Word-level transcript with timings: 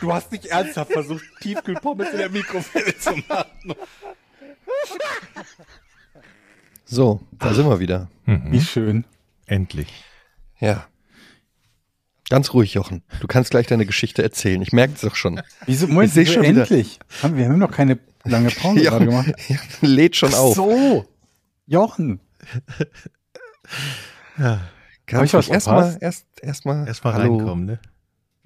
Du 0.00 0.12
hast 0.12 0.30
nicht 0.32 0.46
ernsthaft 0.46 0.92
versucht, 0.92 1.24
Tiefkühlpommes 1.40 2.10
in 2.10 2.18
der 2.18 2.30
Mikrowelle 2.30 2.96
zu 2.98 3.16
machen. 3.28 3.74
So, 6.84 7.20
da 7.32 7.52
sind 7.54 7.68
wir 7.68 7.80
wieder. 7.80 8.08
Wie 8.26 8.60
schön. 8.60 9.04
Endlich. 9.46 10.04
Ja. 10.60 10.86
Ganz 12.28 12.52
ruhig, 12.52 12.74
Jochen. 12.74 13.02
Du 13.20 13.26
kannst 13.28 13.50
gleich 13.52 13.66
deine 13.68 13.86
Geschichte 13.86 14.22
erzählen. 14.22 14.60
Ich 14.60 14.72
merke 14.72 14.94
es 14.94 15.00
doch 15.02 15.14
schon. 15.14 15.40
Wieso, 15.66 15.86
Moment, 15.86 16.08
Ich 16.08 16.14
seh 16.14 16.20
wieso 16.22 16.32
schon 16.34 16.42
wieder- 16.42 16.60
endlich? 16.62 16.98
Haben, 17.22 17.36
wir 17.36 17.44
haben 17.48 17.58
noch 17.58 17.70
keine 17.70 17.98
lange 18.24 18.50
Pause 18.50 18.80
Ja, 18.82 18.90
gerade 18.90 19.06
gemacht. 19.06 19.32
ja, 19.48 19.56
lädt 19.80 20.16
schon 20.16 20.30
Ach 20.34 20.38
auf. 20.38 20.54
so. 20.56 21.06
Jochen. 21.66 22.20
Kann 24.36 24.60
Hab 25.12 25.24
ich 25.24 25.34
was 25.34 25.48
erstmal 25.48 25.82
verpasst? 25.92 26.02
erst 26.02 26.26
erstmal 26.42 26.86
Erstmal 26.88 27.14
hallo, 27.14 27.36
reinkommen, 27.38 27.64
ne? 27.66 27.78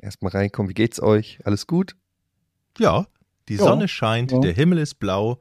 Erstmal 0.01 0.33
reinkommen. 0.33 0.69
Wie 0.71 0.75
geht's 0.75 1.01
euch? 1.03 1.39
Alles 1.45 1.67
gut? 1.67 1.95
Ja, 2.79 3.07
die 3.49 3.55
Ja. 3.57 3.65
Sonne 3.65 3.89
scheint, 3.89 4.33
Ja. 4.33 4.39
der 4.41 4.53
Himmel 4.53 4.79
ist 4.79 4.95
blau, 4.95 5.39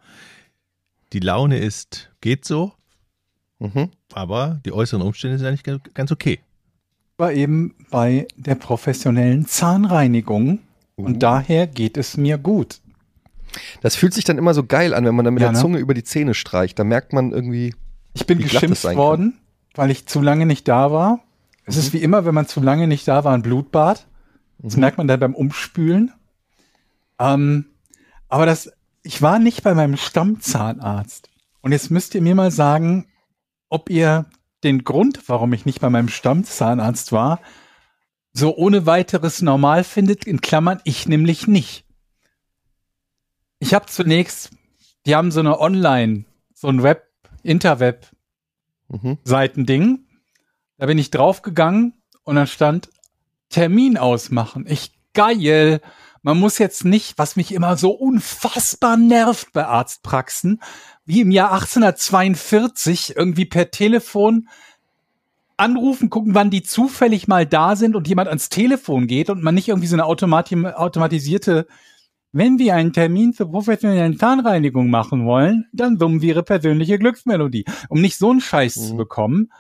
die 1.14 1.20
Laune 1.20 1.58
ist, 1.60 2.12
geht 2.22 2.46
so, 2.46 2.74
Mhm. 3.60 3.90
aber 4.14 4.60
die 4.66 4.72
äußeren 4.74 5.02
Umstände 5.02 5.38
sind 5.38 5.48
eigentlich 5.48 5.94
ganz- 5.94 6.12
okay. 6.12 6.40
War 7.18 7.32
eben 7.34 7.76
bei 7.90 8.28
der 8.36 8.56
professionellen 8.56 9.46
Zahnreinigung 9.46 10.60
Uh. 10.98 11.06
und 11.06 11.24
daher 11.24 11.68
geht 11.68 11.98
es 11.98 12.18
mir 12.18 12.38
gut. 12.38 12.80
Das 13.82 13.96
fühlt 13.96 14.14
sich 14.14 14.24
dann 14.26 14.38
immer 14.38 14.54
so 14.54 14.64
geil 14.64 14.94
an, 14.94 15.06
wenn 15.06 15.16
man 15.16 15.26
dann 15.26 15.34
mit 15.34 15.42
Ja, 15.42 15.48
der 15.50 15.54
ne? 15.58 15.62
Zunge 15.62 15.78
über 15.80 15.94
die 15.94 16.04
Zähne 16.04 16.34
streicht. 16.34 16.78
Da 16.78 16.84
merkt 16.84 17.14
man 17.14 17.32
irgendwie, 17.32 17.74
Ich 18.14 18.26
bin 18.26 18.40
Wie 18.40 18.44
glatt 18.44 18.64
das 18.64 18.70
geschimpft 18.72 18.98
worden, 18.98 19.38
weil 19.76 19.92
ich 19.92 20.06
zu 20.08 20.20
lange 20.22 20.46
nicht 20.48 20.68
da 20.68 20.92
war. 20.92 21.20
Es 21.66 21.76
Mhm. 21.76 21.80
ist 21.82 21.94
wie 21.94 21.98
immer, 22.00 22.26
wenn 22.26 22.34
man 22.34 22.48
zu 22.48 22.60
lange 22.60 22.88
nicht 22.88 23.08
da 23.08 23.24
war, 23.24 23.34
ein 23.34 23.42
Blutbad. 23.44 24.08
Das 24.60 24.76
Mhm. 24.76 24.82
merkt 24.82 24.98
man 24.98 25.08
dann 25.08 25.20
beim 25.20 25.36
Umspülen. 25.36 26.14
Ähm, 27.20 27.66
aber 28.28 28.46
das, 28.46 28.72
ich 29.04 29.22
war 29.22 29.40
nicht 29.40 29.64
bei 29.64 29.74
meinem 29.74 29.98
Stammzahnarzt. 29.98 31.30
Und 31.62 31.72
jetzt 31.72 31.92
müsst 31.92 32.16
ihr 32.16 32.22
mir 32.22 32.36
mal 32.36 32.52
sagen, 32.52 33.08
ob 33.70 33.90
ihr 33.90 34.26
den 34.64 34.84
Grund, 34.84 35.28
warum 35.28 35.54
ich 35.54 35.66
nicht 35.66 35.82
bei 35.82 35.90
meinem 35.90 36.10
Stammzahnarzt 36.10 37.12
war, 37.12 37.40
so 38.34 38.56
ohne 38.56 38.86
weiteres 38.86 39.42
normal 39.42 39.84
findet, 39.84 40.26
in 40.26 40.42
Klammern, 40.42 40.80
ich 40.84 41.08
nämlich 41.08 41.48
nicht. 41.48 41.86
Ich 43.60 43.74
habe 43.74 43.88
zunächst, 43.88 44.52
die 45.06 45.16
haben 45.16 45.32
so 45.32 45.40
eine 45.40 45.60
Online, 45.60 46.26
so 46.54 46.68
ein 46.68 46.84
Web, 46.84 47.08
Interweb 47.44 48.08
mhm. 48.90 49.18
Da 50.78 50.86
bin 50.86 50.98
ich 50.98 51.12
draufgegangen 51.12 51.94
und 52.24 52.36
dann 52.36 52.48
stand 52.48 52.90
Termin 53.50 53.98
ausmachen. 53.98 54.66
Ich 54.68 54.92
geil. 55.14 55.82
Man 56.22 56.38
muss 56.40 56.58
jetzt 56.58 56.84
nicht, 56.86 57.18
was 57.18 57.36
mich 57.36 57.54
immer 57.54 57.78
so 57.78 57.92
unfassbar 57.92 58.98
nervt 58.98 59.54
bei 59.54 59.66
Arztpraxen, 59.66 60.62
wie 61.06 61.22
im 61.22 61.32
Jahr 61.32 61.52
1842 61.54 63.16
irgendwie 63.16 63.46
per 63.46 63.72
Telefon 63.72 64.50
anrufen, 65.58 66.10
gucken, 66.10 66.36
wann 66.36 66.50
die 66.50 66.62
zufällig 66.62 67.28
mal 67.28 67.46
da 67.46 67.76
sind 67.76 67.96
und 67.96 68.08
jemand 68.08 68.28
ans 68.30 68.50
Telefon 68.50 69.08
geht 69.08 69.30
und 69.30 69.44
man 69.44 69.56
nicht 69.56 69.68
irgendwie 69.68 69.88
so 69.88 69.96
eine 69.96 70.06
automati 70.06 70.56
automatisierte 70.66 71.68
wenn 72.32 72.60
wir 72.60 72.76
einen 72.76 72.94
Termin 72.94 73.34
für 73.34 73.48
professionelle 73.48 74.16
Zahnreinigung 74.16 74.90
machen 74.90 75.26
wollen, 75.26 75.66
dann 75.74 75.98
summen 75.98 76.22
wir 76.22 76.30
ihre 76.30 76.44
persönliche 76.44 77.00
Glücksmelodie. 77.00 77.66
Um 77.90 78.02
nicht 78.02 78.18
so 78.18 78.30
einen 78.30 78.42
Scheiß 78.42 78.76
Mhm. 78.78 78.82
zu 78.82 78.96
bekommen, 78.98 79.52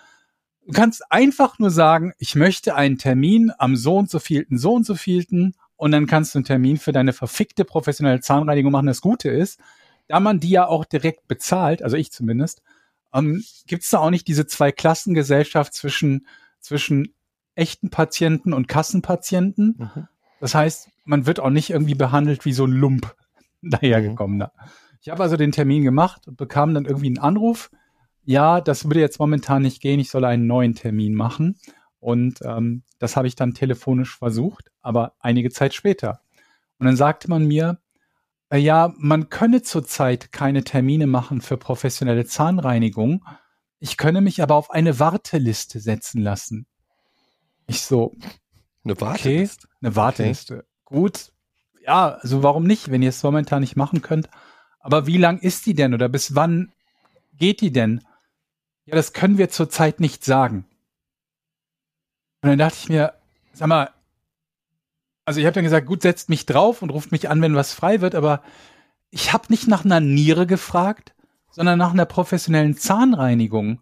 du 0.70 0.74
kannst 0.74 1.12
einfach 1.12 1.58
nur 1.58 1.72
sagen, 1.72 2.14
ich 2.20 2.36
möchte 2.36 2.76
einen 2.76 3.00
Termin 3.00 3.52
am 3.58 3.76
so 3.76 3.98
und 3.98 4.10
so 4.10 4.20
vielten, 4.20 4.60
so 4.60 4.74
und 4.74 4.86
so 4.86 4.94
vielten 4.94 5.56
und 5.78 5.92
dann 5.92 6.06
kannst 6.06 6.36
du 6.36 6.38
einen 6.38 6.46
Termin 6.46 6.78
für 6.78 6.92
deine 6.92 7.12
verfickte 7.12 7.66
professionelle 7.66 8.22
Zahnreinigung 8.22 8.72
machen. 8.72 8.86
Das 8.86 9.02
Gute 9.02 9.30
ist, 9.30 9.60
da 10.08 10.20
man 10.20 10.40
die 10.40 10.52
ja 10.52 10.68
auch 10.68 10.86
direkt 10.86 11.28
bezahlt, 11.28 11.82
also 11.82 11.98
ich 11.98 12.12
zumindest, 12.12 12.62
ähm, 13.14 13.44
gibt 13.66 13.84
es 13.84 13.90
da 13.90 13.98
auch 13.98 14.12
nicht 14.12 14.28
diese 14.28 14.46
zwei 14.46 14.72
Klassengesellschaft 14.72 15.74
zwischen, 15.74 16.28
zwischen 16.60 17.16
echten 17.56 17.90
Patienten 17.90 18.54
und 18.54 18.68
Kassenpatienten. 18.68 19.76
Mhm. 19.78 20.08
Das 20.40 20.54
heißt, 20.54 20.90
man 21.04 21.26
wird 21.26 21.40
auch 21.40 21.50
nicht 21.50 21.72
irgendwie 21.72 21.96
behandelt 21.96 22.46
wie 22.46 22.54
so 22.54 22.66
ein 22.66 22.74
Lump 22.74 23.16
dahergekommener. 23.64 24.52
Ich 25.02 25.10
habe 25.10 25.24
also 25.24 25.36
den 25.36 25.52
Termin 25.52 25.84
gemacht 25.84 26.28
und 26.28 26.38
bekam 26.38 26.76
dann 26.76 26.86
irgendwie 26.86 27.08
einen 27.08 27.18
Anruf. 27.18 27.72
Ja, 28.30 28.62
das 28.62 28.86
würde 28.86 29.00
jetzt 29.00 29.18
momentan 29.18 29.64
nicht 29.64 29.82
gehen. 29.82 30.00
Ich 30.00 30.12
soll 30.12 30.24
einen 30.24 30.46
neuen 30.46 30.76
Termin 30.76 31.16
machen. 31.16 31.58
Und 32.00 32.38
ähm, 32.44 32.84
das 33.00 33.16
habe 33.16 33.28
ich 33.28 33.34
dann 33.36 33.56
telefonisch 33.56 34.20
versucht, 34.20 34.70
aber 34.82 35.14
einige 35.20 35.50
Zeit 35.50 35.74
später. 35.74 36.22
Und 36.78 36.86
dann 36.86 36.96
sagte 36.96 37.28
man 37.28 37.48
mir, 37.48 37.80
äh, 38.52 38.60
ja, 38.60 38.94
man 39.00 39.30
könne 39.30 39.64
zurzeit 39.64 40.32
keine 40.32 40.64
Termine 40.64 41.08
machen 41.08 41.42
für 41.42 41.58
professionelle 41.58 42.24
Zahnreinigung. 42.24 43.26
Ich 43.80 43.98
könne 43.98 44.22
mich 44.22 44.44
aber 44.44 44.54
auf 44.54 44.70
eine 44.70 45.00
Warteliste 45.00 45.80
setzen 45.80 46.22
lassen. 46.22 46.68
Ich 47.66 47.82
so, 47.82 48.16
Eine 48.84 48.94
Okay, 48.94 49.02
Warteliste. 49.02 49.68
eine 49.82 49.96
Warteliste. 49.96 50.66
Gut. 50.86 51.32
Ja, 51.84 52.10
also 52.22 52.44
warum 52.44 52.66
nicht, 52.66 52.92
wenn 52.92 53.02
ihr 53.02 53.10
es 53.10 53.24
momentan 53.24 53.62
nicht 53.62 53.76
machen 53.76 54.04
könnt? 54.04 54.30
Aber 54.80 55.08
wie 55.08 55.18
lang 55.18 55.40
ist 55.40 55.66
die 55.66 55.74
denn 55.74 55.96
oder 55.96 56.10
bis 56.10 56.36
wann 56.36 56.72
geht 57.36 57.62
die 57.62 57.72
denn? 57.72 58.02
Ja, 58.90 58.96
das 58.96 59.14
können 59.14 59.38
wir 59.38 59.50
zurzeit 59.50 60.00
nicht 60.00 60.26
sagen. 60.26 60.66
Und 62.42 62.50
dann 62.50 62.58
dachte 62.58 62.78
ich 62.80 62.90
mir, 62.90 63.14
sag 63.54 63.68
mal, 63.68 63.92
also 65.26 65.40
ich 65.40 65.46
habe 65.46 65.54
dann 65.54 65.64
gesagt, 65.64 65.86
gut, 65.86 66.02
setzt 66.02 66.30
mich 66.30 66.48
drauf 66.48 66.82
und 66.82 66.90
ruft 66.90 67.12
mich 67.12 67.30
an, 67.30 67.40
wenn 67.44 67.56
was 67.56 67.72
frei 67.72 68.02
wird, 68.02 68.16
aber 68.16 68.42
ich 69.12 69.32
habe 69.32 69.46
nicht 69.50 69.68
nach 69.68 69.86
einer 69.86 70.00
Niere 70.00 70.48
gefragt, 70.48 71.14
sondern 71.52 71.78
nach 71.78 71.92
einer 71.92 72.06
professionellen 72.06 72.76
Zahnreinigung. 72.76 73.80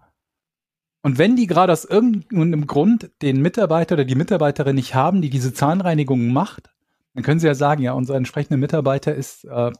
Und 1.03 1.17
wenn 1.17 1.37
die 1.37 1.47
gerade 1.47 1.71
aus 1.71 1.85
irgendeinem 1.85 2.67
Grund 2.67 3.11
den 3.21 3.41
Mitarbeiter 3.41 3.93
oder 3.93 4.03
die 4.03 4.15
Mitarbeiterin 4.15 4.75
nicht 4.75 4.93
haben, 4.93 5.21
die 5.21 5.29
diese 5.29 5.53
Zahnreinigung 5.53 6.33
macht, 6.33 6.69
dann 7.13 7.23
können 7.23 7.39
sie 7.39 7.47
ja 7.47 7.55
sagen, 7.55 7.81
ja, 7.81 7.93
unser 7.93 8.15
entsprechender 8.15 8.57
Mitarbeiter 8.57 9.15
ist 9.15 9.45
äh, 9.45 9.71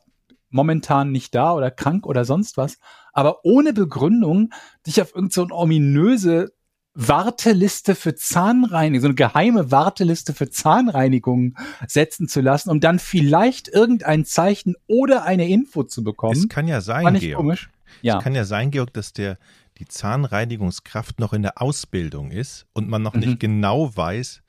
momentan 0.48 1.12
nicht 1.12 1.34
da 1.34 1.52
oder 1.52 1.70
krank 1.70 2.06
oder 2.06 2.24
sonst 2.24 2.56
was. 2.56 2.78
Aber 3.18 3.44
ohne 3.44 3.72
Begründung 3.72 4.50
dich 4.86 5.02
auf 5.02 5.08
irgendeine 5.12 5.32
so 5.32 5.42
eine 5.42 5.54
ominöse 5.54 6.52
Warteliste 6.94 7.96
für 7.96 8.14
Zahnreinigung, 8.14 9.00
so 9.00 9.06
eine 9.08 9.16
geheime 9.16 9.72
Warteliste 9.72 10.32
für 10.34 10.50
Zahnreinigung 10.50 11.56
setzen 11.88 12.28
zu 12.28 12.40
lassen, 12.40 12.70
um 12.70 12.78
dann 12.78 13.00
vielleicht 13.00 13.66
irgendein 13.66 14.24
Zeichen 14.24 14.76
oder 14.86 15.24
eine 15.24 15.48
Info 15.48 15.82
zu 15.82 16.04
bekommen. 16.04 16.36
Es 16.36 16.48
kann 16.48 16.68
ja 16.68 16.80
sein, 16.80 17.14
Georg. 17.18 17.36
komisch? 17.36 17.70
Ja. 18.02 18.18
Es 18.18 18.22
kann 18.22 18.36
ja 18.36 18.44
sein, 18.44 18.70
Georg, 18.70 18.92
dass 18.92 19.12
der 19.12 19.36
die 19.78 19.86
Zahnreinigungskraft 19.86 21.18
noch 21.18 21.32
in 21.32 21.42
der 21.42 21.60
Ausbildung 21.60 22.30
ist 22.30 22.66
und 22.72 22.88
man 22.88 23.02
noch 23.02 23.14
Mhm. 23.14 23.20
nicht 23.20 23.40
genau 23.40 23.96
weiß, 23.96 24.42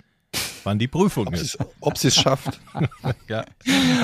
wann 0.63 0.79
die 0.79 0.87
Prüfung 0.87 1.27
Ob 1.27 1.33
ist. 1.33 1.57
ob 1.79 1.97
sie 1.97 2.09
es 2.09 2.15
schafft. 2.15 2.59
Ja. 3.27 3.45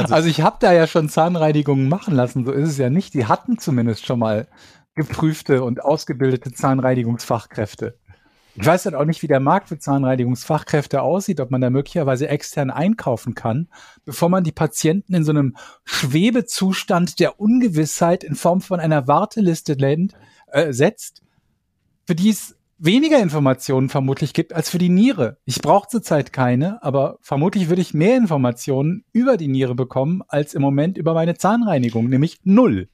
Also 0.10 0.30
ich 0.30 0.42
habe 0.42 0.58
da 0.60 0.72
ja 0.72 0.86
schon 0.86 1.10
Zahnreinigungen 1.10 1.90
machen 1.90 2.14
lassen, 2.14 2.46
so 2.46 2.52
ist 2.52 2.70
es 2.70 2.78
ja 2.78 2.92
nicht. 2.92 3.16
Die 3.16 3.26
hatten 3.26 3.58
zumindest 3.58 4.06
schon 4.06 4.20
mal 4.20 4.48
geprüfte 4.94 5.64
und 5.64 5.84
ausgebildete 5.84 6.52
Zahnreinigungsfachkräfte. 6.54 7.98
Ich 8.58 8.66
weiß 8.66 8.84
dann 8.84 8.96
auch 8.96 9.04
nicht, 9.04 9.22
wie 9.22 9.28
der 9.28 9.40
Markt 9.42 9.68
für 9.68 9.80
Zahnreinigungsfachkräfte 9.80 11.02
aussieht, 11.02 11.42
ob 11.42 11.52
man 11.52 11.60
da 11.60 11.70
möglicherweise 11.70 12.30
extern 12.30 12.70
einkaufen 12.70 13.36
kann, 13.36 13.68
bevor 14.06 14.30
man 14.30 14.44
die 14.44 14.54
Patienten 14.54 15.14
in 15.14 15.26
so 15.26 15.32
einem 15.32 15.58
Schwebezustand 15.84 17.20
der 17.20 17.40
Ungewissheit 17.40 18.24
in 18.24 18.36
Form 18.36 18.62
von 18.62 18.80
einer 18.80 19.08
Warteliste 19.08 19.74
länd, 19.74 20.14
äh, 20.48 20.72
setzt, 20.72 21.22
für 22.06 22.16
die 22.16 22.30
es 22.30 22.56
weniger 22.78 23.20
Informationen 23.20 23.90
vermutlich 23.90 24.34
gibt 24.34 24.54
als 24.54 24.70
für 24.70 24.78
die 24.78 24.90
Niere. 24.90 25.38
Ich 25.46 25.62
brauche 25.62 25.88
zurzeit 25.88 26.34
keine, 26.34 26.84
aber 26.84 27.18
vermutlich 27.22 27.70
würde 27.70 27.82
ich 27.82 27.94
mehr 27.94 28.18
Informationen 28.18 29.06
über 29.14 29.38
die 29.38 29.48
Niere 29.48 29.76
bekommen 29.76 30.22
als 30.28 30.54
im 30.54 30.62
Moment 30.62 30.98
über 30.98 31.14
meine 31.14 31.36
Zahnreinigung, 31.36 32.10
nämlich 32.10 32.40
null. 32.44 32.90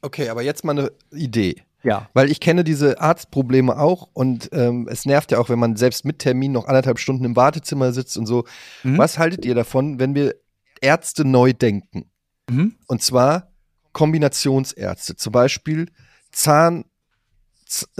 Okay, 0.00 0.28
aber 0.28 0.42
jetzt 0.42 0.64
mal 0.64 0.78
eine 0.78 0.92
Idee. 1.12 1.62
Ja. 1.84 2.08
Weil 2.14 2.30
ich 2.30 2.40
kenne 2.40 2.64
diese 2.64 3.00
Arztprobleme 3.00 3.76
auch 3.76 4.08
und 4.12 4.50
ähm, 4.52 4.88
es 4.90 5.04
nervt 5.04 5.32
ja 5.32 5.38
auch, 5.38 5.48
wenn 5.48 5.58
man 5.58 5.76
selbst 5.76 6.04
mit 6.04 6.20
Termin 6.20 6.52
noch 6.52 6.66
anderthalb 6.66 6.98
Stunden 6.98 7.24
im 7.24 7.36
Wartezimmer 7.36 7.92
sitzt 7.92 8.16
und 8.16 8.26
so. 8.26 8.44
Mhm. 8.84 8.98
Was 8.98 9.18
haltet 9.18 9.44
ihr 9.44 9.54
davon, 9.54 9.98
wenn 9.98 10.14
wir 10.14 10.34
Ärzte 10.80 11.24
neu 11.24 11.52
denken? 11.52 12.10
Mhm. 12.48 12.76
Und 12.86 13.02
zwar 13.02 13.52
Kombinationsärzte, 13.92 15.16
zum 15.16 15.32
Beispiel 15.32 15.88
Zahn, 16.30 16.84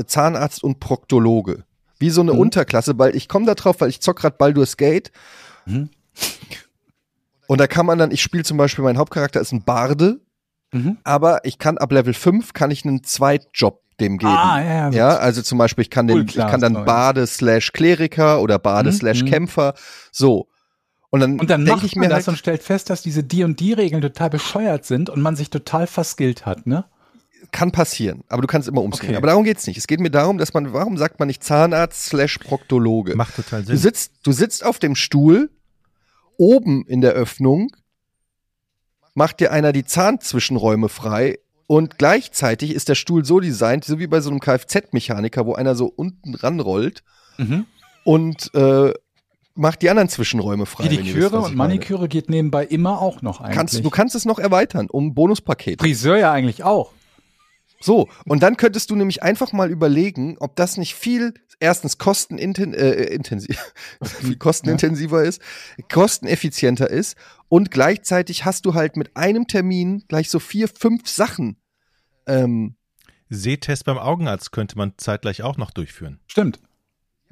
Zahnarzt 0.07 0.63
und 0.63 0.81
Proktologe. 0.81 1.65
Wie 1.99 2.11
so 2.11 2.21
eine 2.21 2.33
Mhm. 2.33 2.41
Unterklasse, 2.41 2.99
weil 2.99 3.15
ich 3.17 3.29
komme 3.29 3.47
da 3.47 3.55
drauf, 3.55 3.81
weil 3.81 3.89
ich 3.89 4.01
zock 4.01 4.19
grad 4.21 4.39
Baldur's 4.39 4.77
Gate. 4.77 5.13
Mhm. 5.67 5.91
Und 7.47 7.61
da 7.61 7.67
kann 7.67 7.87
man 7.87 7.99
dann, 7.99 8.11
ich 8.11 8.23
spiele 8.23 8.45
zum 8.45 8.57
Beispiel, 8.57 8.85
mein 8.85 8.99
Hauptcharakter 8.99 9.41
ist 9.41 9.53
ein 9.53 9.65
Barde, 9.65 10.21
Mhm. 10.73 10.99
aber 11.05 11.45
ich 11.45 11.59
kann 11.59 11.77
ab 11.79 11.93
Level 11.93 12.15
5 12.15 12.53
kann 12.55 12.71
ich 12.71 12.85
einen 12.85 13.05
Zweitjob 13.05 13.81
dem 14.01 14.17
geben. 14.19 14.33
Ah, 14.33 14.61
ja, 14.61 14.75
ja. 14.75 14.91
Ja, 14.91 15.09
also 15.19 15.43
zum 15.43 15.59
Beispiel, 15.59 15.83
ich 15.83 15.91
kann, 15.91 16.07
den, 16.07 16.19
Cool, 16.19 16.25
ich 16.27 16.35
kann 16.37 16.61
dann. 16.61 16.85
Bade 16.85 17.27
slash 17.27 17.73
Kleriker 17.73 18.41
oder 18.41 18.59
Bade 18.59 18.91
Mhm, 18.91 18.95
slash 18.97 19.23
mhm. 19.23 19.27
Kämpfer. 19.29 19.75
So. 20.11 20.49
Und 21.11 21.21
dann, 21.21 21.39
Und 21.39 21.51
dann 21.51 21.65
macht 21.65 21.85
ich 21.85 21.95
mir 21.95 22.09
das 22.09 22.21
halt, 22.21 22.29
und 22.29 22.37
stellt 22.39 22.63
fest, 22.63 22.89
dass 22.89 23.03
diese 23.03 23.23
die 23.23 23.45
und 23.45 23.61
die 23.61 23.75
Regeln 23.75 24.01
total 24.01 24.31
bescheuert 24.31 24.87
sind 24.87 25.11
und 25.11 25.21
man 25.21 25.37
sich 25.37 25.51
total 25.51 25.87
verskillt 25.87 26.47
hat, 26.47 26.67
ne? 26.67 26.87
Kann 27.51 27.73
passieren, 27.73 28.23
aber 28.29 28.41
du 28.43 28.47
kannst 28.49 28.69
immer 28.69 28.83
umskillen. 28.83 29.11
Okay. 29.15 29.17
Aber 29.19 29.27
darum 29.27 29.45
geht's 29.45 29.67
nicht. 29.67 29.77
Es 29.77 29.87
geht 29.87 30.01
mir 30.01 30.11
darum, 30.11 30.39
dass 30.39 30.55
man, 30.55 30.73
warum 30.73 30.97
sagt 30.97 31.19
man 31.19 31.27
nicht 31.29 31.43
Zahnarzt 31.43 32.07
slash 32.07 32.39
Proktologe? 32.39 33.17
Macht 33.17 33.37
total 33.37 33.61
Du 33.63 33.69
Sinn. 33.69 33.77
sitzt, 33.79 34.13
du 34.23 34.33
sitzt 34.33 34.65
auf 34.65 34.79
dem 34.79 34.95
Stuhl, 34.95 35.51
oben 36.39 36.85
in 36.87 37.01
der 37.01 37.13
Öffnung, 37.13 37.69
macht 39.15 39.41
dir 39.41 39.53
einer 39.53 39.73
die 39.73 39.85
Zahnzwischenräume 39.85 40.89
frei 40.89 41.39
und 41.67 41.99
gleichzeitig 41.99 42.75
ist 42.75 42.89
der 42.89 42.95
Stuhl 42.95 43.25
so 43.25 43.41
designt, 43.41 43.85
so 43.85 43.99
wie 43.99 44.07
bei 44.07 44.21
so 44.21 44.31
einem 44.31 44.41
Kfz-Mechaniker, 44.41 45.47
wo 45.47 45.55
einer 45.55 45.75
so 45.75 45.87
unten 45.87 46.35
ranrollt 46.35 47.03
Mhm. 47.39 47.65
und 48.05 48.51
äh, 48.55 48.93
macht 49.55 49.81
die 49.83 49.89
anderen 49.91 50.09
Zwischenräume 50.11 50.67
frei. 50.67 50.85
was 51.33 51.49
und. 51.51 51.57
Maniküre 51.57 52.09
geht 52.09 52.29
nebenbei 52.31 52.65
immer 52.65 53.01
auch 53.01 53.23
noch 53.23 53.41
eigentlich. 53.41 53.57
Kannst, 53.57 53.85
du 53.85 53.91
kannst 53.91 54.15
es 54.15 54.25
noch 54.27 54.39
erweitern 54.39 54.89
um 54.91 55.15
Bonuspakete. 55.15 55.83
Friseur 55.83 56.17
ja 56.19 56.31
eigentlich 56.33 56.63
auch. 56.65 56.93
So, 57.83 58.09
und 58.25 58.43
dann 58.43 58.57
könntest 58.57 58.91
du 58.91 58.97
nämlich 58.97 59.23
einfach 59.23 59.53
mal 59.53 59.71
überlegen, 59.71 60.37
ob 60.39 60.57
das 60.57 60.77
nicht 60.77 60.95
viel, 60.95 61.35
erstens 61.59 61.99
kosteninten, 61.99 62.75
äh, 62.75 63.05
intensiv, 63.05 63.59
viel 64.03 64.37
kostenintensiver 64.37 65.23
ist, 65.25 65.43
kosteneffizienter 65.91 66.89
ist 66.89 67.17
und 67.49 67.71
gleichzeitig 67.71 68.45
hast 68.45 68.67
du 68.67 68.75
halt 68.75 68.97
mit 68.97 69.17
einem 69.17 69.49
Termin 69.49 70.05
gleich 70.09 70.31
so 70.31 70.39
vier, 70.39 70.69
fünf 70.69 71.09
Sachen. 71.09 71.57
Ähm, 72.27 72.77
Sehtest 73.29 73.85
beim 73.85 73.99
Augenarzt 73.99 74.53
könnte 74.53 74.77
man 74.79 74.93
zeitgleich 74.99 75.43
auch 75.43 75.57
noch 75.57 75.71
durchführen. 75.71 76.21
Stimmt. 76.27 76.61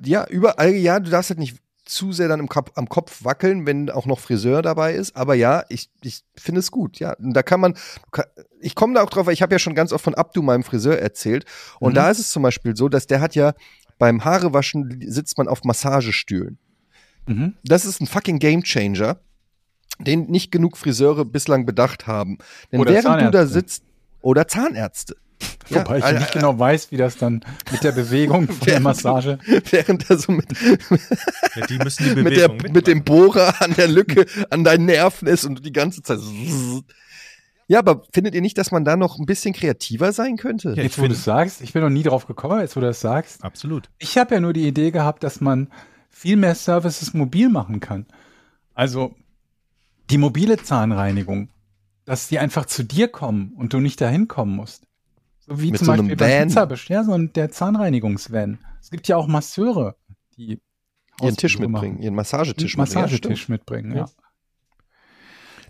ja, 0.02 0.26
überall, 0.26 0.72
ja, 0.72 0.98
du 0.98 1.10
darfst 1.10 1.30
halt 1.30 1.38
nicht 1.38 1.58
zu 1.90 2.12
sehr 2.12 2.28
dann 2.28 2.40
im 2.40 2.48
Kopf, 2.48 2.70
am 2.76 2.88
Kopf 2.88 3.24
wackeln, 3.24 3.66
wenn 3.66 3.90
auch 3.90 4.06
noch 4.06 4.18
Friseur 4.20 4.62
dabei 4.62 4.94
ist. 4.94 5.16
Aber 5.16 5.34
ja, 5.34 5.64
ich, 5.68 5.90
ich 6.02 6.22
finde 6.36 6.60
es 6.60 6.70
gut. 6.70 6.98
Ja, 6.98 7.14
und 7.14 7.34
da 7.34 7.42
kann 7.42 7.60
man, 7.60 7.74
ich 8.60 8.74
komme 8.74 8.94
da 8.94 9.02
auch 9.02 9.10
drauf, 9.10 9.26
weil 9.26 9.34
ich 9.34 9.42
habe 9.42 9.52
ja 9.54 9.58
schon 9.58 9.74
ganz 9.74 9.92
oft 9.92 10.04
von 10.04 10.14
Abdu, 10.14 10.42
meinem 10.42 10.62
Friseur, 10.62 10.98
erzählt. 10.98 11.44
Und 11.80 11.90
Mhm. 11.92 11.94
da 11.96 12.10
ist 12.10 12.18
es 12.18 12.30
zum 12.30 12.42
Beispiel 12.42 12.76
so, 12.76 12.88
dass 12.88 13.06
der 13.06 13.20
hat 13.20 13.34
ja 13.34 13.52
beim 13.98 14.24
Haarewaschen 14.24 15.04
sitzt 15.10 15.36
man 15.36 15.46
auf 15.48 15.62
Massagestühlen. 15.64 16.58
Mhm. 17.26 17.54
Das 17.64 17.84
ist 17.84 18.00
ein 18.00 18.06
fucking 18.06 18.38
Gamechanger, 18.38 19.18
den 19.98 20.26
nicht 20.30 20.50
genug 20.50 20.76
Friseure 20.78 21.24
bislang 21.24 21.66
bedacht 21.66 22.06
haben. 22.06 22.38
Denn 22.72 22.80
Oder 22.80 22.92
während 22.92 23.06
du 23.20 23.30
da 23.30 23.30
Zahnärzte. 23.30 23.46
sitzt, 23.52 23.84
oder 24.22 24.48
Zahnärzte. 24.48 25.16
Ja, 25.68 25.84
Wobei 25.84 25.98
ich 25.98 26.04
äh, 26.04 26.18
nicht 26.18 26.32
genau 26.32 26.58
weiß, 26.58 26.90
wie 26.90 26.96
das 26.96 27.16
dann 27.16 27.44
mit 27.70 27.84
der 27.84 27.92
Bewegung 27.92 28.46
von 28.48 28.58
der 28.60 28.66
Während- 28.66 28.82
Massage. 28.84 29.38
Während 29.70 30.10
er 30.10 30.18
so 30.18 30.32
mit, 30.32 30.46
Ja, 31.54 31.66
die 31.66 31.78
müssen 31.78 32.14
die 32.14 32.22
mit, 32.22 32.36
der, 32.36 32.48
mit 32.50 32.86
dem. 32.88 33.04
Bohrer 33.04 33.62
an 33.62 33.74
der 33.74 33.86
Lücke 33.88 34.26
an 34.50 34.64
deinen 34.64 34.86
Nerven 34.86 35.28
ist 35.28 35.44
und 35.44 35.56
du 35.58 35.62
die 35.62 35.72
ganze 35.72 36.02
Zeit. 36.02 36.18
Ja, 37.68 37.78
aber 37.78 38.02
findet 38.12 38.34
ihr 38.34 38.40
nicht, 38.40 38.58
dass 38.58 38.72
man 38.72 38.84
da 38.84 38.96
noch 38.96 39.18
ein 39.20 39.26
bisschen 39.26 39.54
kreativer 39.54 40.12
sein 40.12 40.36
könnte? 40.36 40.70
Ja, 40.70 40.78
ich 40.78 40.82
Jetzt, 40.82 40.98
wo 40.98 41.06
du 41.06 41.12
es 41.12 41.22
sagst, 41.22 41.60
ich 41.60 41.72
bin 41.72 41.82
noch 41.82 41.88
nie 41.90 42.02
drauf 42.02 42.26
gekommen, 42.26 42.54
aber 42.54 42.62
jetzt, 42.62 42.74
wo 42.74 42.80
du 42.80 42.86
das 42.86 43.00
sagst. 43.00 43.44
Absolut. 43.44 43.88
Ich 43.98 44.18
habe 44.18 44.34
ja 44.34 44.40
nur 44.40 44.52
die 44.52 44.66
Idee 44.66 44.90
gehabt, 44.90 45.22
dass 45.22 45.40
man 45.40 45.68
viel 46.10 46.36
mehr 46.36 46.56
Services 46.56 47.14
mobil 47.14 47.48
machen 47.48 47.78
kann. 47.78 48.06
Also 48.74 49.14
die 50.10 50.18
mobile 50.18 50.56
Zahnreinigung, 50.56 51.48
dass 52.06 52.26
die 52.26 52.40
einfach 52.40 52.66
zu 52.66 52.82
dir 52.82 53.06
kommen 53.06 53.52
und 53.56 53.72
du 53.72 53.78
nicht 53.78 54.00
dahin 54.00 54.26
kommen 54.26 54.56
musst. 54.56 54.82
So 55.50 55.60
wie 55.60 55.72
Mit 55.72 55.78
zum 55.78 55.86
so 55.86 55.92
einem 55.92 56.06
Beispiel 56.06 56.16
beim 56.16 56.30
Van. 56.30 56.48
Pizzabest, 56.48 56.88
ja, 56.90 57.02
so 57.02 57.12
ein, 57.12 57.32
der 57.32 57.50
Zahnreinigungsvan. 57.50 58.60
Es 58.80 58.90
gibt 58.90 59.08
ja 59.08 59.16
auch 59.16 59.26
Masseure, 59.26 59.96
die 60.36 60.60
ihren 61.20 61.36
Tisch 61.36 61.58
mitbringen, 61.58 61.94
machen. 61.94 62.02
ihren 62.02 62.14
Massagetisch 62.14 62.76
mitbringen. 62.76 62.94
Ja, 62.94 63.02
Massagetisch 63.02 63.48
mitbringen, 63.48 63.96
ja. 63.96 64.08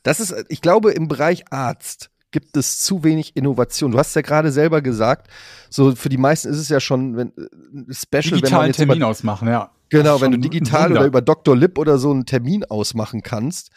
Das 0.03 0.21
ist, 0.21 0.35
ich 0.50 0.61
glaube, 0.61 0.93
im 0.93 1.09
Bereich 1.09 1.50
Arzt 1.50 2.11
gibt 2.31 2.59
es 2.59 2.81
zu 2.81 3.05
wenig 3.05 3.37
Innovation. 3.37 3.93
Du 3.93 3.99
hast 3.99 4.15
ja 4.15 4.21
gerade 4.21 4.53
selber 4.53 4.82
gesagt, 4.82 5.31
so 5.71 5.97
für 5.97 6.11
die 6.11 6.19
meisten 6.19 6.50
ist 6.50 6.59
es 6.59 6.69
ja 6.69 6.79
schon 6.79 7.17
wenn, 7.17 7.29
äh, 7.29 7.94
special, 7.94 8.43
wenn 8.43 8.53
man 8.53 8.67
jetzt 8.67 8.76
Termin 8.76 8.99
über, 8.99 9.06
ausmachen, 9.06 9.49
ja. 9.49 9.71
genau, 9.88 10.21
wenn 10.21 10.33
du 10.33 10.38
digital 10.38 10.93
oder 10.93 11.06
über 11.06 11.23
Dr. 11.23 11.56
Lip 11.56 11.79
oder 11.79 11.97
so 11.97 12.11
einen 12.11 12.26
Termin 12.26 12.65
ausmachen 12.65 13.23
kannst. 13.23 13.71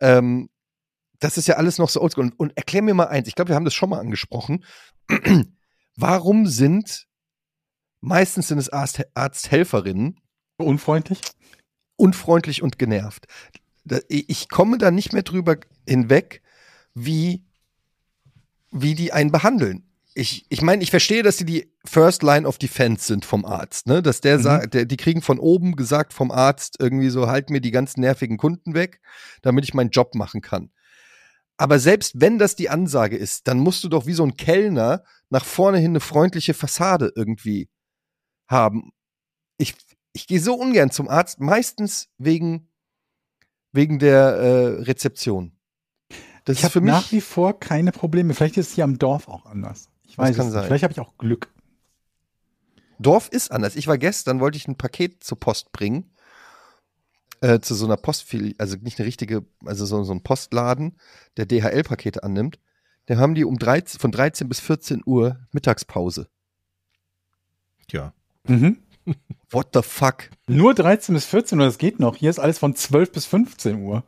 Ähm, 0.00 0.48
das 1.20 1.38
ist 1.38 1.46
ja 1.48 1.56
alles 1.56 1.78
noch 1.78 1.88
so 1.88 2.00
oldschool. 2.00 2.24
Und, 2.24 2.38
und 2.38 2.56
erklär 2.56 2.82
mir 2.82 2.94
mal 2.94 3.06
eins, 3.08 3.28
ich 3.28 3.34
glaube, 3.34 3.50
wir 3.50 3.54
haben 3.56 3.64
das 3.64 3.74
schon 3.74 3.90
mal 3.90 4.00
angesprochen. 4.00 4.64
Warum 5.96 6.46
sind 6.46 7.06
meistens 8.00 8.48
sind 8.48 8.58
es 8.58 8.70
Arzt, 8.70 9.02
Arzthelferinnen 9.14 10.20
Unfreundlich? 10.56 11.20
unfreundlich 11.96 12.62
und 12.62 12.78
genervt. 12.78 13.26
Ich 14.08 14.48
komme 14.48 14.78
da 14.78 14.90
nicht 14.90 15.12
mehr 15.12 15.22
drüber 15.22 15.56
hinweg, 15.86 16.42
wie, 16.94 17.44
wie 18.70 18.94
die 18.94 19.12
einen 19.12 19.30
behandeln. 19.32 19.84
Ich, 20.14 20.46
ich 20.48 20.62
meine, 20.62 20.82
ich 20.82 20.90
verstehe, 20.90 21.22
dass 21.22 21.36
sie 21.36 21.44
die 21.44 21.72
First 21.84 22.22
Line 22.22 22.46
of 22.48 22.56
Defense 22.58 23.04
sind 23.06 23.24
vom 23.24 23.44
Arzt, 23.44 23.86
ne? 23.86 24.02
Dass 24.02 24.20
der 24.20 24.38
Mhm. 24.38 24.42
sagt, 24.42 24.74
der, 24.74 24.84
die 24.86 24.96
kriegen 24.96 25.22
von 25.22 25.38
oben 25.38 25.76
gesagt 25.76 26.12
vom 26.14 26.30
Arzt 26.30 26.76
irgendwie 26.80 27.10
so, 27.10 27.28
halt 27.28 27.50
mir 27.50 27.60
die 27.60 27.70
ganzen 27.70 28.00
nervigen 28.00 28.38
Kunden 28.38 28.74
weg, 28.74 29.00
damit 29.42 29.64
ich 29.64 29.74
meinen 29.74 29.90
Job 29.90 30.14
machen 30.14 30.40
kann. 30.40 30.70
Aber 31.60 31.78
selbst 31.78 32.18
wenn 32.18 32.38
das 32.38 32.56
die 32.56 32.70
Ansage 32.70 33.18
ist, 33.18 33.46
dann 33.46 33.58
musst 33.58 33.84
du 33.84 33.90
doch 33.90 34.06
wie 34.06 34.14
so 34.14 34.24
ein 34.24 34.38
Kellner 34.38 35.04
nach 35.28 35.44
vorne 35.44 35.76
hin 35.76 35.90
eine 35.90 36.00
freundliche 36.00 36.54
Fassade 36.54 37.12
irgendwie 37.14 37.68
haben. 38.48 38.92
Ich, 39.58 39.74
ich 40.14 40.26
gehe 40.26 40.40
so 40.40 40.54
ungern 40.54 40.90
zum 40.90 41.10
Arzt, 41.10 41.38
meistens 41.38 42.08
wegen, 42.16 42.70
wegen 43.72 43.98
der 43.98 44.20
äh, 44.20 44.66
Rezeption. 44.84 45.52
Das 46.46 46.56
Ich 46.56 46.64
ist 46.64 46.72
für 46.72 46.76
habe 46.76 46.86
mich. 46.86 46.94
nach 46.94 47.12
wie 47.12 47.20
vor 47.20 47.60
keine 47.60 47.92
Probleme. 47.92 48.32
Vielleicht 48.32 48.56
ist 48.56 48.68
es 48.68 48.74
hier 48.76 48.84
am 48.84 48.96
Dorf 48.96 49.28
auch 49.28 49.44
anders. 49.44 49.90
Ich 50.04 50.16
weiß 50.16 50.38
es 50.38 50.46
nicht. 50.46 50.64
Vielleicht 50.64 50.82
habe 50.82 50.94
ich 50.94 51.00
auch 51.00 51.18
Glück. 51.18 51.52
Dorf 52.98 53.28
ist 53.28 53.52
anders. 53.52 53.76
Ich 53.76 53.86
war 53.86 53.98
gestern, 53.98 54.40
wollte 54.40 54.56
ich 54.56 54.66
ein 54.66 54.78
Paket 54.78 55.22
zur 55.22 55.38
Post 55.38 55.72
bringen. 55.72 56.10
Äh, 57.42 57.60
zu 57.60 57.74
so 57.74 57.86
einer 57.86 57.96
Postfiliale, 57.96 58.54
also 58.58 58.76
nicht 58.82 58.98
eine 58.98 59.06
richtige, 59.06 59.46
also 59.64 59.86
so, 59.86 60.02
so 60.04 60.12
ein 60.12 60.22
Postladen, 60.22 60.98
der 61.38 61.46
DHL-Pakete 61.46 62.22
annimmt. 62.22 62.58
Da 63.06 63.16
haben 63.16 63.34
die 63.34 63.44
um 63.44 63.58
13, 63.58 63.98
von 63.98 64.12
13 64.12 64.48
bis 64.48 64.60
14 64.60 65.02
Uhr 65.06 65.38
Mittagspause. 65.52 66.28
Tja. 67.88 68.12
Mhm. 68.46 68.78
What 69.50 69.68
the 69.74 69.82
fuck? 69.82 70.30
Nur 70.46 70.74
13 70.74 71.14
bis 71.14 71.24
14 71.24 71.58
Uhr, 71.58 71.64
das 71.64 71.78
geht 71.78 71.98
noch. 71.98 72.16
Hier 72.16 72.30
ist 72.30 72.38
alles 72.38 72.58
von 72.58 72.74
12 72.76 73.12
bis 73.12 73.26
15 73.26 73.82
Uhr. 73.82 74.04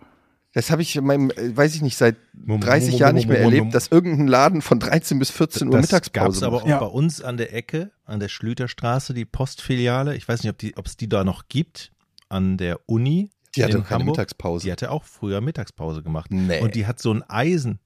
Das 0.53 0.71
habe 0.71 0.83
ich 0.83 0.95
in 0.95 1.05
meinem, 1.05 1.31
äh, 1.31 1.57
weiß 1.57 1.75
ich 1.75 1.81
nicht, 1.81 1.97
seit 1.97 2.17
Mum, 2.35 2.61
30 2.61 2.93
mum, 2.93 3.01
Jahren 3.01 3.15
nicht 3.15 3.27
mehr 3.27 3.41
erlebt, 3.41 3.75
dass 3.75 3.89
irgendein 3.89 4.29
Laden 4.29 4.61
von 4.61 4.79
13 4.79 5.19
bis 5.19 5.31
14 5.31 5.69
Uhr 5.69 5.73
Das 5.73 5.83
Mittagspause 5.87 6.25
gab's 6.27 6.43
aber 6.43 6.59
auch 6.59 6.67
Ja. 6.67 6.79
bei 6.79 6.87
uns 6.87 7.23
an 7.23 7.39
der 7.39 7.55
Ecke, 7.55 7.91
an 8.05 8.21
der 8.21 8.29
Schlüterstraße, 8.29 9.15
die 9.15 9.25
Postfiliale. 9.25 10.15
Ich 10.17 10.29
weiß 10.29 10.43
nicht, 10.43 10.51
ob 10.51 10.59
die, 10.59 10.77
ob 10.77 10.87
es 10.87 10.99
die 10.99 11.09
da 11.09 11.25
noch 11.25 11.49
gibt, 11.49 11.93
an 12.33 12.57
der 12.57 12.81
Uni. 12.87 13.31
Die 13.55 13.63
hatte 13.65 13.77
in 13.79 13.85
keine 13.85 14.01
Hamburg. 14.01 14.17
Mittagspause. 14.17 14.65
Die 14.67 14.73
hatte 14.73 14.91
auch 14.91 15.05
früher 15.05 15.41
Mittagspause 15.41 16.03
gemacht. 16.03 16.31
Nee. 16.33 16.61
Und 16.61 16.75
die 16.75 16.87
hat 16.87 16.99
so 17.01 17.13
ein 17.13 17.23
Eisen. 17.29 17.79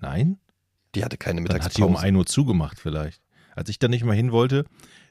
Nein? 0.00 0.38
Die 0.94 1.04
hatte 1.04 1.16
keine 1.18 1.42
Dann 1.44 1.60
hat 1.62 1.76
die 1.76 1.82
um 1.82 1.88
Mittagspause. 1.90 2.06
1 2.06 2.16
Uhr 2.16 2.26
zugemacht 2.26 2.78
vielleicht. 2.80 3.20
Als 3.54 3.68
ich 3.68 3.78
da 3.78 3.88
nicht 3.88 4.04
mal 4.04 4.14
hin 4.16 4.32
wollte, 4.32 4.64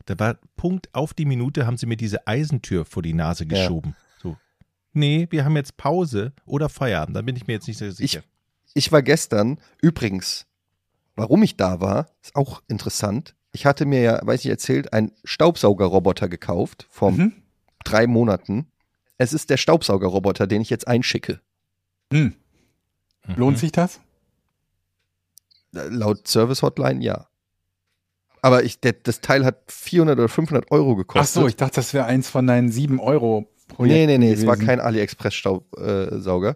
da 0.05 0.17
war 0.19 0.37
Punkt 0.55 0.89
auf 0.93 1.13
die 1.13 1.25
Minute, 1.25 1.67
haben 1.67 1.77
sie 1.77 1.85
mir 1.85 1.97
diese 1.97 2.25
Eisentür 2.27 2.85
vor 2.85 3.03
die 3.03 3.13
Nase 3.13 3.43
Ja. 3.43 3.49
geschoben. 3.49 3.95
So. 4.21 4.37
Nee, 4.93 5.27
wir 5.29 5.43
haben 5.45 5.55
jetzt 5.55 5.77
Pause 5.77 6.33
oder 6.45 6.69
Feierabend. 6.69 7.15
Da 7.15 7.21
bin 7.21 7.35
ich 7.35 7.45
mir 7.45 7.53
jetzt 7.53 7.67
nicht 7.67 7.77
so 7.77 7.89
sicher. 7.91 8.21
Ich 8.73 8.91
war 8.91 9.01
gestern, 9.03 9.59
übrigens, 9.81 10.45
warum 11.15 11.43
ich 11.43 11.57
da 11.57 11.81
war, 11.81 12.07
ist 12.23 12.35
auch 12.35 12.61
interessant. 12.67 13.35
Ich 13.51 13.65
hatte 13.65 13.85
mir 13.85 14.01
ja, 14.01 14.19
weiß 14.25 14.45
ich 14.45 14.49
erzählt, 14.49 14.93
einen 14.93 15.11
Staubsaugerroboter 15.23 16.29
gekauft 16.29 16.87
vor 16.89 17.11
Mhm. 17.11 17.33
Drei 17.91 18.07
Monaten. 18.07 18.71
Es 19.17 19.33
ist 19.33 19.49
der 19.49 19.57
Staubsaugerroboter, 19.57 20.45
den 20.47 20.61
ich 20.61 20.69
jetzt 20.69 20.87
einschicke. 20.87 21.39
Hm. 22.13 22.35
Mhm. 23.25 23.35
Lohnt 23.35 23.57
sich 23.59 23.71
das? 23.71 23.99
Äh, 25.75 25.87
Laut 25.89 26.27
Service 26.27 26.61
Hotline 26.61 27.03
ja. 27.03 27.27
Aber 28.41 28.63
ich, 28.63 28.79
der, 28.79 28.93
das 28.93 29.19
Teil 29.21 29.43
hat 29.45 29.63
400 29.71 30.17
oder 30.19 30.29
500 30.29 30.71
Euro 30.71 30.93
Ach 30.93 30.97
gekostet. 30.97 31.41
so, 31.41 31.47
ich 31.47 31.55
dachte, 31.55 31.75
das 31.77 31.93
wäre 31.93 32.05
eins 32.05 32.29
von 32.29 32.45
deinen 32.47 32.71
7 32.71 32.99
Euro 32.99 33.41
Nee, 33.69 33.73
Projekten 33.75 34.05
nee, 34.07 34.17
nee, 34.19 34.31
es 34.31 34.45
war 34.45 34.55
gewesen. 34.55 34.67
kein 34.67 34.79
AliExpress-Staubsauger. 34.79 36.55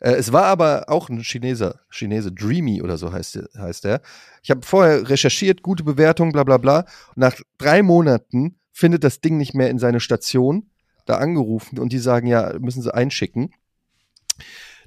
Äh, 0.00 0.12
es 0.14 0.32
war 0.32 0.44
aber 0.46 0.86
auch 0.88 1.08
ein 1.08 1.20
Chineser, 1.20 1.80
Chinese, 1.90 2.32
Dreamy 2.32 2.82
oder 2.82 2.96
so 2.98 3.12
heißt, 3.12 3.36
der- 3.36 3.48
heißt 3.58 3.84
der. 3.84 4.00
Ich 4.42 4.50
habe 4.50 4.62
vorher 4.62 5.08
recherchiert, 5.08 5.62
gute 5.62 5.84
Bewertung, 5.84 6.32
bla 6.32 6.42
bla 6.44 6.56
bla. 6.56 6.84
Nach 7.14 7.34
drei 7.58 7.82
Monaten 7.82 8.58
findet 8.78 9.02
das 9.02 9.20
Ding 9.20 9.38
nicht 9.38 9.54
mehr 9.54 9.70
in 9.70 9.80
seine 9.80 9.98
Station, 9.98 10.70
da 11.04 11.16
angerufen 11.16 11.80
und 11.80 11.92
die 11.92 11.98
sagen, 11.98 12.28
ja, 12.28 12.56
müssen 12.60 12.80
sie 12.80 12.94
einschicken. 12.94 13.52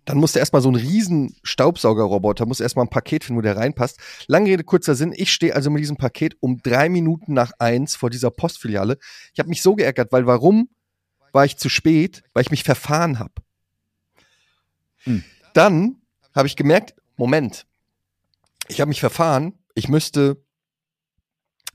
Dann 0.05 0.17
musste 0.17 0.39
erstmal 0.39 0.61
so 0.61 0.71
ein 0.71 0.75
riesen 0.75 1.35
Staubsaugerroboter, 1.43 2.45
muss 2.45 2.61
erstmal 2.61 2.85
ein 2.85 2.89
Paket 2.89 3.25
finden, 3.25 3.39
wo 3.39 3.41
der 3.41 3.57
reinpasst. 3.57 3.99
Lange 4.27 4.49
Rede, 4.49 4.63
kurzer 4.63 4.95
Sinn, 4.95 5.13
ich 5.13 5.33
stehe 5.33 5.53
also 5.53 5.69
mit 5.69 5.81
diesem 5.81 5.97
Paket 5.97 6.37
um 6.39 6.61
drei 6.63 6.87
Minuten 6.87 7.33
nach 7.33 7.51
eins 7.59 7.97
vor 7.97 8.09
dieser 8.09 8.31
Postfiliale. 8.31 8.97
Ich 9.33 9.39
habe 9.39 9.49
mich 9.49 9.61
so 9.61 9.75
geärgert, 9.75 10.13
weil 10.13 10.25
warum 10.25 10.69
war 11.33 11.43
ich 11.43 11.57
zu 11.57 11.67
spät? 11.67 12.23
Weil 12.33 12.43
ich 12.43 12.51
mich 12.51 12.63
verfahren 12.63 13.19
habe. 13.19 13.33
Hm. 15.03 15.25
Dann 15.53 15.97
habe 16.33 16.47
ich 16.47 16.55
gemerkt, 16.55 16.95
Moment, 17.17 17.67
ich 18.69 18.79
habe 18.79 18.87
mich 18.87 19.01
verfahren, 19.01 19.59
ich 19.75 19.89
müsste 19.89 20.41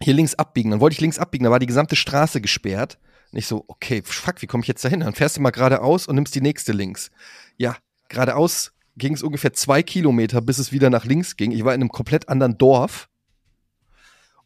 hier 0.03 0.15
links 0.15 0.35
abbiegen. 0.35 0.71
Dann 0.71 0.81
wollte 0.81 0.95
ich 0.95 1.01
links 1.01 1.19
abbiegen, 1.19 1.45
da 1.45 1.51
war 1.51 1.59
die 1.59 1.67
gesamte 1.67 1.97
Straße 1.97 2.41
gesperrt. 2.41 2.99
Und 3.33 3.39
ich 3.39 3.47
so, 3.47 3.65
okay, 3.69 4.03
fuck, 4.05 4.41
wie 4.43 4.47
komme 4.47 4.63
ich 4.63 4.69
jetzt 4.69 4.85
dahin? 4.85 5.01
Dann 5.01 5.15
fährst 5.15 5.37
du 5.37 5.41
mal 5.41 5.51
geradeaus 5.51 6.07
und 6.07 6.15
nimmst 6.15 6.35
die 6.35 6.41
nächste 6.41 6.73
links. 6.73 7.11
Ja, 7.57 7.77
geradeaus 8.09 8.73
ging 8.97 9.15
es 9.15 9.23
ungefähr 9.23 9.53
zwei 9.53 9.83
Kilometer, 9.83 10.41
bis 10.41 10.59
es 10.59 10.73
wieder 10.73 10.91
nach 10.91 11.05
links 11.05 11.37
ging. 11.37 11.51
Ich 11.53 11.65
war 11.65 11.75
in 11.75 11.81
einem 11.81 11.91
komplett 11.91 12.29
anderen 12.29 12.57
Dorf. 12.59 13.09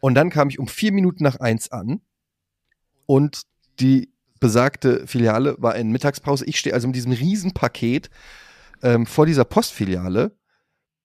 Und 0.00 0.14
dann 0.14 0.30
kam 0.30 0.49
ich 0.49 0.59
um 0.59 0.66
vier 0.66 0.92
Minuten 0.92 1.23
nach 1.23 1.37
eins 1.37 1.71
an 1.71 2.00
und 3.07 3.42
die 3.80 4.12
besagte 4.40 5.07
Filiale 5.07 5.57
war 5.59 5.76
in 5.76 5.90
Mittagspause. 5.92 6.47
Ich 6.47 6.59
stehe 6.59 6.75
also 6.75 6.88
mit 6.88 6.97
diesem 6.97 7.12
riesen 7.12 7.52
Paket 7.52 8.09
ähm, 8.83 9.04
vor 9.04 9.26
dieser 9.26 9.45
Postfiliale, 9.45 10.35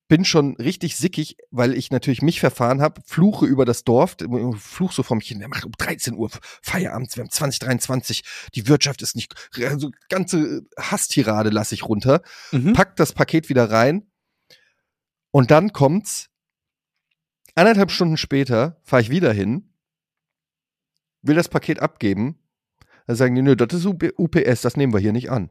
bin 0.07 0.23
schon 0.23 0.55
richtig 0.57 0.95
sickig, 0.97 1.37
weil 1.49 1.73
ich 1.73 1.89
natürlich 1.89 2.21
mich 2.21 2.39
verfahren 2.39 2.81
habe, 2.81 3.01
fluche 3.05 3.45
über 3.45 3.65
das 3.65 3.83
Dorf, 3.83 4.17
fluch 4.59 4.91
so 4.91 5.01
vor 5.01 5.17
mich 5.17 5.27
hin, 5.27 5.39
der 5.39 5.47
macht 5.47 5.65
um 5.65 5.71
13 5.71 6.15
Uhr 6.15 6.29
Feierabend, 6.61 7.15
wir 7.15 7.23
haben 7.23 7.31
2023, 7.31 8.23
die 8.53 8.67
Wirtschaft 8.67 9.01
ist 9.01 9.15
nicht, 9.15 9.33
also 9.67 9.89
ganze 10.09 10.63
Hasstirade 10.77 11.49
lasse 11.49 11.73
ich 11.73 11.83
runter, 11.83 12.21
Mhm. 12.51 12.73
pack 12.73 12.95
das 12.97 13.13
Paket 13.13 13.49
wieder 13.49 13.71
rein 13.71 14.05
und 15.31 15.49
dann 15.49 15.73
kommt's, 15.73 16.29
anderthalb 17.55 17.89
Stunden 17.89 18.17
später 18.17 18.79
fahre 18.83 19.01
ich 19.01 19.09
wieder 19.09 19.33
hin, 19.33 19.73
will 21.23 21.35
das 21.35 21.49
Paket 21.49 21.79
abgeben, 21.79 22.37
dann 23.07 23.15
sagen 23.15 23.33
die, 23.33 23.41
nö, 23.41 23.55
das 23.55 23.73
ist 23.73 23.85
UPS, 23.87 24.61
das 24.61 24.77
nehmen 24.77 24.93
wir 24.93 24.99
hier 24.99 25.13
nicht 25.13 25.31
an. 25.31 25.49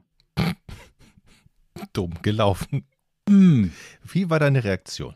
Dumm 1.93 2.13
gelaufen. 2.21 2.87
Hm. 3.27 3.71
Wie 4.03 4.29
war 4.29 4.39
deine 4.39 4.63
Reaktion? 4.63 5.15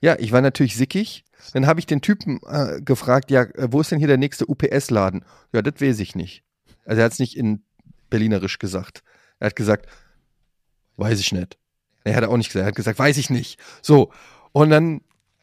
Ja, 0.00 0.16
ich 0.18 0.32
war 0.32 0.40
natürlich 0.40 0.76
sickig. 0.76 1.24
Dann 1.52 1.66
habe 1.66 1.80
ich 1.80 1.86
den 1.86 2.00
Typen 2.00 2.40
äh, 2.46 2.80
gefragt, 2.80 3.30
ja, 3.30 3.42
äh, 3.42 3.68
wo 3.70 3.80
ist 3.80 3.90
denn 3.90 3.98
hier 3.98 4.08
der 4.08 4.16
nächste 4.16 4.46
UPS-Laden? 4.46 5.24
Ja, 5.52 5.62
das 5.62 5.80
weiß 5.80 6.00
ich 6.00 6.14
nicht. 6.14 6.44
Also 6.84 7.00
er 7.00 7.04
hat 7.04 7.12
es 7.12 7.18
nicht 7.18 7.36
in 7.36 7.62
Berlinerisch 8.10 8.58
gesagt. 8.58 9.02
Er 9.38 9.46
hat 9.46 9.56
gesagt, 9.56 9.86
weiß 10.96 11.20
ich 11.20 11.32
nicht. 11.32 11.58
Er 12.04 12.16
hat 12.16 12.24
auch 12.24 12.36
nicht 12.36 12.48
gesagt, 12.48 12.64
er 12.64 12.68
hat 12.68 12.74
gesagt, 12.74 12.98
weiß 12.98 13.16
ich 13.16 13.30
nicht. 13.30 13.60
So, 13.80 14.12
und 14.52 14.70
dann 14.70 15.02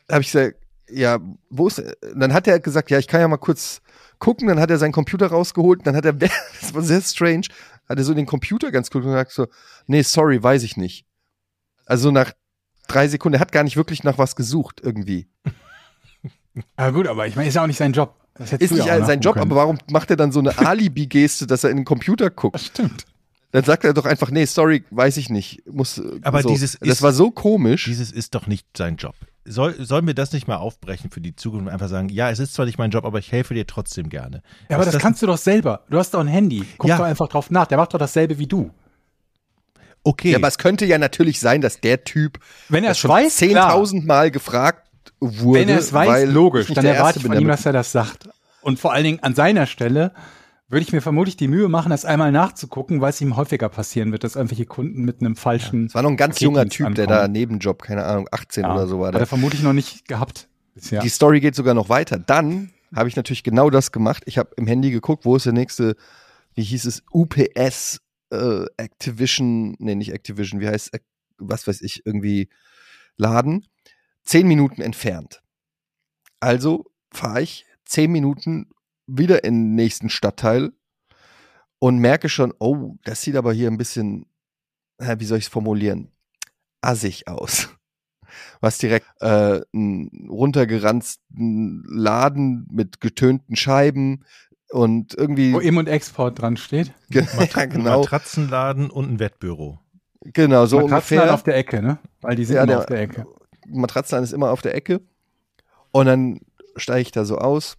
habe 0.10 0.22
ich 0.22 0.32
gesagt, 0.32 0.58
ja, 0.90 1.20
wo 1.50 1.68
ist, 1.68 1.82
dann 2.16 2.34
hat 2.34 2.48
er 2.48 2.60
gesagt, 2.60 2.90
ja, 2.92 3.00
ich 3.00 3.08
kann 3.08 3.22
ja 3.22 3.28
mal 3.28 3.38
kurz 3.38 3.82
gucken, 4.20 4.48
dann 4.48 4.60
hat 4.60 4.70
er 4.70 4.78
seinen 4.78 4.92
Computer 4.92 5.28
rausgeholt, 5.28 5.86
dann 5.86 5.96
hat 5.96 6.06
er, 6.06 6.14
das 6.62 6.74
war 6.74 6.82
sehr 6.82 7.02
strange, 7.02 7.48
hat 7.88 7.98
er 7.98 8.04
so 8.04 8.14
den 8.14 8.26
Computer 8.26 8.72
ganz 8.72 8.90
kurz 8.92 9.06
gesagt, 9.06 9.32
so, 9.32 9.48
nee, 9.88 10.02
sorry, 10.04 10.42
weiß 10.42 10.64
ich 10.64 10.78
nicht. 10.78 11.06
Also 11.86 12.12
nach 12.12 12.34
drei 12.88 13.08
Sekunden, 13.08 13.36
er 13.36 13.40
hat 13.42 13.52
gar 13.52 13.64
nicht 13.64 13.78
wirklich 13.78 14.04
nach 14.04 14.18
was 14.18 14.36
gesucht 14.36 14.82
irgendwie. 14.84 15.28
Ja 16.78 16.90
gut, 16.92 17.08
aber 17.08 17.26
ich 17.28 17.36
meine, 17.36 17.48
ist 17.48 17.56
ja 17.56 17.64
auch 17.64 17.68
nicht 17.68 17.78
sein 17.78 17.94
Job. 17.94 18.16
Ist 18.38 18.72
nicht 18.72 18.86
ja 18.86 19.04
sein 19.06 19.20
Job, 19.20 19.36
nachgucken 19.36 19.52
aber 19.52 19.62
warum 19.62 19.78
macht 19.92 20.10
er 20.10 20.16
dann 20.16 20.32
so 20.32 20.40
eine 20.40 20.58
Alibi-Geste, 20.58 21.46
dass 21.48 21.64
er 21.64 21.72
in 21.72 21.78
den 21.78 21.86
Computer 21.86 22.30
guckt? 22.30 22.56
Das 22.56 22.66
stimmt. 22.68 23.06
Dann 23.52 23.64
sagt 23.64 23.84
er 23.84 23.94
doch 23.94 24.06
einfach, 24.06 24.30
nee, 24.30 24.46
sorry, 24.46 24.84
weiß 24.92 25.18
ich 25.18 25.30
nicht. 25.30 25.66
Muss, 25.68 26.02
Aber 26.22 26.44
so. 26.44 26.50
dieses 26.50 26.78
das 26.80 26.88
ist- 26.90 27.02
war 27.02 27.14
so 27.14 27.32
komisch. 27.32 27.86
Dieses 27.86 28.12
ist 28.12 28.36
doch 28.36 28.48
nicht 28.48 28.66
sein 28.78 28.96
Job. 28.98 29.16
Soll, 29.46 29.84
sollen 29.84 30.06
wir 30.06 30.14
das 30.14 30.32
nicht 30.34 30.48
mal 30.48 30.58
aufbrechen 30.58 31.10
für 31.10 31.22
die 31.22 31.36
Zukunft 31.36 31.66
und 31.68 31.72
einfach 31.74 31.88
sagen, 31.88 32.10
ja, 32.10 32.30
es 32.30 32.40
ist 32.40 32.54
zwar 32.54 32.66
nicht 32.66 32.78
mein 32.78 32.92
Job, 32.92 33.06
aber 33.06 33.20
ich 33.20 33.32
helfe 33.32 33.54
dir 33.54 33.66
trotzdem 33.66 34.10
gerne. 34.10 34.44
Ja, 34.70 34.76
aber 34.78 34.86
Ist 34.86 34.94
das, 34.94 35.02
kannst 35.02 35.22
du 35.22 35.28
doch 35.28 35.38
selber. 35.38 35.82
Du 35.90 35.98
hast 35.98 36.14
doch 36.14 36.20
ein 36.20 36.28
Handy. 36.28 36.66
Guck 36.78 36.90
Ja. 36.90 36.98
doch 36.98 37.06
einfach 37.06 37.28
drauf 37.30 37.50
nach. 37.50 37.66
Der 37.66 37.78
macht 37.78 37.94
doch 37.94 37.98
dasselbe 38.00 38.38
wie 38.38 38.48
du. 38.48 38.70
Okay, 40.04 40.32
Ja, 40.32 40.38
aber 40.38 40.48
es 40.48 40.58
könnte 40.58 40.86
ja 40.86 40.98
natürlich 40.98 41.40
sein, 41.40 41.62
dass 41.62 41.82
der 41.82 42.04
Typ 42.04 42.40
Wenn 42.70 42.84
er 42.84 42.90
das 42.92 42.98
es 42.98 43.02
schon 43.02 43.12
weiß, 43.12 43.38
klar. 43.38 43.76
10.000 43.76 44.06
Mal 44.06 44.32
gefragt 44.32 44.88
wurde. 45.20 45.60
Wenn 45.62 45.70
er 45.70 45.80
es 45.80 45.92
weiß, 45.92 46.08
weil 46.10 46.30
logisch. 46.30 46.64
ich 46.64 46.70
nicht 46.70 46.78
Dann 46.78 46.86
erwarte 46.86 47.20
ich 47.20 47.24
bin, 47.24 47.34
von 47.34 47.42
ihm, 47.42 47.48
der 47.48 47.56
dass 47.58 47.66
er 47.66 47.74
das 47.74 47.92
sagt. 47.92 48.30
Und 48.62 48.80
vor 48.80 48.94
allen 48.94 49.04
Dingen 49.04 49.20
an 49.24 49.36
seiner 49.36 49.66
Stelle 49.66 50.14
würde 50.70 50.84
ich 50.84 50.94
mir 50.94 51.02
vermutlich 51.02 51.36
die 51.36 51.48
Mühe 51.48 51.68
machen, 51.68 51.90
das 51.90 52.06
einmal 52.06 52.32
nachzugucken, 52.32 53.02
weil 53.02 53.10
es 53.10 53.20
ihm 53.22 53.36
häufiger 53.36 53.70
passieren 53.70 54.12
wird, 54.12 54.24
dass 54.24 54.36
irgendwelche 54.36 54.66
Kunden 54.66 55.04
mit 55.04 55.20
einem 55.20 55.36
falschen. 55.36 55.86
Es 55.88 55.96
war 55.96 56.04
noch 56.04 56.12
ein 56.12 56.18
ganz 56.18 56.40
junger 56.40 56.60
Paketdienst 56.62 56.78
Typ, 56.78 56.96
der 56.96 57.04
ankommen. 57.06 57.22
da 57.22 57.28
Nebenjob, 57.28 57.82
keine 57.82 58.06
Ahnung, 58.06 58.28
18 58.32 58.64
Ja, 58.64 58.74
oder 58.74 58.88
so 58.88 59.00
war. 59.00 59.08
Hat 59.08 59.16
Der. 59.16 59.22
er 59.22 59.28
vermutlich 59.28 59.64
noch 59.64 59.74
nicht 59.74 60.08
gehabt 60.08 60.48
bisher. 60.76 61.02
Die 61.02 61.10
Story 61.10 61.40
geht 61.40 61.56
sogar 61.56 61.74
noch 61.74 61.90
weiter. 61.90 62.20
Dann 62.20 62.72
habe 62.96 63.10
ich 63.10 63.16
natürlich 63.16 63.44
genau 63.44 63.70
das 63.70 63.92
gemacht. 63.92 64.24
Ich 64.28 64.38
habe 64.38 64.52
im 64.58 64.68
Handy 64.68 64.92
geguckt, 64.92 65.26
wo 65.26 65.36
ist 65.36 65.46
der 65.46 65.54
nächste, 65.54 65.96
wie 66.54 66.64
hieß 66.64 66.86
es, 66.86 67.04
UPS 67.12 68.00
äh, 68.32 68.66
Activision, 68.78 69.76
nee, 69.80 69.96
nicht 69.96 70.14
Activision, 70.14 70.62
wie 70.62 70.68
heißt, 70.68 70.92
was 71.40 71.68
weiß 71.68 71.82
ich, 71.82 72.06
irgendwie 72.06 72.50
Laden. 73.18 73.66
Zehn 74.24 74.48
Minuten 74.48 74.82
entfernt. 74.82 75.42
Also 76.40 76.86
fahre 77.12 77.42
ich 77.42 77.66
zehn 77.86 78.12
Minuten 78.12 78.70
wieder 79.18 79.44
in 79.44 79.54
den 79.56 79.76
nächsten 79.76 80.10
Stadtteil 80.10 80.72
und 81.80 82.00
merke 82.00 82.30
schon, 82.30 82.54
oh, 82.60 82.96
das 83.04 83.22
sieht 83.22 83.36
aber 83.36 83.54
hier 83.54 83.70
ein 83.70 83.78
bisschen, 83.78 84.26
wie 85.00 85.26
soll 85.26 85.38
ich 85.38 85.46
es 85.46 85.50
formulieren, 85.50 86.12
assig 86.82 87.28
aus 87.28 87.70
was 88.62 88.78
direkt 88.78 89.08
äh, 89.22 89.62
einen 89.74 90.28
runtergeranzten 90.30 91.84
Laden 91.88 92.68
mit 92.72 93.02
getönten 93.02 93.56
Scheiben 93.56 94.24
und 94.72 95.16
irgendwie 95.16 95.54
Wo 95.54 95.60
Im- 95.60 95.78
und 95.78 95.88
Export 95.88 96.40
dran 96.40 96.56
steht. 96.58 96.94
Mat 97.10 97.54
ja, 97.56 97.62
ein 97.64 97.70
genau, 97.72 98.02
Matratzenladen 98.02 98.90
und 98.92 99.10
ein 99.10 99.20
Wettbüro. 99.20 99.80
genau 100.22 100.66
so 100.68 100.78
ungefähr. 100.80 101.34
auf 101.34 101.42
der 101.44 101.56
Ecke, 101.58 101.82
ne? 101.82 101.98
Weil 102.22 102.36
die 102.36 102.46
sind 102.46 102.56
Ja, 102.58 102.64
immer 102.64 102.68
der- 102.74 102.80
auf 102.80 102.86
der 102.86 103.02
Ecke. 103.02 103.26
Matratzenladen 103.68 104.24
ist 104.26 104.34
immer 104.34 104.52
auf 104.52 104.62
der 104.62 104.76
Ecke 104.76 105.02
und 105.92 106.06
dann 106.06 106.42
steige 106.76 107.02
ich 107.02 107.12
da 107.12 107.26
so 107.26 107.38
aus. 107.40 107.78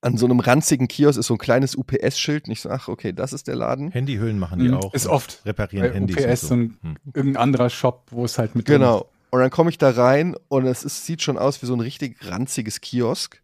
An 0.00 0.16
so 0.16 0.26
einem 0.26 0.40
ranzigen 0.40 0.88
Kiosk 0.88 1.18
ist 1.18 1.26
so 1.26 1.34
ein 1.34 1.38
kleines 1.38 1.76
UPS-Schild. 1.76 2.48
Nicht 2.48 2.60
so, 2.62 2.70
ach, 2.70 2.88
okay, 2.88 3.12
das 3.12 3.32
ist 3.32 3.46
der 3.48 3.56
Laden. 3.56 3.90
Handyhüllen 3.90 4.38
machen 4.38 4.58
die 4.58 4.68
Mhm. 4.68 4.74
auch. 4.74 4.94
Ist 4.94 5.06
oft 5.06 5.42
Reparieren 5.44 5.92
Handys. 5.92 6.16
UPS 6.16 6.42
und 6.44 6.48
so 6.48 6.54
ein- 6.54 6.78
Hm. 6.82 6.96
Irgendein 7.14 7.42
anderer 7.42 7.70
Shop, 7.70 8.06
wo 8.10 8.24
es 8.24 8.38
halt 8.38 8.54
mit 8.54 8.66
Genau. 8.66 9.08
Und 9.30 9.40
dann 9.40 9.50
komme 9.50 9.70
ich 9.70 9.78
da 9.78 9.90
rein 9.90 10.34
und 10.48 10.66
es 10.66 10.84
ist, 10.84 11.04
sieht 11.04 11.22
schon 11.22 11.36
aus 11.38 11.60
wie 11.62 11.66
so 11.66 11.74
ein 11.74 11.80
richtig 11.80 12.16
ranziges 12.26 12.80
Kiosk. 12.80 13.42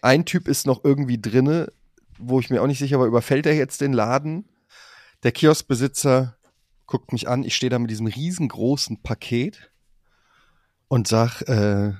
Ein 0.00 0.24
Typ 0.24 0.48
ist 0.48 0.66
noch 0.66 0.84
irgendwie 0.84 1.20
drinne, 1.20 1.70
wo 2.18 2.40
ich 2.40 2.48
mir 2.50 2.62
auch 2.62 2.66
nicht 2.66 2.78
sicher 2.78 2.98
war, 2.98 3.06
überfällt 3.06 3.46
er 3.46 3.54
jetzt 3.54 3.80
den 3.80 3.92
Laden? 3.92 4.48
Der 5.22 5.32
Kioskbesitzer 5.32 6.36
guckt 6.86 7.12
mich 7.12 7.28
an, 7.28 7.42
ich 7.44 7.54
stehe 7.54 7.70
da 7.70 7.78
mit 7.78 7.90
diesem 7.90 8.06
riesengroßen 8.06 9.02
Paket 9.02 9.70
und 10.88 11.08
sag, 11.08 11.42
äh, 11.42 11.92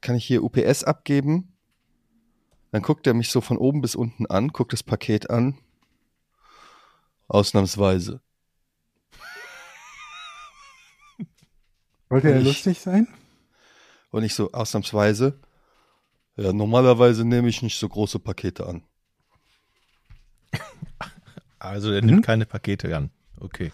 kann 0.00 0.16
ich 0.16 0.24
hier 0.26 0.42
UPS 0.44 0.84
abgeben? 0.84 1.53
Dann 2.74 2.82
guckt 2.82 3.06
er 3.06 3.14
mich 3.14 3.30
so 3.30 3.40
von 3.40 3.56
oben 3.56 3.82
bis 3.82 3.94
unten 3.94 4.26
an, 4.26 4.48
guckt 4.48 4.72
das 4.72 4.82
Paket 4.82 5.30
an. 5.30 5.56
Ausnahmsweise. 7.28 8.20
Wollte 12.08 12.32
er 12.32 12.38
Ich- 12.40 12.44
lustig 12.44 12.80
sein? 12.80 13.06
Und 14.10 14.24
ich 14.24 14.34
so, 14.34 14.50
ausnahmsweise. 14.50 15.38
Ja, 16.34 16.52
normalerweise 16.52 17.24
nehme 17.24 17.48
ich 17.48 17.62
nicht 17.62 17.78
so 17.78 17.88
große 17.88 18.18
Pakete 18.18 18.66
an. 18.66 18.82
Also 21.60 21.92
er 21.92 22.02
nimmt 22.02 22.26
keine 22.26 22.44
Pakete 22.44 22.96
an. 22.96 23.10
Okay, 23.38 23.70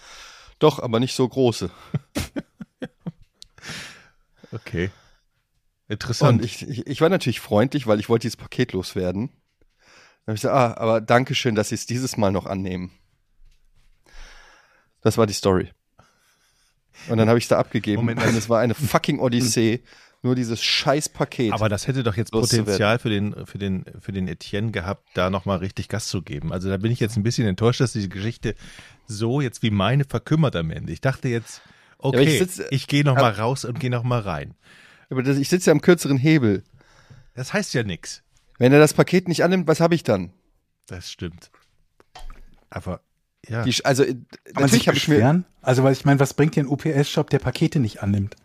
Doch, 0.59 0.79
aber 0.79 1.01
nicht 1.01 1.17
so 1.17 1.27
große. 1.27 1.71
okay. 4.53 4.91
Interessant. 5.91 6.39
Und 6.39 6.45
ich, 6.45 6.67
ich, 6.69 6.87
ich 6.87 7.01
war 7.01 7.09
natürlich 7.09 7.41
freundlich, 7.41 7.87
weil 7.87 7.99
ich 7.99 8.09
wollte 8.09 8.23
dieses 8.23 8.37
Paket 8.37 8.73
loswerden. 8.73 9.31
Dann 10.25 10.33
habe 10.33 10.37
ich 10.37 10.43
gesagt, 10.43 10.55
ah, 10.55 10.81
aber 10.81 11.01
danke 11.01 11.35
schön, 11.35 11.57
dass 11.57 11.71
Sie 11.71 11.75
es 11.75 11.85
dieses 11.85 12.17
Mal 12.17 12.31
noch 12.31 12.47
annehmen. 12.47 12.93
Das 15.01 15.19
war 15.19 15.27
die 15.27 15.33
Story. 15.33 15.71
Und 17.09 17.19
dann 17.19 17.29
habe 17.29 17.39
ich 17.39 17.45
es 17.45 17.49
da 17.49 17.59
abgegeben 17.59 18.03
Moment, 18.03 18.23
und 18.23 18.37
es 18.37 18.49
war 18.49 18.61
eine 18.61 18.75
fucking 18.75 19.19
Odyssee, 19.19 19.83
nur 20.23 20.35
dieses 20.35 20.63
Scheißpaket. 20.63 21.53
Aber 21.53 21.69
das 21.69 21.87
hätte 21.87 22.03
doch 22.03 22.15
jetzt. 22.15 22.31
Potenzial 22.31 22.99
für 22.99 23.09
den, 23.09 23.47
für 23.47 23.59
den, 23.59 23.85
für 24.01 24.13
den 24.13 24.29
Etienne 24.29 24.71
gehabt, 24.71 25.09
da 25.15 25.31
nochmal 25.31 25.59
richtig 25.59 25.89
Gas 25.89 26.09
zu 26.09 26.23
geben. 26.23 26.53
Also 26.53 26.69
da 26.69 26.77
bin 26.77 26.93
ich 26.93 27.01
jetzt 27.01 27.17
ein 27.17 27.23
bisschen 27.23 27.49
enttäuscht, 27.49 27.81
dass 27.81 27.93
diese 27.93 28.11
Geschichte 28.11 28.55
so 29.07 29.41
jetzt 29.41 29.63
wie 29.63 29.71
meine 29.71 30.05
verkümmert 30.05 30.55
am 30.55 30.71
Ende. 30.71 30.93
Ich 30.93 31.01
dachte 31.01 31.29
jetzt, 31.29 31.63
okay, 31.99 32.23
ich 32.23 32.41
ich, 32.43 32.51
sitz- 32.53 32.87
gehe 32.87 33.03
noch 33.03 33.17
mal 33.17 33.33
raus 33.33 33.65
und 33.65 33.81
gehe 33.81 33.91
noch 33.91 34.05
mal 34.05 34.21
rein. 34.21 34.55
Aber 35.11 35.23
das, 35.23 35.39
ich 35.39 35.49
sitze 35.49 35.71
ja 35.71 35.73
am 35.73 35.81
kürzeren 35.81 36.17
Hebel. 36.17 36.63
Das 37.35 37.53
heißt 37.53 37.75
ja 37.75 37.83
nichts. 37.83 38.23
Wenn 38.59 38.73
er 38.73 38.79
das 38.79 38.95
Paket 38.95 39.29
nicht 39.29 39.43
annimmt, 39.43 39.67
was 39.67 39.81
habe 39.81 39.95
ich 39.95 40.03
dann? 40.03 40.33
Das 40.87 41.11
stimmt. 41.11 41.51
Aber 42.69 43.01
ja, 43.49 43.63
Die, 43.63 43.85
also 43.85 44.05
Kann 44.05 44.27
man 44.55 44.63
natürlich 44.63 44.73
sich 44.73 44.89
habe 44.89 44.99
ich 44.99 45.09
mir? 45.09 45.45
Also, 45.63 45.83
weil 45.83 45.93
ich 45.93 46.05
meine, 46.05 46.21
was 46.21 46.35
bringt 46.35 46.57
dir 46.57 46.65
ein 46.65 46.69
UPS-Shop, 46.69 47.31
der 47.31 47.39
Pakete 47.39 47.81
nicht 47.81 48.03
annimmt? 48.03 48.37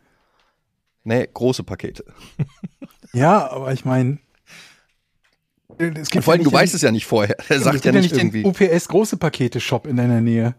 nee, 1.03 1.27
große 1.31 1.63
Pakete. 1.63 2.03
Ja, 3.13 3.49
aber 3.49 3.71
ich 3.71 3.85
meine. 3.85 4.17
Es 5.77 6.09
Und 6.11 6.21
vor 6.21 6.33
allem, 6.33 6.43
du 6.43 6.51
weißt 6.51 6.73
es 6.73 6.81
ja 6.81 6.91
nicht 6.91 7.05
vorher. 7.05 7.37
Er 7.49 7.61
sagt 7.61 7.85
ja 7.85 7.93
nicht 7.93 8.11
irgendwie. 8.11 8.43
den 8.43 8.49
UPS 8.49 8.89
große 8.89 9.15
Pakete-Shop 9.15 9.87
in 9.87 9.95
deiner 9.95 10.19
Nähe. 10.19 10.53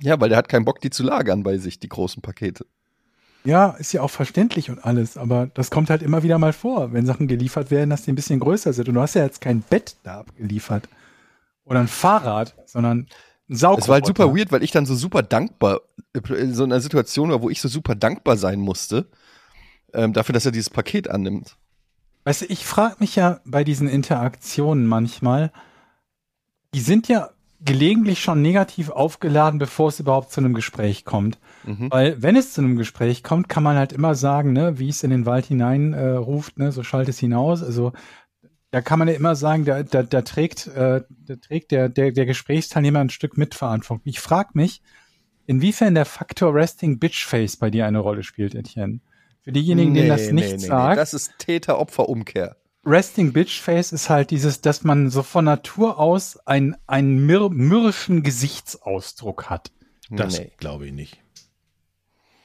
Ja, 0.00 0.20
weil 0.20 0.28
der 0.28 0.38
hat 0.38 0.48
keinen 0.48 0.64
Bock, 0.64 0.80
die 0.80 0.90
zu 0.90 1.02
lagern 1.02 1.42
bei 1.42 1.58
sich, 1.58 1.80
die 1.80 1.88
großen 1.88 2.22
Pakete. 2.22 2.64
Ja, 3.44 3.70
ist 3.70 3.92
ja 3.92 4.02
auch 4.02 4.10
verständlich 4.10 4.70
und 4.70 4.84
alles, 4.84 5.16
aber 5.16 5.46
das 5.54 5.70
kommt 5.70 5.88
halt 5.88 6.02
immer 6.02 6.22
wieder 6.22 6.38
mal 6.38 6.52
vor, 6.52 6.92
wenn 6.92 7.06
Sachen 7.06 7.26
geliefert 7.26 7.70
werden, 7.70 7.90
dass 7.90 8.02
die 8.02 8.12
ein 8.12 8.16
bisschen 8.16 8.40
größer 8.40 8.72
sind. 8.72 8.88
Und 8.88 8.94
du 8.94 9.00
hast 9.00 9.14
ja 9.14 9.24
jetzt 9.24 9.40
kein 9.40 9.62
Bett 9.62 9.96
da 10.02 10.20
abgeliefert 10.20 10.88
oder 11.64 11.80
ein 11.80 11.88
Fahrrad, 11.88 12.54
sondern 12.66 13.06
ein 13.48 13.56
Saugroboter. 13.56 13.82
Es 13.82 13.88
war 13.88 13.94
halt 13.94 14.06
super 14.06 14.36
weird, 14.36 14.52
weil 14.52 14.62
ich 14.62 14.72
dann 14.72 14.84
so 14.84 14.94
super 14.94 15.22
dankbar, 15.22 15.80
in 16.28 16.54
so 16.54 16.64
einer 16.64 16.80
Situation 16.80 17.30
war, 17.30 17.40
wo 17.40 17.48
ich 17.48 17.60
so 17.60 17.68
super 17.68 17.94
dankbar 17.94 18.36
sein 18.36 18.60
musste, 18.60 19.06
ähm, 19.94 20.12
dafür, 20.12 20.32
dass 20.34 20.44
er 20.44 20.52
dieses 20.52 20.70
Paket 20.70 21.08
annimmt. 21.08 21.56
Weißt 22.24 22.42
du, 22.42 22.46
ich 22.46 22.66
frage 22.66 22.96
mich 22.98 23.16
ja 23.16 23.40
bei 23.44 23.64
diesen 23.64 23.88
Interaktionen 23.88 24.86
manchmal, 24.86 25.50
die 26.74 26.80
sind 26.80 27.08
ja 27.08 27.30
gelegentlich 27.60 28.20
schon 28.20 28.42
negativ 28.42 28.90
aufgeladen, 28.90 29.58
bevor 29.58 29.88
es 29.88 30.00
überhaupt 30.00 30.32
zu 30.32 30.40
einem 30.40 30.54
Gespräch 30.54 31.04
kommt. 31.04 31.38
Mhm. 31.64 31.90
Weil 31.90 32.22
wenn 32.22 32.36
es 32.36 32.52
zu 32.52 32.60
einem 32.60 32.76
Gespräch 32.76 33.22
kommt, 33.22 33.48
kann 33.48 33.62
man 33.62 33.76
halt 33.76 33.92
immer 33.92 34.14
sagen, 34.14 34.52
ne, 34.52 34.78
wie 34.78 34.88
es 34.88 35.02
in 35.02 35.10
den 35.10 35.26
Wald 35.26 35.46
hinein 35.46 35.92
äh, 35.92 36.10
ruft, 36.10 36.58
ne, 36.58 36.72
so 36.72 36.82
schallt 36.82 37.08
es 37.08 37.18
hinaus. 37.18 37.62
Also 37.62 37.92
da 38.70 38.80
kann 38.80 38.98
man 38.98 39.08
ja 39.08 39.14
immer 39.14 39.34
sagen, 39.34 39.64
da, 39.64 39.82
da, 39.82 40.02
da 40.02 40.22
trägt, 40.22 40.68
äh, 40.68 41.02
da 41.26 41.36
trägt 41.36 41.72
der, 41.72 41.88
der, 41.88 42.12
der 42.12 42.26
Gesprächsteilnehmer 42.26 43.00
ein 43.00 43.10
Stück 43.10 43.36
Mitverantwortung. 43.36 44.02
Ich 44.04 44.20
frage 44.20 44.50
mich, 44.54 44.80
inwiefern 45.46 45.94
der 45.94 46.04
Faktor 46.04 46.54
Resting 46.54 46.98
Bitchface 46.98 47.56
bei 47.56 47.70
dir 47.70 47.86
eine 47.86 47.98
Rolle 47.98 48.22
spielt, 48.22 48.54
Etienne. 48.54 49.00
Für 49.42 49.52
diejenigen, 49.52 49.94
denen 49.94 50.08
das 50.08 50.30
nicht 50.30 50.60
sagt. 50.60 50.98
Das 50.98 51.14
ist 51.14 51.32
Täter-Opfer-Umkehr. 51.38 52.56
Resting 52.84 53.32
Bitch 53.32 53.60
Face 53.60 53.92
ist 53.92 54.08
halt 54.08 54.30
dieses, 54.30 54.60
dass 54.60 54.84
man 54.84 55.10
so 55.10 55.22
von 55.22 55.44
Natur 55.44 55.98
aus 55.98 56.38
ein, 56.46 56.76
einen 56.86 57.26
mür 57.26 57.50
mürrischen 57.50 58.22
Gesichtsausdruck 58.22 59.50
hat. 59.50 59.70
das 60.08 60.38
Nee. 60.38 60.52
glaube 60.56 60.86
ich 60.86 60.92
nicht. 60.92 61.19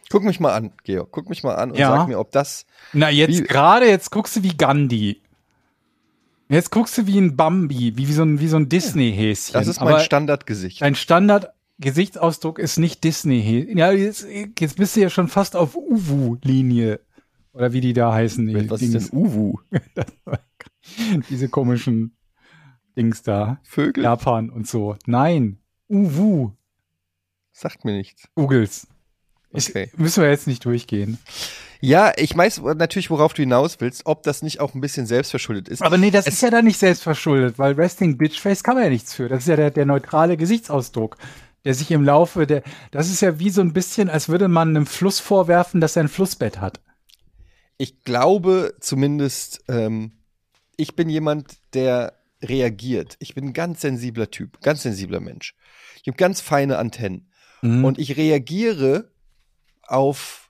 Guck 0.10 0.24
mich 0.24 0.40
mal 0.40 0.54
an, 0.54 0.72
Georg. 0.84 1.10
Guck 1.12 1.30
mich 1.30 1.44
mal 1.44 1.56
an 1.56 1.72
und 1.72 1.78
Ja. 1.78 1.90
sag 1.90 2.08
mir, 2.08 2.20
ob 2.20 2.32
das. 2.32 2.66
Na, 2.94 3.10
jetzt 3.10 3.48
gerade, 3.48 3.88
jetzt 3.88 4.12
guckst 4.12 4.36
du 4.36 4.44
wie 4.44 4.56
Gandhi. 4.56 5.22
Jetzt 6.48 6.70
guckst 6.70 6.96
du 6.98 7.08
wie 7.08 7.18
ein 7.20 7.36
Bambi, 7.36 7.98
wie, 7.98 8.08
wie 8.08 8.14
so 8.14 8.22
ein, 8.24 8.40
wie 8.40 8.48
so 8.48 8.58
ein 8.58 8.70
Disney-Häschen. 8.70 9.54
Das 9.54 9.68
ist 9.68 9.80
mein 9.80 9.90
Aber 9.96 10.00
Standardgesicht. 10.02 10.80
Dein 10.82 10.94
Standard-Gesichtsausdruck 10.94 12.60
ist 12.60 12.78
nicht 12.78 13.04
Disney-Häschen. 13.04 13.78
Ja, 13.78 13.92
jetzt, 13.92 14.28
jetzt 14.60 14.78
bist 14.78 14.96
du 14.96 15.00
ja 15.02 15.10
schon 15.10 15.28
fast 15.28 15.56
auf 15.56 15.76
Uwu-Linie. 15.76 17.00
Oder 17.54 17.74
wie 17.74 17.82
die 17.82 17.94
da 17.94 18.14
heißen. 18.14 18.46
Die 18.46 18.70
Was 18.70 18.82
ist 18.82 18.94
denn 18.94 19.00
Dings. 19.00 19.12
Uwu? 19.14 19.58
Diese 21.30 21.50
komischen 21.50 22.16
Dings 22.96 23.24
da. 23.24 23.60
Vögel? 23.64 24.04
Japan 24.04 24.50
und 24.52 24.68
so. 24.68 24.98
Nein. 25.08 25.58
Uwu. 25.90 26.52
Sagt 27.54 27.86
mir 27.86 27.94
nichts. 27.94 28.28
Googles. 28.36 28.88
Ich, 29.56 29.70
Okay. 29.70 29.90
Müssen 29.98 30.24
wir 30.24 30.30
jetzt 30.30 30.48
nicht 30.48 30.64
durchgehen. 30.66 31.18
Ja, 31.82 32.14
ich 32.18 32.36
weiß 32.36 32.62
natürlich, 32.78 33.10
worauf 33.10 33.34
du 33.34 33.42
hinaus 33.44 33.78
willst, 33.80 34.06
ob 34.06 34.24
das 34.24 34.42
nicht 34.42 34.60
auch 34.60 34.74
ein 34.74 34.82
bisschen 34.82 35.06
selbstverschuldet 35.06 35.68
ist. 35.70 35.82
Aber 35.84 35.98
nee, 35.98 36.10
das 36.12 36.26
Es- 36.26 36.36
ist 36.36 36.42
ja 36.42 36.50
dann 36.50 36.66
nicht 36.66 36.80
selbstverschuldet, 36.80 37.60
weil 37.60 37.74
Resting 37.74 38.18
Bitchface 38.18 38.64
kann 38.64 38.76
man 38.76 38.86
ja 38.86 38.90
nichts 38.90 39.14
für. 39.14 39.28
Das 39.30 39.44
ist 39.44 39.48
ja 39.50 39.56
der, 39.56 39.72
der 39.72 39.86
neutrale 39.86 40.38
Gesichtsausdruck, 40.38 41.18
der 41.64 41.74
sich 41.74 41.92
im 41.92 42.04
Laufe 42.04 42.48
der, 42.48 42.64
das 42.92 43.10
ist 43.10 43.22
ja 43.22 43.40
wie 43.40 43.50
so 43.50 43.62
ein 43.62 43.74
bisschen, 43.74 44.10
als 44.10 44.30
würde 44.30 44.48
man 44.48 44.70
einem 44.70 44.86
Fluss 44.86 45.20
vorwerfen, 45.20 45.82
dass 45.82 45.96
er 45.96 46.04
ein 46.04 46.10
Flussbett 46.10 46.60
hat. 46.62 46.80
ich 47.78 48.04
glaube 48.04 48.74
zumindest, 48.80 49.64
ähm, 49.68 50.14
ich 50.78 50.96
bin 50.96 51.10
jemand, 51.10 51.58
der 51.74 52.14
reagiert. 52.42 53.16
Ich 53.20 53.36
bin 53.36 53.46
ein 53.48 53.54
ganz 53.54 53.82
sensibler 53.82 54.32
Typ, 54.32 54.62
ganz 54.62 54.84
sensibler 54.84 55.20
Mensch. 55.20 55.56
Ich 56.02 56.08
habe 56.08 56.18
ganz 56.18 56.42
feine 56.42 56.78
Antennen. 56.78 57.30
Und 57.62 57.84
Und 57.84 58.00
ich 58.00 58.16
reagiere 58.18 59.12
auf 59.88 60.50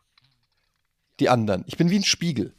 die 1.19 1.29
anderen. 1.29 1.63
Ich 1.67 1.77
bin 1.77 1.89
wie 1.89 1.97
ein 1.99 2.03
Spiegel. 2.03 2.53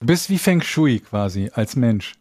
du 0.00 0.06
bist 0.06 0.30
wie 0.30 0.38
Feng 0.38 0.62
Shui 0.62 1.00
quasi 1.00 1.50
als 1.52 1.76
Mensch. 1.76 2.14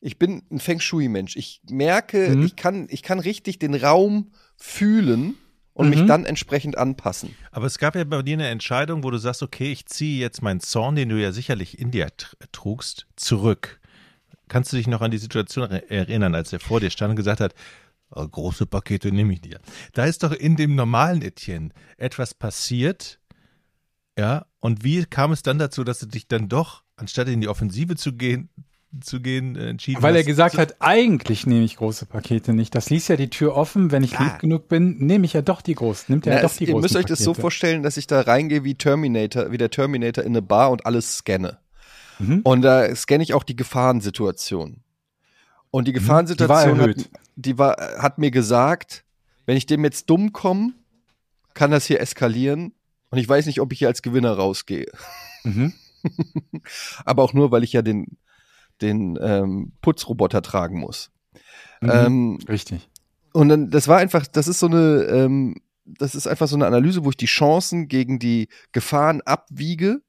Ich 0.00 0.18
bin 0.18 0.42
ein 0.50 0.60
Feng 0.60 0.80
Shui-Mensch. 0.80 1.34
Ich 1.36 1.62
merke, 1.68 2.30
Mhm. 2.36 2.42
ich, 2.44 2.56
kann, 2.56 2.86
ich 2.90 3.02
kann 3.02 3.18
richtig 3.18 3.58
den 3.58 3.74
Raum 3.74 4.32
fühlen 4.56 5.34
und 5.72 5.88
mich 5.88 6.02
Mhm. 6.02 6.06
dann 6.06 6.24
entsprechend 6.26 6.76
anpassen. 6.78 7.34
Aber 7.50 7.66
es 7.66 7.78
gab 7.78 7.96
ja 7.96 8.04
bei 8.04 8.20
dir 8.22 8.34
eine 8.34 8.48
Entscheidung, 8.48 9.02
wo 9.02 9.10
du 9.10 9.16
sagst, 9.18 9.42
okay, 9.42 9.72
ich 9.72 9.86
ziehe 9.86 10.20
jetzt 10.20 10.42
meinen 10.42 10.60
Zorn, 10.60 10.94
den 10.94 11.08
du 11.08 11.20
ja 11.20 11.32
sicherlich 11.32 11.78
in 11.78 11.90
dir 11.90 12.08
tr- 12.08 12.34
trugst, 12.52 13.06
zurück. 13.16 13.80
Kannst 14.48 14.72
du 14.72 14.76
dich 14.76 14.86
noch 14.86 15.00
an 15.00 15.10
die 15.10 15.18
Situation 15.18 15.70
er- 15.70 15.90
erinnern, 15.90 16.34
als 16.34 16.52
er 16.52 16.60
vor 16.60 16.80
dir 16.80 16.90
stand 16.90 17.10
und 17.10 17.16
gesagt 17.16 17.40
hat, 17.40 17.54
oh, 18.10 18.28
große 18.28 18.66
Pakete 18.66 19.10
nehme 19.10 19.32
ich 19.32 19.40
dir. 19.40 19.58
Da 19.94 20.04
ist 20.04 20.22
doch 20.22 20.32
in 20.32 20.56
dem 20.56 20.74
normalen 20.74 21.22
Etienne 21.22 21.70
etwas 21.96 22.34
passiert, 22.34 23.18
ja, 24.18 24.46
und 24.60 24.84
wie 24.84 25.04
kam 25.04 25.32
es 25.32 25.42
dann 25.42 25.58
dazu, 25.58 25.84
dass 25.84 25.98
du 25.98 26.06
dich 26.06 26.28
dann 26.28 26.48
doch, 26.48 26.82
anstatt 26.96 27.28
in 27.28 27.40
die 27.40 27.48
Offensive 27.48 27.96
zu 27.96 28.12
gehen, 28.12 28.48
zu 29.00 29.20
gehen, 29.20 29.56
äh, 29.56 29.70
entschieden 29.70 30.02
Weil 30.02 30.14
er 30.14 30.20
hast, 30.20 30.26
gesagt 30.26 30.54
zu, 30.54 30.60
hat, 30.60 30.76
eigentlich 30.80 31.46
nehme 31.46 31.64
ich 31.64 31.76
große 31.76 32.06
Pakete 32.06 32.52
nicht. 32.54 32.74
Das 32.76 32.90
ließ 32.90 33.08
ja 33.08 33.16
die 33.16 33.28
Tür 33.28 33.56
offen. 33.56 33.90
Wenn 33.90 34.04
ich 34.04 34.12
Klar. 34.12 34.30
lieb 34.30 34.38
genug 34.38 34.68
bin, 34.68 34.98
nehme 34.98 35.24
ich 35.26 35.32
ja 35.32 35.42
doch 35.42 35.62
die 35.62 35.74
großen. 35.74 36.06
Nimmt 36.12 36.26
er 36.28 36.30
Na, 36.30 36.36
ja 36.36 36.42
doch 36.42 36.52
es, 36.52 36.58
die 36.58 36.64
ihr 36.66 36.72
großen 36.74 36.82
müsst 36.82 36.94
euch 36.96 37.04
das 37.06 37.18
so 37.18 37.32
Pakete. 37.32 37.40
vorstellen, 37.40 37.82
dass 37.82 37.96
ich 37.96 38.06
da 38.06 38.20
reingehe 38.20 38.62
wie 38.62 38.76
Terminator, 38.76 39.50
wie 39.50 39.58
der 39.58 39.70
Terminator 39.70 40.22
in 40.22 40.30
eine 40.30 40.42
Bar 40.42 40.70
und 40.70 40.86
alles 40.86 41.16
scanne. 41.18 41.58
Mhm. 42.20 42.40
Und 42.44 42.62
da 42.62 42.94
scanne 42.94 43.24
ich 43.24 43.34
auch 43.34 43.42
die 43.42 43.56
Gefahrensituation. 43.56 44.82
Und 45.72 45.88
die 45.88 45.92
Die 45.92 45.96
war 45.96 46.02
Gefahrensituation 46.02 46.74
hat, 46.80 46.88
erhöht. 46.90 47.10
die 47.34 47.58
war, 47.58 47.76
hat 47.98 48.18
mir 48.18 48.30
gesagt, 48.30 49.04
wenn 49.44 49.56
ich 49.56 49.66
dem 49.66 49.82
jetzt 49.82 50.08
dumm 50.08 50.32
komme, 50.32 50.72
kann 51.54 51.72
das 51.72 51.86
hier 51.86 52.00
eskalieren. 52.00 52.74
Und 53.14 53.20
ich 53.20 53.28
weiß 53.28 53.46
nicht, 53.46 53.60
ob 53.60 53.70
ich 53.72 53.78
hier 53.78 53.86
als 53.86 54.02
Gewinner 54.02 54.32
rausgehe. 54.32 54.90
Mhm. 55.44 55.72
Aber 57.04 57.22
auch 57.22 57.32
nur, 57.32 57.52
weil 57.52 57.62
ich 57.62 57.72
ja 57.72 57.80
den, 57.80 58.18
den 58.82 59.16
ähm, 59.22 59.72
Putzroboter 59.82 60.42
tragen 60.42 60.80
muss. 60.80 61.12
Mhm. 61.80 61.90
Ähm, 61.92 62.38
Richtig. 62.48 62.90
und 63.32 63.50
dann, 63.50 63.70
das 63.70 63.86
war 63.86 63.98
einfach, 63.98 64.26
das 64.26 64.48
ist 64.48 64.58
so 64.58 64.66
eine, 64.66 65.04
ähm, 65.04 65.54
das 65.84 66.16
ist 66.16 66.26
einfach 66.26 66.48
so 66.48 66.56
eine 66.56 66.66
Analyse, 66.66 67.04
wo 67.04 67.10
ich 67.10 67.16
die 67.16 67.26
Chancen 67.26 67.86
gegen 67.86 68.18
die 68.18 68.48
Gefahren 68.72 69.20
abwiege. 69.20 70.02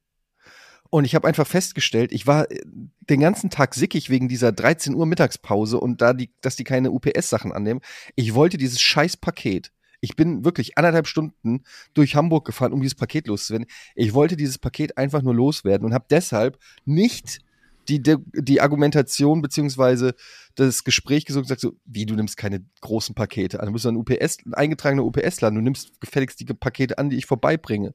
Und 0.89 1.05
ich 1.05 1.13
habe 1.13 1.27
einfach 1.27 1.45
festgestellt, 1.45 2.11
ich 2.11 2.25
war 2.25 2.49
äh, 2.49 2.59
den 3.01 3.19
ganzen 3.19 3.51
Tag 3.51 3.75
sickig 3.75 4.09
wegen 4.09 4.27
dieser 4.29 4.51
13 4.51 4.95
Uhr 4.95 5.05
Mittagspause 5.05 5.79
und 5.79 6.01
da 6.01 6.13
die, 6.13 6.31
dass 6.41 6.55
die 6.55 6.63
keine 6.63 6.89
UPS-Sachen 6.89 7.51
annehmen. 7.51 7.81
Ich 8.15 8.33
wollte 8.33 8.57
dieses 8.57 8.81
scheiß 8.81 9.17
Paket. 9.17 9.71
Ich 10.05 10.15
bin 10.15 10.45
wirklich 10.45 10.77
anderthalb 10.77 11.07
Stunden 11.07 11.63
durch 11.93 12.15
Hamburg 12.15 12.45
gefahren, 12.45 12.73
um 12.73 12.81
dieses 12.81 12.95
Paket 12.95 13.27
loszuwerden. 13.27 13.67
Ich 13.95 14.13
wollte 14.13 14.37
dieses 14.37 14.57
Paket 14.57 14.97
einfach 14.97 15.21
nur 15.21 15.35
loswerden 15.35 15.85
und 15.85 15.93
habe 15.93 16.05
deshalb 16.09 16.57
nicht 16.85 17.39
die, 17.87 18.01
die, 18.01 18.15
die 18.33 18.61
Argumentation 18.61 19.41
beziehungsweise 19.41 20.15
das 20.55 20.83
Gespräch 20.83 21.25
gesucht 21.25 21.41
und 21.41 21.47
gesagt 21.47 21.61
so, 21.61 21.73
wie, 21.85 22.05
du 22.05 22.15
nimmst 22.15 22.37
keine 22.37 22.63
großen 22.81 23.15
Pakete 23.15 23.59
an. 23.59 23.67
Du 23.67 23.73
bist 23.73 23.85
ein 23.85 23.97
UPS, 23.97 24.37
ein 24.45 24.53
eingetragener 24.53 25.03
UPS-Laden. 25.03 25.55
Du 25.55 25.61
nimmst 25.61 25.99
gefälligst 26.01 26.39
die 26.39 26.45
Pakete 26.45 26.97
an, 26.97 27.09
die 27.09 27.17
ich 27.17 27.25
vorbeibringe. 27.25 27.93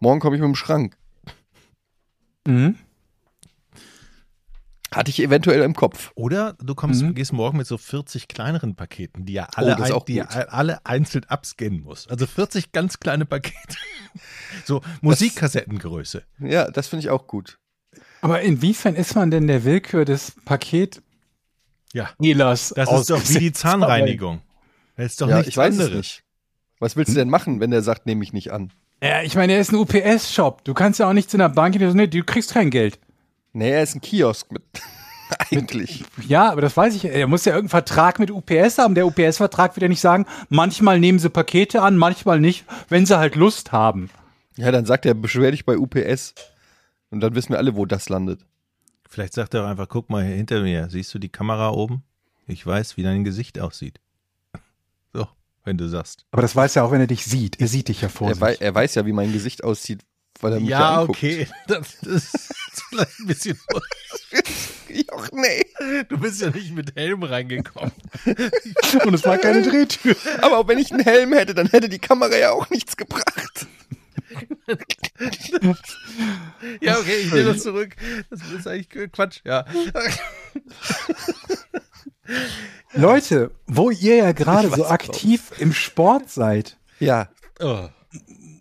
Morgen 0.00 0.20
komme 0.20 0.36
ich 0.36 0.40
mit 0.40 0.48
dem 0.48 0.54
Schrank. 0.54 0.96
Mhm. 2.46 2.76
Hatte 4.92 5.10
ich 5.10 5.20
eventuell 5.22 5.62
im 5.62 5.74
Kopf. 5.74 6.10
Oder 6.16 6.54
du 6.62 6.74
kommst, 6.74 7.02
Mhm. 7.02 7.14
gehst 7.14 7.32
morgen 7.32 7.58
mit 7.58 7.66
so 7.66 7.78
40 7.78 8.26
kleineren 8.26 8.74
Paketen, 8.74 9.24
die 9.24 9.34
ja 9.34 9.46
alle, 9.54 9.74
Oh, 9.74 9.76
das 9.76 9.80
ist 9.88 9.92
ein, 9.94 9.96
auch 10.00 10.04
die 10.04 10.14
ja 10.14 10.24
alle 10.26 10.84
einzeln 10.84 11.24
abscannen 11.28 11.82
musst. 11.82 12.10
Also 12.10 12.26
40 12.26 12.72
ganz 12.72 12.98
kleine 12.98 13.24
Pakete. 13.24 13.76
so 14.64 14.82
Musikkassettengröße. 15.00 16.24
Ja, 16.40 16.70
das 16.70 16.88
finde 16.88 17.04
ich 17.04 17.10
auch 17.10 17.26
gut. 17.28 17.58
Aber 18.20 18.40
inwiefern 18.42 18.96
ist 18.96 19.14
man 19.14 19.30
denn 19.30 19.46
der 19.46 19.64
Willkür 19.64 20.04
des 20.04 20.32
Paketdealers 20.44 21.00
Ja, 21.92 22.10
das 22.74 22.92
ist 23.00 23.10
doch 23.10 23.28
wie 23.28 23.38
die? 23.38 23.52
Zahnreinigung. 23.52 24.40
Das 24.96 25.06
ist 25.12 25.20
doch 25.20 25.28
ja, 25.28 25.36
nichts 25.36 25.50
ich 25.50 25.56
weiß 25.56 25.74
anderes. 25.74 25.90
es 25.92 25.96
nicht. 25.96 26.22
Was 26.78 26.96
willst 26.96 27.12
du 27.12 27.14
denn 27.14 27.30
machen, 27.30 27.60
wenn 27.60 27.70
der 27.70 27.82
sagt, 27.82 28.06
nehme 28.06 28.22
ich 28.24 28.32
nicht 28.32 28.52
an? 28.52 28.72
Ja, 29.02 29.22
ich 29.22 29.34
meine, 29.34 29.54
er 29.54 29.60
ist 29.60 29.72
ein 29.72 29.76
UPS-Shop. 29.76 30.64
Du 30.64 30.74
kannst 30.74 30.98
ja 31.00 31.08
auch 31.08 31.12
nicht 31.14 31.30
zu 31.30 31.36
einer 31.36 31.48
Bank 31.48 31.72
gehen 31.72 31.82
und 31.82 31.88
sagen, 31.90 31.98
nee, 31.98 32.06
du 32.06 32.22
kriegst 32.24 32.52
kein 32.52 32.70
Geld. 32.70 32.98
Nee, 33.52 33.70
er 33.70 33.82
ist 33.82 33.94
ein 33.94 34.00
Kiosk 34.00 34.50
mit. 34.52 34.62
Eigentlich. 35.50 36.04
Ja, 36.26 36.50
aber 36.50 36.60
das 36.60 36.76
weiß 36.76 36.94
ich. 36.96 37.04
Er 37.04 37.26
muss 37.28 37.44
ja 37.44 37.52
irgendeinen 37.54 37.84
Vertrag 37.84 38.18
mit 38.18 38.30
UPS 38.30 38.78
haben. 38.78 38.94
Der 38.94 39.06
UPS-Vertrag 39.06 39.76
wird 39.76 39.82
ja 39.82 39.88
nicht 39.88 40.00
sagen, 40.00 40.26
manchmal 40.48 40.98
nehmen 40.98 41.18
sie 41.20 41.30
Pakete 41.30 41.82
an, 41.82 41.96
manchmal 41.96 42.40
nicht, 42.40 42.64
wenn 42.88 43.06
sie 43.06 43.16
halt 43.16 43.36
Lust 43.36 43.70
haben. 43.72 44.10
Ja, 44.56 44.72
dann 44.72 44.86
sagt 44.86 45.06
er, 45.06 45.14
beschwer 45.14 45.52
dich 45.52 45.64
bei 45.64 45.78
UPS. 45.78 46.34
Und 47.10 47.20
dann 47.20 47.34
wissen 47.34 47.50
wir 47.50 47.58
alle, 47.58 47.76
wo 47.76 47.86
das 47.86 48.08
landet. 48.08 48.40
Vielleicht 49.08 49.34
sagt 49.34 49.54
er 49.54 49.64
auch 49.64 49.68
einfach, 49.68 49.88
guck 49.88 50.10
mal 50.10 50.24
hier 50.24 50.36
hinter 50.36 50.62
mir, 50.62 50.88
siehst 50.90 51.12
du 51.14 51.18
die 51.18 51.28
Kamera 51.28 51.70
oben? 51.70 52.02
Ich 52.46 52.64
weiß, 52.66 52.96
wie 52.96 53.02
dein 53.02 53.24
Gesicht 53.24 53.60
aussieht. 53.60 54.00
So, 55.12 55.26
wenn 55.64 55.76
du 55.76 55.88
sagst. 55.88 56.24
Aber 56.30 56.42
das 56.42 56.54
weiß 56.54 56.76
er 56.76 56.84
auch, 56.84 56.92
wenn 56.92 57.00
er 57.00 57.08
dich 57.08 57.24
sieht. 57.24 57.60
Er 57.60 57.66
sieht 57.66 57.88
dich 57.88 58.00
ja 58.02 58.08
vor 58.08 58.28
Er, 58.28 58.40
wei 58.40 58.52
sich. 58.52 58.60
er 58.62 58.72
weiß 58.76 58.94
ja, 58.94 59.06
wie 59.06 59.12
mein 59.12 59.32
Gesicht 59.32 59.64
aussieht, 59.64 60.04
weil 60.40 60.54
er 60.54 60.60
mich 60.60 60.70
ja, 60.70 60.80
Ja, 60.80 61.02
okay. 61.02 61.48
Das 61.66 61.94
ist 62.02 62.52
vielleicht 62.88 63.18
ein 63.20 63.26
bisschen. 63.26 63.58
Joch, 64.88 65.28
nee. 65.32 65.64
Du 66.08 66.18
bist 66.18 66.40
ja 66.40 66.50
nicht 66.50 66.74
mit 66.74 66.96
Helm 66.96 67.22
reingekommen. 67.22 67.92
Und 69.04 69.14
es 69.14 69.24
war 69.24 69.38
keine 69.38 69.62
Drehtür. 69.62 70.16
Aber 70.42 70.58
auch 70.58 70.68
wenn 70.68 70.78
ich 70.78 70.92
einen 70.92 71.04
Helm 71.04 71.32
hätte, 71.32 71.54
dann 71.54 71.68
hätte 71.68 71.88
die 71.88 71.98
Kamera 71.98 72.36
ja 72.36 72.50
auch 72.50 72.68
nichts 72.70 72.96
gebracht. 72.96 73.66
Ja, 76.80 76.98
okay, 76.98 77.16
ich 77.22 77.32
nehme 77.32 77.52
das 77.52 77.62
zurück. 77.62 77.96
Das 78.30 78.40
ist 78.50 78.66
eigentlich 78.66 79.12
Quatsch, 79.12 79.40
ja. 79.44 79.64
Leute, 82.92 83.50
wo 83.66 83.90
ihr 83.90 84.16
ja 84.16 84.32
gerade 84.32 84.70
so 84.70 84.86
aktiv 84.86 85.52
im 85.58 85.72
Sport 85.72 86.30
seid, 86.30 86.78
Ja. 86.98 87.28
Oh. 87.58 87.88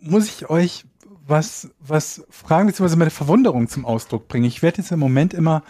muss 0.02 0.28
ich 0.28 0.50
euch 0.50 0.86
was, 1.30 1.70
was 1.80 2.26
fragen, 2.30 2.68
beziehungsweise 2.68 2.98
meine 2.98 3.12
Verwunderung 3.12 3.68
zum 3.68 3.86
Ausdruck 3.86 4.28
bringen. 4.28 4.46
Ich 4.46 4.62
werde 4.62 4.80
jetzt 4.80 4.92
im 4.92 5.00
Moment 5.00 5.34
immer, 5.34 5.64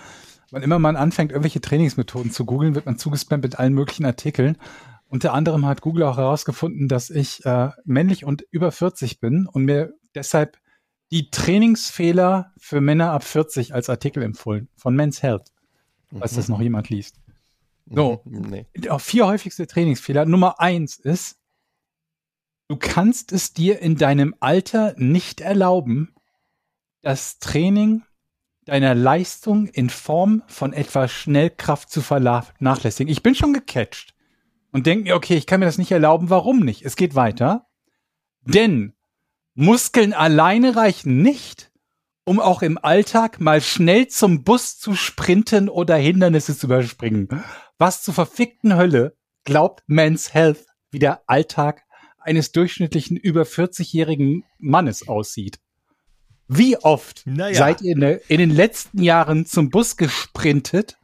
wann 0.52 0.64
immer 0.64 0.80
man 0.80 0.96
anfängt, 0.96 1.32
irgendwelche 1.32 1.62
Trainingsmethoden 1.62 2.32
zu 2.32 2.46
googeln, 2.46 2.76
wird 2.76 2.86
man 2.86 2.98
zugespammt 2.98 3.44
mit 3.44 3.60
allen 3.60 3.74
möglichen 3.74 4.06
Artikeln. 4.06 4.58
Unter 5.08 5.34
anderem 5.34 5.66
hat 5.66 5.82
Google 5.82 6.04
auch 6.04 6.18
herausgefunden, 6.18 6.88
dass 6.88 7.10
ich 7.10 7.46
äh, 7.46 7.70
männlich 7.84 8.26
und 8.26 8.44
über 8.52 8.72
40 8.72 9.20
bin 9.20 9.48
und 9.48 9.66
mir 9.66 9.94
deshalb 10.16 10.58
die 11.12 11.32
Trainingsfehler 11.32 12.54
für 12.58 12.82
Männer 12.82 13.12
ab 13.12 13.24
40 13.24 13.74
als 13.74 13.90
Artikel 13.90 14.22
empfohlen 14.22 14.70
von 14.76 14.96
Men's 14.96 15.24
Health, 15.24 15.52
falls 16.18 16.36
das 16.36 16.48
noch 16.48 16.62
jemand 16.62 16.90
liest. 16.90 17.16
So. 17.92 18.22
Nee. 18.26 18.68
Vier 19.00 19.26
häufigste 19.26 19.66
Trainingsfehler. 19.66 20.26
Nummer 20.26 20.60
eins 20.60 20.98
ist, 20.98 21.39
du 22.70 22.78
kannst 22.78 23.34
es 23.34 23.52
dir 23.54 23.80
in 23.80 23.98
deinem 23.98 24.36
Alter 24.40 24.94
nicht 24.96 25.42
erlauben, 25.42 26.16
das 27.02 27.40
Training 27.40 28.04
deiner 28.66 28.94
Leistung 28.94 29.66
in 29.68 29.90
Form 29.90 30.44
von 30.48 30.74
etwa 30.74 31.08
Schnellkraft 31.08 31.90
zu 31.90 32.02
vernachlässigen. 32.02 33.12
Ich 33.12 33.24
bin 33.24 33.34
schon 33.34 33.54
gecatcht 33.54 34.14
und 34.72 34.86
denke 34.86 35.06
mir, 35.06 35.16
okay, 35.16 35.36
ich 35.36 35.48
kann 35.48 35.60
mir 35.60 35.66
das 35.66 35.80
nicht 35.80 35.92
erlauben. 35.92 36.30
Warum 36.30 36.60
nicht? 36.60 36.86
Es 36.86 36.96
geht 36.96 37.16
weiter. 37.16 37.68
Denn 38.42 38.94
Muskeln 39.56 40.14
alleine 40.14 40.76
reichen 40.76 41.24
nicht, 41.24 41.72
um 42.26 42.40
auch 42.40 42.62
im 42.62 42.78
Alltag 42.78 43.40
mal 43.40 43.62
schnell 43.62 44.08
zum 44.08 44.44
Bus 44.44 44.78
zu 44.78 44.94
sprinten 44.94 45.70
oder 45.70 45.96
Hindernisse 45.96 46.56
zu 46.56 46.68
überspringen. 46.68 47.44
Was 47.80 48.04
zur 48.04 48.14
verfickten 48.14 48.76
Hölle 48.76 49.18
glaubt 49.46 49.84
Men's 49.88 50.36
Health, 50.36 50.68
wie 50.92 51.00
der 51.00 51.24
Alltag 51.28 51.84
eines 52.30 52.52
durchschnittlichen 52.52 53.18
über 53.18 53.44
40-jährigen 53.44 54.44
Mannes 54.60 55.08
aussieht? 55.08 55.60
Wie 56.48 56.78
oft 56.78 57.24
Naja. 57.26 57.56
seid 57.56 57.82
ihr 57.82 57.92
in, 58.28 58.38
den 58.38 58.50
letzten 58.50 59.04
Jahren 59.04 59.46
zum 59.46 59.70
Bus 59.70 59.98
gesprintet, 59.98 60.98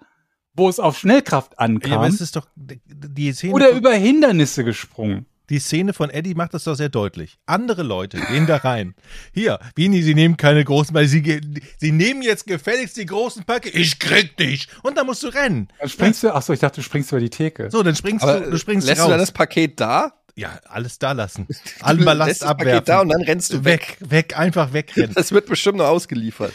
wo 0.53 0.69
es 0.69 0.79
auf 0.79 0.97
Schnellkraft 0.97 1.51
Ja, 1.53 1.57
aber 1.59 1.65
ankam? 1.73 2.03
es 2.05 2.21
ist 2.21 2.35
doch 2.35 2.47
die 2.55 3.31
Szene, 3.33 3.53
oder 3.53 3.69
von, 3.69 3.77
über 3.77 3.93
Hindernisse 3.93 4.63
gesprungen? 4.63 5.25
die 5.51 5.59
Szene 5.59 5.93
von 5.93 6.09
Eddie 6.09 6.33
macht 6.33 6.53
das 6.53 6.63
doch 6.63 6.73
sehr 6.75 6.89
deutlich. 6.89 7.37
Andere 7.45 7.83
Leute 7.83 8.19
gehen 8.19 8.47
da 8.47 8.57
rein. 8.57 8.95
Hier, 9.33 9.59
Vini, 9.75 10.01
sie 10.01 10.15
nehmen 10.15 10.37
keine 10.37 10.63
großen, 10.63 10.93
weil 10.95 11.07
sie, 11.07 11.39
sie 11.77 11.91
nehmen 11.91 12.23
jetzt 12.23 12.47
gefälligst 12.47 12.97
die 12.97 13.05
großen 13.05 13.43
Packe. 13.43 13.69
Ich 13.69 13.99
krieg 13.99 14.37
dich. 14.37 14.67
Und 14.81 14.97
dann 14.97 15.05
musst 15.05 15.21
du 15.21 15.27
rennen. 15.27 15.67
Dann 15.79 15.89
springst 15.89 16.23
du, 16.23 16.33
ach 16.33 16.41
so, 16.41 16.53
ich 16.53 16.59
dachte, 16.59 16.77
du 16.77 16.81
springst 16.81 17.11
über 17.11 17.21
die 17.21 17.29
Theke. 17.29 17.69
So, 17.69 17.83
dann 17.83 17.95
springst 17.95 18.23
Aber 18.23 18.39
du, 18.39 18.51
du 18.51 18.57
springst 18.57 18.87
lässt 18.87 19.01
raus. 19.01 19.05
du 19.07 19.11
dann 19.11 19.19
das 19.19 19.31
Paket 19.31 19.79
da? 19.79 20.13
Ja, 20.35 20.59
alles 20.67 20.99
da 20.99 21.13
lassen. 21.13 21.47
Du 21.87 22.03
Ballast 22.05 22.43
abwerfen. 22.43 22.85
da 22.85 23.01
und 23.01 23.09
dann 23.09 23.21
rennst 23.21 23.53
du 23.53 23.63
weg. 23.63 23.97
weg, 24.01 24.11
weg, 24.11 24.37
einfach 24.39 24.73
wegrennen. 24.73 25.11
Das 25.15 25.31
wird 25.31 25.45
bestimmt 25.47 25.77
noch 25.77 25.87
ausgeliefert. 25.87 26.51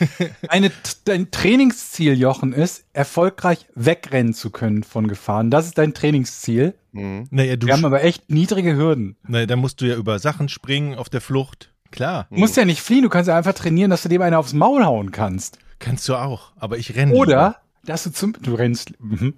Eine, 0.48 0.70
dein 1.04 1.30
Trainingsziel, 1.30 2.14
Jochen, 2.18 2.52
ist, 2.52 2.84
erfolgreich 2.92 3.66
wegrennen 3.74 4.34
zu 4.34 4.50
können 4.50 4.84
von 4.84 5.08
Gefahren. 5.08 5.50
Das 5.50 5.66
ist 5.66 5.78
dein 5.78 5.94
Trainingsziel. 5.94 6.74
Mhm. 6.92 7.26
Naja, 7.30 7.56
du, 7.56 7.66
Wir 7.66 7.74
haben 7.74 7.84
aber 7.84 8.04
echt 8.04 8.30
niedrige 8.30 8.76
Hürden. 8.76 9.16
naja, 9.26 9.46
dann 9.46 9.58
musst 9.58 9.80
du 9.80 9.86
ja 9.86 9.96
über 9.96 10.18
Sachen 10.20 10.48
springen 10.48 10.94
auf 10.94 11.08
der 11.08 11.20
Flucht. 11.20 11.70
Klar, 11.90 12.26
Du 12.30 12.36
musst 12.38 12.56
ja 12.56 12.64
nicht 12.64 12.80
fliehen, 12.80 13.02
du 13.02 13.08
kannst 13.08 13.28
ja 13.28 13.36
einfach 13.36 13.52
trainieren, 13.54 13.90
dass 13.90 14.02
du 14.02 14.08
dem 14.08 14.20
einer 14.22 14.38
aufs 14.40 14.52
Maul 14.52 14.84
hauen 14.84 15.12
kannst. 15.12 15.58
kannst 15.78 16.08
du 16.08 16.14
auch. 16.16 16.52
Aber 16.56 16.76
ich 16.78 16.94
renne. 16.96 17.12
Oder, 17.14 17.58
dass 17.84 18.02
du 18.04 18.10
zum, 18.12 18.32
du 18.40 18.54
rennst, 18.54 19.00
mhm. 19.00 19.34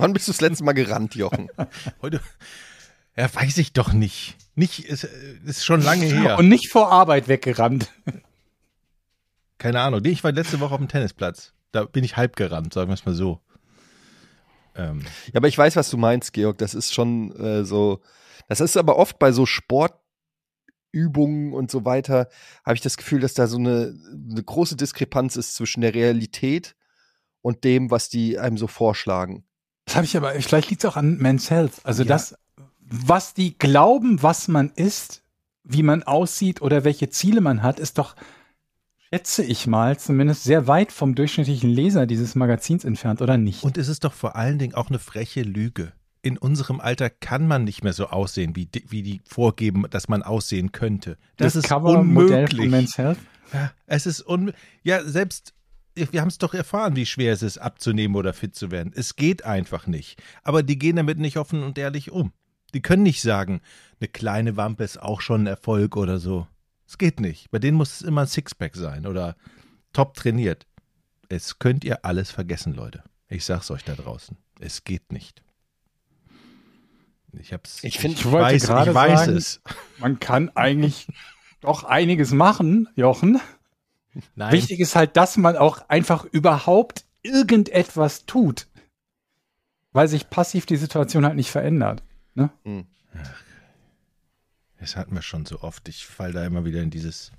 Wann 0.00 0.12
bist 0.12 0.28
du 0.28 0.32
das 0.32 0.40
letzte 0.40 0.64
Mal 0.64 0.72
gerannt, 0.72 1.14
Jochen? 1.14 1.48
Heute, 2.02 2.20
ja, 3.16 3.32
weiß 3.34 3.58
ich 3.58 3.72
doch 3.72 3.92
nicht. 3.92 4.36
Nicht, 4.54 4.84
ist, 4.86 5.04
ist 5.44 5.64
schon 5.64 5.82
lange 5.82 6.06
her. 6.06 6.38
und 6.38 6.48
nicht 6.48 6.68
vor 6.68 6.90
Arbeit 6.90 7.28
weggerannt. 7.28 7.90
Keine 9.58 9.80
Ahnung. 9.80 10.00
Nee, 10.02 10.10
Ich 10.10 10.24
war 10.24 10.32
letzte 10.32 10.60
Woche 10.60 10.72
auf 10.72 10.78
dem 10.80 10.88
Tennisplatz. 10.88 11.52
Da 11.72 11.84
bin 11.84 12.02
ich 12.02 12.16
halb 12.16 12.36
gerannt, 12.36 12.72
sagen 12.72 12.88
wir 12.88 12.94
es 12.94 13.04
mal 13.04 13.14
so. 13.14 13.40
Ähm, 14.74 15.02
Ja, 15.26 15.34
aber 15.36 15.48
ich 15.48 15.58
weiß, 15.58 15.76
was 15.76 15.90
du 15.90 15.96
meinst, 15.96 16.32
Georg. 16.32 16.58
Das 16.58 16.74
ist 16.74 16.94
schon 16.94 17.32
äh, 17.36 17.64
so. 17.64 18.00
Das 18.48 18.60
ist 18.60 18.76
aber 18.76 18.96
oft 18.96 19.18
bei 19.18 19.32
so 19.32 19.46
Sportübungen 19.46 21.52
und 21.52 21.70
so 21.70 21.84
weiter, 21.84 22.28
habe 22.64 22.74
ich 22.74 22.80
das 22.80 22.96
Gefühl, 22.96 23.20
dass 23.20 23.34
da 23.34 23.46
so 23.46 23.58
eine, 23.58 23.94
eine 24.30 24.42
große 24.42 24.76
Diskrepanz 24.76 25.36
ist 25.36 25.54
zwischen 25.54 25.82
der 25.82 25.94
Realität 25.94 26.74
und 27.42 27.64
dem, 27.64 27.90
was 27.90 28.08
die 28.08 28.38
einem 28.38 28.56
so 28.56 28.66
vorschlagen. 28.66 29.44
Das 29.86 29.96
habe 29.96 30.04
ich 30.04 30.16
aber, 30.16 30.32
vielleicht 30.32 30.70
liegt 30.70 30.84
es 30.84 30.90
auch 30.90 30.96
an 30.96 31.18
Men's 31.18 31.50
Health. 31.50 31.80
Also 31.84 32.02
Ja. 32.02 32.08
das, 32.08 32.34
was 32.78 33.34
die 33.34 33.58
glauben, 33.58 34.22
was 34.22 34.48
man 34.48 34.70
ist, 34.70 35.22
wie 35.64 35.82
man 35.82 36.02
aussieht 36.02 36.62
oder 36.62 36.84
welche 36.84 37.10
Ziele 37.10 37.40
man 37.40 37.62
hat, 37.62 37.78
ist 37.80 37.98
doch, 37.98 38.14
schätze 39.12 39.42
ich 39.44 39.66
mal, 39.66 39.98
zumindest 39.98 40.44
sehr 40.44 40.66
weit 40.66 40.92
vom 40.92 41.14
durchschnittlichen 41.14 41.70
Leser 41.70 42.06
dieses 42.06 42.34
Magazins 42.34 42.84
entfernt, 42.84 43.20
oder 43.22 43.36
nicht? 43.36 43.62
und 43.64 43.76
es 43.78 43.88
ist 43.88 44.04
doch 44.04 44.12
vor 44.12 44.36
allen 44.36 44.58
Dingen 44.58 44.74
auch 44.74 44.88
eine 44.88 44.98
freche 44.98 45.42
Lüge. 45.42 45.92
In 46.22 46.36
unserem 46.36 46.80
Alter 46.80 47.08
kann 47.08 47.48
man 47.48 47.64
nicht 47.64 47.82
mehr 47.82 47.94
so 47.94 48.08
aussehen, 48.08 48.54
wie 48.54 48.66
die, 48.66 48.84
wie 48.90 49.02
die 49.02 49.22
vorgeben, 49.26 49.86
dass 49.88 50.08
man 50.08 50.22
aussehen 50.22 50.70
könnte. 50.70 51.16
Das, 51.38 51.56
ist 51.56 51.64
Covermodell 51.68 52.02
von 52.46 52.58
unmöglich. 52.58 52.70
Men's 52.70 52.98
Health. 52.98 53.18
Ja, 53.54 53.72
es 53.86 54.04
ist 54.06 54.26
un 54.28 54.52
ja 54.82 55.02
selbst 55.02 55.54
wir 55.94 56.20
haben 56.20 56.28
es 56.28 56.38
doch 56.38 56.54
erfahren, 56.54 56.96
wie 56.96 57.06
schwer 57.06 57.32
es 57.32 57.42
ist, 57.42 57.58
abzunehmen 57.58 58.16
oder 58.16 58.32
fit 58.32 58.54
zu 58.54 58.70
werden. 58.70 58.92
Es 58.94 59.16
geht 59.16 59.44
einfach 59.44 59.86
nicht. 59.86 60.22
Aber 60.42 60.62
die 60.62 60.78
gehen 60.78 60.96
damit 60.96 61.18
nicht 61.18 61.36
offen 61.36 61.62
und 61.62 61.76
ehrlich 61.78 62.10
um. 62.10 62.32
Die 62.74 62.82
können 62.82 63.02
nicht 63.02 63.20
sagen, 63.22 63.60
eine 64.00 64.08
kleine 64.08 64.56
Wampe 64.56 64.84
ist 64.84 65.02
auch 65.02 65.20
schon 65.20 65.42
ein 65.44 65.46
Erfolg 65.48 65.96
oder 65.96 66.18
so. 66.18 66.46
Es 66.86 66.98
geht 66.98 67.20
nicht. 67.20 67.50
Bei 67.50 67.58
denen 67.58 67.76
muss 67.76 67.94
es 67.94 68.02
immer 68.02 68.22
ein 68.22 68.26
Sixpack 68.26 68.76
sein 68.76 69.06
oder 69.06 69.36
top 69.92 70.14
trainiert. 70.14 70.66
Es 71.28 71.58
könnt 71.58 71.84
ihr 71.84 72.04
alles 72.04 72.30
vergessen, 72.30 72.74
Leute. 72.74 73.02
Ich 73.28 73.44
sag's 73.44 73.70
euch 73.70 73.84
da 73.84 73.94
draußen. 73.94 74.36
Es 74.60 74.84
geht 74.84 75.12
nicht. 75.12 75.42
Ich 77.32 77.52
hab's. 77.52 77.84
Ich 77.84 77.98
find- 77.98 78.14
ich 78.14 78.24
Ich 78.24 78.32
weiß, 78.32 78.62
ich 78.64 78.68
weiß 78.68 79.20
sagen- 79.20 79.36
es. 79.36 79.60
Man 79.98 80.18
kann 80.18 80.48
eigentlich 80.56 81.06
doch 81.60 81.84
einiges 81.84 82.32
machen, 82.32 82.88
Jochen. 82.96 83.40
Nein. 84.34 84.52
Wichtig 84.52 84.80
ist 84.80 84.96
halt, 84.96 85.16
dass 85.16 85.36
man 85.36 85.56
auch 85.56 85.88
einfach 85.88 86.24
überhaupt 86.24 87.04
irgendetwas 87.22 88.26
tut. 88.26 88.66
Weil 89.92 90.08
sich 90.08 90.30
passiv 90.30 90.66
die 90.66 90.76
Situation 90.76 91.24
halt 91.24 91.36
nicht 91.36 91.50
verändert. 91.50 92.02
Ne? 92.34 92.50
Das 94.78 94.96
hatten 94.96 95.14
wir 95.14 95.22
schon 95.22 95.46
so 95.46 95.60
oft. 95.60 95.88
Ich 95.88 96.06
fall 96.06 96.32
da 96.32 96.44
immer 96.44 96.64
wieder 96.64 96.80
in 96.80 96.90
dieses 96.90 97.32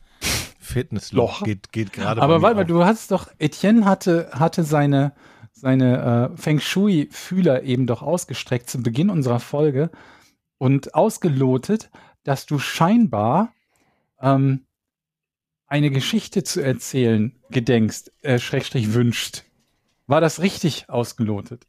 Fitnessloch. 0.59 1.39
Loch. 1.39 1.45
Geht, 1.45 1.71
geht 1.71 1.93
gerade 1.93 2.21
Aber 2.21 2.41
warte 2.41 2.55
mal, 2.55 2.65
du 2.65 2.83
hast 2.85 3.11
doch, 3.11 3.27
Etienne 3.39 3.85
hatte, 3.85 4.29
hatte 4.33 4.63
seine, 4.63 5.13
seine 5.51 6.31
äh, 6.33 6.37
Feng 6.37 6.59
Shui-Fühler 6.59 7.63
eben 7.63 7.87
doch 7.87 8.01
ausgestreckt 8.01 8.69
zu 8.69 8.83
Beginn 8.83 9.09
unserer 9.09 9.39
Folge 9.39 9.89
und 10.57 10.93
ausgelotet, 10.93 11.89
dass 12.23 12.45
du 12.45 12.59
scheinbar 12.59 13.53
ähm, 14.21 14.65
eine 15.71 15.89
Geschichte 15.89 16.43
zu 16.43 16.59
erzählen 16.61 17.31
gedenkst, 17.49 18.11
äh, 18.23 18.39
Schrägstrich 18.39 18.93
wünscht. 18.93 19.43
War 20.05 20.19
das 20.19 20.41
richtig 20.41 20.89
ausgelotet? 20.89 21.65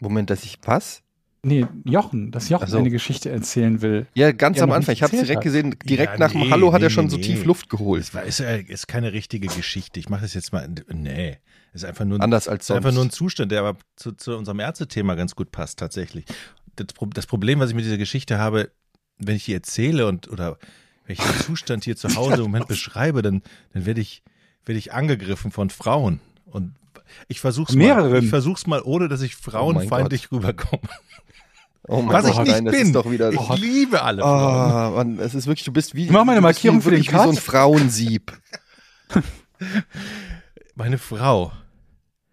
Moment, 0.00 0.30
dass 0.30 0.44
ich 0.44 0.58
was? 0.64 1.02
Nee, 1.42 1.66
Jochen, 1.84 2.30
dass 2.30 2.48
Jochen 2.48 2.64
Ach 2.64 2.68
so. 2.68 2.78
eine 2.78 2.90
Geschichte 2.90 3.30
erzählen 3.30 3.82
will. 3.82 4.06
Ja, 4.14 4.32
ganz 4.32 4.60
am 4.60 4.72
Anfang. 4.72 4.94
Ich 4.94 5.02
habe 5.02 5.12
erzählt 5.12 5.28
direkt 5.28 5.38
hat. 5.38 5.44
gesehen, 5.44 5.76
direkt 5.84 6.12
Ja, 6.14 6.18
nach 6.18 6.32
dem 6.32 6.40
nee, 6.40 6.50
Hallo 6.50 6.72
hat 6.72 6.80
er 6.80 6.88
nee, 6.88 6.94
schon 6.94 7.04
nee, 7.04 7.10
so 7.10 7.16
nee. 7.18 7.22
tief 7.22 7.44
Luft 7.44 7.68
geholt. 7.68 8.02
Das 8.02 8.14
war, 8.14 8.22
ist, 8.24 8.40
ist 8.40 8.88
keine 8.88 9.12
richtige 9.12 9.46
Geschichte. 9.46 10.00
Ich 10.00 10.08
mache 10.08 10.22
das 10.22 10.32
jetzt 10.32 10.52
mal. 10.52 10.66
Nee. 10.90 11.36
Ist 11.74 11.84
einfach 11.84 12.06
nur 12.06 12.20
Anders 12.22 12.48
als 12.48 12.64
ist 12.64 12.70
einfach 12.70 12.88
sonst. 12.88 12.94
nur 12.96 13.04
ein 13.04 13.10
Zustand, 13.10 13.52
der 13.52 13.60
aber 13.60 13.78
zu, 13.94 14.12
zu 14.12 14.36
unserem 14.38 14.58
Ärztethema 14.58 15.14
ganz 15.16 15.36
gut 15.36 15.52
passt, 15.52 15.78
tatsächlich. 15.78 16.24
Das, 16.76 16.86
das 17.14 17.26
Problem, 17.26 17.60
was 17.60 17.70
ich 17.70 17.76
mit 17.76 17.84
dieser 17.84 17.98
Geschichte 17.98 18.38
habe, 18.38 18.70
wenn 19.18 19.36
ich 19.36 19.44
die 19.44 19.52
erzähle 19.52 20.06
und 20.06 20.28
oder 20.28 20.58
wenn 21.08 21.14
ich 21.14 21.20
den 21.20 21.40
Zustand 21.40 21.82
hier 21.84 21.96
zu 21.96 22.14
Hause 22.14 22.34
im 22.36 22.42
Moment 22.42 22.68
beschreibe, 22.68 23.22
dann, 23.22 23.42
dann 23.72 23.86
werde 23.86 24.00
ich, 24.00 24.22
werde 24.64 24.78
ich 24.78 24.92
angegriffen 24.92 25.50
von 25.50 25.70
Frauen. 25.70 26.20
Und 26.46 26.74
ich 27.26 27.40
versuch's 27.40 27.72
mal, 27.74 27.78
Mehreren. 27.78 28.22
ich 28.24 28.30
versuch's 28.30 28.66
mal, 28.68 28.82
ohne 28.82 29.08
dass 29.08 29.22
ich 29.22 29.34
frauenfeindlich 29.34 30.30
rüberkomme. 30.30 30.82
Oh 31.90 32.02
mein 32.02 32.12
Was 32.14 32.26
ich 32.28 32.32
Gott, 32.34 32.42
nicht 32.44 32.52
nein, 32.52 32.64
das 32.66 32.74
bin. 32.76 32.86
ist 32.88 32.94
doch 32.94 33.10
wieder. 33.10 33.32
ich 33.32 33.48
liebe 33.58 34.02
alle 34.02 34.20
Frauen. 34.20 34.92
Oh, 34.92 34.96
Mann, 34.96 35.18
es 35.20 35.34
ist 35.34 35.46
wirklich, 35.46 35.64
du 35.64 35.72
bist 35.72 35.94
wie. 35.94 36.04
Ich 36.04 36.10
mach 36.10 36.22
mal 36.24 36.32
eine 36.32 36.42
du 36.42 36.46
bist 36.46 36.58
Markierung 36.58 36.82
für 36.82 36.90
den 36.90 37.00
wie 37.00 37.10
so 37.10 37.18
ein 37.18 37.34
Cut. 37.34 37.38
Frauensieb. 37.38 38.38
Meine 40.74 40.98
Frau 40.98 41.52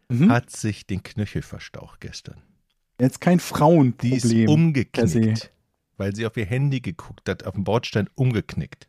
Mhm. 0.07 0.31
hat 0.31 0.51
sich 0.51 0.85
den 0.85 1.01
Knöchel 1.01 1.41
verstaucht 1.41 1.99
gestern. 1.99 2.35
Jetzt 2.99 3.19
kein 3.21 3.39
Die 3.39 3.43
ist 3.43 3.47
Frauenproblem. 3.47 4.11
per 4.21 4.27
se. 4.29 4.45
umgeknickt, 4.47 5.51
weil 5.97 6.15
sie 6.15 6.25
auf 6.25 6.35
ihr 6.37 6.45
Handy 6.45 6.81
geguckt 6.81 7.27
hat, 7.29 7.45
auf 7.45 7.53
dem 7.55 7.63
Bordstein 7.63 8.09
umgeknickt. 8.15 8.87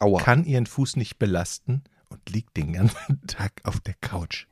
Aua. 0.00 0.20
Kann 0.20 0.44
ihren 0.44 0.66
Fuß 0.66 0.96
nicht 0.96 1.18
belasten 1.18 1.84
und 2.08 2.28
liegt 2.30 2.56
den 2.56 2.72
ganzen 2.72 3.20
Tag 3.26 3.52
auf 3.64 3.80
der 3.80 3.94
Couch. 4.00 4.46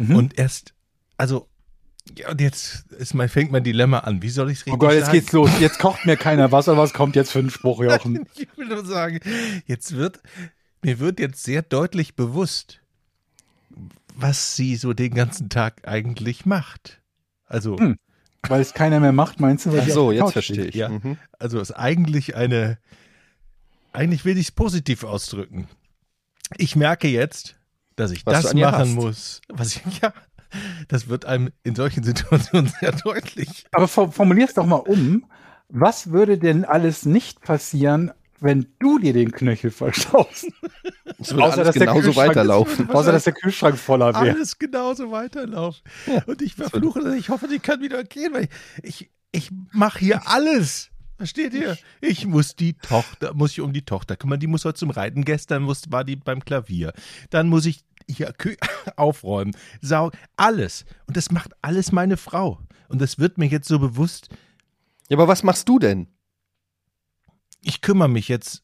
Mhm. 0.00 0.16
Und 0.16 0.38
erst, 0.38 0.74
also, 1.16 1.48
ja, 2.18 2.30
und 2.30 2.40
jetzt 2.40 2.90
ist 2.92 3.14
mein, 3.14 3.28
fängt 3.28 3.52
mein 3.52 3.62
Dilemma 3.62 4.00
an. 4.00 4.22
Wie 4.22 4.28
soll 4.30 4.50
ich 4.50 4.58
es 4.58 4.66
richtig 4.66 4.74
Oh 4.74 4.78
Gott, 4.78 4.92
jetzt 4.92 5.06
sagen? 5.06 5.18
geht's 5.18 5.32
los. 5.32 5.50
Jetzt 5.60 5.78
kocht 5.78 6.04
mir 6.04 6.16
keiner 6.16 6.50
Wasser. 6.50 6.76
Was 6.76 6.92
kommt 6.92 7.14
jetzt 7.14 7.30
für 7.30 7.38
ein 7.38 7.50
Spruch, 7.50 7.80
Jochen? 7.84 8.26
Ich 8.34 8.48
will 8.56 8.66
nur 8.66 8.84
sagen, 8.84 9.20
jetzt 9.66 9.94
wird, 9.94 10.20
mir 10.82 10.98
wird 10.98 11.20
jetzt 11.20 11.44
sehr 11.44 11.62
deutlich 11.62 12.16
bewusst, 12.16 12.80
was 14.14 14.56
sie 14.56 14.76
so 14.76 14.92
den 14.92 15.14
ganzen 15.14 15.48
Tag 15.48 15.86
eigentlich 15.86 16.44
macht. 16.44 17.00
Also, 17.46 17.78
Hm. 17.78 17.96
Weil 18.48 18.60
es 18.60 18.74
keiner 18.74 19.00
mehr 19.00 19.12
macht, 19.12 19.40
meinst 19.40 19.66
du? 19.66 19.72
Weil 19.72 19.80
Ach 19.80 19.88
so, 19.88 20.12
jetzt 20.12 20.20
Couch 20.22 20.32
verstehe 20.32 20.64
ich. 20.66 20.74
Ja. 20.74 20.88
Mhm. 20.88 21.16
Also 21.38 21.60
ist 21.60 21.72
eigentlich 21.72 22.34
eine, 22.34 22.78
eigentlich 23.92 24.24
will 24.24 24.36
ich 24.36 24.46
es 24.48 24.52
positiv 24.52 25.04
ausdrücken. 25.04 25.68
Ich 26.56 26.76
merke 26.76 27.08
jetzt, 27.08 27.56
dass 27.96 28.10
ich 28.10 28.26
Was 28.26 28.42
das 28.42 28.54
machen 28.54 28.74
hast. 28.74 28.94
muss, 28.94 29.40
was 29.48 29.76
ich, 29.76 29.82
ja, 30.02 30.12
das 30.88 31.08
wird 31.08 31.24
einem 31.24 31.50
in 31.62 31.74
solchen 31.74 32.02
Situationen 32.02 32.72
sehr 32.80 32.92
deutlich. 32.92 33.66
Aber 33.72 33.88
for 33.88 34.10
formulier's 34.12 34.54
doch 34.54 34.66
mal 34.66 34.76
um. 34.76 35.24
Was 35.68 36.10
würde 36.10 36.36
denn 36.36 36.66
alles 36.66 37.06
nicht 37.06 37.40
passieren, 37.40 38.12
wenn 38.42 38.66
du 38.78 38.98
dir 38.98 39.12
den 39.12 39.32
Knöchel 39.32 39.70
verstaust? 39.70 40.46
Es 41.18 41.30
würde 41.30 41.44
Außer, 41.44 41.58
alles 41.58 41.66
dass 41.66 41.74
der 41.74 41.86
genauso 41.86 42.16
weiterlaufen. 42.16 42.90
Außer, 42.90 43.12
dass 43.12 43.24
der 43.24 43.32
Kühlschrank 43.32 43.78
voller 43.78 44.12
wäre. 44.14 44.34
Alles 44.34 44.58
genauso 44.58 45.10
weiterlaufen. 45.10 45.82
Und 46.26 46.42
ich 46.42 46.54
verfluche 46.54 47.00
das, 47.00 47.14
ich 47.14 47.28
hoffe, 47.28 47.48
die 47.48 47.58
kann 47.58 47.80
wieder 47.80 48.02
gehen, 48.04 48.34
weil 48.34 48.48
ich, 48.82 49.10
ich 49.30 49.50
mache 49.72 50.00
hier 50.00 50.28
alles. 50.28 50.90
Versteht 51.16 51.54
ihr? 51.54 51.78
Ich 52.00 52.26
muss 52.26 52.56
die 52.56 52.74
Tochter, 52.74 53.34
muss 53.34 53.52
ich 53.52 53.60
um 53.60 53.72
die 53.72 53.84
Tochter 53.84 54.16
kümmern, 54.16 54.40
die 54.40 54.48
muss 54.48 54.64
heute 54.64 54.78
zum 54.78 54.90
Reiten. 54.90 55.24
Gestern 55.24 55.62
muss, 55.62 55.92
war 55.92 56.02
die 56.02 56.16
beim 56.16 56.44
Klavier. 56.44 56.92
Dann 57.30 57.48
muss 57.48 57.64
ich 57.64 57.84
hier 58.10 58.34
aufräumen, 58.96 59.54
saugen, 59.80 60.18
alles. 60.36 60.84
Und 61.06 61.16
das 61.16 61.30
macht 61.30 61.52
alles 61.62 61.92
meine 61.92 62.16
Frau. 62.16 62.58
Und 62.88 63.00
das 63.00 63.18
wird 63.18 63.38
mir 63.38 63.46
jetzt 63.46 63.68
so 63.68 63.78
bewusst, 63.78 64.28
Ja, 65.08 65.16
aber 65.16 65.28
was 65.28 65.44
machst 65.44 65.68
du 65.68 65.78
denn? 65.78 66.08
Ich 67.62 67.80
kümmere 67.80 68.08
mich 68.08 68.28
jetzt 68.28 68.62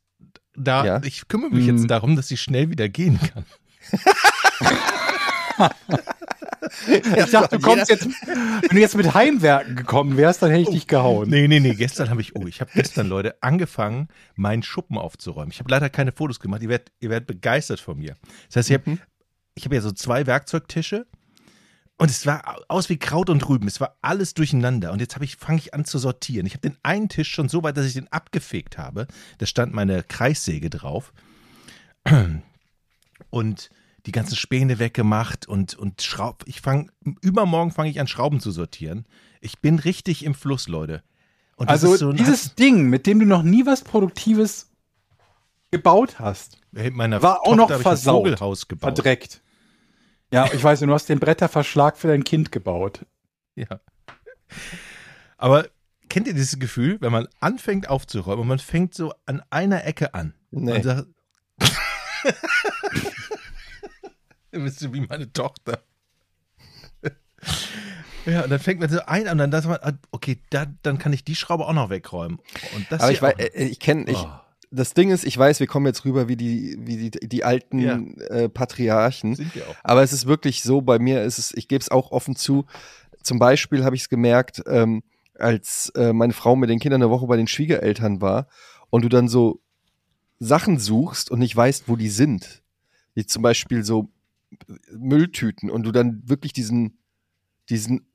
da, 0.54 0.84
Ja. 0.84 1.00
ich 1.04 1.28
kümmere 1.28 1.50
mich 1.50 1.66
Hm. 1.66 1.76
jetzt 1.78 1.90
darum, 1.90 2.16
dass 2.16 2.28
sie 2.28 2.36
schnell 2.36 2.70
wieder 2.70 2.88
gehen 2.88 3.18
kann. 3.20 3.44
Ich 6.86 7.30
dachte, 7.30 7.56
du 7.58 7.62
kommst 7.62 7.88
jetzt, 7.88 8.06
wenn 8.26 8.68
du 8.70 8.78
jetzt 8.78 8.96
mit 8.96 9.14
Heimwerken 9.14 9.74
gekommen 9.76 10.16
wärst, 10.16 10.42
dann 10.42 10.50
hätte 10.50 10.62
ich 10.62 10.68
dich 10.68 10.86
gehauen. 10.86 11.28
Nee, 11.28 11.48
nee, 11.48 11.60
nee, 11.60 11.74
gestern 11.74 12.10
habe 12.10 12.20
ich, 12.20 12.36
oh, 12.36 12.46
ich 12.46 12.60
habe 12.60 12.70
gestern, 12.74 13.08
Leute, 13.08 13.42
angefangen, 13.42 14.08
meinen 14.36 14.62
Schuppen 14.62 14.98
aufzuräumen. 14.98 15.50
Ich 15.50 15.60
habe 15.60 15.70
leider 15.70 15.88
keine 15.88 16.12
Fotos 16.12 16.40
gemacht, 16.40 16.62
ihr 16.62 16.68
werdet, 16.68 16.92
ihr 17.00 17.10
werdet 17.10 17.26
begeistert 17.26 17.80
von 17.80 17.98
mir. 17.98 18.16
Das 18.48 18.56
heißt, 18.56 18.70
ich 18.70 18.74
habe 18.74 18.98
ich 19.54 19.64
hab 19.64 19.72
ja 19.72 19.80
so 19.80 19.92
zwei 19.92 20.26
Werkzeugtische 20.26 21.06
und 21.98 22.10
es 22.10 22.26
war 22.26 22.60
aus 22.68 22.88
wie 22.88 22.96
Kraut 22.96 23.28
und 23.28 23.48
Rüben. 23.48 23.66
Es 23.66 23.80
war 23.80 23.96
alles 24.02 24.32
durcheinander. 24.32 24.92
Und 24.92 25.00
jetzt 25.00 25.16
habe 25.16 25.24
ich, 25.24 25.36
fange 25.36 25.58
ich 25.58 25.74
an 25.74 25.84
zu 25.84 25.98
sortieren. 25.98 26.46
Ich 26.46 26.54
habe 26.54 26.68
den 26.68 26.78
einen 26.84 27.08
Tisch 27.08 27.28
schon 27.28 27.48
so 27.48 27.64
weit, 27.64 27.76
dass 27.76 27.86
ich 27.86 27.94
den 27.94 28.06
abgefegt 28.12 28.78
habe. 28.78 29.08
Da 29.38 29.46
stand 29.46 29.74
meine 29.74 30.04
Kreissäge 30.04 30.70
drauf. 30.70 31.12
Und 33.30 33.70
die 34.06 34.12
ganzen 34.12 34.36
Späne 34.36 34.78
weggemacht 34.78 35.48
und, 35.48 35.74
und 35.74 36.00
Schraub. 36.00 36.44
Ich 36.46 36.60
fange, 36.60 36.86
übermorgen 37.20 37.72
fange 37.72 37.90
ich 37.90 37.98
an, 37.98 38.06
Schrauben 38.06 38.38
zu 38.38 38.52
sortieren. 38.52 39.04
Ich 39.40 39.58
bin 39.58 39.80
richtig 39.80 40.24
im 40.24 40.34
Fluss, 40.34 40.68
Leute. 40.68 41.02
Also 41.56 41.94
ist 41.94 42.00
so 42.00 42.12
dieses 42.12 42.54
Ding, 42.54 42.88
mit 42.88 43.08
dem 43.08 43.18
du 43.18 43.26
noch 43.26 43.42
nie 43.42 43.66
was 43.66 43.82
Produktives 43.82 44.70
gebaut 45.72 46.20
hast, 46.20 46.58
war 46.72 47.40
auch 47.40 47.44
Tochter 47.44 47.56
noch 47.56 47.70
habe 47.70 47.74
ich 47.74 47.82
versaut. 47.82 48.24
Vogelhaus 48.24 48.68
gebaut. 48.68 48.94
verdreckt. 48.94 49.42
Ja, 50.30 50.50
ich 50.52 50.62
weiß, 50.62 50.80
du 50.80 50.92
hast 50.92 51.08
den 51.08 51.20
Bretterverschlag 51.20 51.96
für 51.96 52.08
dein 52.08 52.24
Kind 52.24 52.52
gebaut. 52.52 53.06
Ja. 53.54 53.80
Aber 55.36 55.66
kennt 56.08 56.26
ihr 56.26 56.34
dieses 56.34 56.58
Gefühl, 56.58 56.98
wenn 57.00 57.12
man 57.12 57.28
anfängt 57.40 57.88
aufzuräumen 57.88 58.42
und 58.42 58.48
man 58.48 58.58
fängt 58.58 58.94
so 58.94 59.14
an 59.26 59.42
einer 59.50 59.84
Ecke 59.84 60.14
an? 60.14 60.34
Nee. 60.50 60.72
Man 60.72 60.82
sagt, 60.82 61.06
Ihr 64.52 64.64
wisst 64.64 64.82
ihr, 64.82 64.92
wie 64.92 65.00
meine 65.00 65.32
Tochter. 65.32 65.80
Ja, 68.26 68.42
und 68.44 68.50
dann 68.50 68.58
fängt 68.60 68.80
man 68.80 68.90
so 68.90 69.00
ein 69.06 69.28
an 69.28 69.40
und 69.40 69.50
dann 69.50 69.62
sagt 69.62 69.82
man, 69.82 69.94
ah, 69.94 69.98
okay, 70.10 70.42
da, 70.50 70.66
dann 70.82 70.98
kann 70.98 71.12
ich 71.12 71.24
die 71.24 71.34
Schraube 71.34 71.66
auch 71.66 71.72
noch 71.72 71.90
wegräumen. 71.90 72.38
Und 72.74 72.86
das 72.90 73.00
Aber 73.00 73.12
ich 73.12 73.22
weiß, 73.22 73.34
äh, 73.38 73.64
ich 73.64 73.80
kenne, 73.80 74.04
ich, 74.10 74.18
Oh. 74.18 74.28
Das 74.70 74.94
Ding 74.94 75.10
ist, 75.10 75.24
ich 75.24 75.36
weiß, 75.36 75.60
wir 75.60 75.66
kommen 75.66 75.86
jetzt 75.86 76.04
rüber 76.04 76.28
wie 76.28 76.36
die, 76.36 76.76
wie 76.80 77.10
die, 77.10 77.28
die 77.28 77.44
alten 77.44 77.78
Ja. 77.78 77.98
äh, 78.28 78.48
Patriarchen. 78.48 79.34
sind 79.34 79.54
wir 79.54 79.68
auch. 79.68 79.74
Aber 79.82 80.02
es 80.02 80.12
ist 80.12 80.26
wirklich 80.26 80.62
so, 80.62 80.82
bei 80.82 80.98
mir 80.98 81.22
ist 81.22 81.38
es, 81.38 81.52
ich 81.56 81.68
gebe 81.68 81.80
es 81.80 81.90
auch 81.90 82.10
offen 82.10 82.36
zu. 82.36 82.66
Zum 83.22 83.38
Beispiel 83.38 83.84
habe 83.84 83.96
ich 83.96 84.02
es 84.02 84.08
gemerkt, 84.08 84.62
ähm, 84.66 85.02
als 85.38 85.90
äh, 85.96 86.12
meine 86.12 86.32
Frau 86.32 86.56
mit 86.56 86.68
den 86.70 86.80
Kindern 86.80 87.02
eine 87.02 87.10
Woche 87.10 87.26
bei 87.26 87.36
den 87.36 87.46
Schwiegereltern 87.46 88.20
war 88.20 88.48
und 88.90 89.04
du 89.04 89.08
dann 89.08 89.28
so 89.28 89.60
Sachen 90.38 90.78
suchst 90.78 91.30
und 91.30 91.38
nicht 91.38 91.54
weißt, 91.56 91.88
wo 91.88 91.96
die 91.96 92.08
sind. 92.10 92.62
Wie 93.14 93.26
zum 93.26 93.42
Beispiel 93.42 93.84
so 93.84 94.08
Mülltüten 94.92 95.70
und 95.70 95.82
du 95.84 95.92
dann 95.92 96.22
wirklich 96.26 96.52
diesen, 96.52 96.98
diesen 97.68 98.06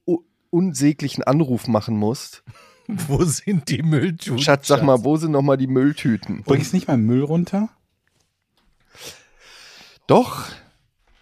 unsäglichen 0.49 1.23
Anruf 1.23 1.67
machen 1.67 1.97
musst. 1.97 2.43
Wo 3.07 3.23
sind 3.23 3.69
die 3.69 3.81
Mülltüten? 3.81 4.39
Schatz, 4.39 4.67
sag 4.67 4.83
mal, 4.83 5.03
wo 5.03 5.15
sind 5.15 5.31
nochmal 5.31 5.57
die 5.57 5.67
Mülltüten? 5.67 6.43
Bringst 6.43 6.73
nicht 6.73 6.87
mal 6.87 6.97
Müll 6.97 7.23
runter? 7.23 7.69
Doch, 10.05 10.49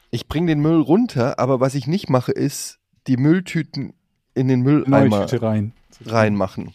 ich 0.10 0.28
bringe 0.28 0.47
den 0.47 0.60
Müll 0.60 0.82
runter, 0.82 1.38
aber 1.39 1.60
was 1.60 1.76
ich 1.76 1.86
nicht 1.86 2.10
mache, 2.10 2.32
ist 2.32 2.80
die 3.08 3.17
Mülltüten 3.17 3.93
in 4.34 4.47
den 4.47 4.62
Mülleimer 4.62 5.32
rein. 5.41 5.74
reinmachen. 6.06 6.74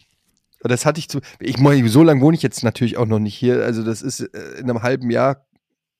Das 0.61 0.85
hatte 0.85 0.99
ich 0.99 1.09
zu. 1.09 1.19
Ich 1.39 1.59
meine, 1.59 1.87
so 1.89 2.03
lange 2.03 2.21
wohne 2.21 2.35
ich 2.35 2.43
jetzt 2.43 2.63
natürlich 2.63 2.97
auch 2.97 3.05
noch 3.05 3.19
nicht 3.19 3.35
hier. 3.35 3.63
Also 3.63 3.83
das 3.83 4.01
ist 4.01 4.21
äh, 4.21 4.59
in 4.59 4.69
einem 4.69 4.81
halben 4.81 5.11
Jahr 5.11 5.45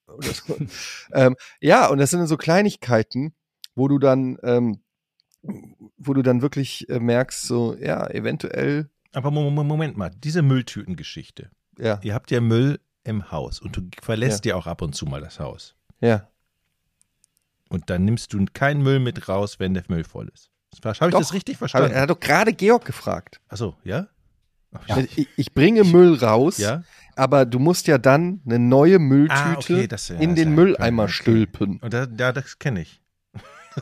oder 0.08 0.28
so. 0.28 0.58
ähm, 1.14 1.36
ja, 1.62 1.88
und 1.88 2.00
das 2.00 2.10
sind 2.10 2.20
dann 2.20 2.28
so 2.28 2.38
Kleinigkeiten, 2.38 3.34
wo 3.76 3.88
du 3.88 4.00
dann, 4.00 4.38
ähm, 4.44 4.80
wo 5.98 6.14
du 6.14 6.22
dann 6.22 6.42
wirklich 6.42 6.88
äh, 6.90 7.00
merkst, 7.00 7.44
so 7.44 7.76
ja, 7.76 8.08
eventuell, 8.10 8.90
Aber 9.14 9.32
Mo- 9.32 9.50
Mo- 9.50 9.64
Moment 9.64 9.98
mal, 9.98 10.12
diese 10.24 10.42
Mülltütengeschichte. 10.42 11.50
ja, 11.80 12.00
Ihr 12.04 12.14
habt 12.14 12.32
ja 12.32 12.42
Müll 12.42 12.80
im 13.04 13.32
Haus 13.32 13.60
und 13.62 13.76
du 13.78 13.82
verlässt 14.02 14.46
ja, 14.46 14.56
auch 14.56 14.68
ab 14.68 14.82
und 14.82 14.94
zu 14.96 15.06
mal 15.06 15.22
das 15.22 15.40
Haus. 15.40 15.76
ja. 16.00 16.28
Und 17.70 17.90
dann 17.90 18.06
nimmst 18.06 18.32
du 18.32 18.46
keinen 18.54 18.82
Müll 18.82 19.00
mit 19.00 19.28
raus, 19.28 19.60
wenn 19.60 19.74
der 19.74 19.84
Müll 19.90 20.06
voll 20.06 20.30
ist. 20.34 20.50
Habe 20.86 20.94
ich 20.94 21.00
Doch. 21.12 21.20
das 21.20 21.34
richtig 21.34 21.58
verstanden? 21.58 21.92
er 21.92 22.02
hat 22.04 22.10
doch 22.10 22.20
gerade 22.20 22.54
Georg 22.54 22.86
gefragt. 22.86 23.42
Achso, 23.50 23.76
ja? 23.84 24.08
Ich, 25.16 25.28
ich 25.36 25.54
bringe 25.54 25.84
Müll 25.84 26.16
raus, 26.16 26.58
Ja? 26.60 26.84
aber 27.18 27.46
du 27.46 27.60
musst 27.60 27.88
ja 27.88 27.98
dann 27.98 28.42
eine 28.46 28.60
neue 28.60 29.00
Mülltüte 29.00 29.34
Ah, 29.42 29.56
okay, 29.58 29.88
das- 29.88 30.08
ja, 30.10 30.16
in 30.18 30.36
den 30.36 30.50
ja- 30.50 30.56
Mülleimer 30.56 31.04
okay. 31.04 31.12
stülpen. 31.12 31.80
Und 31.80 31.94
da, 31.94 32.08
ja, 32.18 32.32
das 32.32 32.58
kenne 32.60 32.82
ich. 32.82 33.02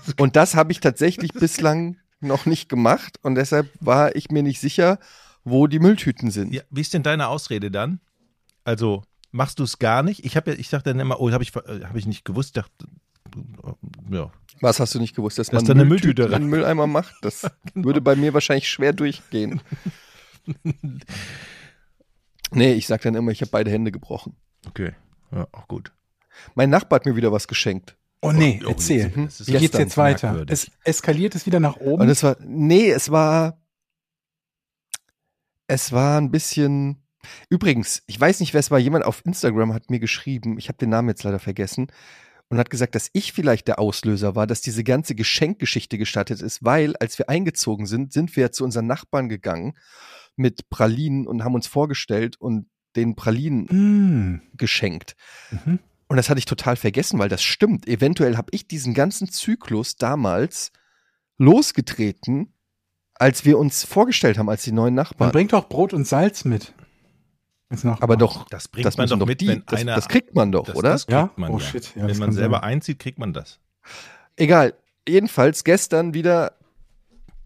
Und 0.18 0.36
das 0.36 0.56
habe 0.56 0.72
ich 0.72 0.80
tatsächlich 0.80 1.34
bislang 1.34 1.98
noch 2.20 2.46
nicht 2.46 2.70
gemacht 2.70 3.20
und 3.24 3.36
deshalb 3.36 3.72
war 3.80 4.16
ich 4.16 4.30
mir 4.30 4.44
nicht 4.44 4.60
sicher, 4.60 5.00
wo 5.44 5.68
die 5.68 5.80
Mülltüten 5.80 6.32
sind. 6.32 6.54
Ja, 6.54 6.64
wie 6.70 6.82
ist 6.82 6.94
denn 6.94 7.04
deine 7.04 7.28
Ausrede 7.28 7.70
dann? 7.70 8.00
Also, 8.64 9.04
machst 9.32 9.60
du 9.60 9.64
es 9.64 9.80
gar 9.80 10.02
nicht? 10.02 10.26
Ich 10.26 10.36
habe 10.36 10.52
ja, 10.52 10.58
ich 10.58 10.70
dachte 10.70 10.90
dann 10.90 11.00
immer, 11.00 11.20
oh, 11.20 11.32
habe 11.32 11.44
ich, 11.44 11.56
äh, 11.56 11.82
hab 11.84 11.96
ich 11.96 12.08
nicht 12.08 12.26
gewusst, 12.26 12.58
dachte, 12.58 12.88
äh, 13.36 14.16
ja. 14.16 14.32
Was 14.62 14.80
hast 14.80 14.96
du 14.96 15.00
nicht 15.00 15.16
gewusst? 15.16 15.38
Dass, 15.38 15.50
Dass 15.50 15.64
man 15.64 15.66
da 15.66 15.74
eine 15.74 15.86
Mülltüte 15.86 16.24
in 16.24 16.32
den 16.32 16.46
Mülleimer 16.48 16.88
macht? 16.88 17.14
Das 17.22 17.46
würde 17.74 18.02
bei 18.02 18.16
mir 18.16 18.34
wahrscheinlich 18.34 18.70
schwer 18.70 18.94
durchgehen. 18.94 19.62
nee, 22.52 22.74
ich 22.74 22.88
sag 22.88 23.02
dann 23.02 23.16
immer, 23.16 23.32
ich 23.32 23.42
habe 23.42 23.52
beide 23.52 23.70
Hände 23.70 23.92
gebrochen. 23.92 24.36
Okay, 24.68 24.94
ja, 25.32 25.48
auch 25.52 25.68
gut. 25.68 25.92
Mein 26.56 26.70
Nachbar 26.70 27.00
hat 27.00 27.06
mir 27.06 27.16
wieder 27.16 27.32
was 27.32 27.48
geschenkt. 27.48 27.98
Oh 28.26 28.32
nee, 28.32 28.62
Oh, 28.66 28.70
erzähl. 28.70 29.12
ist 29.28 29.48
Wie 29.48 29.54
geht's 29.54 29.78
jetzt 29.78 29.98
weiter? 29.98 30.28
merkwürdig. 30.28 30.54
Es 30.54 30.72
eskaliert 30.84 31.36
es 31.36 31.46
wieder 31.46 31.60
nach 31.60 31.78
Und 31.78 31.88
oben? 31.88 32.10
es 32.10 32.24
war, 32.24 32.38
nee, 32.42 32.90
es 32.92 33.10
war, 33.12 33.58
es 35.68 35.92
war 35.92 36.20
ein 36.20 36.32
bisschen, 36.32 37.04
übrigens, 37.50 38.04
ich 38.08 38.20
weiß 38.20 38.40
nicht, 38.40 38.54
wer 38.54 38.60
es 38.60 38.72
war, 38.72 38.80
jemand 38.80 39.06
auf 39.06 39.26
Instagram 39.26 39.74
hat 39.74 39.90
mir 39.90 40.00
geschrieben, 40.00 40.58
ich 40.58 40.68
habe 40.68 40.78
den 40.78 40.90
Namen 40.90 41.10
jetzt 41.10 41.24
leider 41.24 41.40
vergessen, 41.40 41.88
und 42.48 42.60
hat 42.60 42.70
gesagt, 42.70 42.94
dass 42.94 43.10
ich 43.14 43.34
vielleicht 43.34 43.68
der 43.68 43.80
Auslöser 43.80 44.36
war, 44.36 44.46
dass 44.46 44.62
diese 44.62 44.84
ganze 44.84 45.16
Geschenkgeschichte 45.16 45.98
gestartet 45.98 46.42
ist, 46.44 46.64
weil 46.64 46.96
als 46.98 47.18
wir 47.18 47.28
eingezogen 47.28 47.88
sind, 47.88 48.14
sind 48.14 48.36
wir 48.36 48.52
zu 48.52 48.64
unseren 48.64 48.86
Nachbarn 48.86 49.30
gegangen 49.30 49.74
mit 50.36 50.70
Pralinen 50.70 51.26
und 51.26 51.44
haben 51.44 51.56
uns 51.56 51.66
vorgestellt 51.66 52.40
und 52.40 52.68
den 52.96 53.16
Pralinen 53.16 53.68
Hm. 53.68 54.42
geschenkt. 54.54 55.16
Mhm. 55.50 55.80
Und 56.08 56.18
das 56.18 56.30
hatte 56.30 56.40
ich 56.40 56.46
total 56.46 56.76
vergessen, 56.76 57.18
weil 57.20 57.30
das 57.30 57.42
stimmt. 57.42 57.88
Eventuell 57.88 58.38
habe 58.38 58.50
ich 58.52 58.68
diesen 58.68 58.94
ganzen 58.94 59.30
Zyklus 59.30 59.96
damals 59.96 60.72
losgetreten, 61.38 62.54
als 63.16 63.46
wir 63.46 63.58
uns 63.58 63.84
vorgestellt 63.84 64.38
haben 64.38 64.50
als 64.50 64.64
die 64.64 64.72
neuen 64.72 64.94
Man 64.96 65.04
Nachbarn. 65.04 65.32
bringt 65.32 65.54
doch 65.54 65.68
Brot 65.68 65.94
und 65.94 66.06
Salz 66.06 66.46
mit. 66.46 66.74
Jetzt 67.72 67.84
noch 67.84 68.02
Aber 68.02 68.18
doch, 68.18 68.48
Das 68.50 68.68
bringt 68.68 68.86
das 68.86 68.98
man 68.98 69.08
doch 69.10 69.26
mit, 69.26 69.42
die, 69.42 69.48
wenn 69.48 69.64
das, 69.66 69.80
einer. 69.82 69.96
das 69.96 70.08
kriegt 70.08 70.36
man 70.36 70.52
doch, 70.52 70.66
das, 70.66 70.76
oder? 70.76 70.90
Das 70.92 71.08
kriegt 71.08 71.14
Ja? 71.14 71.32
man 71.36 71.52
Oh, 71.52 71.58
ja. 71.58 71.66
shit. 71.66 71.96
Ja, 71.96 72.08
wenn 72.08 72.18
man 72.18 72.32
selber 72.32 72.58
sein. 72.58 72.64
einzieht, 72.66 73.00
kriegt 73.00 73.18
man 73.18 73.34
das. 73.34 73.60
Egal. 74.36 74.76
Jedenfalls 75.08 75.64
gestern 75.64 76.14
wieder 76.14 76.54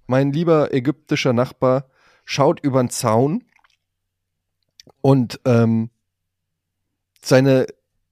mein 0.08 0.34
lieber 0.34 0.74
ägyptischer 0.74 1.34
Nachbar 1.34 1.86
schaut 2.26 2.60
über 2.62 2.82
den 2.84 2.90
Zaun 2.90 3.44
und 5.02 5.40
ähm, 5.46 5.90
seine 7.22 7.68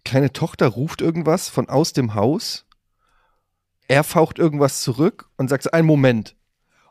kleine 0.08 0.34
Tochter 0.34 0.68
ruft 0.68 1.02
irgendwas 1.02 1.50
von 1.50 1.70
aus 1.70 1.94
dem 1.94 2.16
Haus. 2.16 2.66
Er 3.88 4.04
faucht 4.04 4.40
irgendwas 4.40 4.82
zurück 4.82 5.30
und 5.38 5.50
sagt 5.50 5.64
so, 5.64 5.72
einen 5.72 5.88
Moment. 5.88 6.36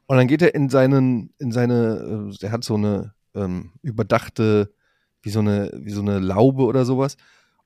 Und 0.06 0.16
dann 0.16 0.28
geht 0.28 0.42
er 0.42 0.54
in 0.54 0.68
seinen, 0.68 1.34
in 1.38 1.50
seine, 1.50 2.30
äh, 2.32 2.38
der 2.38 2.52
hat 2.52 2.62
so 2.62 2.74
eine 2.74 3.14
ähm, 3.34 3.72
überdachte, 3.82 4.72
wie 5.22 5.30
so 5.30 5.40
eine, 5.40 5.72
wie 5.74 5.90
so 5.90 6.00
eine 6.00 6.18
Laube 6.18 6.62
oder 6.64 6.84
sowas. 6.84 7.16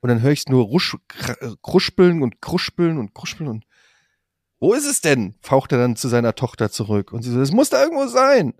Und 0.00 0.08
dann 0.08 0.22
höre 0.22 0.32
ich 0.32 0.40
es 0.40 0.48
nur 0.48 0.64
rusch, 0.64 0.96
kr- 1.08 1.56
kruspeln 1.62 2.22
und 2.22 2.40
kruspeln 2.40 2.96
und 2.96 3.12
kruspeln 3.14 3.48
und 3.48 3.66
wo 4.58 4.72
ist 4.74 4.86
es 4.86 5.00
denn? 5.00 5.34
faucht 5.40 5.72
er 5.72 5.78
dann 5.78 5.96
zu 5.96 6.08
seiner 6.08 6.34
Tochter 6.34 6.70
zurück. 6.70 7.12
Und 7.12 7.22
sie 7.22 7.30
so, 7.30 7.40
es 7.40 7.50
muss 7.50 7.70
da 7.70 7.82
irgendwo 7.82 8.06
sein. 8.06 8.54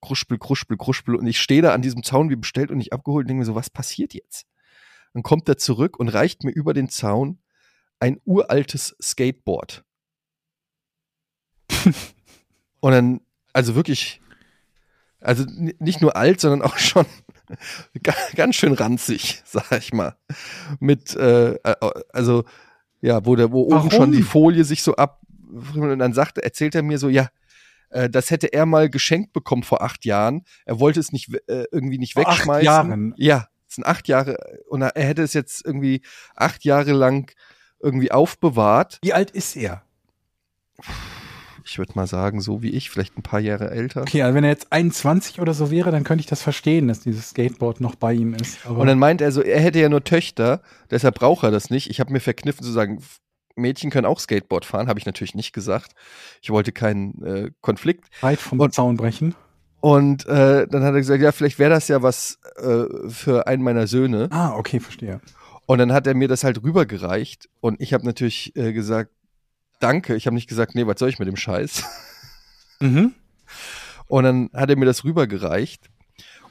Kruspel, 0.00 0.38
kruspel, 0.38 0.76
kruspel. 0.76 1.14
Und 1.14 1.26
ich 1.26 1.40
stehe 1.40 1.62
da 1.62 1.72
an 1.72 1.82
diesem 1.82 2.02
Zaun 2.02 2.30
wie 2.30 2.36
bestellt 2.36 2.70
und 2.70 2.78
nicht 2.78 2.92
abgeholt 2.92 3.24
und 3.24 3.28
denke 3.28 3.40
mir 3.40 3.46
so, 3.46 3.54
was 3.54 3.70
passiert 3.70 4.12
jetzt? 4.12 4.46
Dann 5.12 5.22
kommt 5.22 5.48
er 5.48 5.56
zurück 5.56 5.98
und 5.98 6.08
reicht 6.08 6.44
mir 6.44 6.52
über 6.52 6.72
den 6.74 6.88
Zaun 6.88 7.38
ein 7.98 8.20
uraltes 8.24 8.96
Skateboard. 9.02 9.84
und 12.80 12.92
dann, 12.92 13.20
also 13.52 13.74
wirklich, 13.74 14.20
also 15.20 15.44
nicht 15.78 16.00
nur 16.00 16.16
alt, 16.16 16.40
sondern 16.40 16.62
auch 16.62 16.78
schon 16.78 17.06
ga- 18.02 18.14
ganz 18.34 18.56
schön 18.56 18.72
ranzig, 18.72 19.42
sag 19.44 19.70
ich 19.72 19.92
mal. 19.92 20.16
Mit, 20.78 21.14
äh, 21.16 21.54
äh, 21.54 21.74
also, 22.12 22.44
ja, 23.00 23.24
wo, 23.24 23.36
der, 23.36 23.50
wo 23.52 23.62
oben 23.62 23.90
schon 23.90 24.12
die 24.12 24.22
Folie 24.22 24.64
sich 24.64 24.82
so 24.82 24.94
ab, 24.96 25.20
und 25.74 25.98
dann 25.98 26.12
sagt, 26.12 26.38
er- 26.38 26.44
erzählt 26.44 26.74
er 26.74 26.82
mir 26.82 26.98
so, 26.98 27.08
ja, 27.08 27.28
äh, 27.90 28.08
das 28.08 28.30
hätte 28.30 28.52
er 28.52 28.66
mal 28.66 28.88
geschenkt 28.88 29.32
bekommen 29.32 29.62
vor 29.64 29.82
acht 29.82 30.04
Jahren. 30.04 30.44
Er 30.64 30.78
wollte 30.80 31.00
es 31.00 31.12
nicht 31.12 31.32
äh, 31.48 31.64
irgendwie 31.72 31.98
nicht 31.98 32.14
Vor 32.14 32.26
acht 32.28 32.38
wegschmeißen. 32.38 32.64
Jahren? 32.64 33.14
Ja, 33.16 33.48
es 33.70 33.76
sind 33.76 33.86
acht 33.86 34.08
Jahre 34.08 34.36
und 34.68 34.82
er 34.82 34.92
hätte 35.02 35.22
es 35.22 35.32
jetzt 35.32 35.64
irgendwie 35.64 36.02
acht 36.36 36.64
Jahre 36.64 36.92
lang 36.92 37.32
irgendwie 37.80 38.10
aufbewahrt. 38.12 38.98
Wie 39.02 39.12
alt 39.14 39.30
ist 39.30 39.56
er? 39.56 39.82
Ich 41.64 41.78
würde 41.78 41.92
mal 41.94 42.06
sagen, 42.06 42.40
so 42.40 42.62
wie 42.62 42.70
ich, 42.70 42.90
vielleicht 42.90 43.16
ein 43.16 43.22
paar 43.22 43.38
Jahre 43.38 43.70
älter. 43.70 44.02
Okay, 44.02 44.22
also 44.22 44.34
wenn 44.34 44.44
er 44.44 44.50
jetzt 44.50 44.72
21 44.72 45.40
oder 45.40 45.54
so 45.54 45.70
wäre, 45.70 45.90
dann 45.92 46.04
könnte 46.04 46.20
ich 46.20 46.26
das 46.26 46.42
verstehen, 46.42 46.88
dass 46.88 47.00
dieses 47.00 47.30
Skateboard 47.30 47.80
noch 47.80 47.94
bei 47.94 48.12
ihm 48.12 48.34
ist. 48.34 48.66
Aber 48.66 48.78
Und 48.80 48.86
dann 48.88 48.98
meint 48.98 49.20
er 49.20 49.30
so, 49.30 49.40
er 49.42 49.60
hätte 49.60 49.78
ja 49.78 49.88
nur 49.88 50.02
Töchter, 50.02 50.62
deshalb 50.90 51.14
braucht 51.16 51.44
er 51.44 51.50
das 51.50 51.70
nicht. 51.70 51.88
Ich 51.90 52.00
habe 52.00 52.12
mir 52.12 52.20
verkniffen 52.20 52.64
zu 52.64 52.72
sagen, 52.72 53.00
Mädchen 53.56 53.90
können 53.90 54.06
auch 54.06 54.18
Skateboard 54.18 54.64
fahren, 54.64 54.88
habe 54.88 54.98
ich 54.98 55.06
natürlich 55.06 55.34
nicht 55.34 55.52
gesagt. 55.52 55.92
Ich 56.42 56.50
wollte 56.50 56.72
keinen 56.72 57.22
äh, 57.24 57.50
Konflikt. 57.60 58.08
weit 58.22 58.40
vom 58.40 58.58
und- 58.58 58.74
Zaun 58.74 58.96
brechen. 58.96 59.34
Und 59.80 60.26
äh, 60.26 60.66
dann 60.68 60.82
hat 60.82 60.94
er 60.94 61.00
gesagt, 61.00 61.22
ja, 61.22 61.32
vielleicht 61.32 61.58
wäre 61.58 61.70
das 61.70 61.88
ja 61.88 62.02
was 62.02 62.38
äh, 62.56 62.84
für 63.08 63.46
einen 63.46 63.62
meiner 63.62 63.86
Söhne. 63.86 64.28
Ah, 64.30 64.54
okay, 64.54 64.78
verstehe. 64.78 65.20
Und 65.66 65.78
dann 65.78 65.92
hat 65.92 66.06
er 66.06 66.14
mir 66.14 66.28
das 66.28 66.44
halt 66.44 66.62
rübergereicht. 66.62 67.48
Und 67.60 67.80
ich 67.80 67.94
habe 67.94 68.04
natürlich 68.04 68.54
äh, 68.56 68.72
gesagt, 68.72 69.10
danke. 69.78 70.16
Ich 70.16 70.26
habe 70.26 70.34
nicht 70.34 70.48
gesagt, 70.48 70.74
nee, 70.74 70.86
was 70.86 70.98
soll 70.98 71.08
ich 71.08 71.18
mit 71.18 71.28
dem 71.28 71.36
Scheiß? 71.36 71.84
Mhm. 72.82 73.14
Und 74.06 74.24
dann 74.24 74.48
hat 74.54 74.70
er 74.70 74.76
mir 74.76 74.86
das 74.86 75.04
rübergereicht. 75.04 75.90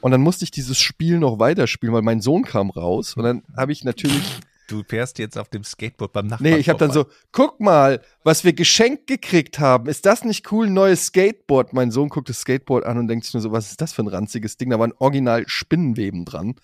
Und 0.00 0.12
dann 0.12 0.20
musste 0.20 0.44
ich 0.44 0.52
dieses 0.52 0.78
Spiel 0.78 1.18
noch 1.18 1.40
weiterspielen, 1.40 1.92
weil 1.92 2.02
mein 2.02 2.20
Sohn 2.20 2.44
kam 2.44 2.70
raus. 2.70 3.16
Und 3.16 3.24
dann 3.24 3.42
habe 3.56 3.72
ich 3.72 3.82
natürlich, 3.82 4.38
Du 4.70 4.84
fährst 4.84 5.18
jetzt 5.18 5.36
auf 5.36 5.48
dem 5.48 5.64
Skateboard 5.64 6.12
beim 6.12 6.28
Nachbarn. 6.28 6.50
nee, 6.50 6.56
ich 6.56 6.68
habe 6.68 6.78
dann 6.78 6.92
so, 6.92 7.06
guck 7.32 7.58
mal, 7.58 8.00
was 8.22 8.44
wir 8.44 8.52
geschenkt 8.52 9.08
gekriegt 9.08 9.58
haben. 9.58 9.88
Ist 9.88 10.06
das 10.06 10.24
nicht 10.24 10.52
cool, 10.52 10.66
ein 10.66 10.74
neues 10.74 11.06
Skateboard? 11.06 11.72
Mein 11.72 11.90
Sohn 11.90 12.08
guckt 12.08 12.28
das 12.28 12.40
Skateboard 12.40 12.84
an 12.84 12.98
und 12.98 13.08
denkt 13.08 13.24
sich 13.24 13.34
nur 13.34 13.40
so, 13.40 13.50
was 13.50 13.70
ist 13.70 13.80
das 13.80 13.92
für 13.92 14.02
ein 14.02 14.08
ranziges 14.08 14.56
Ding? 14.56 14.70
Da 14.70 14.78
waren 14.78 14.92
original 14.98 15.44
Spinnenweben 15.48 16.24
dran. 16.24 16.54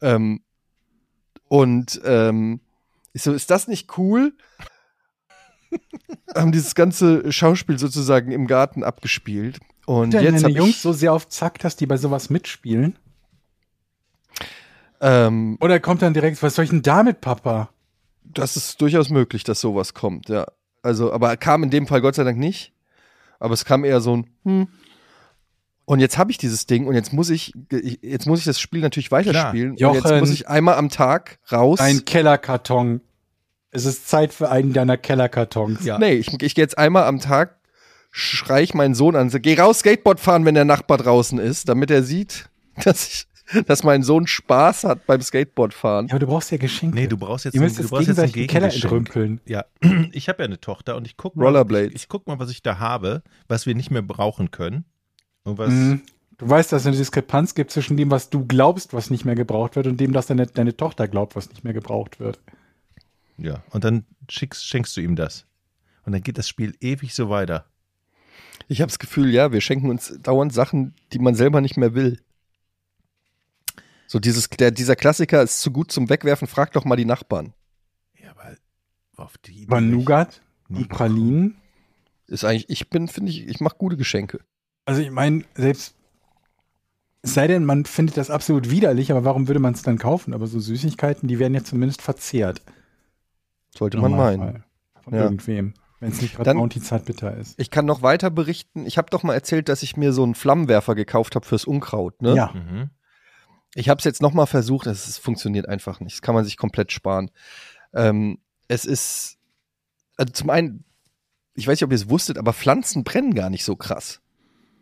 Ähm, 0.00 0.40
und 1.48 2.00
ähm, 2.04 2.60
ich 3.12 3.22
so, 3.22 3.32
ist 3.32 3.50
das 3.50 3.68
nicht 3.68 3.98
cool? 3.98 4.32
haben 6.34 6.52
dieses 6.52 6.74
ganze 6.74 7.30
Schauspiel 7.30 7.78
sozusagen 7.78 8.32
im 8.32 8.46
Garten 8.46 8.82
abgespielt. 8.82 9.60
Und 9.86 10.14
Denn 10.14 10.24
jetzt 10.24 10.44
habe 10.44 10.54
Jungs 10.54 10.70
ich, 10.70 10.80
so 10.80 10.92
sehr 10.92 11.12
auf 11.12 11.28
Zack, 11.28 11.58
dass 11.58 11.76
die 11.76 11.86
bei 11.86 11.96
sowas 11.96 12.30
mitspielen? 12.30 12.96
Ähm, 15.04 15.58
Oder 15.60 15.78
kommt 15.80 16.02
dann 16.02 16.14
direkt, 16.14 16.42
was 16.42 16.54
soll 16.54 16.64
ich 16.64 16.70
denn 16.70 16.82
damit, 16.82 17.20
Papa? 17.20 17.70
das 18.24 18.56
ist 18.56 18.80
durchaus 18.80 19.10
möglich, 19.10 19.44
dass 19.44 19.60
sowas 19.60 19.94
kommt, 19.94 20.28
ja. 20.28 20.46
Also, 20.82 21.12
aber 21.12 21.36
kam 21.36 21.62
in 21.62 21.70
dem 21.70 21.86
Fall 21.86 22.00
Gott 22.00 22.14
sei 22.14 22.24
Dank 22.24 22.38
nicht. 22.38 22.72
Aber 23.38 23.54
es 23.54 23.64
kam 23.64 23.84
eher 23.84 24.00
so 24.00 24.16
ein, 24.16 24.30
hm. 24.44 24.68
Und 25.86 26.00
jetzt 26.00 26.16
habe 26.16 26.30
ich 26.30 26.38
dieses 26.38 26.64
Ding 26.64 26.86
und 26.86 26.94
jetzt 26.94 27.12
muss 27.12 27.28
ich, 27.28 27.52
jetzt 28.00 28.26
muss 28.26 28.38
ich 28.38 28.46
das 28.46 28.58
Spiel 28.58 28.80
natürlich 28.80 29.10
weiterspielen. 29.12 29.72
Und 29.72 29.80
jetzt 29.80 30.04
Jochen. 30.04 30.18
muss 30.18 30.30
ich 30.30 30.48
einmal 30.48 30.76
am 30.76 30.88
Tag 30.88 31.38
raus. 31.52 31.78
Ein 31.78 32.06
Kellerkarton. 32.06 33.02
Es 33.70 33.84
ist 33.84 34.08
Zeit 34.08 34.32
für 34.32 34.50
einen 34.50 34.72
deiner 34.72 34.96
Kellerkartons. 34.96 35.84
Ja. 35.84 35.98
Nee, 35.98 36.14
ich, 36.14 36.32
ich 36.40 36.54
gehe 36.54 36.64
jetzt 36.64 36.78
einmal 36.78 37.04
am 37.04 37.20
Tag, 37.20 37.58
schrei 38.10 38.62
ich 38.62 38.72
meinen 38.72 38.94
Sohn 38.94 39.14
an, 39.14 39.28
geh 39.28 39.60
raus 39.60 39.80
Skateboard 39.80 40.20
fahren, 40.20 40.46
wenn 40.46 40.54
der 40.54 40.64
Nachbar 40.64 40.96
draußen 40.96 41.38
ist, 41.38 41.68
damit 41.68 41.90
er 41.90 42.02
sieht, 42.02 42.48
dass 42.82 43.06
ich, 43.08 43.26
dass 43.66 43.82
mein 43.82 44.02
Sohn 44.02 44.26
Spaß 44.26 44.84
hat 44.84 45.06
beim 45.06 45.20
Skateboardfahren. 45.20 46.08
Ja, 46.08 46.12
aber 46.12 46.20
du 46.20 46.26
brauchst 46.26 46.50
ja 46.50 46.58
Geschenke. 46.58 46.96
Nee, 46.96 47.06
du 47.06 47.16
brauchst 47.16 47.44
jetzt 47.44 47.54
Ihr 47.54 47.60
ein, 47.60 47.64
müsst 47.64 47.78
du 47.78 47.82
jetzt 47.82 47.90
brauchst 47.90 48.08
jetzt 48.08 48.18
ein 48.18 48.32
gegenseitig 48.32 48.80
den 48.80 48.90
Keller 48.90 49.02
entrümpeln. 49.06 49.40
Ja, 49.46 49.64
ich 50.12 50.28
habe 50.28 50.42
ja 50.42 50.46
eine 50.46 50.60
Tochter 50.60 50.96
und 50.96 51.06
ich 51.06 51.16
guck 51.16 51.36
mal, 51.36 51.54
ich, 51.86 51.94
ich 51.94 52.08
guck 52.08 52.26
mal, 52.26 52.38
was 52.38 52.50
ich 52.50 52.62
da 52.62 52.78
habe, 52.78 53.22
was 53.48 53.66
wir 53.66 53.74
nicht 53.74 53.90
mehr 53.90 54.02
brauchen 54.02 54.50
können. 54.50 54.84
Und 55.44 55.58
was, 55.58 55.70
Mhm. 55.70 56.02
Du 56.38 56.48
weißt, 56.48 56.72
dass 56.72 56.82
es 56.82 56.86
eine 56.86 56.96
Diskrepanz 56.96 57.54
gibt 57.54 57.70
zwischen 57.70 57.96
dem, 57.96 58.10
was 58.10 58.28
du 58.28 58.44
glaubst, 58.44 58.92
was 58.92 59.08
nicht 59.08 59.24
mehr 59.24 59.36
gebraucht 59.36 59.76
wird, 59.76 59.86
und 59.86 60.00
dem, 60.00 60.12
dass 60.12 60.26
deine, 60.26 60.46
deine 60.46 60.76
Tochter 60.76 61.06
glaubt, 61.06 61.36
was 61.36 61.48
nicht 61.48 61.62
mehr 61.62 61.72
gebraucht 61.72 62.18
wird. 62.18 62.40
ja, 63.36 63.62
und 63.70 63.84
dann 63.84 64.04
schickst, 64.28 64.66
schenkst 64.66 64.96
du 64.96 65.00
ihm 65.00 65.14
das. 65.16 65.46
Und 66.04 66.12
dann 66.12 66.22
geht 66.22 66.36
das 66.36 66.48
Spiel 66.48 66.74
ewig 66.80 67.14
so 67.14 67.30
weiter. 67.30 67.66
Ich 68.68 68.80
habe 68.80 68.90
das 68.90 68.98
Gefühl, 68.98 69.30
ja, 69.30 69.52
wir 69.52 69.60
schenken 69.60 69.90
uns 69.90 70.18
dauernd 70.22 70.52
Sachen, 70.52 70.94
die 71.12 71.18
man 71.18 71.34
selber 71.34 71.60
nicht 71.60 71.76
mehr 71.76 71.94
will. 71.94 72.20
So 74.14 74.20
dieses, 74.20 74.48
der, 74.48 74.70
dieser 74.70 74.94
Klassiker 74.94 75.42
ist 75.42 75.60
zu 75.60 75.72
gut 75.72 75.90
zum 75.90 76.08
Wegwerfen, 76.08 76.46
frag 76.46 76.70
doch 76.70 76.84
mal 76.84 76.94
die 76.94 77.04
Nachbarn. 77.04 77.52
Ja, 78.16 78.30
aber 78.30 78.54
auf 79.16 79.36
die 79.38 79.50
Idee 79.50 79.62
Über 79.64 79.80
Nougat, 79.80 80.40
die. 80.68 80.84
Pralinen. 80.84 81.56
Ist 82.28 82.44
eigentlich, 82.44 82.70
ich 82.70 82.90
bin, 82.90 83.08
finde 83.08 83.32
ich, 83.32 83.48
ich 83.48 83.58
mache 83.58 83.74
gute 83.76 83.96
Geschenke. 83.96 84.38
Also 84.84 85.00
ich 85.00 85.10
meine, 85.10 85.42
selbst 85.56 85.96
es 87.22 87.34
sei 87.34 87.48
denn, 87.48 87.64
man 87.64 87.86
findet 87.86 88.16
das 88.16 88.30
absolut 88.30 88.70
widerlich, 88.70 89.10
aber 89.10 89.24
warum 89.24 89.48
würde 89.48 89.58
man 89.58 89.74
es 89.74 89.82
dann 89.82 89.98
kaufen? 89.98 90.32
Aber 90.32 90.46
so 90.46 90.60
Süßigkeiten, 90.60 91.26
die 91.26 91.40
werden 91.40 91.54
ja 91.54 91.64
zumindest 91.64 92.00
verzehrt. 92.00 92.62
Sollte 93.76 93.98
man 93.98 94.12
meinen. 94.12 94.62
Von 95.02 95.12
Ja. 95.14 95.24
irgendwem. 95.24 95.74
Wenn 95.98 96.12
es 96.12 96.22
nicht 96.22 96.36
gerade 96.36 96.54
Bounty 96.54 96.80
zartbitter 96.80 97.36
ist. 97.36 97.58
Ich 97.58 97.72
kann 97.72 97.84
noch 97.84 98.02
weiter 98.02 98.30
berichten. 98.30 98.86
Ich 98.86 98.96
habe 98.96 99.10
doch 99.10 99.24
mal 99.24 99.34
erzählt, 99.34 99.68
dass 99.68 99.82
ich 99.82 99.96
mir 99.96 100.12
so 100.12 100.22
einen 100.22 100.36
Flammenwerfer 100.36 100.94
gekauft 100.94 101.34
habe 101.34 101.44
fürs 101.44 101.64
Unkraut. 101.64 102.22
Ne? 102.22 102.36
Ja. 102.36 102.52
Mhm. 102.54 102.90
Ich 103.74 103.88
habe 103.88 103.98
es 103.98 104.04
jetzt 104.04 104.22
noch 104.22 104.32
mal 104.32 104.46
versucht. 104.46 104.86
Es 104.86 105.18
funktioniert 105.18 105.68
einfach 105.68 106.00
nicht. 106.00 106.16
Das 106.16 106.22
kann 106.22 106.34
man 106.34 106.44
sich 106.44 106.56
komplett 106.56 106.92
sparen. 106.92 107.30
Ähm, 107.92 108.38
es 108.68 108.84
ist 108.84 109.38
also 110.16 110.32
zum 110.32 110.50
einen 110.50 110.84
ich 111.54 111.66
weiß 111.66 111.78
nicht, 111.78 111.84
ob 111.84 111.92
ihr 111.92 111.96
es 111.96 112.10
wusstet, 112.10 112.36
aber 112.36 112.52
Pflanzen 112.52 113.04
brennen 113.04 113.34
gar 113.34 113.50
nicht 113.50 113.64
so 113.64 113.76
krass. 113.76 114.20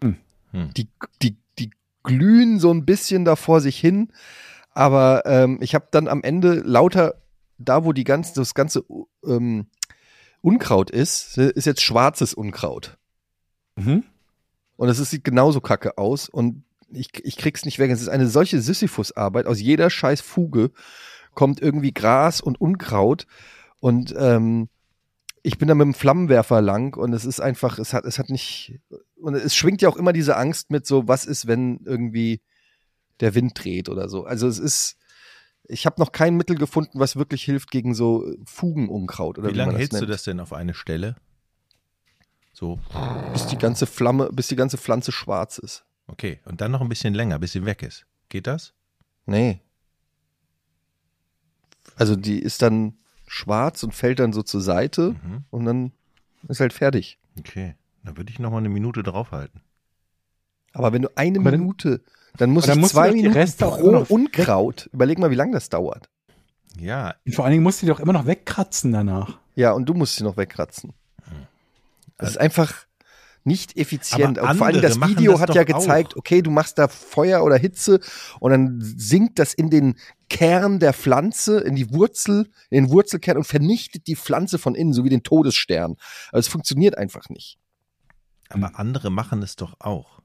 Hm. 0.02 0.16
Hm. 0.50 0.70
Die, 0.74 0.88
die, 1.20 1.36
die 1.58 1.70
glühen 2.02 2.58
so 2.58 2.72
ein 2.72 2.84
bisschen 2.84 3.24
da 3.24 3.36
vor 3.36 3.60
sich 3.60 3.78
hin, 3.78 4.12
aber 4.70 5.24
ähm, 5.26 5.58
ich 5.60 5.74
habe 5.74 5.88
dann 5.90 6.08
am 6.08 6.22
Ende 6.22 6.54
lauter 6.64 7.14
da, 7.58 7.84
wo 7.84 7.92
die 7.92 8.04
ganze, 8.04 8.34
das 8.34 8.54
ganze 8.54 8.84
ähm, 9.24 9.66
Unkraut 10.40 10.90
ist, 10.90 11.38
ist 11.38 11.66
jetzt 11.66 11.82
schwarzes 11.82 12.34
Unkraut. 12.34 12.96
Mhm. 13.76 14.04
Und 14.76 14.88
es 14.88 14.98
sieht 15.10 15.24
genauso 15.24 15.60
kacke 15.60 15.98
aus 15.98 16.28
und 16.28 16.64
ich, 16.92 17.10
ich 17.24 17.36
krieg's 17.36 17.64
nicht 17.64 17.78
weg. 17.78 17.90
Es 17.90 18.02
ist 18.02 18.08
eine 18.08 18.28
solche 18.28 18.60
Sisyphus-Arbeit. 18.60 19.46
Aus 19.46 19.60
jeder 19.60 19.90
scheiß 19.90 20.20
Fuge 20.20 20.70
kommt 21.34 21.60
irgendwie 21.60 21.92
Gras 21.92 22.40
und 22.40 22.60
Unkraut 22.60 23.26
und 23.80 24.14
ähm, 24.16 24.68
ich 25.42 25.58
bin 25.58 25.68
da 25.68 25.74
mit 25.74 25.84
dem 25.84 25.94
Flammenwerfer 25.94 26.60
lang 26.60 26.96
und 26.96 27.12
es 27.12 27.24
ist 27.24 27.40
einfach, 27.40 27.78
es 27.78 27.92
hat, 27.92 28.04
es 28.04 28.18
hat 28.18 28.30
nicht, 28.30 28.80
und 29.16 29.34
es 29.34 29.56
schwingt 29.56 29.82
ja 29.82 29.88
auch 29.88 29.96
immer 29.96 30.12
diese 30.12 30.36
Angst 30.36 30.70
mit 30.70 30.86
so, 30.86 31.08
was 31.08 31.24
ist, 31.24 31.48
wenn 31.48 31.80
irgendwie 31.84 32.40
der 33.20 33.34
Wind 33.34 33.52
dreht 33.62 33.88
oder 33.88 34.08
so. 34.08 34.24
Also 34.24 34.46
es 34.46 34.58
ist, 34.58 34.96
ich 35.64 35.84
habe 35.86 36.00
noch 36.00 36.12
kein 36.12 36.36
Mittel 36.36 36.56
gefunden, 36.56 37.00
was 37.00 37.16
wirklich 37.16 37.42
hilft 37.42 37.70
gegen 37.70 37.94
so 37.94 38.24
Fugenunkraut 38.44 39.38
oder 39.38 39.48
Wie 39.48 39.54
wie, 39.54 39.58
lange 39.58 39.76
hältst 39.76 39.94
du 39.94 39.98
nennt. 39.98 40.10
das 40.10 40.22
denn 40.22 40.38
auf 40.38 40.52
eine 40.52 40.74
Stelle? 40.74 41.16
So, 42.52 42.78
Bis 43.32 43.46
die 43.46 43.58
ganze 43.58 43.86
Flamme, 43.86 44.30
bis 44.32 44.46
die 44.46 44.56
ganze 44.56 44.78
Pflanze 44.78 45.10
schwarz 45.10 45.58
ist. 45.58 45.84
Okay. 46.06 46.40
Und 46.44 46.60
dann 46.60 46.70
noch 46.70 46.80
ein 46.80 46.88
bisschen 46.88 47.14
länger, 47.14 47.38
bis 47.38 47.52
sie 47.52 47.64
weg 47.64 47.82
ist. 47.82 48.06
Geht 48.28 48.46
das? 48.46 48.72
Nee. 49.26 49.60
Also 51.96 52.16
die 52.16 52.38
ist 52.40 52.62
dann 52.62 52.94
schwarz 53.26 53.82
und 53.82 53.94
fällt 53.94 54.18
dann 54.18 54.32
so 54.32 54.42
zur 54.42 54.60
Seite 54.60 55.14
Mhm. 55.22 55.44
und 55.50 55.64
dann 55.64 55.92
ist 56.48 56.60
halt 56.60 56.72
fertig. 56.72 57.18
Okay. 57.38 57.74
Dann 58.04 58.16
würde 58.16 58.30
ich 58.30 58.38
noch 58.38 58.50
mal 58.50 58.58
eine 58.58 58.68
Minute 58.68 59.02
draufhalten. 59.02 59.60
Aber 60.72 60.92
wenn 60.92 61.02
du 61.02 61.08
eine 61.16 61.40
dann- 61.40 61.60
Minute, 61.60 62.00
dann 62.36 62.50
muss 62.50 62.64
Aber 62.64 62.72
dann 62.72 62.78
ich 62.78 62.80
musst 62.82 62.94
du 62.94 62.96
zwei 62.98 63.08
die 63.10 63.16
Minuten 63.16 63.36
Reste 63.36 63.66
auch 63.66 63.78
pro 63.78 64.14
Unkraut. 64.14 64.88
Überleg 64.92 65.18
mal, 65.18 65.30
wie 65.30 65.34
lange 65.36 65.52
das 65.52 65.68
dauert. 65.68 66.08
Ja, 66.78 67.14
Und 67.26 67.34
vor 67.34 67.44
allen 67.44 67.52
Dingen 67.52 67.62
musst 67.62 67.82
du 67.82 67.86
die 67.86 67.90
doch 67.92 68.00
immer 68.00 68.14
noch 68.14 68.26
wegkratzen 68.26 68.92
danach. 68.92 69.38
Ja, 69.54 69.72
und 69.72 69.84
du 69.86 69.94
musst 69.94 70.16
sie 70.16 70.24
noch 70.24 70.38
wegkratzen. 70.38 70.94
Das 72.16 72.30
ist 72.30 72.36
einfach 72.38 72.86
nicht 73.44 73.76
effizient. 73.76 74.38
Aber 74.38 74.54
vor 74.54 74.66
allem 74.66 74.82
das 74.82 75.00
Video 75.00 75.32
das 75.32 75.40
hat 75.42 75.54
ja 75.54 75.64
gezeigt, 75.64 76.14
auch. 76.14 76.18
okay, 76.18 76.42
du 76.42 76.50
machst 76.50 76.78
da 76.78 76.88
Feuer 76.88 77.44
oder 77.44 77.56
Hitze 77.56 78.00
und 78.40 78.50
dann 78.52 78.80
sinkt 78.80 79.38
das 79.38 79.54
in 79.54 79.70
den 79.70 79.96
Kern 80.28 80.78
der 80.78 80.92
Pflanze, 80.92 81.60
in 81.60 81.74
die 81.74 81.92
Wurzel, 81.92 82.50
in 82.70 82.84
den 82.84 82.90
Wurzelkern 82.90 83.36
und 83.36 83.44
vernichtet 83.44 84.06
die 84.06 84.16
Pflanze 84.16 84.58
von 84.58 84.74
innen, 84.74 84.92
so 84.92 85.04
wie 85.04 85.10
den 85.10 85.22
Todesstern. 85.22 85.96
Aber 86.30 86.38
es 86.38 86.48
funktioniert 86.48 86.96
einfach 86.96 87.28
nicht. 87.28 87.58
aber 88.48 88.78
andere 88.78 89.10
machen 89.10 89.42
es 89.42 89.56
doch 89.56 89.74
auch. 89.80 90.20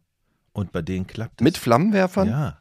Und 0.54 0.72
bei 0.72 0.82
denen 0.82 1.08
klappt 1.08 1.42
es. 1.42 1.44
Mit 1.44 1.58
Flammenwerfern? 1.58 2.30
Ja. 2.30 2.58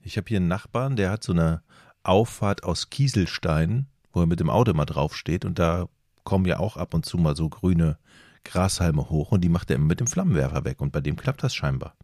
Ich 0.00 0.16
habe 0.16 0.28
hier 0.28 0.36
einen 0.36 0.48
Nachbarn, 0.48 0.96
der 0.96 1.10
hat 1.10 1.24
so 1.24 1.32
eine 1.32 1.62
Auffahrt 2.02 2.64
aus 2.64 2.90
Kieselstein, 2.90 3.86
wo 4.12 4.20
er 4.20 4.26
mit 4.26 4.40
dem 4.40 4.50
Auto 4.50 4.72
mal 4.74 4.84
draufsteht 4.84 5.44
und 5.44 5.58
da 5.58 5.88
kommen 6.24 6.46
ja 6.46 6.58
auch 6.58 6.76
ab 6.76 6.94
und 6.94 7.06
zu 7.06 7.18
mal 7.18 7.34
so 7.36 7.48
grüne 7.48 7.98
Grashalme 8.44 9.08
hoch 9.10 9.32
und 9.32 9.40
die 9.40 9.48
macht 9.48 9.70
er 9.70 9.76
immer 9.76 9.86
mit 9.86 10.00
dem 10.00 10.06
Flammenwerfer 10.06 10.64
weg 10.64 10.80
und 10.80 10.92
bei 10.92 11.00
dem 11.00 11.16
klappt 11.16 11.42
das 11.42 11.54
scheinbar. 11.54 11.96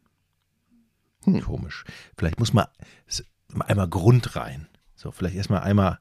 Hm. 1.24 1.40
Komisch. 1.42 1.84
Vielleicht 2.16 2.38
muss 2.38 2.52
man 2.52 2.66
einmal 3.60 3.88
Grund 3.88 4.36
rein. 4.36 4.68
So, 4.96 5.10
vielleicht 5.10 5.36
erstmal 5.36 5.60
einmal 5.62 5.98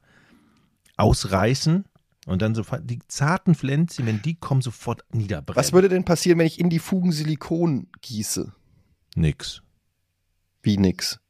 ausreißen 0.96 1.84
und 2.26 2.42
dann 2.42 2.54
so 2.54 2.62
die 2.82 2.98
zarten 3.08 3.54
Pflänzchen, 3.54 4.06
wenn 4.06 4.22
die 4.22 4.34
kommen, 4.34 4.60
sofort 4.60 5.04
niederbrennen. 5.12 5.58
Was 5.58 5.72
würde 5.72 5.88
denn 5.88 6.04
passieren, 6.04 6.38
wenn 6.38 6.46
ich 6.46 6.58
in 6.60 6.70
die 6.70 6.78
Fugen 6.78 7.12
Silikon 7.12 7.88
gieße? 8.02 8.52
Nix. 9.16 9.62
Wie 10.62 10.76
nix. 10.76 11.20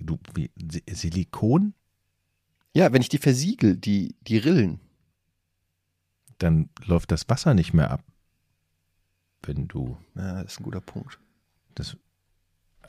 Du, 0.00 0.18
wie, 0.34 0.50
Si- 0.70 0.84
Silikon? 0.88 1.74
Ja, 2.72 2.92
wenn 2.92 3.02
ich 3.02 3.08
die 3.08 3.18
versiegel, 3.18 3.76
die, 3.76 4.14
die 4.22 4.38
Rillen. 4.38 4.80
Dann 6.40 6.70
läuft 6.84 7.12
das 7.12 7.28
Wasser 7.28 7.54
nicht 7.54 7.72
mehr 7.72 7.90
ab. 7.90 8.02
Wenn 9.42 9.68
du 9.68 9.96
Ja, 10.14 10.42
das 10.42 10.52
ist 10.54 10.60
ein 10.60 10.64
guter 10.64 10.80
Punkt. 10.80 11.18
das, 11.74 11.96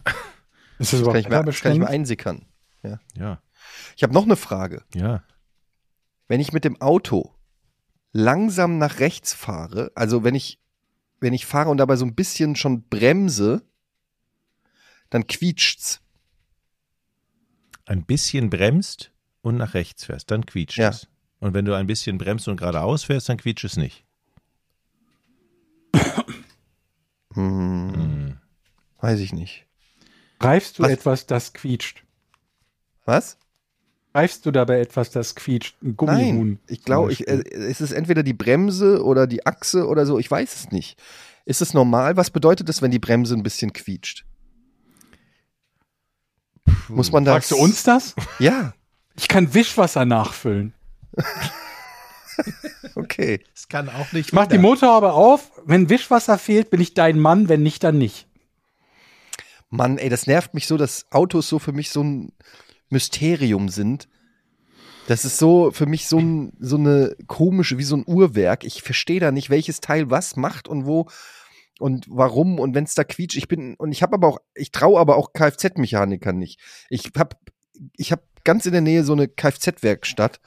Ist 0.79 0.93
das 0.93 1.01
Das 1.01 1.03
kann 1.03 1.15
ich, 1.17 1.29
mir, 1.29 1.43
das 1.43 1.61
kann 1.61 1.73
ich 1.73 1.79
mir 1.79 1.85
wetterbeständig? 1.85 1.89
einsickern. 1.89 2.45
ja, 3.15 3.41
Ich 3.95 4.03
habe 4.03 4.13
noch 4.13 4.23
eine 4.23 4.35
Frage. 4.35 4.83
ja, 4.95 5.23
wenn 6.27 6.39
ich 6.39 6.53
mit 6.53 6.63
dem 6.63 6.79
Auto 6.81 7.35
langsam 8.13 8.77
nach 8.77 8.99
rechts 8.99 9.33
fahre, 9.33 9.91
also 9.95 10.23
wenn 10.23 10.33
ich, 10.35 10.59
wenn 11.19 11.33
ich 11.33 11.45
fahre 11.45 11.69
und 11.69 11.77
dabei 11.77 11.97
so 11.97 12.05
ein 12.05 12.15
bisschen 12.15 12.55
schon 12.55 12.83
bremse, 12.87 13.63
dann 15.09 15.27
quietscht's. 15.27 16.01
ein 17.85 18.05
bisschen 18.05 18.49
bremst 18.49 19.11
und 19.41 19.57
nach 19.57 19.73
rechts 19.73 20.05
fährst, 20.05 20.31
dann 20.31 20.45
quietscht 20.45 20.77
Ja. 20.77 20.89
es. 20.89 21.07
Und 21.41 21.53
wenn 21.53 21.65
du 21.65 21.73
ein 21.73 21.87
bisschen 21.87 22.17
bremst 22.17 22.47
und 22.47 22.55
geradeaus 22.57 23.03
fährst, 23.03 23.27
dann 23.27 23.37
quietscht 23.37 23.65
es 23.65 23.75
nicht. 23.75 24.05
Hm, 27.33 27.93
Hm. 27.93 28.37
weiß 28.99 29.19
ich 29.19 29.33
nicht. 29.33 29.65
Greifst 30.39 30.79
du 30.79 30.83
Was? 30.83 30.91
etwas, 30.91 31.25
das 31.27 31.53
quietscht? 31.53 32.03
Was? 33.05 33.37
Greifst 34.13 34.45
du 34.45 34.51
dabei 34.51 34.79
etwas, 34.81 35.09
das 35.11 35.35
quietscht? 35.35 35.75
Ein 35.81 35.95
Gummihuhn. 35.95 36.49
Nein, 36.49 36.59
ich 36.67 36.83
glaube, 36.83 37.13
äh, 37.13 37.43
es 37.53 37.79
ist 37.79 37.91
entweder 37.91 38.23
die 38.23 38.33
Bremse 38.33 39.03
oder 39.03 39.25
die 39.27 39.45
Achse 39.45 39.87
oder 39.87 40.05
so, 40.05 40.19
ich 40.19 40.29
weiß 40.29 40.55
es 40.55 40.71
nicht. 40.71 40.99
Ist 41.45 41.61
es 41.61 41.73
normal? 41.73 42.17
Was 42.17 42.29
bedeutet 42.29 42.67
das, 42.69 42.81
wenn 42.81 42.91
die 42.91 42.99
Bremse 42.99 43.33
ein 43.35 43.43
bisschen 43.43 43.71
quietscht? 43.73 44.25
Muss 46.89 47.11
man 47.11 47.23
das? 47.25 47.33
Fragst 47.33 47.51
du 47.51 47.55
uns 47.57 47.83
das? 47.83 48.13
Ja, 48.39 48.73
Ich 49.15 49.27
kann 49.27 49.53
Wischwasser 49.53 50.05
nachfüllen. 50.05 50.73
okay. 52.95 53.41
Es 53.53 53.67
kann 53.67 53.89
auch 53.89 54.11
nicht. 54.11 54.27
Ich 54.27 54.33
mach 54.33 54.47
die 54.47 54.57
Motorhaube 54.57 55.13
auf. 55.13 55.51
Wenn 55.65 55.89
Wischwasser 55.89 56.37
fehlt, 56.37 56.69
bin 56.69 56.81
ich 56.81 56.93
dein 56.93 57.19
Mann. 57.19 57.49
Wenn 57.49 57.63
nicht, 57.63 57.83
dann 57.83 57.97
nicht. 57.97 58.27
Mann, 59.69 59.97
ey, 59.97 60.09
das 60.09 60.27
nervt 60.27 60.53
mich 60.53 60.67
so, 60.67 60.77
dass 60.77 61.05
Autos 61.11 61.47
so 61.47 61.57
für 61.57 61.71
mich 61.71 61.89
so 61.89 62.03
ein 62.03 62.33
Mysterium 62.89 63.69
sind. 63.69 64.09
Das 65.07 65.25
ist 65.25 65.37
so 65.37 65.71
für 65.71 65.85
mich 65.85 66.07
so, 66.07 66.19
ein, 66.19 66.53
so 66.59 66.75
eine 66.77 67.15
komische, 67.27 67.77
wie 67.77 67.83
so 67.83 67.95
ein 67.95 68.03
Uhrwerk. 68.05 68.63
Ich 68.63 68.83
verstehe 68.83 69.19
da 69.19 69.31
nicht, 69.31 69.49
welches 69.49 69.79
Teil 69.81 70.09
was 70.09 70.35
macht 70.35 70.67
und 70.67 70.85
wo 70.85 71.09
und 71.79 72.05
warum 72.09 72.59
und 72.59 72.75
wenn 72.75 72.83
es 72.83 72.93
da 72.93 73.03
quietscht. 73.03 73.37
Ich 73.37 73.47
bin 73.47 73.75
und 73.75 73.91
ich 73.91 74.03
habe 74.03 74.13
aber 74.13 74.27
auch, 74.27 74.39
ich 74.53 74.71
traue 74.71 74.99
aber 74.99 75.15
auch 75.15 75.33
Kfz-Mechanikern 75.33 76.37
nicht. 76.37 76.59
Ich 76.89 77.11
habe 77.17 77.37
ich 77.97 78.11
habe 78.11 78.23
ganz 78.43 78.65
in 78.65 78.73
der 78.73 78.81
Nähe 78.81 79.03
so 79.03 79.13
eine 79.13 79.27
Kfz-Werkstatt 79.27 80.39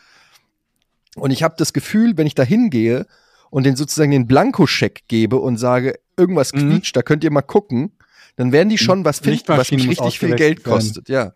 und 1.16 1.30
ich 1.30 1.42
habe 1.42 1.54
das 1.58 1.72
Gefühl, 1.72 2.16
wenn 2.16 2.26
ich 2.26 2.34
da 2.34 2.42
hingehe 2.42 3.06
und 3.50 3.64
den 3.64 3.76
sozusagen 3.76 4.10
den 4.10 4.26
Blankoscheck 4.26 5.04
gebe 5.08 5.36
und 5.36 5.58
sage, 5.58 5.98
irgendwas 6.16 6.52
Mhm. 6.52 6.70
quietscht, 6.70 6.96
da 6.96 7.02
könnt 7.02 7.24
ihr 7.24 7.30
mal 7.30 7.42
gucken, 7.42 7.92
dann 8.36 8.52
werden 8.52 8.68
die 8.68 8.78
schon 8.78 9.04
was 9.04 9.20
finden, 9.20 9.44
was 9.46 9.70
mich 9.70 9.88
richtig 9.88 10.18
viel 10.18 10.34
Geld 10.34 10.64
kostet. 10.64 11.08
Ja. 11.08 11.34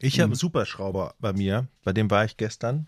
Ich 0.00 0.20
habe 0.20 0.26
einen 0.26 0.34
Superschrauber 0.36 1.14
bei 1.18 1.32
mir, 1.32 1.66
bei 1.82 1.92
dem 1.92 2.10
war 2.10 2.24
ich 2.24 2.36
gestern. 2.36 2.86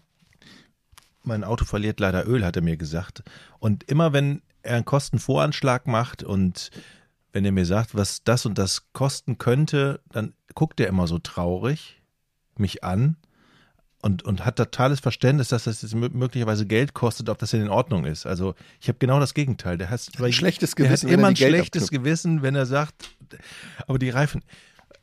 Mein 1.23 1.45
Auto 1.45 1.65
verliert 1.65 2.01
leider 2.01 2.27
Öl, 2.27 2.45
hat 2.45 2.57
er 2.57 2.63
mir 2.63 2.77
gesagt. 2.77 3.23
Und 3.59 3.85
immer 3.85 4.13
wenn 4.13 4.43
er 4.63 4.77
einen 4.77 4.85
Kostenvoranschlag 4.85 5.87
macht 5.87 6.23
und 6.23 6.71
wenn 7.33 7.45
er 7.45 7.53
mir 7.53 7.67
sagt, 7.67 7.95
was 7.95 8.23
das 8.25 8.47
und 8.47 8.57
das 8.59 8.93
kosten 8.93 9.39
könnte, 9.39 10.01
dann 10.11 10.35
guckt 10.55 10.81
er 10.81 10.89
immer 10.89 11.07
so 11.07 11.19
traurig 11.19 12.01
mich 12.57 12.85
an 12.85 13.17
und, 14.03 14.23
und 14.25 14.45
hat 14.45 14.57
totales 14.57 15.01
Verständnis, 15.01 15.49
dass 15.49 15.65
das 15.65 15.83
jetzt 15.83 15.95
mö- 15.95 16.13
möglicherweise 16.15 16.67
Geld 16.67 16.95
kostet, 16.95 17.29
ob 17.29 17.39
das 17.39 17.51
denn 17.51 17.61
in 17.63 17.69
Ordnung 17.69 18.05
ist. 18.07 18.27
Also 18.27 18.55
ich 18.81 18.89
habe 18.89 18.99
genau 18.99 19.21
das 19.21 19.35
Gegenteil. 19.35 19.77
Der 19.79 19.91
hat 19.91 20.01
Ein 20.21 20.33
schlechtes 20.33 20.75
der 20.75 20.87
Gewissen, 20.87 21.09
hat 21.09 21.13
wenn 21.13 21.19
immer 21.19 21.29
er 21.29 21.33
ein 21.33 21.37
schlechtes 21.37 21.85
abknüpft. 21.85 22.05
Gewissen, 22.05 22.43
wenn 22.43 22.55
er 22.55 22.67
sagt, 22.67 23.11
aber 23.87 23.99
die 23.99 24.11
Reifen, 24.11 24.43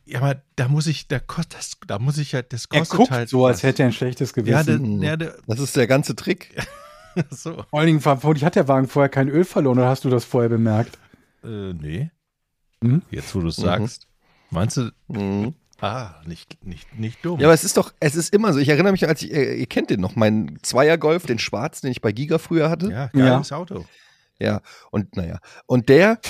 ja, 0.04 0.20
aber 0.20 0.42
da 0.56 0.68
muss 0.68 0.86
ich, 0.86 1.06
da 1.06 1.18
kostet 1.20 1.54
das, 1.58 1.72
da 1.86 1.98
muss 1.98 2.18
ich 2.18 2.34
halt, 2.34 2.52
das 2.52 2.64
Er 2.72 2.80
kostet 2.80 2.96
guckt 2.96 3.10
halt 3.10 3.28
so, 3.28 3.46
als 3.46 3.58
was. 3.58 3.62
hätte 3.62 3.82
er 3.82 3.86
ein 3.88 3.92
schlechtes 3.92 4.32
ja, 4.34 4.42
der, 4.62 4.78
Gewissen. 4.78 5.02
ja, 5.02 5.16
der, 5.16 5.36
Das 5.46 5.60
ist 5.60 5.76
der 5.76 5.86
ganze 5.86 6.16
Trick. 6.16 6.56
so. 7.30 7.64
Vor 7.70 7.78
allen 7.78 7.86
Dingen, 7.88 8.00
vermutlich 8.00 8.44
hat 8.44 8.56
der 8.56 8.68
Wagen 8.68 8.88
vorher 8.88 9.08
kein 9.10 9.28
Öl 9.28 9.44
verloren, 9.44 9.78
oder 9.78 9.88
hast 9.88 10.04
du 10.04 10.10
das 10.10 10.24
vorher 10.24 10.48
bemerkt? 10.48 10.98
Äh, 11.44 11.72
nee. 11.74 12.10
Hm? 12.82 13.02
Jetzt, 13.10 13.34
wo 13.34 13.40
du 13.40 13.48
es 13.48 13.56
sagst. 13.56 14.06
Meinst 14.50 14.76
du, 14.78 14.90
Mhm. 15.08 15.54
Ah, 15.80 16.14
nicht, 16.26 16.64
nicht, 16.64 16.98
nicht 16.98 17.24
dumm. 17.24 17.40
Ja, 17.40 17.46
aber 17.46 17.54
es 17.54 17.64
ist 17.64 17.76
doch, 17.76 17.92
es 18.00 18.14
ist 18.16 18.32
immer 18.34 18.52
so. 18.52 18.58
Ich 18.58 18.68
erinnere 18.68 18.92
mich, 18.92 19.06
als 19.06 19.22
ich, 19.22 19.32
äh, 19.32 19.54
ihr 19.54 19.66
kennt 19.66 19.90
den 19.90 20.00
noch, 20.00 20.16
meinen 20.16 20.58
Zweier-Golf, 20.62 21.26
den 21.26 21.38
schwarzen, 21.38 21.86
den 21.86 21.92
ich 21.92 22.00
bei 22.00 22.12
Giga 22.12 22.38
früher 22.38 22.70
hatte. 22.70 22.90
ja 22.90 23.06
geiles 23.08 23.52
Auto. 23.52 23.84
Ja, 24.38 24.60
und 24.90 25.16
naja. 25.16 25.40
Und 25.66 25.88
der, 25.88 26.20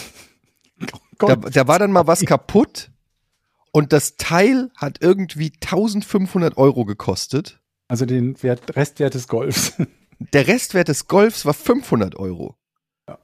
da, 0.78 0.86
Gott. 1.18 1.56
da 1.56 1.68
war 1.68 1.78
dann 1.78 1.92
mal 1.92 2.06
was 2.06 2.24
kaputt 2.24 2.90
und 3.72 3.92
das 3.92 4.16
Teil 4.16 4.70
hat 4.76 4.98
irgendwie 5.00 5.52
1500 5.62 6.56
Euro 6.56 6.84
gekostet. 6.84 7.60
Also 7.88 8.06
den 8.06 8.42
Wert, 8.42 8.76
Restwert 8.76 9.14
des 9.14 9.28
Golfs. 9.28 9.74
Der 10.32 10.48
Restwert 10.48 10.88
des 10.88 11.06
Golfs 11.06 11.46
war 11.46 11.54
500 11.54 12.16
Euro. 12.16 12.56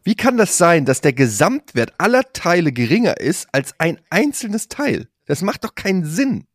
Wie 0.05 0.14
kann 0.14 0.37
das 0.37 0.59
sein, 0.59 0.85
dass 0.85 1.01
der 1.01 1.12
Gesamtwert 1.12 1.93
aller 1.99 2.33
Teile 2.33 2.70
geringer 2.70 3.20
ist 3.20 3.49
als 3.51 3.75
ein 3.79 4.01
einzelnes 4.11 4.68
Teil? 4.68 5.09
Das 5.27 5.43
macht 5.43 5.64
doch 5.64 5.75
keinen 5.75 6.05
Sinn. 6.05 6.47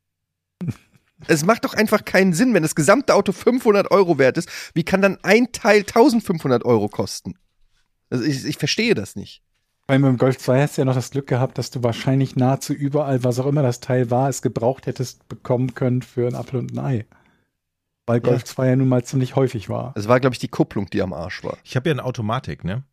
Es 1.27 1.45
macht 1.45 1.65
doch 1.65 1.73
einfach 1.73 2.05
keinen 2.05 2.33
Sinn, 2.33 2.53
wenn 2.53 2.63
das 2.63 2.75
gesamte 2.75 3.13
Auto 3.13 3.31
500 3.31 3.91
Euro 3.91 4.17
wert 4.17 4.37
ist. 4.37 4.49
Wie 4.73 4.83
kann 4.83 5.01
dann 5.01 5.17
ein 5.23 5.51
Teil 5.51 5.79
1500 5.79 6.63
Euro 6.63 6.87
kosten? 6.87 7.37
Also 8.09 8.23
ich, 8.23 8.45
ich 8.45 8.57
verstehe 8.57 8.95
das 8.95 9.15
nicht. 9.15 9.43
Weil 9.87 9.99
mit 9.99 10.09
dem 10.09 10.17
Golf 10.17 10.37
2 10.37 10.61
hast 10.61 10.77
du 10.77 10.81
ja 10.81 10.85
noch 10.85 10.93
das 10.93 11.09
Glück 11.11 11.27
gehabt, 11.27 11.57
dass 11.57 11.71
du 11.71 11.83
wahrscheinlich 11.83 12.35
nahezu 12.35 12.73
überall, 12.73 13.23
was 13.23 13.39
auch 13.39 13.47
immer 13.47 13.63
das 13.63 13.79
Teil 13.79 14.11
war, 14.11 14.29
es 14.29 14.41
gebraucht 14.41 14.85
hättest 14.85 15.27
bekommen 15.27 15.73
können 15.73 16.03
für 16.03 16.27
ein 16.27 16.35
Apfel 16.35 16.59
und 16.59 16.73
ein 16.73 16.79
Ei. 16.79 17.05
Weil 18.05 18.21
Golf 18.21 18.43
2 18.43 18.69
ja 18.69 18.75
nun 18.75 18.87
mal 18.87 19.03
ziemlich 19.03 19.35
häufig 19.35 19.69
war. 19.69 19.93
Es 19.95 20.07
war, 20.07 20.19
glaube 20.19 20.33
ich, 20.33 20.39
die 20.39 20.47
Kupplung, 20.47 20.87
die 20.89 21.01
am 21.01 21.13
Arsch 21.13 21.43
war. 21.43 21.57
Ich 21.63 21.75
habe 21.75 21.89
ja 21.89 21.93
eine 21.93 22.03
Automatik, 22.03 22.63
ne? 22.63 22.83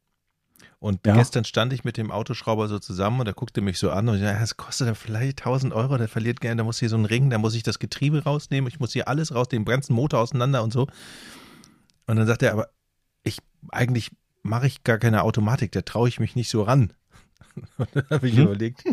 Und 0.78 1.06
Ja. 1.06 1.14
gestern 1.14 1.44
stand 1.44 1.72
ich 1.72 1.84
mit 1.84 1.96
dem 1.96 2.10
Autoschrauber 2.10 2.68
so 2.68 2.78
zusammen 2.78 3.20
und 3.20 3.26
er 3.26 3.32
guckte 3.32 3.60
mich 3.60 3.78
so 3.78 3.90
an 3.90 4.08
und 4.08 4.16
ich 4.16 4.22
dachte, 4.22 4.40
das 4.40 4.56
kostet 4.56 4.86
ja 4.86 4.94
vielleicht 4.94 5.40
1000 5.40 5.72
Euro, 5.72 5.96
der 5.96 6.08
verliert 6.08 6.40
gerne, 6.40 6.56
da 6.56 6.64
muss 6.64 6.78
hier 6.78 6.88
so 6.88 6.96
ein 6.96 7.04
Ring, 7.06 7.30
da 7.30 7.38
muss 7.38 7.54
ich 7.54 7.62
das 7.62 7.78
Getriebe 7.78 8.24
rausnehmen, 8.24 8.68
ich 8.68 8.78
muss 8.78 8.92
hier 8.92 9.08
alles 9.08 9.34
raus, 9.34 9.48
den 9.48 9.64
ganzen 9.64 9.94
Motor 9.94 10.20
auseinander 10.20 10.62
und 10.62 10.72
so. 10.72 10.86
Und 12.06 12.16
dann 12.16 12.26
sagt 12.26 12.42
er, 12.42 12.52
aber 12.52 12.68
ich, 13.22 13.38
eigentlich 13.70 14.10
mache 14.42 14.66
ich 14.66 14.84
gar 14.84 14.98
keine 14.98 15.22
Automatik, 15.22 15.72
da 15.72 15.82
traue 15.82 16.08
ich 16.08 16.20
mich 16.20 16.36
nicht 16.36 16.50
so 16.50 16.62
ran. 16.62 16.92
Dann 17.94 18.04
habe 18.10 18.28
ich 18.28 18.34
Mhm. 18.36 18.42
überlegt, 18.44 18.84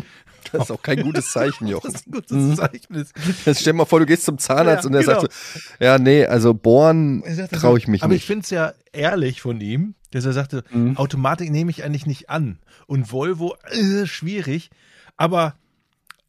Das 0.52 0.64
ist 0.64 0.70
auch 0.70 0.82
kein 0.82 1.02
gutes 1.02 1.30
Zeichen, 1.30 1.66
Jochen. 1.68 1.92
was 1.92 2.06
ein 2.06 2.12
gutes 2.12 2.56
Zeichen 2.56 2.94
ist. 2.94 3.12
Jetzt 3.46 3.60
stell 3.60 3.72
dir 3.72 3.78
mal 3.78 3.84
vor, 3.84 4.00
du 4.00 4.06
gehst 4.06 4.24
zum 4.24 4.38
Zahnarzt 4.38 4.84
Ja, 4.84 4.86
und 4.88 4.92
der 4.92 5.02
genau. 5.02 5.20
sagt 5.20 5.32
so, 5.32 5.60
ja, 5.84 5.98
nee, 5.98 6.24
also 6.26 6.54
bohren 6.54 7.22
traue 7.50 7.58
so, 7.72 7.76
ich 7.76 7.88
mich 7.88 8.02
aber 8.02 8.12
ich 8.14 8.20
nicht. 8.20 8.26
finde 8.26 8.42
es 8.44 8.50
ja 8.50 8.72
ehrlich 8.92 9.40
von 9.40 9.60
ihm, 9.60 9.94
dass 10.12 10.24
er 10.24 10.32
sagte, 10.32 10.64
Mhm. 10.70 10.96
Automatik 10.96 11.50
nehme 11.50 11.70
ich 11.70 11.82
eigentlich 11.84 12.06
nicht 12.06 12.30
an. 12.30 12.58
Und 12.86 13.10
Volvo, 13.12 13.56
äh, 13.70 14.06
schwierig. 14.06 14.70
Aber 15.16 15.54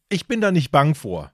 ich 0.08 0.26
bin 0.26 0.40
da 0.40 0.50
nicht 0.50 0.70
bang 0.70 0.94
vor. 0.94 1.30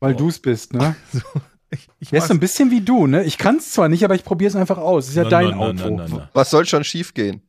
Weil 0.00 0.14
Oh. 0.14 0.18
du 0.18 0.28
es 0.28 0.38
bist, 0.40 0.72
ne? 0.74 0.96
Ich, 1.70 1.88
ich 1.98 2.10
Der 2.10 2.20
ist 2.20 2.28
so 2.28 2.34
ein 2.34 2.38
bisschen 2.38 2.70
wie 2.70 2.82
du, 2.82 3.08
ne? 3.08 3.24
Ich 3.24 3.36
kann 3.36 3.56
es 3.56 3.72
zwar 3.72 3.88
nicht, 3.88 4.04
aber 4.04 4.14
ich 4.14 4.22
probiere 4.22 4.48
es 4.48 4.54
einfach 4.54 4.78
aus. 4.78 5.08
Ist 5.08 5.16
ja 5.16 5.24
Na, 5.24 5.28
dein 5.30 5.50
na, 5.50 5.56
Auto. 5.56 5.90
na, 5.96 6.06
na, 6.08 6.16
na. 6.18 6.30
Was 6.32 6.50
soll 6.50 6.66
schon 6.66 6.84
schiefgehen? 6.84 7.42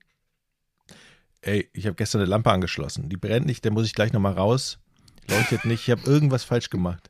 Ey, 1.45 1.69
ich 1.73 1.85
habe 1.85 1.95
gestern 1.95 2.21
eine 2.21 2.29
Lampe 2.29 2.51
angeschlossen. 2.51 3.07
Die 3.07 3.17
brennt 3.17 3.45
nicht, 3.45 3.63
da 3.65 3.69
muss 3.69 3.85
ich 3.85 3.93
gleich 3.93 4.11
nochmal 4.13 4.33
raus. 4.33 4.79
Leuchtet 5.29 5.65
nicht. 5.65 5.87
Ich 5.87 5.91
habe 5.91 6.01
irgendwas 6.09 6.43
falsch 6.43 6.69
gemacht. 6.69 7.09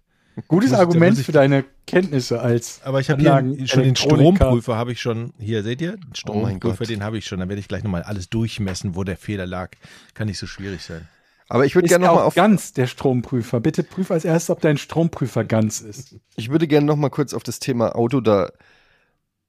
Gutes 0.50 0.72
Muss 0.72 0.80
Argument 0.80 1.18
für 1.18 1.32
deine 1.32 1.64
Kenntnisse 1.88 2.42
als 2.42 2.82
Aber 2.84 3.00
ich 3.00 3.10
habe 3.10 3.22
hier 3.22 3.34
Anlagen- 3.36 3.66
schon 3.68 3.84
den. 3.84 3.96
Stromprüfer, 3.96 4.76
habe 4.76 4.92
ich 4.92 5.00
schon. 5.02 5.32
Hier, 5.40 5.64
seht 5.64 5.82
ihr? 5.82 5.94
Den 5.94 6.08
Oh 6.12 6.14
Stromprüfer, 6.16 6.78
Gott. 6.80 6.90
den 6.90 7.04
habe 7.04 7.18
ich 7.18 7.26
schon. 7.26 7.40
Dann 7.40 7.48
werde 7.48 7.62
ich 7.62 7.70
gleich 7.70 7.84
nochmal 7.84 8.04
alles 8.04 8.30
durchmessen, 8.30 8.96
wo 8.96 9.06
der 9.06 9.16
Fehler 9.16 9.46
lag. 9.46 9.72
Kann 10.14 10.28
nicht 10.28 10.38
so 10.38 10.48
schwierig 10.48 10.82
sein. 10.84 11.08
Aber 11.48 11.66
ich 11.66 11.76
würde 11.76 11.88
gerne 11.88 12.04
ja 12.06 12.10
noch 12.12 12.16
mal 12.18 12.24
auch 12.24 12.28
auf, 12.28 12.36
ganz 12.36 12.74
der 12.74 12.88
Stromprüfer. 12.88 13.62
Bitte 13.62 13.84
prüf 13.84 14.12
als 14.12 14.26
erstes, 14.26 14.50
ob 14.50 14.60
dein 14.60 14.78
Stromprüfer 14.78 15.46
ganz 15.46 15.80
ist. 15.80 16.16
ich 16.36 16.50
würde 16.50 16.68
gerne 16.68 16.86
noch 16.88 16.98
mal 16.98 17.10
kurz 17.10 17.34
auf 17.34 17.44
das 17.44 17.60
Thema 17.60 17.96
Auto 17.96 18.20
da 18.20 18.52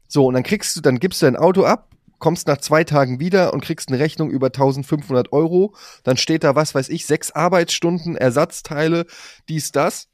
So, 0.08 0.26
und 0.26 0.34
dann 0.34 0.42
kriegst 0.42 0.74
du, 0.76 0.80
dann 0.80 0.98
gibst 0.98 1.22
du 1.22 1.26
dein 1.26 1.36
Auto 1.36 1.62
ab, 1.64 1.93
kommst 2.24 2.46
nach 2.46 2.56
zwei 2.56 2.84
Tagen 2.84 3.20
wieder 3.20 3.52
und 3.52 3.62
kriegst 3.62 3.90
eine 3.90 3.98
Rechnung 3.98 4.30
über 4.30 4.46
1500 4.46 5.30
Euro. 5.34 5.76
Dann 6.04 6.16
steht 6.16 6.42
da, 6.42 6.54
was 6.54 6.74
weiß 6.74 6.88
ich, 6.88 7.04
sechs 7.04 7.30
Arbeitsstunden, 7.30 8.16
Ersatzteile, 8.16 9.04
dies, 9.50 9.72
das. 9.72 10.08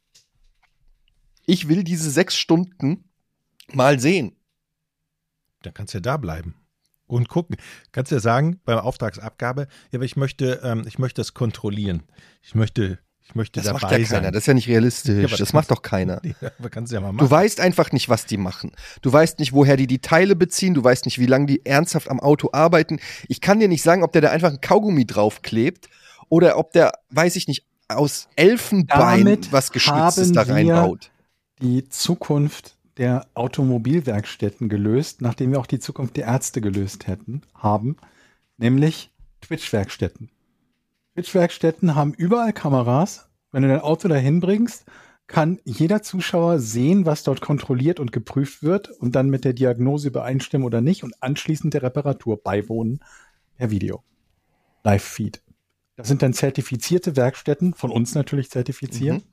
Ich 1.45 1.69
will 1.69 1.85
diese 1.85 2.11
sechs 2.11 2.35
Stunden 2.35 3.09
mal 3.71 3.97
sehen. 3.97 4.35
Dann 5.61 5.73
kannst 5.73 5.93
du 5.93 5.99
ja 5.99 6.01
da 6.01 6.17
bleiben 6.17 6.55
und 7.07 7.29
gucken. 7.29 7.55
Kannst 7.93 8.11
ja 8.11 8.19
sagen 8.19 8.59
beim 8.65 8.79
Auftragsabgabe, 8.79 9.69
ja, 9.91 9.97
aber 9.97 10.03
ich 10.03 10.17
möchte, 10.17 10.59
ähm, 10.65 10.83
ich 10.85 10.99
möchte 10.99 11.21
das 11.21 11.33
kontrollieren. 11.33 12.03
Ich 12.41 12.55
möchte, 12.55 12.99
ich 13.23 13.35
möchte 13.35 13.59
Das 13.59 13.67
dabei 13.67 13.79
macht 13.81 13.91
ja 13.91 13.97
sein. 14.05 14.19
keiner. 14.19 14.31
Das 14.31 14.43
ist 14.43 14.47
ja 14.47 14.53
nicht 14.53 14.67
realistisch. 14.67 15.15
Ja, 15.21 15.27
das 15.27 15.39
das 15.39 15.53
macht 15.53 15.71
doch 15.71 15.81
keiner. 15.81 16.21
Ja, 16.41 16.51
aber 16.59 16.69
kannst 16.69 16.91
du 16.91 16.95
ja 16.95 17.01
mal 17.01 17.11
machen. 17.13 17.25
Du 17.25 17.31
weißt 17.31 17.59
einfach 17.61 17.91
nicht, 17.91 18.09
was 18.09 18.25
die 18.25 18.37
machen. 18.37 18.71
Du 19.01 19.11
weißt 19.13 19.39
nicht, 19.39 19.53
woher 19.53 19.77
die 19.77 19.87
die 19.87 19.99
Teile 19.99 20.35
beziehen. 20.35 20.73
Du 20.73 20.83
weißt 20.83 21.05
nicht, 21.05 21.17
wie 21.19 21.25
lange 21.27 21.45
die 21.45 21.65
ernsthaft 21.65 22.09
am 22.09 22.19
Auto 22.19 22.49
arbeiten. 22.51 22.99
Ich 23.27 23.39
kann 23.41 23.59
dir 23.59 23.67
nicht 23.67 23.83
sagen, 23.83 24.03
ob 24.03 24.11
der 24.11 24.21
da 24.21 24.31
einfach 24.31 24.49
ein 24.51 24.59
Kaugummi 24.61 25.05
draufklebt 25.05 25.87
oder 26.29 26.57
ob 26.57 26.71
der, 26.73 26.91
weiß 27.11 27.35
ich 27.37 27.47
nicht, 27.47 27.65
aus 27.87 28.27
Elfenbein 28.35 29.19
Damit 29.19 29.51
was 29.51 29.71
Geschnitztes 29.71 30.27
haben 30.29 30.33
da 30.33 30.47
wir- 30.47 30.53
reinbaut. 30.55 31.11
Die 31.61 31.87
Zukunft 31.89 32.75
der 32.97 33.27
Automobilwerkstätten 33.35 34.67
gelöst, 34.69 35.21
nachdem 35.21 35.51
wir 35.51 35.59
auch 35.59 35.65
die 35.67 35.79
Zukunft 35.79 36.17
der 36.17 36.25
Ärzte 36.25 36.61
gelöst 36.61 37.07
hätten, 37.07 37.41
haben, 37.55 37.97
nämlich 38.57 39.09
Twitch-Werkstätten. 39.41 40.29
Twitch-Werkstätten 41.15 41.95
haben 41.95 42.13
überall 42.13 42.53
Kameras. 42.53 43.29
Wenn 43.51 43.63
du 43.63 43.69
dein 43.69 43.81
Auto 43.81 44.07
dahin 44.07 44.39
bringst, 44.39 44.85
kann 45.27 45.59
jeder 45.65 46.01
Zuschauer 46.01 46.59
sehen, 46.59 47.05
was 47.05 47.23
dort 47.23 47.41
kontrolliert 47.41 47.99
und 47.99 48.11
geprüft 48.11 48.63
wird 48.63 48.89
und 48.89 49.15
dann 49.15 49.29
mit 49.29 49.43
der 49.43 49.53
Diagnose 49.53 50.07
übereinstimmen 50.07 50.65
oder 50.65 50.81
nicht 50.81 51.03
und 51.03 51.21
anschließend 51.21 51.73
der 51.73 51.83
Reparatur 51.83 52.41
beiwohnen 52.41 53.01
per 53.57 53.71
Video. 53.71 54.03
Live-Feed. 54.83 55.41
Das 55.95 56.07
sind 56.07 56.21
dann 56.21 56.33
zertifizierte 56.33 57.15
Werkstätten, 57.15 57.73
von 57.73 57.91
uns 57.91 58.15
natürlich 58.15 58.49
zertifiziert, 58.49 59.17
Mhm. 59.17 59.23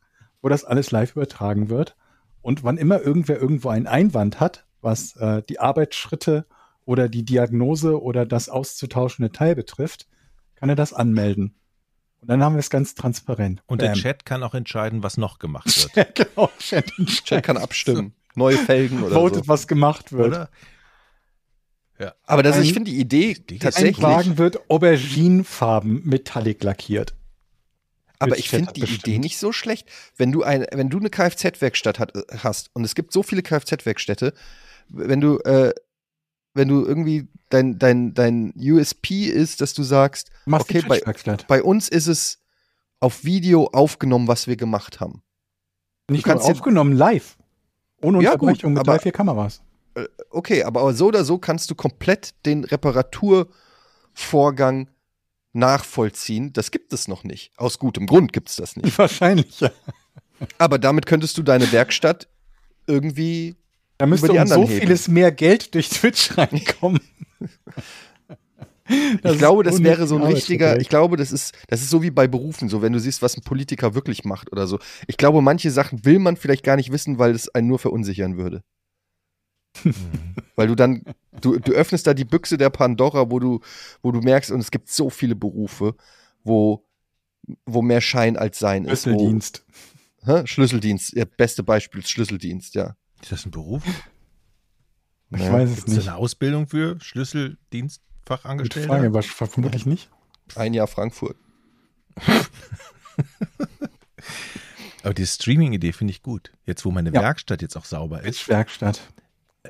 wo 0.42 0.48
das 0.48 0.64
alles 0.64 0.90
live 0.90 1.12
übertragen 1.12 1.68
wird. 1.68 1.96
Und 2.42 2.64
wann 2.64 2.76
immer 2.76 3.00
irgendwer 3.00 3.40
irgendwo 3.40 3.68
einen 3.68 3.86
Einwand 3.86 4.40
hat, 4.40 4.66
was 4.80 5.16
äh, 5.16 5.42
die 5.48 5.60
Arbeitsschritte 5.60 6.46
oder 6.84 7.08
die 7.08 7.24
Diagnose 7.24 8.00
oder 8.00 8.26
das 8.26 8.48
auszutauschende 8.48 9.32
Teil 9.32 9.54
betrifft, 9.54 10.08
kann 10.54 10.68
er 10.68 10.76
das 10.76 10.92
anmelden. 10.92 11.54
Und 12.20 12.28
dann 12.30 12.42
haben 12.42 12.54
wir 12.56 12.60
es 12.60 12.70
ganz 12.70 12.94
transparent. 12.94 13.62
und 13.66 13.80
der 13.80 13.88
Bam. 13.90 13.98
Chat 13.98 14.24
kann 14.24 14.42
auch 14.42 14.54
entscheiden, 14.54 15.02
was 15.02 15.16
noch 15.16 15.38
gemacht 15.38 15.66
wird. 15.96 16.14
genau, 16.14 16.50
Chat, 16.58 16.90
Chat 17.24 17.42
kann 17.44 17.56
abstimmen. 17.56 18.12
Neue 18.34 18.56
Felgen 18.58 19.02
oder 19.02 19.14
votet, 19.14 19.44
so. 19.44 19.48
was 19.48 19.66
gemacht 19.68 20.12
wird. 20.12 20.28
Oder? 20.28 20.50
Aber 22.26 22.42
das, 22.44 22.56
ist- 22.56 22.62
ich 22.64 22.70
Ein- 22.70 22.74
finde 22.74 22.90
die 22.92 23.00
Idee 23.00 23.32
ist 23.32 23.50
Ein 23.50 23.58
tatsächlich. 23.58 24.00
Wagen 24.02 24.38
wird 24.38 24.70
Auberginenfarben 24.70 26.02
metallic 26.04 26.62
lackiert. 26.62 27.14
Aber 28.20 28.36
ich 28.38 28.48
finde 28.50 28.72
die 28.72 28.80
bestimmt. 28.82 29.06
Idee 29.06 29.18
nicht 29.18 29.38
so 29.38 29.52
schlecht. 29.52 29.88
Wenn 30.16 30.32
du 30.32 30.42
ein, 30.42 30.66
wenn 30.72 30.90
du 30.90 30.98
eine 30.98 31.08
Kfz-Werkstatt 31.10 31.98
hat, 32.00 32.12
hast 32.42 32.70
und 32.74 32.84
es 32.84 32.94
gibt 32.94 33.12
so 33.12 33.22
viele 33.22 33.42
Kfz-Werkstätte, 33.42 34.32
wenn 34.88 35.20
du, 35.20 35.38
äh, 35.40 35.72
wenn 36.58 36.68
du 36.68 36.84
irgendwie 36.84 37.26
dein, 37.48 37.78
dein, 37.78 38.12
dein 38.12 38.52
USP 38.56 39.24
ist, 39.26 39.62
dass 39.62 39.72
du 39.72 39.82
sagst, 39.82 40.28
Du 40.44 40.50
machst 40.50 40.68
okay, 40.68 40.82
bei, 40.86 41.00
bei 41.48 41.62
uns 41.62 41.88
ist 41.88 42.08
es 42.08 42.40
auf 43.00 43.24
Video 43.24 43.68
aufgenommen, 43.72 44.28
was 44.28 44.46
wir 44.46 44.56
gemacht 44.56 45.00
haben. 45.00 45.22
Nicht 46.10 46.24
kannst 46.24 46.44
nur 46.44 46.52
aufgenommen, 46.52 46.92
live. 46.94 47.38
Ohne 48.02 48.22
Ja, 48.22 48.32
gut, 48.32 48.42
Unterbrechung 48.42 48.72
mit 48.74 48.80
aber- 48.80 48.92
drei, 48.92 48.98
vier 48.98 49.12
Kameras. 49.12 49.62
Okay, 50.30 50.62
aber 50.62 50.92
so 50.92 51.06
oder 51.06 51.24
so 51.24 51.38
kannst 51.38 51.70
du 51.70 51.74
komplett 51.74 52.34
den 52.46 52.62
Reparaturvorgang 52.64 54.88
nachvollziehen. 55.52 56.52
Das 56.52 56.70
gibt 56.70 56.92
es 56.92 57.08
noch 57.08 57.24
nicht. 57.24 57.50
Aus 57.56 57.78
gutem 57.80 58.06
Grund 58.06 58.32
gibt 58.32 58.48
es 58.50 58.56
das 58.56 58.76
nicht. 58.76 58.96
Wahrscheinlich, 58.98 59.58
ja. 59.60 59.70
Aber 60.58 60.78
damit 60.78 61.06
könntest 61.06 61.36
du 61.38 61.42
deine 61.42 61.72
Werkstatt 61.72 62.28
irgendwie 62.86 63.56
Da 63.98 64.06
müsste 64.06 64.32
um 64.32 64.46
so 64.46 64.68
heben. 64.68 64.80
vieles 64.80 65.08
mehr 65.08 65.32
Geld 65.32 65.74
durch 65.74 65.90
Twitch 65.90 66.36
reinkommen. 66.38 67.00
Das 69.22 69.32
ich 69.34 69.38
glaube, 69.38 69.64
das 69.64 69.82
wäre 69.82 70.06
so 70.06 70.16
ein 70.16 70.22
richtiger, 70.22 70.80
ich 70.80 70.88
glaube, 70.88 71.18
das 71.18 71.30
ist, 71.30 71.54
das 71.66 71.82
ist 71.82 71.90
so 71.90 72.02
wie 72.02 72.10
bei 72.10 72.26
Berufen, 72.26 72.70
so 72.70 72.80
wenn 72.80 72.94
du 72.94 73.00
siehst, 73.00 73.20
was 73.20 73.36
ein 73.36 73.42
Politiker 73.42 73.94
wirklich 73.94 74.24
macht 74.24 74.50
oder 74.50 74.66
so. 74.66 74.78
Ich 75.06 75.18
glaube, 75.18 75.42
manche 75.42 75.70
Sachen 75.70 76.06
will 76.06 76.18
man 76.18 76.36
vielleicht 76.36 76.64
gar 76.64 76.76
nicht 76.76 76.90
wissen, 76.90 77.18
weil 77.18 77.32
es 77.32 77.54
einen 77.54 77.68
nur 77.68 77.78
verunsichern 77.78 78.38
würde. 78.38 78.62
weil 80.56 80.68
du 80.68 80.74
dann, 80.74 81.02
du, 81.40 81.58
du 81.58 81.72
öffnest 81.72 82.06
da 82.06 82.14
die 82.14 82.24
Büchse 82.24 82.56
der 82.56 82.70
Pandora, 82.70 83.30
wo 83.30 83.38
du, 83.38 83.60
wo 84.02 84.10
du 84.10 84.20
merkst, 84.20 84.50
und 84.50 84.60
es 84.60 84.70
gibt 84.70 84.88
so 84.88 85.10
viele 85.10 85.36
Berufe, 85.36 85.94
wo, 86.42 86.86
wo 87.66 87.82
mehr 87.82 88.00
Schein 88.00 88.38
als 88.38 88.58
Sein 88.58 88.86
ist. 88.86 89.06
Wo, 89.06 89.10
Schlüsseldienst. 89.10 89.64
hä? 90.24 90.46
Schlüsseldienst, 90.46 91.12
ja, 91.14 91.24
beste 91.36 91.62
Beispiel 91.62 92.00
ist 92.00 92.10
Schlüsseldienst, 92.10 92.74
ja. 92.74 92.96
Ist 93.22 93.32
das 93.32 93.44
ein 93.46 93.50
Beruf? 93.50 93.82
Ich 95.30 95.40
Ja. 95.40 95.52
weiß 95.52 95.70
es 95.70 95.86
nicht. 95.86 96.08
eine 96.08 96.16
Ausbildung 96.16 96.66
für 96.68 96.98
Schlüsseldienstfachangestellte? 97.00 98.88
Frage, 98.88 99.06
aber 99.08 99.22
vermutlich 99.22 99.84
nicht. 99.86 100.10
Ein 100.54 100.72
Jahr 100.74 100.86
Frankfurt. 100.86 101.36
Aber 105.04 105.14
die 105.14 105.26
Streaming-Idee 105.26 105.92
finde 105.92 106.10
ich 106.12 106.22
gut. 106.22 106.50
Jetzt, 106.64 106.84
wo 106.84 106.90
meine 106.90 107.10
Ja. 107.12 107.22
Werkstatt 107.22 107.62
jetzt 107.62 107.76
auch 107.76 107.84
sauber 107.84 108.22
ist. 108.22 108.38
Twitch-Werkstatt. 108.40 109.00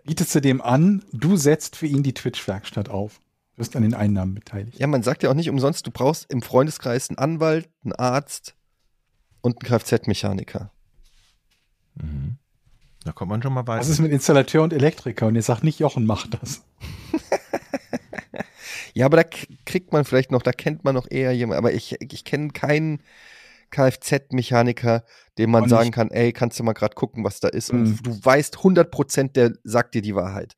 Bietest 0.05 0.35
du 0.35 0.41
dem 0.41 0.61
an, 0.63 1.05
du 1.13 1.37
setzt 1.37 1.77
für 1.77 1.87
ihn 1.87 2.03
die 2.03 2.15
Twitch-Werkstatt 2.15 2.89
auf. 2.89 3.21
Wirst 3.57 3.77
an 3.77 3.83
den 3.83 3.95
Einnahmen 3.95 4.35
beteiligt. 4.35 4.79
Ja, 4.79 4.87
man 4.87 5.03
sagt 5.03 5.23
ja 5.23 5.31
auch 5.31 5.35
nicht 5.35 5.51
umsonst, 5.51 5.87
du 5.87 5.91
brauchst 5.91 6.31
im 6.33 6.43
Freundeskreis 6.43 7.11
einen 7.11 7.19
Anwalt, 7.19 7.69
einen 7.85 7.93
Arzt 7.93 8.55
und 9.43 9.57
einen 9.57 9.69
Kfz-Mechaniker. 9.69 10.73
Mhm. 11.97 12.39
Da 13.05 13.13
kommt 13.13 13.31
man 13.31 13.43
schon 13.43 13.53
mal 13.53 13.67
weiter. 13.67 13.81
Was 13.81 13.89
ist 13.89 14.01
mit 14.01 14.13
Installateur 14.13 14.63
und 14.63 14.73
Elektriker? 14.73 15.27
Und 15.27 15.37
ihr 15.37 15.43
sagt 15.43 15.65
nicht, 15.65 15.79
Jochen 15.79 16.07
macht 16.07 16.39
das. 16.41 16.63
Ja, 18.95 19.07
aber 19.07 19.19
da 19.19 19.29
kriegt 19.65 19.93
man 19.93 20.05
vielleicht 20.05 20.33
noch, 20.33 20.43
da 20.43 20.51
kennt 20.51 20.83
man 20.83 20.95
noch 20.95 21.07
eher 21.09 21.31
jemanden. 21.33 21.59
Aber 21.59 21.73
ich, 21.73 21.97
ich 22.01 22.25
kenne 22.25 22.49
keinen 22.51 23.01
Kfz-Mechaniker, 23.71 25.05
dem 25.37 25.51
man 25.51 25.65
Auch 25.65 25.69
sagen 25.69 25.91
kann, 25.93 26.11
ey, 26.11 26.33
kannst 26.33 26.59
du 26.59 26.65
mal 26.65 26.73
gerade 26.73 26.95
gucken, 26.95 27.23
was 27.23 27.39
da 27.39 27.49
ist. 27.49 27.73
Mhm. 27.73 27.79
Und 27.81 28.07
du 28.07 28.25
weißt 28.25 28.57
100 28.59 28.91
Prozent, 28.91 29.37
der 29.37 29.53
sagt 29.63 29.95
dir 29.95 30.03
die 30.03 30.15
Wahrheit. 30.17 30.57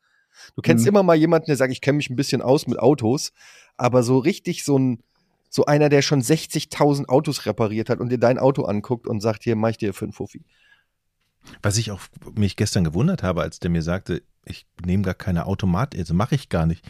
Du 0.57 0.63
kennst 0.63 0.85
Mhm. 0.85 0.89
immer 0.91 1.03
mal 1.03 1.17
jemanden, 1.17 1.47
der 1.47 1.57
sagt, 1.57 1.73
ich 1.73 1.81
kenne 1.83 1.97
mich 1.97 2.09
ein 2.09 2.17
bisschen 2.17 2.41
aus 2.41 2.67
mit 2.67 2.79
Autos, 2.79 3.33
aber 3.77 4.03
so 4.03 4.17
richtig 4.19 4.65
so 4.65 4.79
ein, 4.79 5.03
so 5.51 5.67
einer, 5.67 5.89
der 5.89 6.01
schon 6.01 6.23
60.000 6.23 7.09
Autos 7.09 7.45
repariert 7.45 7.91
hat 7.91 8.01
und 8.01 8.09
dir 8.11 8.19
dein 8.19 8.39
Auto 8.39 8.63
anguckt 8.63 9.07
und 9.07 9.21
sagt, 9.21 9.43
hier, 9.45 9.57
mach 9.57 9.71
ich 9.71 9.79
dir 9.79 9.93
für 9.93 10.07
einen 10.07 10.13
Fuffi. 10.13 10.43
Was 11.63 11.77
ich 11.79 11.91
auch 11.91 12.01
mich 12.35 12.57
gestern 12.57 12.85
gewundert 12.85 13.23
habe, 13.23 13.43
als 13.43 13.61
der 13.61 13.71
mir 13.71 13.83
sagte, 13.83 14.23
ich 14.45 14.67
nehme 14.85 15.03
gar 15.03 15.15
keine 15.15 15.47
Automat, 15.47 15.97
also 15.97 16.15
mache 16.15 16.35
ich 16.35 16.49
gar 16.49 16.67
nicht. 16.67 16.85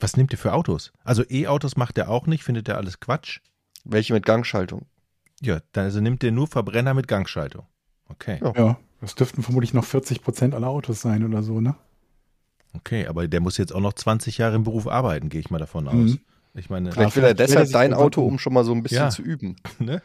Was 0.00 0.16
nimmt 0.16 0.32
ihr 0.32 0.38
für 0.38 0.52
Autos? 0.52 0.92
Also 1.04 1.22
E-Autos 1.28 1.76
macht 1.76 1.98
er 1.98 2.08
auch 2.08 2.26
nicht, 2.26 2.42
findet 2.42 2.68
er 2.68 2.76
alles 2.76 3.00
Quatsch? 3.00 3.40
Welche 3.84 4.12
mit 4.12 4.26
Gangschaltung. 4.26 4.86
Ja, 5.40 5.60
dann 5.72 5.84
also 5.84 6.00
nimmt 6.00 6.24
er 6.24 6.30
nur 6.32 6.46
Verbrenner 6.46 6.94
mit 6.94 7.08
Gangschaltung. 7.08 7.66
Okay, 8.08 8.38
Ja. 8.42 8.52
Ja, 8.56 8.78
das 9.00 9.14
dürften 9.14 9.42
vermutlich 9.42 9.74
noch 9.74 9.84
40 9.84 10.22
Prozent 10.22 10.54
aller 10.54 10.68
Autos 10.68 11.00
sein 11.00 11.24
oder 11.24 11.42
so, 11.42 11.60
ne? 11.60 11.74
okay, 12.76 13.06
aber 13.06 13.28
der 13.28 13.40
muss 13.40 13.56
jetzt 13.56 13.72
auch 13.74 13.80
noch 13.80 13.92
20 13.92 14.38
Jahre 14.38 14.56
im 14.56 14.64
Beruf 14.64 14.86
arbeiten, 14.88 15.28
gehe 15.28 15.40
ich 15.40 15.50
mal 15.50 15.58
davon 15.58 15.86
aus. 15.88 15.94
Mhm. 15.94 16.20
Ich 16.54 16.70
meine, 16.70 16.92
Vielleicht 16.92 17.16
will 17.16 17.24
er 17.24 17.34
deshalb 17.34 17.70
dein 17.70 17.94
Auto, 17.94 18.22
um. 18.22 18.34
um 18.34 18.38
schon 18.38 18.52
mal 18.52 18.64
so 18.64 18.72
ein 18.72 18.82
bisschen 18.82 18.98
Ja. 18.98 19.10
zu 19.10 19.22
üben. 19.22 19.56
ne? 19.78 20.02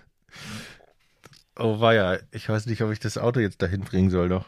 Oh 1.60 1.80
weia, 1.80 2.20
ich 2.32 2.48
weiß 2.48 2.66
nicht, 2.68 2.82
ob 2.82 2.92
ich 2.92 3.00
das 3.00 3.18
Auto 3.18 3.40
jetzt 3.40 3.62
dahin 3.62 3.82
bringen 3.82 4.10
soll 4.10 4.30
doch. 4.30 4.46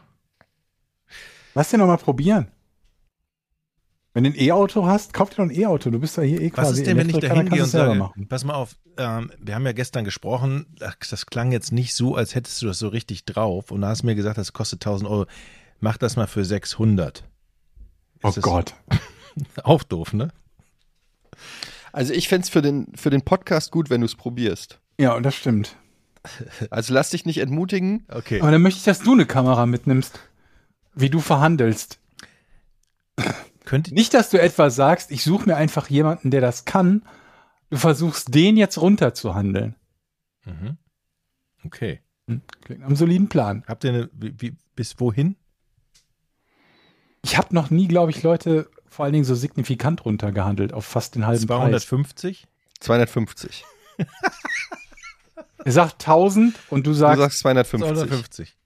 Lass 1.54 1.70
dir 1.70 1.78
noch 1.78 1.88
mal 1.88 1.98
probieren. 1.98 2.48
Wenn 4.14 4.24
du 4.26 4.30
ein 4.32 4.40
E-Auto 4.40 4.86
hast, 4.86 5.14
kauf 5.14 5.30
dir 5.30 5.38
doch 5.38 5.44
ein 5.44 5.56
E-Auto. 5.56 5.90
Du 5.90 6.00
bist 6.00 6.18
ja 6.18 6.24
hier 6.24 6.42
eh 6.42 6.52
Was 6.52 6.68
quasi 6.68 6.82
ist 6.82 6.88
denn, 6.88 6.98
wenn 6.98 7.10
ich 7.10 7.18
da 7.20 7.28
hingehe 7.28 7.40
und 7.44 7.50
kannst 7.50 7.60
du 7.60 7.64
es 7.64 7.72
selber 7.72 7.88
sage, 7.88 8.00
machen. 8.00 8.28
pass 8.28 8.44
mal 8.44 8.56
auf, 8.56 8.76
ähm, 8.98 9.32
wir 9.40 9.56
haben 9.56 9.66
ja 9.66 9.72
gestern 9.74 10.04
gesprochen, 10.04 10.66
ach, 10.82 10.96
das 11.10 11.26
klang 11.26 11.52
jetzt 11.52 11.72
nicht 11.72 11.96
so, 11.96 12.16
als 12.16 12.36
hättest 12.36 12.62
du 12.62 12.68
das 12.68 12.80
so 12.80 12.90
richtig 12.90 13.26
drauf 13.26 13.72
und 13.72 13.82
da 13.82 13.90
hast 13.90 14.02
du 14.02 14.08
mir 14.08 14.16
gesagt, 14.16 14.38
das 14.38 14.54
kostet 14.54 14.82
1000 14.86 15.10
Euro. 15.10 15.26
Mach 15.80 15.98
das 15.98 16.16
mal 16.16 16.28
für 16.28 16.46
600. 16.46 17.24
Oh 18.24 18.28
Ist 18.30 18.38
das 18.38 18.44
Gott. 18.44 18.76
Auch 19.64 19.84
doof, 19.84 20.14
ne? 20.14 20.30
Also 21.94 22.14
ich 22.14 22.28
fänd's 22.28 22.50
für 22.50 22.62
den, 22.62 22.88
für 22.96 23.10
den 23.10 23.22
Podcast 23.22 23.72
gut, 23.72 23.90
wenn 23.90 24.02
du 24.02 24.06
es 24.06 24.16
probierst. 24.16 24.80
Ja, 25.00 25.16
und 25.16 25.24
das 25.24 25.36
stimmt. 25.36 25.78
Also 26.70 26.94
lass 26.94 27.10
dich 27.10 27.26
nicht 27.26 27.40
entmutigen. 27.40 28.06
Okay. 28.10 28.42
Aber 28.42 28.52
dann 28.52 28.62
möchte 28.62 28.78
ich, 28.78 28.84
dass 28.84 29.00
du 29.00 29.14
eine 29.14 29.26
Kamera 29.26 29.66
mitnimmst, 29.66 30.20
wie 30.94 31.10
du 31.10 31.20
verhandelst. 31.20 32.00
Könnt, 33.66 33.92
Nicht, 33.92 34.14
dass 34.14 34.30
du 34.30 34.40
etwa 34.42 34.70
sagst, 34.70 35.12
ich 35.12 35.24
suche 35.24 35.48
mir 35.48 35.56
einfach 35.56 35.90
jemanden, 35.90 36.32
der 36.32 36.42
das 36.42 36.66
kann. 36.66 37.04
Du 37.70 37.78
versuchst, 37.78 38.34
den 38.34 38.58
jetzt 38.58 38.78
runterzuhandeln. 38.80 39.76
mhm. 40.46 40.78
Okay. 41.64 42.02
Hm, 42.28 42.42
Klingt 42.62 42.84
einem 42.84 42.96
soliden 42.96 43.30
Plan. 43.30 43.64
Habt 43.68 43.84
ihr 43.84 43.92
eine, 43.92 44.10
wie, 44.14 44.34
wie, 44.42 44.56
bis 44.76 45.00
wohin? 45.00 45.36
Ich 47.24 47.38
habe 47.38 47.54
noch 47.54 47.70
nie, 47.70 47.88
glaube 47.88 48.10
ich, 48.12 48.24
Leute 48.24 48.70
vor 48.88 49.06
allen 49.06 49.14
Dingen 49.14 49.26
so 49.26 49.36
signifikant 49.36 50.06
runtergehandelt 50.06 50.74
auf 50.74 50.86
fast 50.86 51.16
den 51.16 51.26
halben 51.28 51.46
Preis. 51.46 51.86
250? 51.86 52.48
250. 52.80 53.64
Er 55.66 55.72
sagt 55.72 55.94
1000 56.08 56.56
und 56.70 56.86
du 56.88 56.92
Du 56.92 56.96
sagst, 56.96 57.20
sagst 57.20 57.40
250. 57.40 57.88
250. 57.96 58.58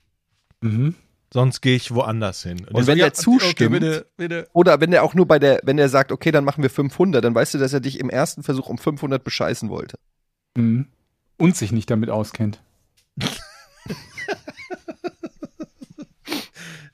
mhm. 0.61 0.95
Sonst 1.33 1.59
gehe 1.61 1.75
ich 1.75 1.93
woanders 1.93 2.43
hin. 2.43 2.65
Und 2.71 2.87
wenn 2.87 2.97
der 2.97 3.13
zustimmt- 3.13 3.71
bitte, 3.73 4.05
bitte. 4.15 4.47
Oder 4.53 4.79
wenn 4.79 4.91
der 4.91 5.03
auch 5.03 5.15
nur 5.15 5.27
bei 5.27 5.37
der, 5.37 5.59
wenn 5.63 5.75
der 5.75 5.89
sagt, 5.89 6.13
okay, 6.13 6.31
dann 6.31 6.45
machen 6.45 6.61
wir 6.63 6.69
500, 6.69 7.21
dann 7.25 7.35
weißt 7.35 7.53
du, 7.55 7.57
dass 7.57 7.73
er 7.73 7.81
dich 7.81 7.99
im 7.99 8.09
ersten 8.09 8.41
Versuch 8.43 8.69
um 8.69 8.77
500 8.77 9.21
bescheißen 9.23 9.69
wollte. 9.69 9.97
Mhm. 10.55 10.87
und 11.37 11.57
sich 11.57 11.73
nicht 11.73 11.89
damit 11.89 12.09
auskennt. 12.09 12.61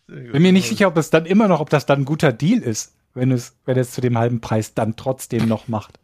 Bin 0.07 0.41
mir 0.41 0.51
nicht 0.51 0.67
sicher, 0.67 0.87
ob 0.87 0.97
es 0.97 1.09
dann 1.09 1.25
immer 1.25 1.47
noch, 1.47 1.59
ob 1.59 1.69
das 1.69 1.85
dann 1.85 2.01
ein 2.01 2.05
guter 2.05 2.33
Deal 2.33 2.59
ist, 2.61 2.93
wenn 3.13 3.31
es, 3.31 3.53
wenn 3.65 3.77
es 3.77 3.91
zu 3.91 4.01
dem 4.01 4.17
halben 4.17 4.41
Preis 4.41 4.73
dann 4.73 4.95
trotzdem 4.95 5.47
noch 5.47 5.67
macht. 5.67 5.99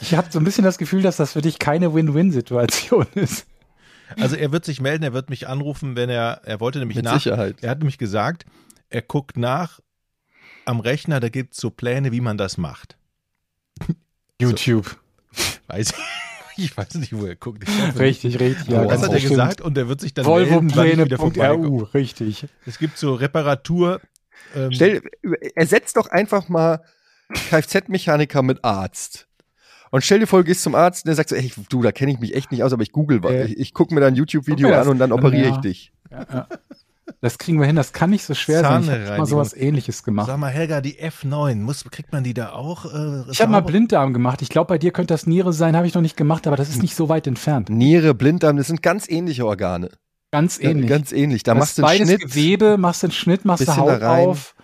Ich 0.00 0.14
habe 0.14 0.28
so 0.30 0.38
ein 0.38 0.44
bisschen 0.44 0.64
das 0.64 0.78
Gefühl, 0.78 1.02
dass 1.02 1.16
das 1.16 1.32
für 1.32 1.42
dich 1.42 1.58
keine 1.58 1.94
Win-Win-Situation 1.94 3.06
ist. 3.14 3.46
Also 4.18 4.36
er 4.36 4.52
wird 4.52 4.64
sich 4.64 4.80
melden, 4.80 5.04
er 5.04 5.12
wird 5.12 5.30
mich 5.30 5.48
anrufen, 5.48 5.96
wenn 5.96 6.10
er, 6.10 6.42
er 6.44 6.60
wollte 6.60 6.78
nämlich 6.78 6.96
Mit 6.96 7.04
nach, 7.04 7.14
Sicherheit. 7.14 7.56
er 7.62 7.70
hat 7.70 7.78
nämlich 7.78 7.98
gesagt, 7.98 8.44
er 8.90 9.02
guckt 9.02 9.36
nach 9.36 9.80
am 10.64 10.80
Rechner, 10.80 11.20
da 11.20 11.28
gibt 11.28 11.54
es 11.54 11.60
so 11.60 11.70
Pläne, 11.70 12.12
wie 12.12 12.20
man 12.20 12.36
das 12.36 12.58
macht. 12.58 12.96
YouTube. 14.40 14.96
Weiß 15.66 15.92
ich, 16.56 16.64
ich 16.64 16.76
weiß 16.76 16.94
nicht, 16.96 17.16
wo 17.16 17.24
er 17.24 17.36
guckt. 17.36 17.64
Richtig, 17.98 18.38
richtig. 18.38 18.68
Ja, 18.68 18.84
das 18.84 19.02
hat 19.02 19.08
er 19.08 19.14
bestimmt. 19.14 19.30
gesagt 19.30 19.60
und 19.60 19.76
er 19.78 19.88
wird 19.88 20.00
sich 20.00 20.14
dann 20.14 20.26
melden, 20.26 20.70
wieder 20.70 21.16
vorbeikomme. 21.16 21.64
Volvopläne.ru, 21.64 21.82
richtig. 21.94 22.46
Es 22.66 22.78
gibt 22.78 22.98
so 22.98 23.14
Reparatur. 23.14 24.00
Ähm, 24.54 24.72
Stell, 24.72 25.02
ersetz 25.54 25.92
doch 25.94 26.08
einfach 26.08 26.48
mal 26.48 26.84
Kfz-Mechaniker 27.32 28.42
mit 28.42 28.62
Arzt. 28.64 29.28
Und 29.92 30.02
stell 30.02 30.20
dir 30.20 30.26
vor, 30.26 30.40
du 30.40 30.46
gehst 30.46 30.62
zum 30.62 30.74
Arzt 30.74 31.04
und 31.04 31.08
der 31.08 31.16
sagt 31.16 31.28
so, 31.28 31.36
ey, 31.36 31.52
du, 31.68 31.82
da 31.82 31.92
kenne 31.92 32.12
ich 32.12 32.18
mich 32.18 32.34
echt 32.34 32.50
nicht 32.50 32.64
aus, 32.64 32.72
aber 32.72 32.82
ich 32.82 32.92
google 32.92 33.22
was. 33.22 33.32
Äh, 33.32 33.44
ich 33.44 33.58
ich 33.58 33.74
gucke 33.74 33.94
mir 33.94 34.00
da 34.00 34.06
ein 34.06 34.14
YouTube-Video 34.14 34.72
an 34.74 34.88
und 34.88 34.98
dann 34.98 35.12
an, 35.12 35.18
operiere 35.18 35.48
ja. 35.48 35.54
ich 35.54 35.58
dich. 35.58 35.92
Ja, 36.10 36.26
ja. 36.32 36.48
Das 37.20 37.36
kriegen 37.36 37.60
wir 37.60 37.66
hin, 37.66 37.76
das 37.76 37.92
kann 37.92 38.08
nicht 38.08 38.24
so 38.24 38.32
schwer 38.32 38.62
sein. 38.62 38.84
Ich 38.84 38.90
habe 38.90 39.18
mal 39.18 39.26
sowas 39.26 39.54
ähnliches 39.54 40.02
gemacht. 40.02 40.28
Sag 40.28 40.38
mal, 40.38 40.48
Helga, 40.48 40.80
die 40.80 40.94
F9, 40.98 41.56
muss, 41.56 41.84
kriegt 41.90 42.10
man 42.10 42.24
die 42.24 42.32
da 42.32 42.52
auch? 42.52 42.86
Äh, 42.86 43.30
Ich 43.30 43.42
habe 43.42 43.52
mal? 43.52 43.60
Blinddarm 43.60 44.14
gemacht. 44.14 44.40
Ich 44.40 44.48
glaube, 44.48 44.68
bei 44.68 44.78
dir 44.78 44.92
könnte 44.92 45.12
das 45.12 45.26
Niere 45.26 45.52
sein, 45.52 45.76
habe 45.76 45.86
ich 45.86 45.92
noch 45.94 46.00
nicht 46.00 46.16
gemacht, 46.16 46.46
aber 46.46 46.56
das 46.56 46.70
ist 46.70 46.80
nicht 46.80 46.96
so 46.96 47.10
weit 47.10 47.26
entfernt. 47.26 47.68
Niere, 47.68 48.14
Blinddarm, 48.14 48.56
das 48.56 48.68
sind 48.68 48.82
ganz 48.82 49.08
ähnliche 49.10 49.44
Organe. 49.44 49.90
Ganz 50.30 50.58
ähnlich. 50.58 50.88
Ja, 50.88 50.96
ganz 50.96 51.12
ähnlich. 51.12 51.42
Da 51.42 51.52
Das 51.52 51.60
machst 51.60 51.78
du 51.78 51.82
einen 51.82 51.98
beides 51.98 52.08
Schnitt, 52.08 52.20
Gewebe, 52.22 52.78
machst 52.78 53.04
einen 53.04 53.12
Schnitt, 53.12 53.44
machst 53.44 53.60
du 53.60 53.66
bisschen 53.66 53.82
Haut 53.82 54.02
auf. 54.02 54.54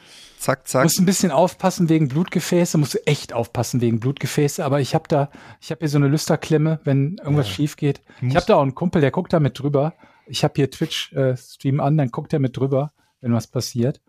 Zack, 0.49 0.66
zack. 0.68 0.84
Musst 0.84 0.99
ein 0.99 1.05
bisschen 1.07 1.30
aufpassen 1.30 1.88
wegen 1.88 2.09
Blutgefäße, 2.09 2.78
musst 2.78 2.94
du 2.94 3.07
echt 3.07 3.32
aufpassen 3.32 3.80
wegen 3.80 4.01
Blutgefäße, 4.01 4.64
aber 4.64 4.80
ich 4.80 4.94
habe 4.94 5.05
da, 5.09 5.30
ich 5.61 5.70
habe 5.70 5.80
hier 5.80 5.88
so 5.88 5.99
eine 5.99 6.09
Lüsterklemme, 6.09 6.80
wenn 6.84 7.18
irgendwas 7.18 7.49
Ja. 7.49 7.55
schief 7.55 7.76
geht. 7.76 8.01
Ich 8.16 8.22
Muss- 8.22 8.36
habe 8.36 8.46
da 8.46 8.57
auch 8.57 8.62
einen 8.62 8.74
Kumpel, 8.74 9.01
der 9.01 9.11
guckt 9.11 9.32
da 9.32 9.40
mit 9.40 9.59
drüber. 9.59 9.94
Ich 10.26 10.44
habe 10.44 10.55
hier 10.57 10.70
Twitch-Stream 10.70 11.80
an, 11.80 11.96
dann 11.96 12.11
guckt 12.11 12.32
er 12.32 12.38
mit 12.38 12.57
drüber, 12.57 12.92
wenn 13.20 13.32
was 13.32 13.46
passiert. 13.46 14.01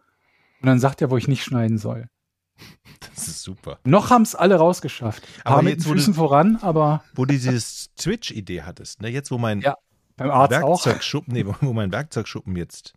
Und 0.61 0.67
dann 0.67 0.79
sagt 0.79 1.01
er, 1.01 1.09
wo 1.11 1.17
ich 1.17 1.27
nicht 1.27 1.43
schneiden 1.43 1.77
soll. 1.77 2.09
Das 3.15 3.27
ist 3.27 3.43
super. 3.43 3.79
Noch 3.85 4.09
haben 4.09 4.21
es 4.23 4.35
alle 4.35 4.55
rausgeschafft. 4.55 5.23
Aber 5.43 5.55
Aber 5.55 5.61
mit 5.63 5.75
den 5.77 5.85
wo 5.85 5.89
du- 5.89 5.95
Füßen 5.95 6.13
voran, 6.13 6.57
aber 6.61 7.03
Wo 7.15 7.25
du 7.25 7.33
dieses 7.33 7.93
Twitch-Idee 7.95 8.61
hattest, 8.63 9.01
ne? 9.01 9.07
jetzt 9.09 9.31
wo 9.31 9.37
mein 9.37 9.61
Ja, 9.61 9.75
beim 10.17 10.29
Arzt 10.31 10.53
auch. 10.55 10.85
Werkzeugschuppen, 10.85 11.33
nee, 11.33 11.45
wo 11.61 11.73
mein 11.73 11.91
Werkzeugschuppen 11.91 12.55
jetzt 12.55 12.93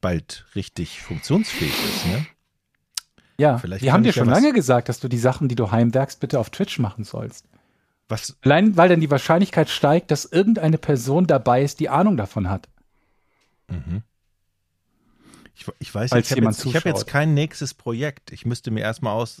bald 0.00 0.46
richtig 0.54 1.00
funktionsfähig 1.02 1.72
ist, 1.72 2.06
ne? 2.06 2.26
Ja, 3.38 3.58
Vielleicht 3.58 3.82
die 3.84 3.90
haben 3.92 4.02
dir 4.02 4.10
ja 4.10 4.12
schon 4.12 4.28
was- 4.28 4.40
lange 4.40 4.52
gesagt, 4.52 4.88
dass 4.88 5.00
du 5.00 5.08
die 5.08 5.18
Sachen, 5.18 5.48
die 5.48 5.54
du 5.56 5.70
heimwerkst, 5.70 6.20
bitte 6.20 6.38
auf 6.38 6.50
Twitch 6.50 6.78
machen 6.78 7.04
sollst. 7.04 7.46
Was, 8.08 8.36
Allein, 8.42 8.76
weil 8.76 8.88
dann 8.88 9.00
die 9.00 9.10
Wahrscheinlichkeit 9.10 9.68
steigt, 9.70 10.10
dass 10.10 10.24
irgendeine 10.26 10.78
Person 10.78 11.26
dabei 11.26 11.62
ist, 11.62 11.80
die 11.80 11.88
Ahnung 11.88 12.16
davon 12.16 12.48
hat. 12.50 12.68
mhm. 13.68 14.02
Ich, 15.56 15.66
ich 15.78 15.94
weiß, 15.94 16.10
Falls 16.10 16.26
ich 16.26 16.36
habe 16.36 16.46
jetzt, 16.46 16.64
ich 16.66 16.74
hab 16.74 16.84
jetzt 16.84 16.94
zuschaut. 17.00 17.06
kein 17.06 17.32
nächstes 17.32 17.74
Projekt. 17.74 18.32
Ich 18.32 18.44
müsste 18.44 18.72
mir 18.72 18.80
erstmal 18.80 19.12
aus. 19.14 19.40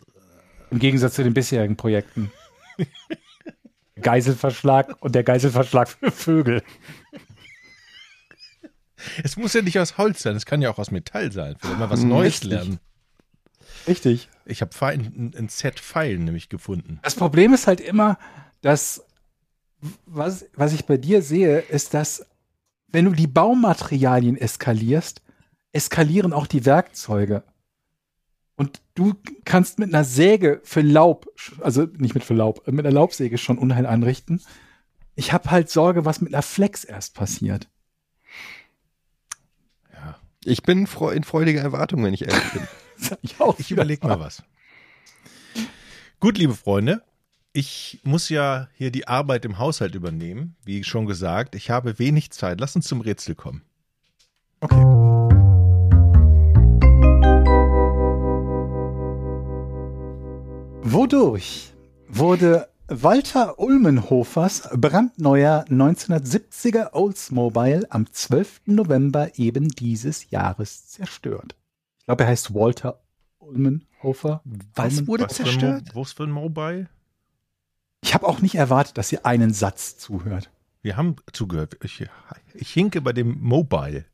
Im 0.70 0.78
Gegensatz 0.78 1.14
zu 1.14 1.24
den 1.24 1.34
bisherigen 1.34 1.76
Projekten. 1.76 2.30
Geiselverschlag 4.00 4.96
und 5.00 5.14
der 5.16 5.24
Geiselverschlag 5.24 5.88
für 5.88 6.10
Vögel. 6.12 6.62
Es 9.22 9.36
muss 9.36 9.52
ja 9.52 9.62
nicht 9.62 9.78
aus 9.78 9.98
Holz 9.98 10.22
sein, 10.22 10.36
es 10.36 10.46
kann 10.46 10.62
ja 10.62 10.70
auch 10.70 10.78
aus 10.78 10.90
Metall 10.90 11.30
sein. 11.32 11.56
Vielleicht 11.58 11.78
mal 11.78 11.90
was 11.90 12.02
Neues 12.04 12.42
lernen. 12.44 12.78
Richtig. 13.86 14.28
Ich 14.44 14.60
habe 14.60 14.86
ein, 14.86 15.32
ein 15.36 15.48
Set 15.48 15.80
Pfeilen 15.80 16.24
nämlich 16.24 16.48
gefunden. 16.48 17.00
Das 17.02 17.14
Problem 17.14 17.54
ist 17.54 17.66
halt 17.66 17.80
immer, 17.80 18.18
dass 18.60 19.04
was, 20.06 20.46
was 20.54 20.72
ich 20.72 20.86
bei 20.86 20.96
dir 20.96 21.22
sehe, 21.22 21.60
ist, 21.60 21.94
dass 21.94 22.26
wenn 22.88 23.04
du 23.04 23.12
die 23.12 23.26
Baumaterialien 23.26 24.36
eskalierst, 24.36 25.22
eskalieren 25.72 26.32
auch 26.32 26.46
die 26.46 26.64
Werkzeuge. 26.64 27.42
Und 28.56 28.80
du 28.94 29.14
kannst 29.44 29.78
mit 29.78 29.92
einer 29.92 30.04
Säge 30.04 30.60
für 30.62 30.80
Laub, 30.80 31.26
also 31.60 31.86
nicht 31.98 32.14
mit 32.14 32.24
für 32.24 32.34
Laub, 32.34 32.66
mit 32.68 32.86
einer 32.86 32.94
Laubsäge 32.94 33.36
schon 33.36 33.58
Unheil 33.58 33.86
anrichten. 33.86 34.40
Ich 35.16 35.32
habe 35.32 35.50
halt 35.50 35.70
Sorge, 35.70 36.04
was 36.04 36.20
mit 36.20 36.32
einer 36.32 36.42
Flex 36.42 36.84
erst 36.84 37.14
passiert. 37.14 37.68
Ich 40.46 40.62
bin 40.62 40.86
in 40.86 41.24
freudiger 41.24 41.62
Erwartung, 41.62 42.04
wenn 42.04 42.14
ich 42.14 42.22
ehrlich 42.22 42.52
bin. 42.52 42.62
Ich, 43.22 43.40
auch 43.40 43.58
Ich 43.58 43.72
überlege 43.72 44.06
mal 44.06 44.20
was. 44.20 44.44
Gut, 46.20 46.38
liebe 46.38 46.54
Freunde, 46.54 47.02
ich 47.52 48.00
muss 48.04 48.28
ja 48.28 48.68
hier 48.74 48.92
die 48.92 49.08
Arbeit 49.08 49.44
im 49.44 49.58
Haushalt 49.58 49.96
übernehmen. 49.96 50.54
Wie 50.64 50.84
schon 50.84 51.04
gesagt, 51.04 51.56
ich 51.56 51.70
habe 51.70 51.98
wenig 51.98 52.30
Zeit. 52.30 52.60
Lass 52.60 52.76
uns 52.76 52.86
zum 52.86 53.00
Rätsel 53.00 53.34
kommen. 53.34 53.62
Okay. 54.60 54.76
Wodurch 60.82 61.72
wurde 62.08 62.68
Walter 62.88 63.58
Ulmenhofers 63.58 64.68
brandneuer 64.74 65.64
1970er 65.70 66.92
Oldsmobile 66.92 67.86
am 67.90 68.10
12. 68.12 68.62
November 68.66 69.38
eben 69.38 69.68
dieses 69.68 70.30
Jahres 70.30 70.86
zerstört? 70.88 71.56
Ich 72.00 72.04
glaube, 72.04 72.24
er 72.24 72.28
heißt 72.30 72.54
Walter 72.54 73.00
Ulmenhofer. 73.38 74.42
Was 74.74 74.94
Ulmen- 74.98 75.06
wurde 75.08 75.24
Was 75.24 75.34
zerstört? 75.34 75.90
Was 75.94 76.12
für 76.12 76.24
ein 76.24 76.30
Mobile? 76.30 76.88
Ich 78.02 78.12
habe 78.12 78.26
auch 78.28 78.40
nicht 78.42 78.54
erwartet, 78.56 78.98
dass 78.98 79.10
ihr 79.12 79.24
einen 79.24 79.54
Satz 79.54 79.96
zuhört. 79.96 80.50
Wir 80.82 80.98
haben 80.98 81.16
zugehört. 81.32 81.78
Ich, 81.82 82.04
ich 82.52 82.70
hinke 82.70 83.00
bei 83.00 83.14
dem 83.14 83.40
Mobile. 83.40 84.04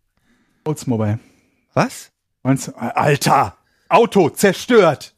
Oldsmobile. 0.64 1.18
Was? 1.74 2.12
19, 2.44 2.74
Alter! 2.74 3.56
Auto 3.88 4.30
zerstört! 4.30 5.16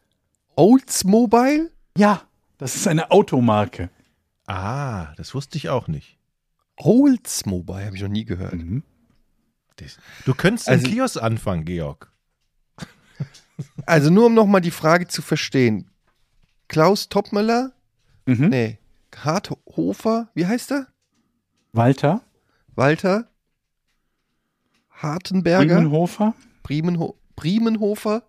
Oldsmobile? 0.56 1.70
Ja, 1.98 2.22
das 2.62 2.76
ist 2.76 2.86
eine 2.86 3.10
Automarke. 3.10 3.90
Ah, 4.46 5.12
das 5.16 5.34
wusste 5.34 5.58
ich 5.58 5.68
auch 5.68 5.88
nicht. 5.88 6.18
Oldsmobile 6.76 7.86
habe 7.86 7.96
ich 7.96 8.02
noch 8.02 8.08
nie 8.08 8.24
gehört. 8.24 8.54
Das, 9.76 9.98
du 10.24 10.34
könntest 10.34 10.68
Also- 10.68 10.86
im 10.86 10.92
Kiosk 10.92 11.22
anfangen, 11.22 11.64
Georg. 11.64 12.10
Also 13.84 14.10
nur 14.10 14.26
um 14.26 14.34
nochmal 14.34 14.60
die 14.60 14.70
Frage 14.70 15.06
zu 15.08 15.22
verstehen. 15.22 15.90
Klaus 16.68 17.08
Topmöller? 17.08 17.72
Mhm. 18.26 18.48
Nee. 18.48 18.78
Harthofer? 19.14 20.30
Wie 20.34 20.46
heißt 20.46 20.72
er? 20.72 20.86
Walter 21.72 22.22
Walter? 22.74 23.28
Hartenberger? 24.90 25.76
Ulmenhofer. 25.78 26.34
Briemenho 26.62 27.16
Briemenhofer? 27.36 28.22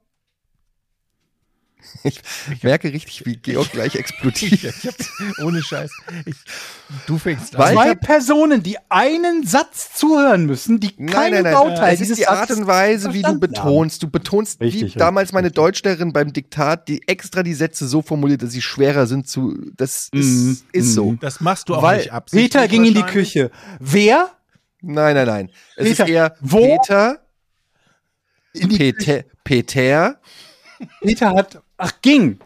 Ich 2.05 2.19
merke 2.63 2.91
richtig, 2.91 3.25
wie 3.25 3.37
Georg 3.37 3.71
gleich 3.71 3.95
explodiert. 3.95 4.73
Ich 4.83 4.87
hab, 4.87 4.95
ohne 5.45 5.61
Scheiß. 5.63 5.91
Ich, 6.25 6.35
du 7.07 7.17
fängst 7.17 7.57
Weil- 7.57 7.69
an. 7.69 7.83
Zwei 7.83 7.95
Personen, 7.95 8.61
die 8.63 8.77
einen 8.89 9.45
Satz 9.45 9.93
zuhören 9.95 10.45
müssen, 10.45 10.79
die 10.79 10.91
Nein, 10.97 11.07
keinen 11.13 11.33
nein, 11.35 11.43
nein. 11.43 11.53
Bauteil 11.53 11.93
Es 11.93 12.01
ist 12.01 12.07
dieses 12.09 12.17
die 12.17 12.27
Art 12.27 12.51
und 12.51 12.67
Weise, 12.67 13.13
wie 13.13 13.21
du 13.21 13.39
betonst. 13.39 14.03
Du 14.03 14.09
betonst 14.09 14.59
wie 14.59 14.65
Richtig, 14.65 14.95
damals 14.95 15.31
meine. 15.31 15.51
Deutschlehrerin 15.51 16.11
beim 16.11 16.33
Diktat, 16.33 16.87
die 16.89 17.07
extra 17.07 17.41
die 17.43 17.53
Sätze 17.53 17.87
so 17.87 18.01
formuliert, 18.01 18.41
dass 18.43 18.51
sie 18.51 18.61
schwerer 18.61 19.07
sind 19.07 19.27
zu. 19.29 19.55
Das 19.77 20.09
ist, 20.11 20.13
Mhm, 20.13 20.57
ist 20.73 20.93
so. 20.93 21.11
mhm. 21.11 21.19
Das 21.21 21.39
machst 21.41 21.69
du 21.69 21.75
auch 21.75 21.83
Weil 21.83 21.99
nicht 21.99 22.11
absichtlich. 22.11 22.51
Peter 22.51 22.67
ging 22.67 22.83
in 22.85 22.93
die. 22.95 23.03
Küche. 23.03 23.51
Wer? 23.79 24.29
Nein, 24.81 25.15
nein, 25.15 25.27
nein. 25.27 25.49
Es 25.77 25.87
Peter, 25.89 26.03
ist 26.03 26.09
eher 26.09 26.35
wo? 26.41 26.77
Peter. 26.79 27.19
In 28.53 28.69
die 28.69 28.77
Peter. 28.77 29.23
Peter. 29.43 30.19
Peter 31.01 31.31
hat. 31.33 31.61
Ach, 31.83 31.91
ging. 32.01 32.39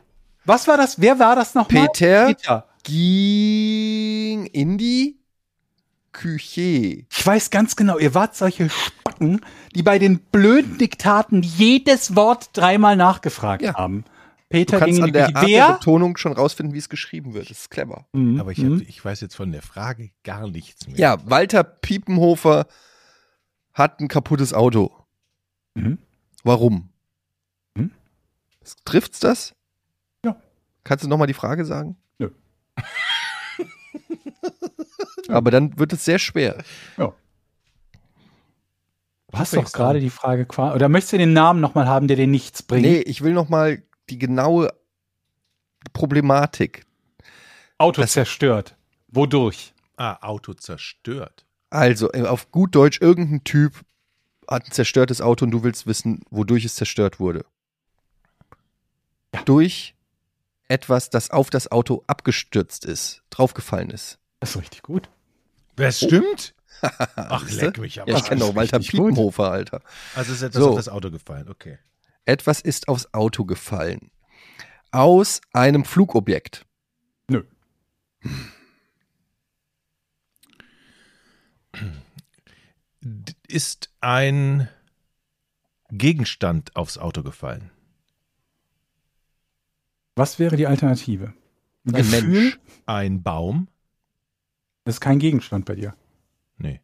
Was 0.46 0.68
war 0.68 0.78
das? 0.78 1.00
Wer 1.02 1.20
war 1.20 1.36
das 1.36 1.54
nochmal? 1.56 1.88
Peter. 1.94 2.28
Peter. 2.28 2.68
ging 2.84 4.46
in 4.48 4.78
die 4.78 5.20
Küche. 6.12 7.06
Ich 7.10 7.26
weiß 7.26 7.50
ganz 7.50 7.76
genau, 7.76 7.98
ihr 8.00 8.14
wart 8.16 8.36
solche 8.36 8.70
Spacken, 8.70 9.42
die 9.76 9.84
bei 9.84 10.00
den 10.00 10.20
blöden 10.20 10.78
Diktaten 10.78 11.44
jedes 11.44 12.16
Wort 12.16 12.50
dreimal 12.54 12.96
nachgefragt 12.96 13.62
Ja. 13.62 13.76
haben. 13.76 14.04
Du 14.04 14.10
Peter 14.50 14.80
ging 14.80 14.86
kannst 14.86 14.98
in 15.00 15.04
an 15.04 15.08
die 15.08 15.12
der 15.14 15.26
Küche. 15.28 15.38
Art 15.38 15.48
der? 15.50 15.74
Betonung 15.74 16.18
schon 16.18 16.32
rausfinden, 16.32 16.74
wie 16.74 16.80
es 16.80 16.88
geschrieben 16.90 17.34
wird. 17.34 17.50
Das 17.50 17.58
ist 17.60 17.70
clever. 17.70 18.08
Mhm, 18.14 18.40
Aber 18.40 18.52
ich, 18.54 18.60
hab, 18.60 18.66
mhm. 18.68 18.86
ich 18.88 19.04
weiß 19.04 19.20
jetzt 19.22 19.36
von 19.36 19.52
der 19.52 19.62
Frage 19.62 20.10
gar 20.24 20.48
nichts 20.50 20.88
mehr. 20.88 20.98
Ja, 20.98 21.18
Walter 21.30 21.64
Piepenhofer 21.64 22.66
hat 23.74 24.00
ein 24.00 24.08
kaputtes 24.08 24.54
Auto. 24.54 24.92
Mhm. 25.76 25.98
Warum? 26.44 26.90
Trifft's 28.86 29.20
das? 29.20 29.56
Ja. 30.24 30.36
Kannst 30.84 31.04
du 31.04 31.10
nochmal 31.10 31.28
die 31.28 31.34
Frage 31.34 31.66
sagen? 31.66 31.98
Nö. 32.20 32.30
Aber 35.30 35.52
dann 35.52 35.78
wird 35.78 35.94
es 35.94 36.06
sehr 36.06 36.20
schwer. 36.20 36.64
Du 36.98 37.14
hast 39.34 39.56
doch 39.56 39.72
gerade 39.72 40.00
die 40.00 40.10
Frage 40.10 40.48
Oder 40.74 40.90
möchtest 40.90 41.14
du 41.14 41.18
den 41.18 41.34
Namen 41.34 41.60
nochmal 41.60 41.88
haben, 41.88 42.08
der 42.08 42.18
dir 42.18 42.28
nichts 42.28 42.64
bringt? 42.64 42.86
Nee, 42.86 43.00
ich 43.02 43.22
will 43.22 43.34
nochmal 43.34 43.84
die 44.10 44.18
genaue 44.18 44.74
Problematik. 45.94 46.86
Auto 47.78 48.02
das- 48.02 48.14
zerstört. 48.14 48.76
Wodurch? 49.10 49.74
Ah, 49.98 50.18
Auto 50.22 50.54
zerstört. 50.54 51.46
Also, 51.70 52.12
äh, 52.14 52.24
auf 52.24 52.52
gut 52.52 52.76
Deutsch, 52.76 53.02
irgendein 53.02 53.44
Typ 53.44 53.74
hat 54.48 54.66
ein 54.66 54.72
zerstörtes 54.72 55.22
Auto 55.22 55.46
und 55.46 55.52
du 55.52 55.64
willst 55.64 55.88
wissen, 55.88 56.22
wodurch 56.30 56.66
es 56.66 56.76
zerstört 56.76 57.20
wurde. 57.20 57.46
Durch 59.46 59.96
etwas, 60.68 61.10
das 61.10 61.32
auf 61.32 61.50
das 61.50 61.72
Auto 61.72 62.04
abgestürzt 62.08 62.86
ist, 62.86 63.24
draufgefallen 63.30 63.90
ist. 63.90 64.20
Das 64.40 64.52
ist 64.52 64.62
richtig 64.62 64.82
gut. 64.84 65.10
Das 65.76 65.98
stimmt? 66.00 66.54
Ach, 66.82 67.48
Siehste? 67.48 67.66
leck 67.66 67.78
mich 67.80 68.02
aber. 68.02 68.12
Ja, 68.12 68.18
ich 68.18 68.26
kenne 68.26 68.42
doch 68.42 68.56
Walter 68.56 68.78
richtig 68.80 68.92
gut. 68.98 69.10
Piepenhofer, 69.10 69.52
Alter. 69.52 69.82
Also 70.16 70.34
ist 70.34 70.42
etwas 70.42 70.62
So. 70.62 70.70
auf 70.72 70.76
das 70.76 70.90
Auto 70.90 71.10
gefallen, 71.12 71.50
okay. 71.50 71.80
Etwas 72.26 72.62
ist 72.62 72.88
aufs 72.88 73.14
Auto 73.14 73.46
gefallen. 73.46 74.12
Aus 74.92 75.42
einem 75.54 75.86
Flugobjekt. 75.86 76.66
Nö. 77.30 77.44
Ist 83.48 83.90
ein 84.02 84.68
Gegenstand 85.90 86.76
aufs 86.76 86.98
Auto 86.98 87.24
gefallen? 87.24 87.72
Was 90.18 90.40
wäre 90.40 90.58
die 90.58 90.68
Alternative? 90.68 91.34
Ein 91.86 91.94
Gefühl? 91.94 92.22
Mensch. 92.44 92.60
Ein 92.86 93.24
Baum? 93.24 93.68
Das 94.84 94.96
ist 94.96 95.02
kein 95.02 95.20
Gegenstand 95.20 95.66
bei 95.66 95.76
dir. 95.76 95.94
Nee. 96.58 96.82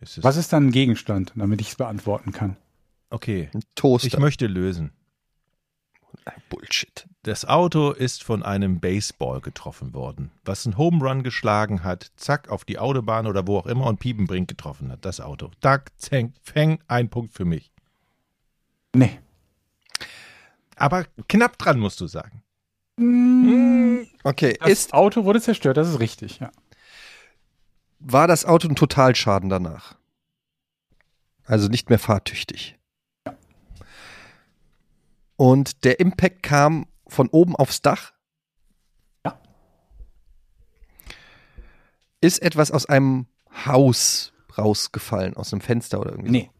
Ist 0.00 0.18
es, 0.18 0.24
Was 0.24 0.36
ist 0.36 0.52
dann 0.52 0.66
ein 0.66 0.70
Gegenstand, 0.70 1.32
damit 1.34 1.60
ich 1.60 1.70
es 1.70 1.76
beantworten 1.76 2.32
kann? 2.32 2.56
Okay, 3.10 3.48
Ein 3.54 3.62
Toaster. 3.74 4.06
ich 4.06 4.18
möchte 4.18 4.46
lösen. 4.46 4.92
Bullshit. 6.50 7.06
Das 7.22 7.46
Auto 7.46 7.92
ist 7.92 8.22
von 8.22 8.42
einem 8.42 8.80
Baseball 8.80 9.40
getroffen 9.40 9.94
worden, 9.94 10.30
was 10.44 10.66
einen 10.66 10.76
Home 10.76 11.02
Run 11.02 11.22
geschlagen 11.22 11.84
hat, 11.84 12.12
zack, 12.16 12.48
auf 12.50 12.64
die 12.66 12.78
Autobahn 12.78 13.26
oder 13.26 13.46
wo 13.46 13.56
auch 13.58 13.66
immer 13.66 13.86
und 13.86 13.98
Piepenbrink 13.98 14.46
getroffen 14.48 14.90
hat, 14.92 15.04
das 15.06 15.20
Auto. 15.20 15.50
Dack, 15.60 15.90
zeng, 15.98 16.34
feng, 16.42 16.80
ein 16.86 17.08
Punkt 17.08 17.32
für 17.32 17.44
mich. 17.46 17.70
Nee. 18.94 19.18
Aber 20.78 21.04
knapp 21.28 21.58
dran, 21.58 21.78
musst 21.78 22.00
du 22.00 22.06
sagen. 22.06 22.42
Okay, 24.24 24.56
Das 24.60 24.70
ist, 24.70 24.94
Auto 24.94 25.24
wurde 25.24 25.40
zerstört, 25.40 25.76
das 25.76 25.88
ist 25.88 26.00
richtig, 26.00 26.40
ja. 26.40 26.50
war 28.00 28.26
das 28.26 28.44
Auto 28.44 28.68
ein 28.68 28.74
Totalschaden 28.74 29.48
danach? 29.48 29.96
Also 31.44 31.68
nicht 31.68 31.90
mehr 31.90 31.98
fahrtüchtig. 31.98 32.76
Und 35.36 35.84
der 35.84 36.00
Impact 36.00 36.42
kam 36.42 36.86
von 37.06 37.28
oben 37.28 37.54
aufs 37.54 37.80
Dach? 37.80 38.12
Ja. 39.24 39.40
Ist 42.20 42.42
etwas 42.42 42.72
aus 42.72 42.86
einem 42.86 43.26
Haus 43.64 44.32
rausgefallen, 44.58 45.36
aus 45.36 45.52
einem 45.52 45.60
Fenster 45.60 46.00
oder 46.00 46.10
irgendwie? 46.10 46.30
Nee. 46.30 46.50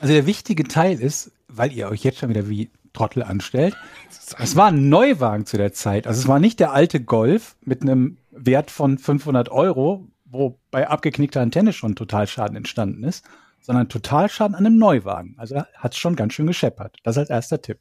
Also 0.00 0.12
der 0.12 0.26
wichtige 0.26 0.64
Teil 0.64 1.00
ist, 1.00 1.32
weil 1.48 1.72
ihr 1.72 1.88
euch 1.88 2.04
jetzt 2.04 2.18
schon 2.18 2.28
wieder 2.28 2.48
wie 2.48 2.70
Trottel 2.92 3.22
anstellt, 3.22 3.76
es 4.38 4.56
war 4.56 4.68
ein 4.68 4.88
Neuwagen 4.88 5.46
zu 5.46 5.56
der 5.56 5.72
Zeit. 5.72 6.06
Also 6.06 6.20
es 6.20 6.28
war 6.28 6.38
nicht 6.38 6.60
der 6.60 6.72
alte 6.72 7.02
Golf 7.02 7.56
mit 7.62 7.82
einem 7.82 8.18
Wert 8.30 8.70
von 8.70 8.98
500 8.98 9.48
Euro, 9.50 10.06
wo 10.24 10.58
bei 10.70 10.88
abgeknickter 10.88 11.40
Antenne 11.40 11.72
schon 11.72 11.96
Totalschaden 11.96 12.56
entstanden 12.56 13.04
ist, 13.04 13.24
sondern 13.60 13.88
Totalschaden 13.88 14.54
an 14.54 14.66
einem 14.66 14.78
Neuwagen. 14.78 15.34
Also 15.38 15.56
hat 15.56 15.92
es 15.92 15.98
schon 15.98 16.16
ganz 16.16 16.34
schön 16.34 16.46
gescheppert. 16.46 16.96
Das 17.02 17.18
als 17.18 17.30
erster 17.30 17.60
Tipp. 17.60 17.78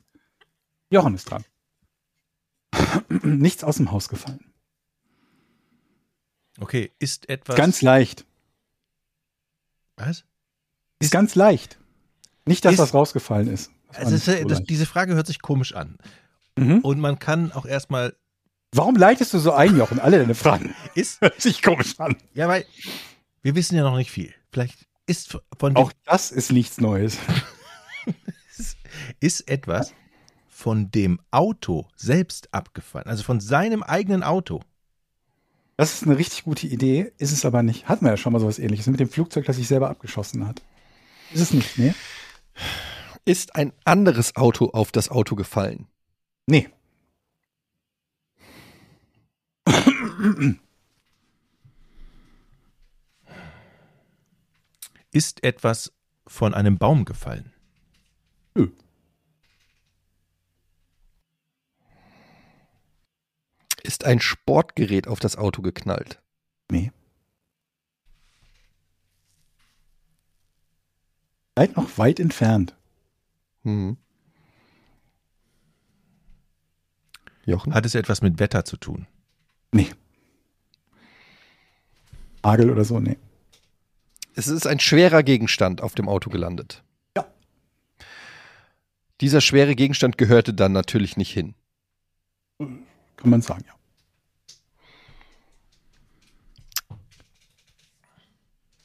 Jochen 0.90 1.16
ist 1.16 1.26
dran. 1.30 1.44
Nichts 3.24 3.64
aus 3.64 3.78
dem 3.78 3.92
Haus 3.92 4.10
gefallen. 4.10 4.54
Okay, 6.60 6.92
ist 7.00 7.30
etwas. 7.30 7.56
Ganz 7.56 7.82
leicht. 7.82 8.26
Was? 9.98 10.26
Ist 11.00 11.12
ganz 11.12 11.36
leicht. 11.36 11.78
Nicht, 12.46 12.66
dass 12.66 12.74
Ist- 12.74 12.80
was 12.80 12.94
rausgefallen 12.94 13.48
ist. 13.48 13.72
Also 13.98 14.12
das, 14.12 14.26
so 14.26 14.48
das, 14.48 14.64
diese 14.64 14.86
Frage 14.86 15.16
hört 15.16 15.28
sich 15.28 15.42
komisch 15.42 15.74
an. 15.74 15.98
Mhm. 16.58 16.80
Und 16.80 17.00
man 17.00 17.20
kann 17.20 17.52
auch 17.52 17.66
erstmal 17.66 18.16
Warum 18.74 18.96
leitest 18.96 19.34
du 19.34 19.40
so 19.40 19.54
ein, 19.54 19.78
Jochen? 19.78 20.00
Alle 20.00 20.20
deine 20.20 20.36
Fragen. 20.36 20.76
Ist, 20.94 21.22
Hört 21.22 21.42
sich 21.42 21.62
komisch 21.62 22.00
an. 22.00 22.16
ja, 22.34 22.48
weil 22.48 22.66
wir 23.42 23.56
wissen 23.56 23.76
ja 23.76 23.84
noch 23.84 23.96
nicht 23.96 24.12
viel. 24.12 24.34
Vielleicht 24.52 24.88
ist 25.06 25.38
von 25.58 25.76
Auch 25.76 25.94
das 26.06 26.32
ist 26.32 26.52
nichts 26.52 26.80
Neues. 26.80 27.18
ist 29.20 29.50
etwas 29.50 29.94
von 30.48 30.92
dem 30.92 31.20
Auto 31.32 31.88
selbst 31.96 32.54
abgefallen. 32.54 33.08
Also 33.08 33.24
von 33.24 33.40
seinem 33.40 33.84
eigenen 33.84 34.24
Auto. 34.24 34.62
Das 35.78 35.94
ist 35.94 36.04
eine 36.04 36.18
richtig 36.18 36.44
gute 36.44 36.66
Idee, 36.66 37.12
ist 37.20 37.32
es 37.32 37.46
aber 37.46 37.62
nicht. 37.62 37.88
Hatten 37.88 38.06
wir 38.06 38.10
ja 38.10 38.18
schon 38.18 38.34
mal 38.34 38.40
sowas 38.40 38.58
ähnliches 38.58 38.88
mit 38.88 39.00
dem 39.00 39.10
Flugzeug, 39.10 39.46
das 39.46 39.58
sich 39.58 39.68
selber 39.68 39.90
abgeschossen 39.90 40.48
hat. 40.48 40.64
Ist 41.32 41.42
es 41.42 41.54
nicht, 41.54 41.78
ne? 41.78 41.94
Ist 43.28 43.56
ein 43.58 43.74
anderes 43.84 44.38
Auto 44.38 44.70
auf 44.70 44.94
das 44.94 45.10
Auto 45.10 45.36
gefallen? 45.36 45.90
Nee. 46.46 46.70
Ist 55.12 55.44
etwas 55.44 55.92
von 56.26 56.54
einem 56.54 56.78
Baum 56.78 57.04
gefallen. 57.04 57.52
Nö. 58.56 58.70
Ist 63.84 64.06
ein 64.06 64.22
Sportgerät 64.22 65.10
auf 65.10 65.20
das 65.20 65.36
Auto 65.36 65.62
geknallt? 65.62 66.22
Nee. 66.72 66.94
Seid 71.58 71.76
noch 71.76 71.98
weit 71.98 72.22
entfernt. 72.22 72.77
Hm. 73.68 73.98
Jochen? 77.44 77.74
Hat 77.74 77.86
es 77.86 77.96
etwas 77.96 78.22
mit 78.22 78.40
Wetter 78.40 78.64
zu 78.64 78.78
tun? 78.78 79.08
Nee. 79.74 79.90
Hagel 82.46 82.72
oder 82.72 82.86
so, 82.86 83.02
nee. 83.02 83.18
Es 84.36 84.48
ist 84.48 84.68
ein 84.68 84.80
schwerer 84.80 85.22
Gegenstand 85.22 85.82
auf 85.82 85.96
dem 85.96 86.08
Auto 86.08 86.30
gelandet. 86.30 86.82
Ja. 87.18 87.26
Dieser 89.20 89.42
schwere 89.42 89.76
Gegenstand 89.76 90.18
gehörte 90.18 90.54
dann 90.54 90.72
natürlich 90.72 91.18
nicht 91.18 91.34
hin. 91.34 91.54
Kann 92.60 93.30
man 93.30 93.42
sagen, 93.42 93.66
ja. 93.68 93.74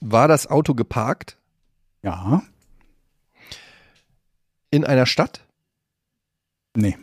War 0.01 0.27
das 0.27 0.49
Auto 0.49 0.75
geparkt 0.75 1.39
Ja. 2.03 2.43
In 4.73 4.85
einer 4.85 5.07
Stadt? 5.07 5.47
Nee. 6.75 6.97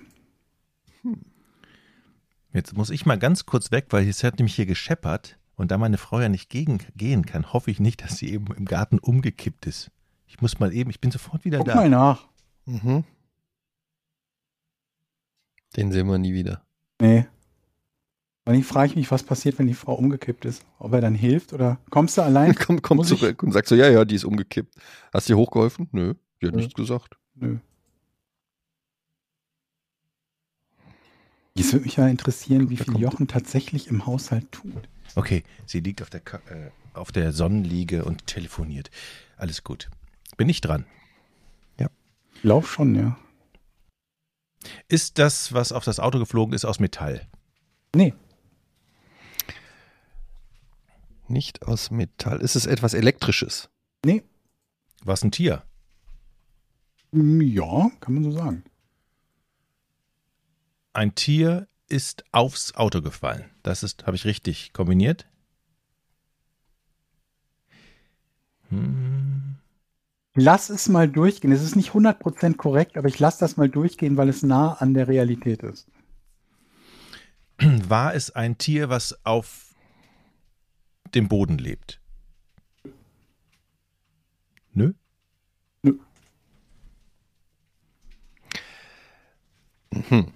Jetzt 2.52 2.76
muss 2.76 2.90
ich 2.90 3.06
mal 3.06 3.18
ganz 3.20 3.46
kurz 3.46 3.72
weg, 3.72 3.86
weil 3.92 4.08
es 4.08 4.24
hat 4.24 4.40
nämlich 4.40 4.56
hier 4.56 4.66
gescheppert 4.66 5.38
und 5.56 5.70
da 5.72 5.78
meine 5.78 5.98
Frau 6.00 6.20
ja 6.20 6.30
nicht 6.30 6.50
gegen, 6.50 6.80
gehen 6.96 7.26
kann, 7.26 7.54
hoffe 7.54 7.70
ich 7.72 7.80
nicht, 7.80 8.02
dass 8.04 8.18
sie 8.18 8.30
eben 8.34 8.48
im 8.56 8.66
Garten 8.66 8.98
umgekippt 8.98 9.68
ist. 9.68 9.92
Ich 10.26 10.42
muss 10.42 10.60
mal 10.60 10.74
eben, 10.74 10.90
ich 10.90 11.00
bin 11.00 11.12
sofort 11.12 11.46
wieder 11.46 11.60
Guck 11.60 11.68
da. 11.68 11.76
mal 11.76 11.90
nach. 11.90 12.28
Mhm. 12.66 13.04
Den 15.76 15.92
sehen 15.92 16.08
wir 16.08 16.18
nie 16.18 16.34
wieder. 16.34 16.64
Nee. 17.00 17.28
Und 18.46 18.56
ich 18.56 18.66
frage 18.66 18.96
mich, 18.96 19.12
was 19.12 19.22
passiert, 19.22 19.60
wenn 19.60 19.68
die 19.68 19.76
Frau 19.76 19.94
umgekippt 19.94 20.46
ist. 20.46 20.66
Ob 20.80 20.94
er 20.94 21.02
dann 21.02 21.14
hilft 21.14 21.54
oder 21.54 21.78
kommst 21.92 22.18
du 22.18 22.24
allein? 22.24 22.56
Komm, 22.56 22.82
komm 22.82 22.98
Muss 22.98 23.12
ich- 23.12 23.20
zurück 23.20 23.44
und 23.44 23.52
sagst 23.52 23.70
so, 23.70 23.76
ja, 23.76 23.88
ja, 23.90 24.06
die 24.06 24.16
ist 24.16 24.26
umgekippt. 24.26 24.74
Hast 25.14 25.30
du 25.30 25.34
ihr 25.34 25.38
hochgeholfen? 25.38 25.88
Nö, 25.92 26.16
die 26.42 26.48
hat 26.48 26.56
Nö. 26.56 26.62
nichts 26.62 26.74
gesagt. 26.74 27.19
Nö. 27.40 27.58
Es 31.56 31.74
würde 31.74 31.86
mich 31.86 31.98
ja 31.98 32.08
interessieren, 32.08 32.70
wie 32.70 32.78
Da 32.78 32.86
viel 32.86 33.00
Jochen 33.00 33.28
tatsächlich 33.28 33.88
im 33.88 34.06
Haushalt 34.06 34.50
tut. 34.52 34.88
Okay, 35.16 35.44
sie 35.66 35.82
liegt 35.82 36.02
auf 36.02 36.10
der, 36.10 36.22
Ka 36.22 36.38
äh, 36.50 36.72
auf 36.94 37.12
der 37.12 37.34
Sonnenliege 37.34 38.06
und 38.06 38.28
telefoniert. 38.28 38.90
Alles 39.36 39.64
gut. 39.64 39.90
Bin 40.38 40.48
ich 40.48 40.62
dran. 40.62 40.86
Ich 42.40 42.44
glaube 42.44 42.68
schon, 42.68 42.96
ja. 42.96 43.18
Ist 44.88 45.20
das, 45.20 45.52
was 45.52 45.74
auf 45.74 45.84
das 45.84 46.00
Auto 46.00 46.20
geflogen 46.20 46.54
ist, 46.54 46.64
aus 46.64 46.80
Metall? 46.80 47.28
Nee. 47.94 48.14
Nicht 51.28 51.64
aus 51.64 51.92
Metall. 51.92 52.40
Ist 52.40 52.56
es 52.56 52.66
etwas 52.66 52.94
Elektrisches? 52.94 53.70
Nee. 54.06 54.24
Was 55.04 55.22
ein 55.22 55.32
Tier? 55.32 55.64
Hm, 57.12 57.42
Ja, 57.42 57.92
kann 58.00 58.14
man 58.14 58.24
so 58.24 58.32
sagen. 58.32 58.64
Ein 60.94 61.16
Tier 61.16 61.68
ist 61.88 62.24
aufs 62.32 62.76
Auto 62.76 63.02
gefallen. 63.02 63.46
Das 63.64 63.84
ist, 63.84 64.06
habe 64.06 64.16
ich 64.16 64.26
richtig 64.26 64.74
kombiniert? 64.74 65.28
Hm. 68.70 69.56
Lass 70.36 70.70
es 70.70 70.88
mal 70.90 71.10
durchgehen. 71.10 71.52
Es 71.52 71.64
ist 71.64 71.76
nicht 71.76 71.94
100% 71.94 72.58
korrekt, 72.58 72.98
aber 72.98 73.08
ich 73.08 73.20
lasse 73.20 73.40
das 73.40 73.58
mal 73.58 73.70
durchgehen, 73.70 74.16
weil 74.18 74.30
es 74.30 74.44
nah 74.44 74.74
an 74.74 74.94
der 74.94 75.08
Realität 75.08 75.64
ist. 75.64 75.88
War 77.60 78.14
es 78.14 78.32
ein 78.32 78.58
Tier, 78.58 78.90
was 78.90 79.26
auf 79.26 79.76
dem 81.14 81.28
Boden 81.28 81.58
lebt? 81.58 82.00
Nö? 84.74 84.94
Mhm. 89.92 90.32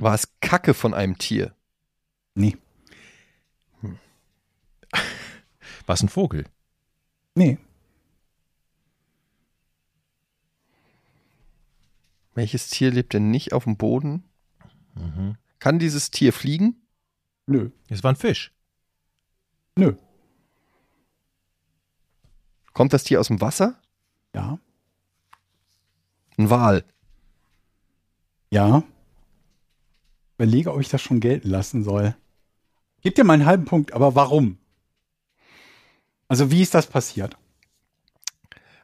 War 0.00 0.14
es 0.14 0.40
Kacke 0.40 0.74
von 0.74 0.94
einem 0.94 1.18
Tier? 1.18 1.54
Nee. 2.34 2.56
War 5.86 5.94
es 5.94 6.02
ein 6.02 6.08
Vogel? 6.08 6.44
Nee. 7.34 7.58
Welches 12.34 12.68
Tier 12.68 12.90
lebt 12.90 13.14
denn 13.14 13.30
nicht 13.30 13.52
auf 13.52 13.64
dem 13.64 13.76
Boden? 13.76 14.24
Kann 15.58 15.78
dieses 15.78 16.10
Tier 16.10 16.32
fliegen? 16.32 16.86
Nö. 17.46 17.70
Es 17.88 18.02
war 18.04 18.12
ein 18.12 18.16
Fisch. 18.16 18.52
Nö. 19.76 19.94
Kommt 22.74 22.92
das 22.92 23.04
Tier 23.04 23.18
aus 23.18 23.28
dem 23.28 23.40
Wasser? 23.40 23.80
Ja. 24.34 24.58
Ein 26.36 26.50
Wal. 26.50 26.84
Ja. 28.50 28.82
Überlege, 30.36 30.72
ob 30.72 30.80
ich 30.80 30.88
das 30.88 31.02
schon 31.02 31.20
gelten 31.20 31.48
lassen 31.48 31.84
soll. 31.84 32.16
Gib 33.00 33.14
dir 33.14 33.24
mal 33.24 33.34
einen 33.34 33.46
halben 33.46 33.64
Punkt, 33.64 33.92
aber 33.92 34.14
warum? 34.14 34.58
Also, 36.28 36.50
wie 36.50 36.62
ist 36.62 36.74
das 36.74 36.86
passiert? 36.86 37.36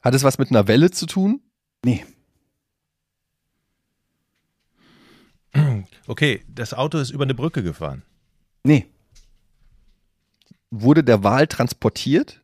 Hat 0.03 0.15
es 0.15 0.23
was 0.25 0.39
mit 0.39 0.51
einer 0.51 0.67
Welle 0.67 0.91
zu 0.91 1.07
tun? 1.07 1.41
Nee. 1.85 2.05
Okay, 6.07 6.45
das 6.49 6.75
Auto 6.75 6.99
ist 6.99 7.11
über 7.11 7.25
eine 7.25 7.35
Brücke 7.35 7.63
gefahren. 7.63 8.03
Nee. 8.65 8.87
Wurde 10.71 11.05
der 11.05 11.23
Wal 11.23 11.47
transportiert? 11.47 12.43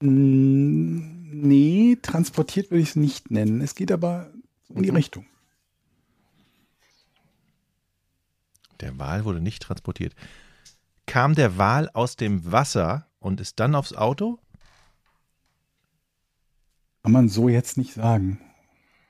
Nee, 0.00 1.96
transportiert 2.02 2.70
würde 2.70 2.82
ich 2.82 2.90
es 2.90 2.96
nicht 2.96 3.30
nennen. 3.30 3.60
Es 3.60 3.74
geht 3.74 3.92
aber 3.92 4.31
in 4.74 4.82
die 4.82 4.90
Mhm. 4.90 4.96
Richtung. 4.96 5.26
Der 8.80 8.98
Wal 8.98 9.24
wurde 9.24 9.40
nicht 9.40 9.62
transportiert. 9.62 10.14
Kam 11.06 11.34
der 11.34 11.56
Wal 11.58 11.88
aus 11.90 12.16
dem 12.16 12.50
Wasser 12.50 13.06
und 13.20 13.40
ist 13.40 13.60
dann 13.60 13.74
aufs 13.74 13.92
Auto? 13.92 14.38
Kann 17.02 17.12
man 17.12 17.28
so 17.28 17.48
jetzt 17.48 17.76
nicht 17.76 17.94
sagen. 17.94 18.40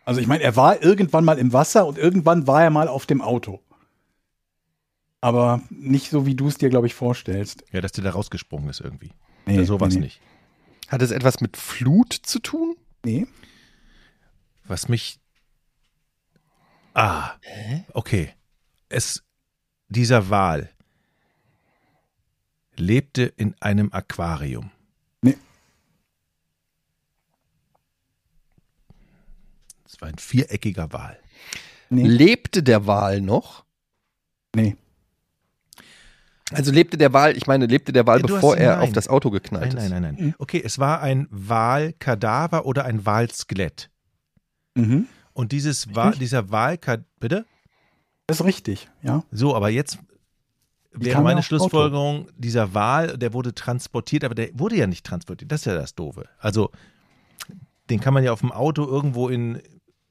Also 0.04 0.20
ich 0.20 0.26
meine, 0.26 0.42
er 0.42 0.56
war 0.56 0.82
irgendwann 0.82 1.24
mal 1.24 1.38
im 1.38 1.52
Wasser 1.52 1.86
und 1.86 1.96
irgendwann 1.98 2.46
war 2.46 2.62
er 2.64 2.70
mal 2.70 2.88
auf 2.88 3.06
dem 3.06 3.20
Auto. 3.20 3.60
Aber 5.20 5.62
nicht 5.70 6.10
so, 6.10 6.26
wie 6.26 6.34
du 6.34 6.48
es 6.48 6.58
dir, 6.58 6.68
glaube 6.68 6.88
ich, 6.88 6.94
vorstellst. 6.94 7.64
Ja, 7.70 7.80
dass 7.80 7.92
der 7.92 8.02
da 8.02 8.10
rausgesprungen 8.10 8.68
ist 8.68 8.80
irgendwie. 8.80 9.12
Nee, 9.46 9.56
ja, 9.58 9.64
sowas 9.64 9.94
nee, 9.94 10.00
nee. 10.00 10.06
nicht. 10.06 10.20
Hat 10.88 11.00
es 11.02 11.12
etwas 11.12 11.40
mit 11.40 11.56
Flut 11.56 12.12
zu 12.12 12.40
tun? 12.40 12.76
Nee. 13.04 13.26
Was 14.64 14.88
mich. 14.88 15.20
Ah, 16.94 17.32
okay. 17.94 18.30
Es, 18.88 19.22
dieser 19.88 20.28
Wal 20.30 20.68
lebte 22.76 23.22
in 23.22 23.54
einem 23.60 23.92
Aquarium. 23.92 24.70
Nee. 25.22 25.36
Es 29.86 30.00
war 30.00 30.08
ein 30.08 30.18
viereckiger 30.18 30.92
Wal. 30.92 31.18
Nee. 31.90 32.06
Lebte 32.06 32.62
der 32.62 32.86
Wal 32.86 33.20
noch? 33.20 33.64
nee. 34.54 34.76
Also 36.54 36.70
lebte 36.70 36.98
der 36.98 37.14
Wal, 37.14 37.34
ich 37.34 37.46
meine, 37.46 37.64
lebte 37.64 37.92
der 37.94 38.06
Wal, 38.06 38.20
Ja, 38.20 38.26
bevor 38.26 38.52
hast- 38.56 38.60
er 38.60 38.76
nein. 38.76 38.80
auf 38.88 38.92
das 38.92 39.08
Auto 39.08 39.30
geknallt 39.30 39.72
Nein, 39.72 39.84
ist? 39.84 39.90
nein, 39.90 40.02
nein, 40.02 40.16
nein. 40.20 40.34
Okay, 40.38 40.60
es 40.62 40.78
war 40.78 41.00
ein 41.00 41.26
Walkadaver 41.30 42.66
oder 42.66 42.84
ein 42.84 43.06
Walskelett. 43.06 43.90
Mhm. 44.74 45.08
Und 45.34 45.52
dieses 45.52 45.88
Richtig. 45.88 46.18
dieser 46.18 46.50
Walkadaver, 46.50 47.06
bitte? 47.20 47.46
Das 48.26 48.40
ist 48.40 48.46
richtig, 48.46 48.88
ja. 49.02 49.24
So, 49.30 49.54
aber 49.56 49.70
jetzt 49.70 49.98
wäre 50.92 51.22
meine 51.22 51.40
auf 51.40 51.46
Auto? 51.46 51.58
Schlussfolgerung, 51.58 52.28
dieser 52.36 52.74
Wal, 52.74 53.18
der 53.18 53.32
wurde 53.32 53.54
transportiert, 53.54 54.24
aber 54.24 54.34
der 54.34 54.50
wurde 54.58 54.76
ja 54.76 54.86
nicht 54.86 55.04
transportiert. 55.04 55.50
Das 55.50 55.62
ist 55.62 55.64
ja 55.66 55.74
das 55.74 55.94
Doofe. 55.94 56.28
Also, 56.38 56.70
den 57.90 58.00
kann 58.00 58.14
man 58.14 58.24
ja 58.24 58.32
auf 58.32 58.40
dem 58.40 58.52
Auto 58.52 58.86
irgendwo 58.86 59.28
in, 59.28 59.60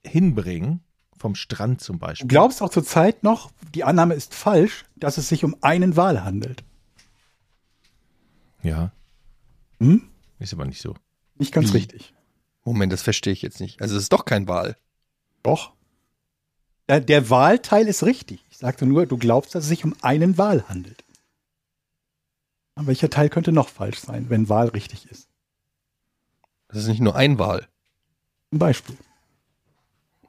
hinbringen, 0.06 0.82
vom 1.16 1.36
Strand 1.36 1.82
zum 1.82 1.98
Du 1.98 2.00
Beispiel. 2.00 2.28
glaubst 2.28 2.62
auch 2.62 2.70
zurzeit 2.70 3.24
noch, 3.24 3.52
die 3.76 3.84
Annahme 3.84 4.16
ist 4.16 4.34
falsch, 4.34 4.86
dass 4.96 5.18
es 5.18 5.30
sich 5.30 5.44
um 5.44 5.56
einen 5.62 5.96
Wal 5.96 6.24
handelt. 6.24 6.64
Ja. 8.64 8.92
Hm? 9.80 10.04
Ist 10.40 10.54
aber 10.54 10.66
nicht 10.66 10.82
so. 10.82 10.96
Nicht 11.38 11.54
ganz 11.54 11.70
Wie? 11.74 11.78
richtig. 11.78 12.14
Moment, 12.64 12.92
das 12.92 13.02
verstehe 13.02 13.34
ich 13.34 13.42
jetzt 13.42 13.60
nicht. 13.60 13.82
Also 13.82 13.96
es 13.96 14.04
ist 14.04 14.14
doch 14.14 14.26
kein 14.26 14.48
Wal. 14.48 14.76
Doch. 15.44 15.74
Der, 16.88 17.00
der 17.00 17.30
Wahlteil 17.30 17.88
ist 17.88 18.04
richtig. 18.04 18.44
Ich 18.50 18.58
sagte 18.58 18.86
nur, 18.86 19.06
du 19.06 19.18
glaubst, 19.18 19.56
dass 19.56 19.64
es 19.64 19.70
sich 19.70 19.84
um 19.84 19.96
einen 20.02 20.38
Wal 20.38 20.68
handelt. 20.68 21.04
Aber 22.76 22.88
welcher 22.88 23.10
Teil 23.10 23.30
könnte 23.30 23.52
noch 23.52 23.70
falsch 23.70 24.00
sein, 24.00 24.30
wenn 24.30 24.50
Wahl 24.50 24.70
richtig 24.70 25.10
ist? 25.10 25.30
Das 26.68 26.80
ist 26.80 26.88
nicht 26.88 27.02
nur 27.02 27.16
ein 27.16 27.38
Wal. 27.38 27.68
Zum 28.50 28.60
Beispiel. 28.60 28.98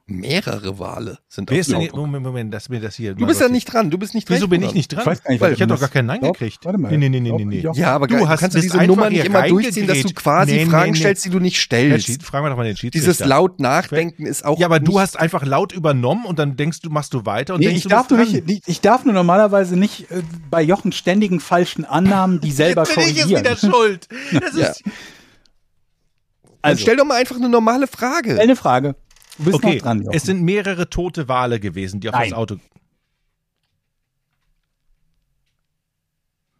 Mehrere 0.05 0.79
Wale 0.79 1.19
sind 1.29 1.49
Wer 1.49 1.55
auf 1.55 1.59
ist 1.61 1.71
denn. 1.71 1.89
Moment, 1.93 2.25
Moment, 2.25 2.53
dass 2.53 2.67
mir 2.67 2.81
das 2.81 2.95
hier. 2.95 3.15
Du 3.15 3.25
bist 3.25 3.39
ja 3.39 3.47
nicht 3.47 3.63
dran. 3.71 3.89
Du 3.89 3.97
bist 3.97 4.13
nicht 4.13 4.27
dran. 4.27 4.35
Wieso 4.35 4.49
bin 4.49 4.61
ich 4.61 4.73
nicht 4.73 4.89
dran? 4.91 4.99
Ich 4.99 5.05
weiß 5.07 5.23
gar 5.23 5.31
nicht, 5.31 5.39
Weil 5.39 5.53
ich 5.53 5.61
habe 5.61 5.69
du 5.69 5.73
doch 5.75 5.79
gar 5.79 5.87
keinen 5.89 6.07
Nein 6.07 6.19
gekriegt. 6.19 6.65
warte 6.65 6.77
mal. 6.77 6.91
Nee, 6.91 7.07
nee, 7.07 7.21
nee, 7.21 7.31
nee, 7.31 7.45
nee. 7.45 7.65
Ja, 7.73 7.93
aber 7.95 8.07
Du 8.07 8.17
du 8.17 8.27
hast- 8.27 8.41
kannst 8.41 8.57
du 8.57 8.59
diese 8.61 8.83
Nummer 8.83 9.09
nicht 9.09 9.21
hier 9.21 9.25
immer 9.27 9.47
durchziehen, 9.47 9.87
dass 9.87 10.01
du 10.01 10.09
quasi 10.13 10.55
Nee, 10.55 10.65
Fragen 10.65 10.91
nee. 10.91 10.97
stellst, 10.99 11.23
die 11.23 11.29
du 11.29 11.39
nicht 11.39 11.57
stellst. 11.57 12.05
Schied, 12.07 12.21
fragen 12.21 12.45
wir 12.45 12.49
doch 12.49 12.57
mal 12.57 12.65
den 12.65 12.75
Schiedsrichter. 12.75 13.11
Dieses 13.13 13.25
laut 13.25 13.61
Nachdenken 13.61 14.25
ist 14.25 14.43
auch 14.43 14.59
Ja, 14.59 14.65
aber 14.67 14.81
du 14.81 14.99
hast 14.99 15.17
einfach 15.17 15.45
laut 15.45 15.71
übernommen 15.71 16.25
und 16.25 16.37
dann 16.37 16.57
denkst 16.57 16.81
du, 16.81 16.89
machst 16.89 17.13
du 17.13 17.25
weiter 17.25 17.53
und 17.53 17.61
Nee, 17.61 17.67
denkst, 17.67 17.77
ich 17.77 17.83
du 17.83 17.89
darf, 17.89 18.07
dran. 18.09 18.27
nicht, 18.45 18.67
ich 18.67 18.81
darf 18.81 19.05
nur 19.05 19.13
normalerweise 19.13 19.77
nicht 19.79 20.11
äh, 20.11 20.21
bei 20.49 20.61
Jochen 20.61 20.91
ständigen 20.91 21.39
falschen 21.39 21.85
Annahmen, 21.85 22.41
die 22.41 22.51
selber 22.51 22.83
Jetzt 22.83 22.95
bin 22.95 23.03
ich 23.07 23.15
jetzt 23.15 23.29
korrigieren. 23.29 23.45
wieder 23.45 23.55
schuld. 23.55 24.07
Das 24.33 24.53
ist, 24.53 24.83
Dann 26.61 26.71
Also, 26.71 26.81
stell 26.83 26.95
doch 26.95 27.03
mal 27.05 27.15
einfach 27.19 27.35
eine 27.35 27.49
normale 27.49 27.87
Frage. 27.87 28.39
eine 28.39 28.55
Frage. 28.55 28.95
Du 29.37 29.43
bist 29.45 29.55
okay, 29.55 29.75
noch 29.75 29.81
dran, 29.83 30.01
Jochen. 30.01 30.15
es 30.15 30.23
sind 30.23 30.41
mehrere 30.43 30.89
tote 30.89 31.27
Wale 31.27 31.59
gewesen, 31.59 31.99
die 31.99 32.09
auf 32.09 32.15
Nein. 32.15 32.29
das 32.29 32.37
Auto. 32.37 32.57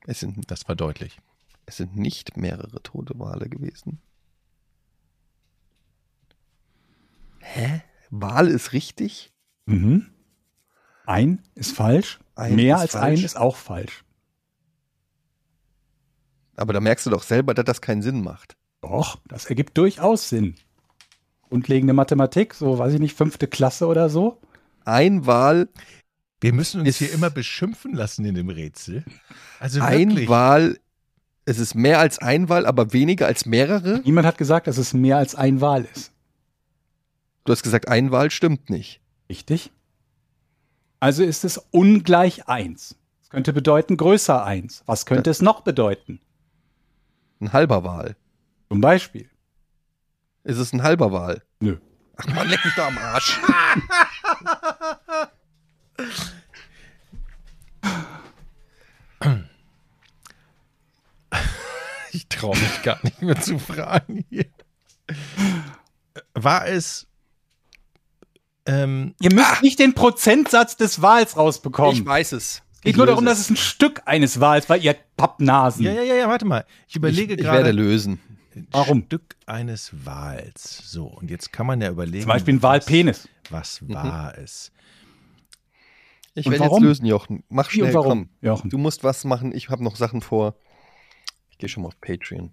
Es 0.06 0.20
sind, 0.20 0.50
Das 0.52 0.68
war 0.68 0.76
deutlich. 0.76 1.18
es 1.66 1.78
sind 1.78 1.96
nicht 1.96 2.36
mehrere 2.36 2.82
tote 2.84 3.18
Wale 3.20 3.48
gewesen. 3.48 4.02
Hä? 7.40 7.82
Wal 8.10 8.48
ist 8.48 8.74
richtig? 8.74 9.32
Mhm. 9.66 10.10
Ein 11.06 11.42
ist 11.56 11.76
falsch. 11.76 12.20
Ein 12.36 12.56
Mehr 12.56 12.76
ist 12.76 12.82
als 12.82 12.92
falsch. 12.94 13.20
ein 13.20 13.26
ist 13.26 13.38
auch 13.38 13.56
falsch. 13.56 14.04
Aber 16.56 16.74
da 16.74 16.80
merkst 16.80 17.06
du 17.06 17.10
doch 17.10 17.24
selber, 17.24 17.54
dass 17.54 17.66
das 17.66 17.82
keinen 17.82 18.02
Sinn 18.02 18.22
macht. 18.24 18.56
Doch, 18.82 19.20
das 19.28 19.46
ergibt 19.46 19.78
durchaus 19.78 20.30
Sinn. 20.30 20.56
Grundlegende 21.54 21.94
Mathematik, 21.94 22.56
so 22.56 22.80
weiß 22.80 22.96
ich 22.96 23.00
nicht, 23.00 23.16
fünfte 23.16 23.46
Klasse 23.46 23.86
oder 23.86 24.10
so. 24.10 24.42
Ein 24.86 25.28
Wal, 25.28 25.70
Wir 26.42 26.52
müssen 26.52 26.82
uns 26.82 26.98
hier 26.98 27.14
immer 27.14 27.30
beschimpfen 27.30 27.94
lassen 27.94 28.26
in 28.26 28.34
dem 28.34 28.50
Rätsel. 28.50 29.06
Also 29.60 29.80
ein 29.82 30.10
wirklich. 30.10 30.30
Wal, 30.30 30.80
es 31.46 31.60
ist 31.60 31.76
mehr 31.76 32.00
als 32.00 32.18
ein 32.18 32.50
Wal, 32.50 32.66
aber 32.66 32.92
weniger 32.92 33.28
als 33.28 33.46
mehrere. 33.46 34.02
Niemand 34.04 34.26
hat 34.26 34.40
gesagt, 34.40 34.66
dass 34.66 34.80
es 34.80 34.96
mehr 34.96 35.18
als 35.18 35.36
ein 35.36 35.62
Wahl 35.62 35.88
ist. 35.94 36.12
Du 37.46 37.52
hast 37.52 37.62
gesagt, 37.62 37.88
ein 37.88 38.10
Wal 38.10 38.32
stimmt 38.32 38.72
nicht. 38.72 39.00
Richtig? 39.30 39.72
Also 41.00 41.24
ist 41.24 41.46
es 41.46 41.60
ungleich 41.70 42.48
eins. 42.48 42.96
Das 43.22 43.30
könnte 43.30 43.54
bedeuten 43.54 43.96
größer 43.96 44.44
eins. 44.44 44.82
Was 44.88 45.06
könnte 45.06 45.30
es 45.30 45.44
noch 45.44 45.62
bedeuten? 45.62 46.20
Ein 47.40 47.54
halber 47.54 47.84
Wal. 47.84 48.16
Zum 48.70 48.82
Beispiel. 48.82 49.30
Ist 50.44 50.58
es 50.58 50.74
ein 50.74 50.84
halber 50.84 51.12
Wal? 51.12 51.42
Nö. 51.60 51.78
Ach 52.18 52.28
man, 52.28 52.48
leck 52.48 52.64
mich 52.64 52.76
da 52.76 52.88
am 52.88 52.98
Arsch. 52.98 53.40
Ich 62.12 62.28
traue 62.28 62.56
mich 62.58 62.84
gar 62.84 63.00
nicht 63.04 63.22
mehr 63.22 63.40
zu 63.40 63.58
fragen 63.58 64.24
hier. 64.30 64.46
War 66.36 66.68
es. 66.68 67.08
Ähm, 68.66 69.16
Ihr 69.20 69.34
müsst 69.34 69.62
nicht 69.62 69.80
den 69.80 69.94
Prozentsatz 69.94 70.78
des 70.78 71.02
Wahls 71.02 71.36
rausbekommen. 71.36 71.94
Ich 71.94 72.06
weiß 72.06 72.34
es. 72.34 72.62
es 72.76 72.82
geht 72.82 72.98
nur 72.98 73.08
darum, 73.08 73.26
dass 73.26 73.40
es 73.40 73.50
ein 73.50 73.58
Stück 73.58 74.02
eines 74.06 74.40
Wahls 74.40 74.70
war, 74.70 74.78
ihr 74.78 74.96
Pappnasen. 75.18 75.84
ja, 75.84 75.92
ja, 75.92 76.04
ja, 76.04 76.16
ja, 76.16 76.30
warte 76.30 76.46
mal. 76.46 76.66
Ich 76.88 76.96
überlege 76.96 77.34
ich, 77.34 77.40
ich 77.40 77.46
werde 77.46 77.58
gerade. 77.64 77.72
lösen. 77.72 78.20
Ein 78.56 78.68
Warum? 78.72 79.04
Stück 79.06 79.36
eines 79.46 80.06
Wals. 80.06 80.78
So, 80.92 81.08
und 81.08 81.30
jetzt 81.32 81.52
kann 81.54 81.66
man 81.68 81.82
ja 81.82 81.90
überlegen. 81.90 82.22
Zum 82.24 82.30
Beispiel 82.30 82.54
ein 82.56 82.62
was- 82.62 82.70
Wahlpenis. 82.70 83.30
Was 83.50 83.88
war 83.90 84.38
es? 84.38 84.72
Ich 86.36 86.46
werde 86.46 86.58
jetzt 86.58 86.70
warum? 86.72 86.84
lösen, 86.84 87.06
Jochen. 87.06 87.44
Mach 87.50 87.72
Wie 87.74 87.82
und 87.82 87.88
schnell, 87.90 87.94
warum, 87.94 88.10
komm. 88.10 88.30
Jochen? 88.42 88.70
Du 88.70 88.78
musst 88.78 89.04
was 89.04 89.24
machen. 89.24 89.54
Ich 89.54 89.70
habe 89.70 89.84
noch 89.84 89.96
Sachen 89.96 90.22
vor. 90.22 90.56
Ich 91.52 91.58
gehe 91.60 91.70
schon 91.70 91.84
mal 91.84 91.88
auf 91.90 92.00
Patreon. 92.02 92.52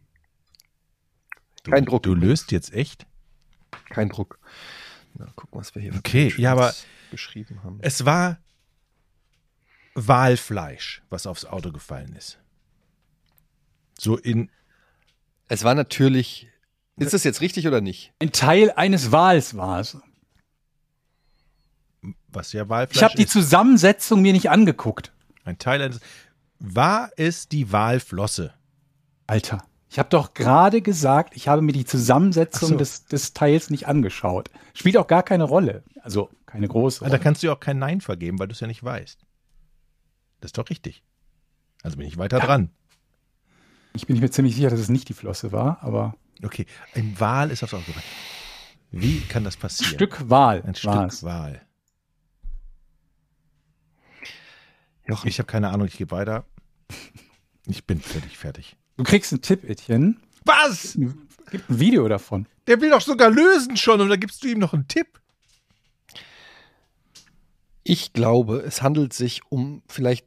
Du, 1.65 1.71
Kein 1.71 1.85
Druck. 1.87 2.03
Du 2.03 2.15
löst 2.15 2.53
jetzt 2.53 2.73
echt? 2.75 3.07
Kein 3.89 4.09
Druck. 4.11 4.39
Na, 5.15 5.27
gucken, 5.35 5.59
was 5.59 5.75
wir 5.75 5.83
hier 5.83 5.93
für 5.93 5.99
Okay, 5.99 6.33
ja, 6.37 6.53
aber- 6.53 6.75
geschrieben 7.11 7.63
haben. 7.65 7.79
Es 7.83 8.05
war 8.05 8.39
Walfleisch, 9.95 11.03
was 11.11 11.27
aufs 11.27 11.45
Auto 11.45 11.73
gefallen 11.73 12.15
ist. 12.15 12.39
So 13.99 14.17
in. 14.17 14.51
Es 15.51 15.65
war 15.65 15.75
natürlich. 15.75 16.47
Ist 16.97 17.13
das 17.13 17.25
jetzt 17.25 17.41
richtig 17.41 17.67
oder 17.67 17.81
nicht? 17.81 18.13
Ein 18.21 18.31
Teil 18.31 18.71
eines 18.77 19.11
Wahls 19.11 19.57
war 19.57 19.81
es. 19.81 19.97
Was 22.29 22.53
ja 22.53 22.69
Walfleisch 22.69 22.97
Ich 22.97 23.03
habe 23.03 23.17
die. 23.17 23.27
Zusammensetzung 23.27 24.23
mir 24.23 24.33
nicht 24.33 24.49
angeguckt. 24.49 25.13
Ein 25.45 25.59
Teil 25.59 25.83
eines. 25.83 26.01
War 26.61 27.11
es 27.17 27.49
die 27.49 27.73
Walflosse? 27.73 28.55
Alter, 29.27 29.65
ich 29.89 29.99
habe 29.99 30.09
doch 30.09 30.35
gerade 30.35 30.83
gesagt, 30.83 31.35
ich 31.37 31.49
habe 31.49 31.63
mir 31.63 31.73
die 31.73 31.85
Zusammensetzung 31.85 32.71
so. 32.71 32.77
des, 32.77 33.07
des 33.07 33.33
Teils 33.33 33.71
nicht 33.71 33.89
angeschaut. 33.89 34.51
Spielt 34.75 34.97
auch 34.99 35.07
gar 35.09 35.23
keine 35.23 35.45
Rolle. 35.45 35.83
Also 36.03 36.31
keine 36.47 36.69
große 36.69 37.01
Ah, 37.05 37.09
Da 37.09 37.15
Rolle. 37.15 37.23
kannst 37.23 37.43
du 37.43 37.49
ja 37.49 37.55
auch 37.55 37.61
kein 37.61 37.79
Nein 37.79 38.01
vergeben, 38.01 38.39
weil 38.39 38.47
du 38.49 38.53
es 38.53 38.61
ja 38.61 38.67
nicht 38.69 38.85
weißt. 38.85 39.19
Das 40.41 40.49
ist 40.51 40.59
doch 40.59 40.71
richtig. 40.71 41.03
Also 41.83 41.97
bin 41.97 42.07
ich 42.07 42.19
weiter 42.19 42.39
dran. 42.39 42.71
Ich 43.93 44.07
bin 44.07 44.19
mir 44.21 44.31
ziemlich 44.31 44.55
sicher, 44.55 44.71
dass 44.71 44.81
es 44.81 44.89
nicht 44.89 45.09
die 45.09 45.15
Flosse 45.15 45.53
war, 45.53 45.83
aber 45.83 46.15
Okay, 46.43 46.65
ein 46.95 47.19
Wal 47.21 47.51
ist 47.51 47.63
aufs 47.63 47.75
Auto 47.75 47.85
gefallen. 47.85 48.05
Wie 48.91 49.21
kann 49.21 49.45
das 49.45 49.57
ein 49.57 49.61
passieren? 49.61 49.93
Stück 49.95 50.31
Wal 50.31 50.63
Ein 50.63 50.75
Stück. 50.75 51.23
Wal. 51.23 51.61
Jochen, 55.07 55.29
Ich 55.29 55.39
habe 55.39 55.47
keine 55.47 55.69
Ahnung, 55.71 55.87
ich 55.87 55.97
gehe 55.99 56.11
weiter. 56.11 56.45
Ich 57.67 57.85
bin 57.87 58.01
völlig 58.01 58.39
fertig. 58.39 58.77
Du 58.97 59.05
kriegst 59.05 59.33
einen 59.33 59.43
Tipp, 59.43 59.65
Etienne. 59.69 60.17
Was? 60.45 60.99
Gibt 61.51 61.69
ein 61.69 61.79
Video 61.81 62.09
davon. 62.09 62.47
Der 62.67 62.81
will 62.81 62.91
doch 62.91 63.01
sogar 63.01 63.31
lösen 63.31 63.77
schon 63.77 64.01
und 64.01 64.09
da 64.09 64.17
gibst 64.17 64.43
du 64.43 64.49
ihm 64.49 64.59
noch 64.59 64.73
einen 64.73 64.89
Tipp. 64.89 65.21
ich 67.83 68.13
glaube, 68.13 68.59
es 68.61 68.83
handelt 68.83 69.13
sich 69.13 69.43
um 69.51 69.83
vielleicht. 69.89 70.27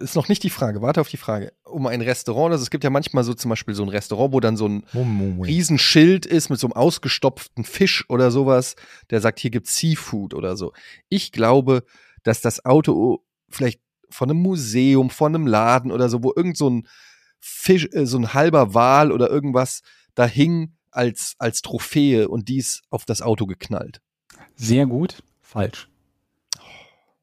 Ist 0.00 0.16
noch 0.16 0.28
nicht 0.28 0.42
die 0.42 0.50
Frage, 0.50 0.82
warte 0.82 1.00
auf 1.00 1.08
die 1.08 1.16
Frage. 1.16 1.52
Um 1.64 1.86
ein 1.86 2.00
Restaurant. 2.00 2.52
Also 2.52 2.62
es 2.62 2.70
gibt 2.70 2.82
ja 2.82 2.90
manchmal 2.90 3.22
so 3.22 3.34
zum 3.34 3.50
Beispiel 3.50 3.74
so 3.74 3.84
ein 3.84 3.88
Restaurant, 3.88 4.32
wo 4.32 4.40
dann 4.40 4.56
so 4.56 4.68
ein 4.68 4.84
Moment. 4.92 5.46
Riesenschild 5.46 6.26
ist 6.26 6.50
mit 6.50 6.58
so 6.58 6.66
einem 6.66 6.72
ausgestopften 6.72 7.64
Fisch 7.64 8.04
oder 8.08 8.30
sowas, 8.30 8.74
der 9.10 9.20
sagt, 9.20 9.38
hier 9.38 9.50
gibt's 9.50 9.76
Seafood 9.76 10.34
oder 10.34 10.56
so. 10.56 10.72
Ich 11.08 11.30
glaube, 11.30 11.84
dass 12.24 12.40
das 12.40 12.64
Auto 12.64 13.22
vielleicht 13.48 13.80
von 14.10 14.30
einem 14.30 14.40
Museum, 14.40 15.10
von 15.10 15.34
einem 15.34 15.46
Laden 15.46 15.92
oder 15.92 16.08
so, 16.08 16.22
wo 16.24 16.32
irgend 16.34 16.56
so 16.56 16.68
ein 16.68 16.88
Fisch, 17.38 17.88
äh, 17.92 18.06
so 18.06 18.18
ein 18.18 18.34
halber 18.34 18.74
Wal 18.74 19.12
oder 19.12 19.30
irgendwas 19.30 19.82
da 20.14 20.26
hing 20.26 20.72
als, 20.90 21.36
als 21.38 21.62
Trophäe 21.62 22.28
und 22.28 22.48
dies 22.48 22.82
auf 22.90 23.04
das 23.04 23.22
Auto 23.22 23.46
geknallt. 23.46 24.00
Sehr 24.56 24.86
gut. 24.86 25.22
Falsch. 25.42 25.88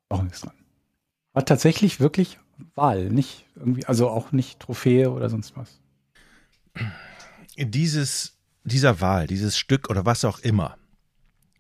Auch 0.08 0.22
nichts 0.22 0.42
dran. 0.42 0.54
War 1.34 1.46
tatsächlich 1.46 2.00
wirklich 2.00 2.40
Wal, 2.76 3.10
nicht 3.10 3.46
irgendwie, 3.56 3.86
also 3.86 4.10
auch 4.10 4.32
nicht 4.32 4.60
Trophäe 4.60 5.12
oder 5.12 5.30
sonst 5.30 5.56
was. 5.56 5.80
Dieses, 7.58 8.38
dieser 8.64 9.00
Wal, 9.02 9.28
dieses 9.28 9.58
Stück 9.58 9.90
oder 9.90 10.06
was 10.06 10.26
auch 10.26 10.40
immer, 10.40 10.78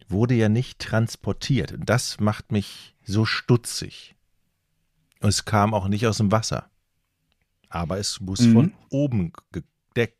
wurde 0.07 0.33
ja 0.35 0.49
nicht 0.49 0.79
transportiert. 0.79 1.71
Und 1.71 1.89
das 1.89 2.19
macht 2.19 2.51
mich 2.51 2.95
so 3.03 3.25
stutzig. 3.25 4.15
Und 5.21 5.29
es 5.29 5.45
kam 5.45 5.73
auch 5.73 5.87
nicht 5.87 6.07
aus 6.07 6.17
dem 6.17 6.31
Wasser. 6.31 6.69
Aber 7.69 7.97
es 7.97 8.19
muss 8.19 8.41
Mhm. 8.41 8.53
von 8.53 8.73
oben 8.89 9.33
gedeckt. 9.51 10.17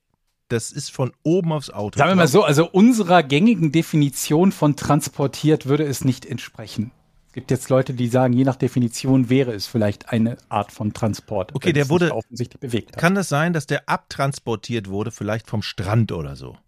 Das 0.50 0.72
ist 0.72 0.92
von 0.92 1.12
oben 1.24 1.52
aufs 1.52 1.70
Auto. 1.70 1.98
Sagen 1.98 2.12
wir 2.12 2.16
mal 2.16 2.28
so, 2.28 2.44
also 2.44 2.70
unserer 2.70 3.24
gängigen 3.24 3.72
Definition 3.72 4.52
von 4.52 4.76
transportiert 4.76 5.66
würde 5.66 5.84
es 5.86 6.06
nicht 6.06 6.26
entsprechen. 6.26 6.92
Es 7.34 7.36
gibt 7.36 7.50
jetzt 7.50 7.70
Leute, 7.70 7.96
die 7.96 8.10
sagen, 8.10 8.34
je 8.34 8.44
nach 8.44 8.58
Definition 8.58 9.28
wäre 9.28 9.54
es 9.54 9.66
vielleicht 9.66 10.10
eine 10.10 10.38
Art 10.50 10.72
von 10.72 10.94
Transport. 10.94 11.56
Okay, 11.56 11.74
der 11.74 11.90
wurde- 11.90 12.06
sich 12.06 12.14
offensichtlich 12.14 12.60
bewegt 12.60 12.92
hat. 12.92 13.00
Kann 13.02 13.16
das 13.16 13.28
sein, 13.28 13.54
dass 13.54 13.66
der 13.66 13.90
abtransportiert 13.90 14.88
wurde, 14.88 15.10
vielleicht 15.10 15.48
vom 15.48 15.64
Strand 15.64 16.12
oder 16.12 16.36
so? 16.36 16.60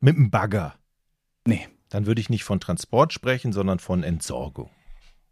Mit 0.00 0.16
einem 0.16 0.28
Bagger? 0.32 0.74
Nee. 1.46 1.68
Dann 1.88 2.04
würde 2.06 2.20
ich 2.20 2.30
nicht 2.30 2.42
von 2.42 2.58
Transport 2.58 3.12
sprechen, 3.12 3.52
sondern 3.52 3.78
von 3.78 4.02
Entsorgung. 4.02 4.70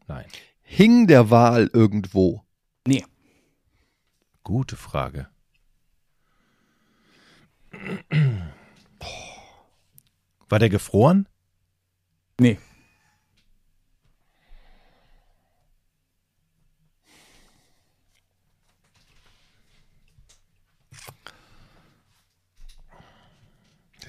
Nein. 0.06 0.26
Hing 0.62 1.08
der 1.08 1.30
Wal 1.30 1.68
irgendwo? 1.72 2.44
Nee. 2.86 3.04
Gute 4.44 4.76
Frage. 4.76 5.26
War 10.48 10.58
der 10.60 10.68
gefroren? 10.68 11.26
Nee. 12.38 12.58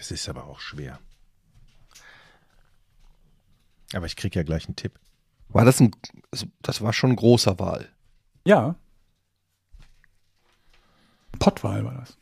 Das 0.02 0.10
ist 0.10 0.28
aber 0.28 0.45
auch 0.45 0.60
schwer. 0.60 0.97
Aber 3.93 4.08
ich 4.08 4.16
krieg 4.16 4.36
ja 4.36 4.41
gleich 4.41 4.66
einen 4.66 4.76
Tipp. 4.76 4.99
War 5.49 5.64
das 5.64 5.80
ein, 5.80 5.91
das 6.64 6.82
war 6.82 6.91
schon 6.91 7.12
ein 7.12 7.16
großer 7.18 7.60
Wal. 7.60 7.88
Ja. 8.43 8.74
Pottwal 11.38 11.86
war 11.86 11.93
das. 11.93 12.18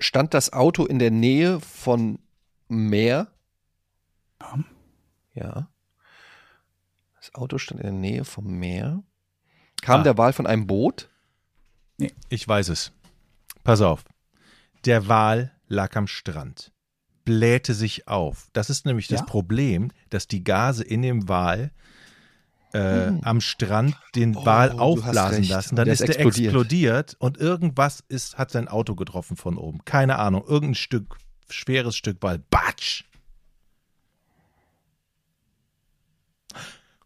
Stand 0.00 0.34
das 0.34 0.52
Auto 0.52 0.86
in 0.86 0.98
der 0.98 1.12
Nähe 1.12 1.60
von 1.60 2.18
Meer? 2.66 3.28
Ja. 4.40 4.58
Ja. 5.34 5.68
Das 7.20 7.32
Auto 7.36 7.58
stand 7.58 7.78
in 7.80 7.86
der 7.86 7.92
Nähe 7.92 8.24
vom 8.24 8.44
Meer. 8.58 9.04
Kam 9.82 10.00
Ah. 10.00 10.02
der 10.02 10.18
Wal 10.18 10.32
von 10.32 10.48
einem 10.48 10.66
Boot? 10.66 11.08
Ich 12.28 12.48
weiß 12.48 12.70
es. 12.70 12.90
Pass 13.62 13.82
auf. 13.82 14.04
Der 14.84 15.06
Wal 15.06 15.52
lag 15.68 15.94
am 15.94 16.08
Strand, 16.08 16.72
blähte 17.28 17.74
sich 17.74 18.08
auf. 18.08 18.48
Das 18.54 18.70
ist 18.70 18.86
nämlich 18.86 19.06
das 19.08 19.20
Ja? 19.20 19.26
Problem, 19.26 19.90
dass 20.08 20.26
die 20.28 20.42
Gase 20.42 20.82
in 20.82 21.02
dem 21.02 21.28
Wal 21.28 21.70
äh, 22.72 23.06
Hm. 23.08 23.20
am 23.22 23.40
Strand 23.42 23.94
den 24.14 24.34
Oh, 24.36 24.44
Wal 24.46 24.72
aufblasen 24.72 25.44
lassen. 25.44 25.76
Dann 25.76 25.84
der 25.84 25.92
ist 25.94 26.00
ist 26.00 26.08
der 26.08 26.16
explodiert. 26.20 26.52
explodiert 26.54 27.16
und 27.18 27.36
irgendwas 27.38 28.02
ist, 28.08 28.38
hat 28.38 28.50
sein 28.50 28.66
Auto 28.68 28.94
getroffen 28.94 29.36
von 29.36 29.56
oben. 29.58 29.84
Keine 29.84 30.18
Ahnung. 30.18 30.42
Irgendein 30.46 30.74
Stück, 30.74 31.18
schweres 31.50 31.96
Stück 31.96 32.16
Wal. 32.22 32.38
Batsch! 32.50 33.04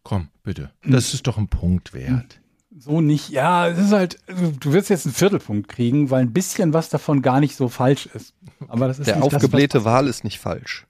Komm, 0.03 0.29
bitte. 0.43 0.71
Das 0.85 1.13
ist 1.13 1.27
doch 1.27 1.37
ein 1.37 1.47
Punkt 1.47 1.93
wert. 1.93 2.39
So 2.75 3.01
nicht. 3.01 3.29
Ja, 3.29 3.67
es 3.67 3.77
ist 3.77 3.91
halt, 3.91 4.17
also, 4.27 4.51
du 4.51 4.73
wirst 4.73 4.89
jetzt 4.89 5.05
einen 5.05 5.13
Viertelpunkt 5.13 5.67
kriegen, 5.69 6.09
weil 6.09 6.21
ein 6.23 6.33
bisschen 6.33 6.73
was 6.73 6.89
davon 6.89 7.21
gar 7.21 7.39
nicht 7.39 7.55
so 7.55 7.69
falsch 7.69 8.07
ist. 8.07 8.33
Aber 8.67 8.87
das 8.87 8.99
ist 8.99 9.05
Der 9.07 9.17
nicht 9.17 9.27
das, 9.31 9.35
aufgeblähte 9.43 9.85
Wal 9.85 10.07
ist 10.07 10.23
nicht 10.23 10.39
falsch. 10.39 10.87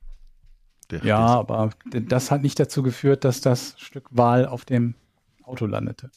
Der- 0.92 1.04
Ja, 1.04 1.18
aber 1.20 1.72
das 1.92 2.32
hat 2.32 2.42
nicht 2.42 2.60
dazu 2.60 2.84
geführt, 2.84 3.24
dass 3.26 3.42
das 3.42 3.76
Stück 3.78 4.08
Wal 4.12 4.46
auf 4.46 4.64
dem 4.66 4.96
Auto 5.44 5.66
landete. 5.66 6.10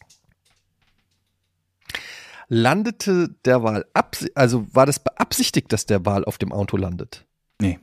Landete 2.49 3.35
der 3.45 3.63
Wal, 3.65 3.85
absi- 3.93 4.31
also 4.37 4.67
war 4.73 4.87
das 4.87 5.01
beabsichtigt, 5.01 5.73
dass 5.73 5.85
der 5.87 6.07
Wal 6.07 6.25
auf 6.25 6.39
dem 6.39 6.53
Auto 6.53 6.77
landet? 6.77 7.25
Nee. 7.61 7.81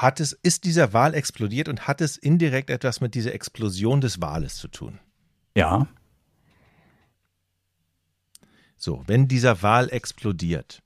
Hat 0.00 0.18
es, 0.18 0.32
ist 0.32 0.64
dieser 0.64 0.94
Wal 0.94 1.12
explodiert 1.12 1.68
und 1.68 1.86
hat 1.86 2.00
es 2.00 2.16
indirekt 2.16 2.70
etwas 2.70 3.02
mit 3.02 3.14
dieser 3.14 3.34
Explosion 3.34 4.00
des 4.00 4.18
Wales 4.22 4.56
zu 4.56 4.68
tun? 4.68 4.98
Ja. 5.54 5.86
So, 8.78 9.02
wenn 9.06 9.28
dieser 9.28 9.60
Wal 9.62 9.90
explodiert, 9.92 10.82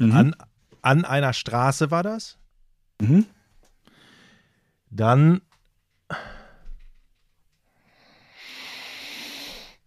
Mhm. 0.00 0.12
an, 0.12 0.36
an 0.82 1.04
einer 1.04 1.32
Straße 1.32 1.92
war 1.92 2.02
das, 2.02 2.38
Mhm. 3.00 3.26
dann. 4.90 5.42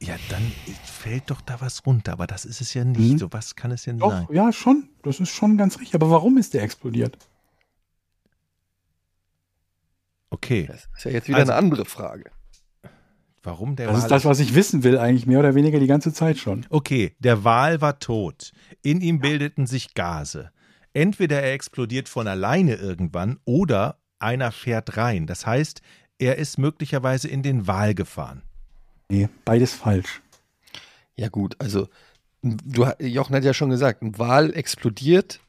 Ja, 0.01 0.15
dann 0.29 0.49
fällt 0.85 1.29
doch 1.29 1.41
da 1.41 1.59
was 1.59 1.85
runter, 1.85 2.13
aber 2.13 2.27
das 2.27 2.45
ist 2.45 2.61
es 2.61 2.73
ja 2.73 2.85
nicht. 2.85 2.99
Mhm. 3.13 3.17
So 3.17 3.33
was 3.33 3.57
kann 3.57 3.71
es 3.71 3.85
ja 3.85 3.91
nicht 3.91 4.01
Doch, 4.03 4.11
sein. 4.11 4.27
ja, 4.31 4.53
schon. 4.53 4.87
Das 5.03 5.19
ist 5.19 5.31
schon 5.31 5.57
ganz 5.57 5.77
richtig. 5.79 5.95
Aber 5.95 6.09
warum 6.09 6.37
ist 6.37 6.53
der 6.53 6.63
explodiert? 6.63 7.17
Okay, 10.29 10.65
Das 10.67 10.87
ist 10.97 11.05
ja 11.05 11.11
jetzt 11.11 11.27
wieder 11.27 11.37
Also- 11.39 11.51
eine 11.53 11.59
andere 11.59 11.85
Frage. 11.85 12.29
warum 13.43 13.75
der 13.75 13.87
Das 13.87 13.95
Wal? 13.95 14.01
ist 14.03 14.11
das, 14.11 14.25
was 14.25 14.39
ich 14.39 14.53
wissen 14.53 14.83
will, 14.83 14.97
eigentlich 14.97 15.25
mehr 15.25 15.39
oder 15.39 15.55
weniger 15.55 15.79
die 15.79 15.87
ganze 15.87 16.13
Zeit 16.13 16.37
schon. 16.37 16.65
Okay, 16.69 17.15
der 17.19 17.43
Wal 17.43 17.81
war 17.81 17.99
tot. 17.99 18.51
In 18.83 19.01
ihm 19.01 19.19
bildeten 19.19 19.65
sich 19.65 19.93
Gase. 19.93 20.51
Entweder 20.93 21.41
er 21.41 21.53
explodiert 21.53 22.09
von 22.09 22.27
alleine 22.27 22.75
irgendwann 22.75 23.39
oder 23.45 23.99
einer 24.19 24.51
fährt 24.51 24.97
rein. 24.97 25.25
Das 25.27 25.45
heißt, 25.45 25.81
er 26.17 26.35
ist 26.37 26.57
möglicherweise 26.57 27.27
in 27.29 27.41
den 27.43 27.65
Wal 27.67 27.95
gefahren. 27.95 28.43
Nee, 29.09 29.29
beides 29.45 29.73
falsch. 29.73 30.21
Ja 31.15 31.29
gut, 31.29 31.55
also 31.59 31.87
du, 32.41 32.85
Jochen 32.99 33.35
hat 33.35 33.43
ja 33.43 33.53
schon 33.53 33.69
gesagt, 33.69 34.01
ein 34.01 34.17
Wal 34.19 34.53
explodiert, 34.53 35.39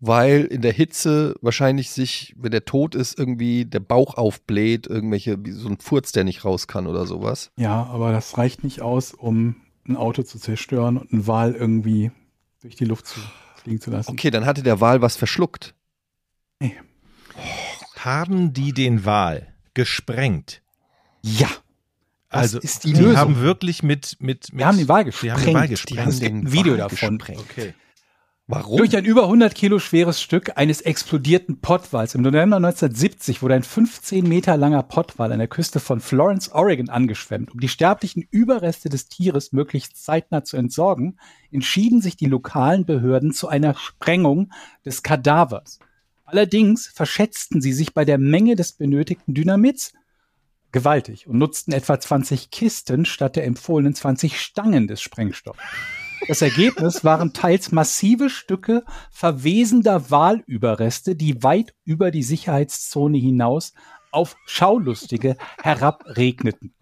weil 0.00 0.44
in 0.44 0.62
der 0.62 0.72
Hitze 0.72 1.34
wahrscheinlich 1.40 1.90
sich, 1.90 2.34
wenn 2.38 2.50
der 2.52 2.64
tot 2.64 2.94
ist, 2.94 3.18
irgendwie 3.18 3.64
der 3.64 3.80
Bauch 3.80 4.14
aufbläht, 4.14 4.86
irgendwelche, 4.86 5.44
wie 5.44 5.50
so 5.50 5.68
ein 5.68 5.78
Furz, 5.78 6.12
der 6.12 6.24
nicht 6.24 6.44
raus 6.44 6.66
kann 6.68 6.86
oder 6.86 7.06
sowas. 7.06 7.50
Ja, 7.56 7.84
aber 7.84 8.12
das 8.12 8.38
reicht 8.38 8.62
nicht 8.64 8.80
aus, 8.80 9.12
um 9.12 9.56
ein 9.88 9.96
Auto 9.96 10.22
zu 10.22 10.38
zerstören 10.38 10.96
und 10.98 11.12
einen 11.12 11.26
Wal 11.26 11.54
irgendwie 11.54 12.10
durch 12.60 12.76
die 12.76 12.84
Luft 12.84 13.06
zu 13.06 13.18
fliegen 13.56 13.80
zu 13.80 13.90
lassen. 13.90 14.10
Okay, 14.12 14.30
dann 14.30 14.46
hatte 14.46 14.62
der 14.62 14.80
Wal 14.80 15.00
was 15.02 15.16
verschluckt. 15.16 15.74
Haben 17.96 18.52
die 18.52 18.72
den 18.72 19.04
Wal 19.04 19.52
gesprengt? 19.74 20.62
Ja. 21.22 21.48
Das 22.30 22.40
also, 22.42 22.58
ist 22.60 22.84
die 22.84 22.92
die 22.92 23.00
Lösung. 23.00 23.16
haben 23.16 23.40
wirklich 23.40 23.82
mit, 23.82 24.16
mit, 24.20 24.52
mit 24.52 24.58
Wir 24.58 24.66
haben 24.66 24.76
den 24.78 24.88
Wal 24.88 25.02
Die 25.04 25.10
gesprengt. 25.10 25.32
haben 25.34 25.44
den 25.46 25.54
Wal 25.54 25.62
Die 25.66 25.70
gesprengt. 25.70 26.00
haben 26.00 26.08
Es 26.10 26.20
gibt 26.20 26.30
den 26.30 26.38
ein 26.46 26.52
Video 26.52 26.76
davon. 26.76 27.18
gesprengt. 27.18 27.40
Okay. 27.40 27.74
Warum? 28.50 28.78
Durch 28.78 28.96
ein 28.96 29.04
über 29.04 29.24
100 29.24 29.54
Kilo 29.54 29.78
schweres 29.78 30.22
Stück 30.22 30.56
eines 30.56 30.80
explodierten 30.80 31.60
Pottwals 31.60 32.14
im 32.14 32.22
November 32.22 32.56
1970 32.56 33.42
wurde 33.42 33.52
ein 33.52 33.62
15 33.62 34.26
Meter 34.26 34.56
langer 34.56 34.82
Pottwal 34.82 35.32
an 35.32 35.38
der 35.38 35.48
Küste 35.48 35.80
von 35.80 36.00
Florence, 36.00 36.50
Oregon 36.52 36.88
angeschwemmt. 36.88 37.52
Um 37.52 37.60
die 37.60 37.68
sterblichen 37.68 38.26
Überreste 38.30 38.88
des 38.88 39.10
Tieres 39.10 39.52
möglichst 39.52 40.02
zeitnah 40.02 40.44
zu 40.44 40.56
entsorgen, 40.56 41.18
entschieden 41.52 42.00
sich 42.00 42.16
die 42.16 42.24
lokalen 42.24 42.86
Behörden 42.86 43.34
zu 43.34 43.48
einer 43.48 43.74
Sprengung 43.74 44.50
des 44.82 45.02
Kadavers. 45.02 45.78
Allerdings 46.24 46.86
verschätzten 46.86 47.60
sie 47.60 47.74
sich 47.74 47.92
bei 47.92 48.06
der 48.06 48.16
Menge 48.16 48.56
des 48.56 48.72
benötigten 48.72 49.34
Dynamits 49.34 49.92
gewaltig 50.72 51.26
und 51.26 51.36
nutzten 51.36 51.72
etwa 51.72 52.00
20 52.00 52.50
Kisten 52.50 53.04
statt 53.04 53.36
der 53.36 53.44
empfohlenen 53.44 53.94
20 53.94 54.40
Stangen 54.40 54.88
des 54.88 55.02
Sprengstoffs. 55.02 55.60
Das 56.26 56.42
Ergebnis 56.42 57.04
waren 57.04 57.32
teils 57.32 57.72
massive 57.72 58.28
Stücke 58.30 58.84
verwesender 59.10 60.10
Walüberreste, 60.10 61.14
die 61.14 61.42
weit 61.42 61.74
über 61.84 62.10
die 62.10 62.22
Sicherheitszone 62.22 63.18
hinaus 63.18 63.72
auf 64.10 64.36
Schaulustige 64.46 65.36
herabregneten. 65.62 66.74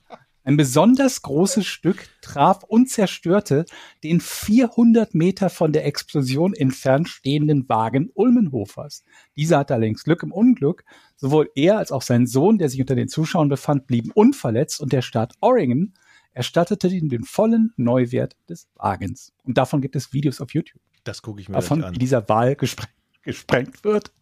Ein 0.46 0.56
besonders 0.56 1.22
großes 1.22 1.66
Stück 1.66 2.08
traf 2.22 2.62
und 2.62 2.88
zerstörte 2.88 3.64
den 4.04 4.20
400 4.20 5.12
Meter 5.12 5.50
von 5.50 5.72
der 5.72 5.84
Explosion 5.86 6.54
entfernt 6.54 7.08
stehenden 7.08 7.68
Wagen 7.68 8.10
Ulmenhofers. 8.14 9.02
Dieser 9.34 9.58
hatte 9.58 9.74
allerdings 9.74 10.04
Glück 10.04 10.22
im 10.22 10.30
Unglück. 10.30 10.84
Sowohl 11.16 11.50
er 11.56 11.78
als 11.78 11.90
auch 11.90 12.02
sein 12.02 12.28
Sohn, 12.28 12.58
der 12.58 12.68
sich 12.68 12.80
unter 12.80 12.94
den 12.94 13.08
Zuschauern 13.08 13.48
befand, 13.48 13.88
blieben 13.88 14.12
unverletzt 14.12 14.80
und 14.80 14.92
der 14.92 15.02
Staat 15.02 15.34
Oregon 15.40 15.94
erstattete 16.36 16.88
ihm 16.88 17.08
den 17.08 17.24
vollen 17.24 17.72
Neuwert 17.76 18.36
des 18.48 18.68
Wagens. 18.74 19.32
Und 19.44 19.56
davon 19.58 19.80
gibt 19.80 19.96
es 19.96 20.12
Videos 20.12 20.40
auf 20.40 20.52
YouTube. 20.52 20.80
Das 21.04 21.22
gucke 21.22 21.40
ich 21.40 21.48
mir 21.48 21.54
Davon, 21.54 21.78
gleich 21.78 21.90
wie 21.92 21.94
an. 21.94 21.98
dieser 22.00 22.28
Wal 22.28 22.56
gesprengt, 22.56 22.92
gesprengt 23.22 23.84
wird. 23.84 24.12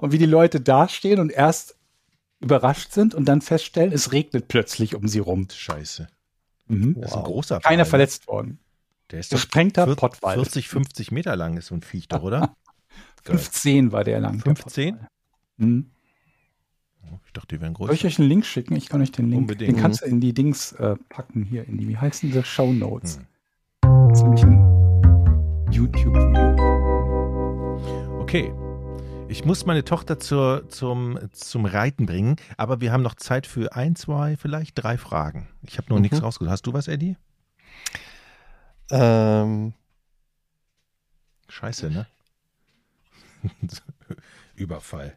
Und 0.00 0.12
wie 0.12 0.18
die 0.18 0.26
Leute 0.26 0.60
dastehen 0.60 1.18
und 1.20 1.30
erst 1.32 1.76
überrascht 2.40 2.92
sind 2.92 3.14
und 3.14 3.26
dann 3.26 3.40
feststellen, 3.42 3.92
es 3.92 4.12
regnet 4.12 4.48
plötzlich 4.48 4.94
um 4.94 5.08
sie 5.08 5.18
rum. 5.18 5.48
Scheiße. 5.50 6.06
Mhm. 6.68 7.00
Das 7.00 7.10
ist 7.12 7.16
ein 7.16 7.24
großer 7.24 7.60
Keiner 7.60 7.82
Wal. 7.82 7.90
verletzt 7.90 8.28
worden. 8.28 8.58
Der 9.10 9.20
ist 9.20 9.32
doch 9.32 9.36
Gesprengter 9.38 9.84
vier- 9.86 9.96
Pottwal. 9.96 10.34
40, 10.34 10.68
50 10.68 11.10
Meter 11.12 11.36
lang 11.36 11.56
ist 11.56 11.66
so 11.66 11.74
ein 11.74 11.82
Viech 11.82 12.08
doch, 12.08 12.22
oder? 12.22 12.40
Geil. 13.24 13.36
15 13.38 13.92
war 13.92 14.04
der 14.04 14.20
lang. 14.20 14.34
der 14.42 14.54
15? 14.56 14.94
Pottwal. 14.94 15.08
Mhm. 15.58 15.90
Ich 17.26 17.32
dachte, 17.32 17.56
die 17.56 17.60
wären 17.60 17.74
groß. 17.74 17.86
Soll 17.86 17.94
ich 17.94 18.04
euch 18.06 18.18
einen 18.18 18.28
Link 18.28 18.44
schicken? 18.46 18.76
Ich 18.76 18.88
kann 18.88 19.00
euch 19.02 19.12
den 19.12 19.28
Link, 19.30 19.42
Unbedingt. 19.42 19.76
den 19.76 19.80
kannst 19.80 20.02
du 20.02 20.06
in 20.06 20.20
die 20.20 20.32
Dings 20.34 20.72
äh, 20.72 20.96
packen, 21.08 21.42
hier 21.44 21.66
in 21.66 21.78
die, 21.78 21.88
wie 21.88 21.96
heißen 21.96 22.28
diese 22.28 22.44
Show 22.44 22.72
Notes? 22.72 23.16
Hm. 23.84 24.08
Das 24.08 24.18
ist 24.18 24.24
nämlich 24.24 24.42
ein 24.44 25.72
YouTube-Video. 25.72 26.56
Okay. 28.20 28.52
Ich 29.28 29.44
muss 29.44 29.66
meine 29.66 29.84
Tochter 29.84 30.20
zur, 30.20 30.68
zum, 30.68 31.18
zum 31.32 31.64
Reiten 31.66 32.06
bringen, 32.06 32.36
aber 32.56 32.80
wir 32.80 32.92
haben 32.92 33.02
noch 33.02 33.16
Zeit 33.16 33.46
für 33.48 33.74
ein, 33.74 33.96
zwei, 33.96 34.36
vielleicht 34.36 34.80
drei 34.80 34.96
Fragen. 34.98 35.48
Ich 35.62 35.78
habe 35.78 35.88
noch 35.90 35.96
Mhm. 35.96 36.02
nichts 36.02 36.22
rausgesucht. 36.22 36.52
Hast 36.52 36.66
du 36.66 36.72
was, 36.72 36.86
Eddie? 36.86 37.16
Ähm, 38.90 39.74
Scheiße, 41.48 41.90
ne? 41.90 42.06
Überfall. 44.54 45.16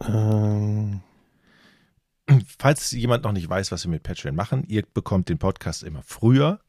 Ähm, 0.00 1.00
Falls 2.58 2.90
jemand 2.92 3.24
noch 3.24 3.32
nicht 3.32 3.48
weiß, 3.48 3.70
was 3.70 3.84
wir 3.84 3.90
mit 3.90 4.02
Patreon 4.02 4.34
machen, 4.34 4.64
ihr 4.66 4.82
bekommt 4.94 5.28
den 5.28 5.38
Podcast 5.38 5.82
immer 5.82 6.02
früher, 6.02 6.60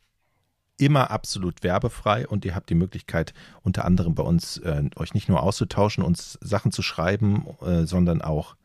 immer 0.78 1.12
absolut 1.12 1.64
werbefrei 1.64 2.28
und 2.28 2.44
ihr 2.44 2.56
habt 2.56 2.70
die 2.70 2.76
Möglichkeit, 2.76 3.34
unter 3.62 3.86
anderem 3.86 4.16
bei 4.16 4.24
uns 4.24 4.58
äh, 4.58 4.84
euch 4.98 5.14
nicht 5.14 5.30
nur 5.30 5.42
auszutauschen, 5.42 6.04
uns 6.04 6.38
Sachen 6.42 6.74
zu 6.74 6.82
schreiben, 6.82 7.48
äh, 7.62 7.86
sondern 7.86 8.22
auch 8.22 8.58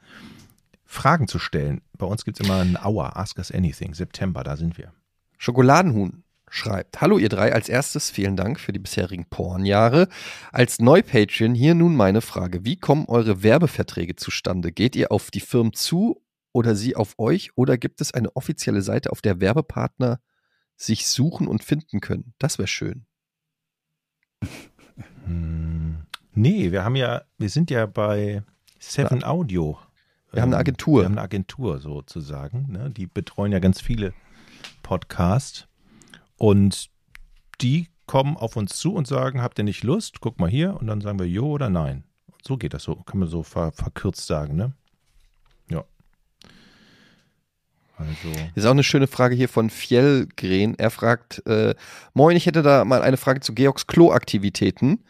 Fragen 0.85 1.29
zu 1.29 1.39
stellen. 1.39 1.83
Bei 1.97 2.07
uns 2.07 2.25
gibt 2.25 2.41
es 2.41 2.47
immer 2.47 2.59
ein 2.59 2.77
Hour, 2.77 3.17
Ask 3.17 3.39
Us 3.39 3.53
Anything, 3.53 3.95
September, 3.95 4.43
da 4.43 4.57
sind 4.57 4.77
wir. 4.77 4.93
Schokoladenhuhn 5.39 6.25
schreibt: 6.51 7.01
Hallo 7.01 7.19
ihr 7.19 7.29
drei, 7.29 7.55
als 7.55 7.69
erstes 7.69 8.11
vielen 8.11 8.37
Dank 8.37 8.61
für 8.61 8.73
die 8.73 8.79
bisherigen 8.79 9.25
Pornjahre. 9.25 10.09
Als 10.53 10.79
Neupatreon 10.81 11.55
hier 11.55 11.75
nun 11.75 11.97
meine 11.97 12.21
Frage: 12.21 12.65
Wie 12.65 12.77
kommen 12.77 13.07
eure 13.07 13.43
Werbeverträge 13.43 14.17
zustande? 14.17 14.73
Geht 14.73 14.97
ihr 14.97 15.11
auf 15.11 15.31
die 15.31 15.41
Firmen 15.41 15.73
zu 15.73 16.23
oder 16.53 16.75
sie 16.75 16.97
auf 16.97 17.19
euch 17.19 17.57
oder 17.57 17.79
gibt 17.79 18.01
es 18.01 18.13
eine 18.13 18.35
offizielle 18.37 18.83
Seite, 18.83 19.11
auf 19.11 19.23
der 19.23 19.41
Werbepartner 19.41 20.21
sich 20.77 21.07
suchen 21.07 21.47
und 21.47 21.65
finden 21.65 22.01
können? 22.01 22.35
Das 22.39 22.59
wäre 22.59 22.69
schön. 22.69 23.07
Hm, 25.25 26.07
nee, 26.33 26.73
wir 26.73 26.85
haben 26.85 26.97
ja, 26.97 27.23
wir 27.39 27.49
sind 27.49 27.71
ja 27.71 27.87
bei 27.87 28.43
Seven 28.79 29.23
Audio. 29.25 29.79
Wir 30.33 30.43
haben 30.43 30.51
eine 30.51 30.57
Ähm, 30.57 30.61
Agentur. 30.61 31.01
Wir 31.01 31.05
haben 31.05 31.13
eine 31.13 31.23
Agentur 31.23 31.81
sozusagen. 31.81 32.67
Ne? 32.71 32.91
Die 32.91 33.07
betreuen 33.07 33.53
ja 33.53 33.59
ganz 33.59 33.81
viele 33.81 34.15
Podcasts. 34.83 35.67
Und 36.41 36.89
die 37.61 37.89
kommen 38.07 38.39
auf 38.39 38.57
uns 38.57 38.79
zu 38.79 38.95
und 38.95 39.07
sagen, 39.07 39.43
habt 39.43 39.59
ihr 39.59 39.65
nicht 39.65 39.85
Lust? 39.85 40.23
Guck 40.23 40.41
mal 40.41 40.49
hier. 40.49 40.75
Und 40.81 40.87
dann 40.87 41.03
sagen 41.03 41.19
wir 41.19 41.29
Jo 41.29 41.49
oder 41.49 41.69
Nein. 41.69 42.05
So 42.43 42.57
geht 42.57 42.73
das 42.73 42.83
so, 42.83 42.97
kann 42.97 43.21
man 43.21 43.29
so 43.29 43.43
ver 43.43 43.73
verkürzt 43.73 44.27
sagen, 44.27 44.57
ne? 44.57 44.73
Ja. 45.71 45.85
Also. 47.95 48.33
Ist 48.55 48.65
auch 48.65 48.71
eine 48.71 48.85
schöne 48.85 49.07
Frage 49.07 49.35
hier 49.35 49.51
von 49.51 49.69
Fjellgren. 49.69 50.79
Er 50.79 50.91
fragt, 50.91 51.47
äh, 51.47 51.75
moin, 52.15 52.39
ich 52.39 52.47
hätte 52.47 52.63
da 52.63 52.87
mal 52.87 53.03
eine 53.03 53.19
Frage 53.19 53.41
zu 53.41 53.53
Georgs 53.53 53.87
Kloaktivitäten. 53.87 55.05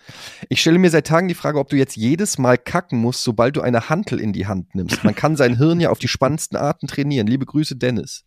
Ich 0.49 0.61
stelle 0.61 0.81
mir 0.81 0.91
seit 0.91 1.07
Tagen 1.07 1.29
die 1.29 1.35
Frage, 1.35 1.61
ob 1.61 1.69
du 1.69 1.77
jetzt 1.77 1.97
jedes 1.97 2.39
Mal 2.39 2.59
kacken 2.59 2.99
musst, 2.99 3.23
sobald 3.23 3.55
du 3.55 3.61
eine 3.61 3.89
Hantel 3.89 4.19
in 4.19 4.33
die 4.33 4.49
Hand 4.49 4.75
nimmst. 4.75 5.05
Man 5.05 5.15
kann 5.15 5.37
sein 5.37 5.59
Hirn 5.59 5.79
ja 5.79 5.91
auf 5.91 6.01
die 6.01 6.09
spannendsten 6.09 6.59
Arten 6.59 6.89
trainieren. 6.89 7.29
Liebe 7.29 7.47
Grüße, 7.47 7.77
Dennis. 7.77 8.25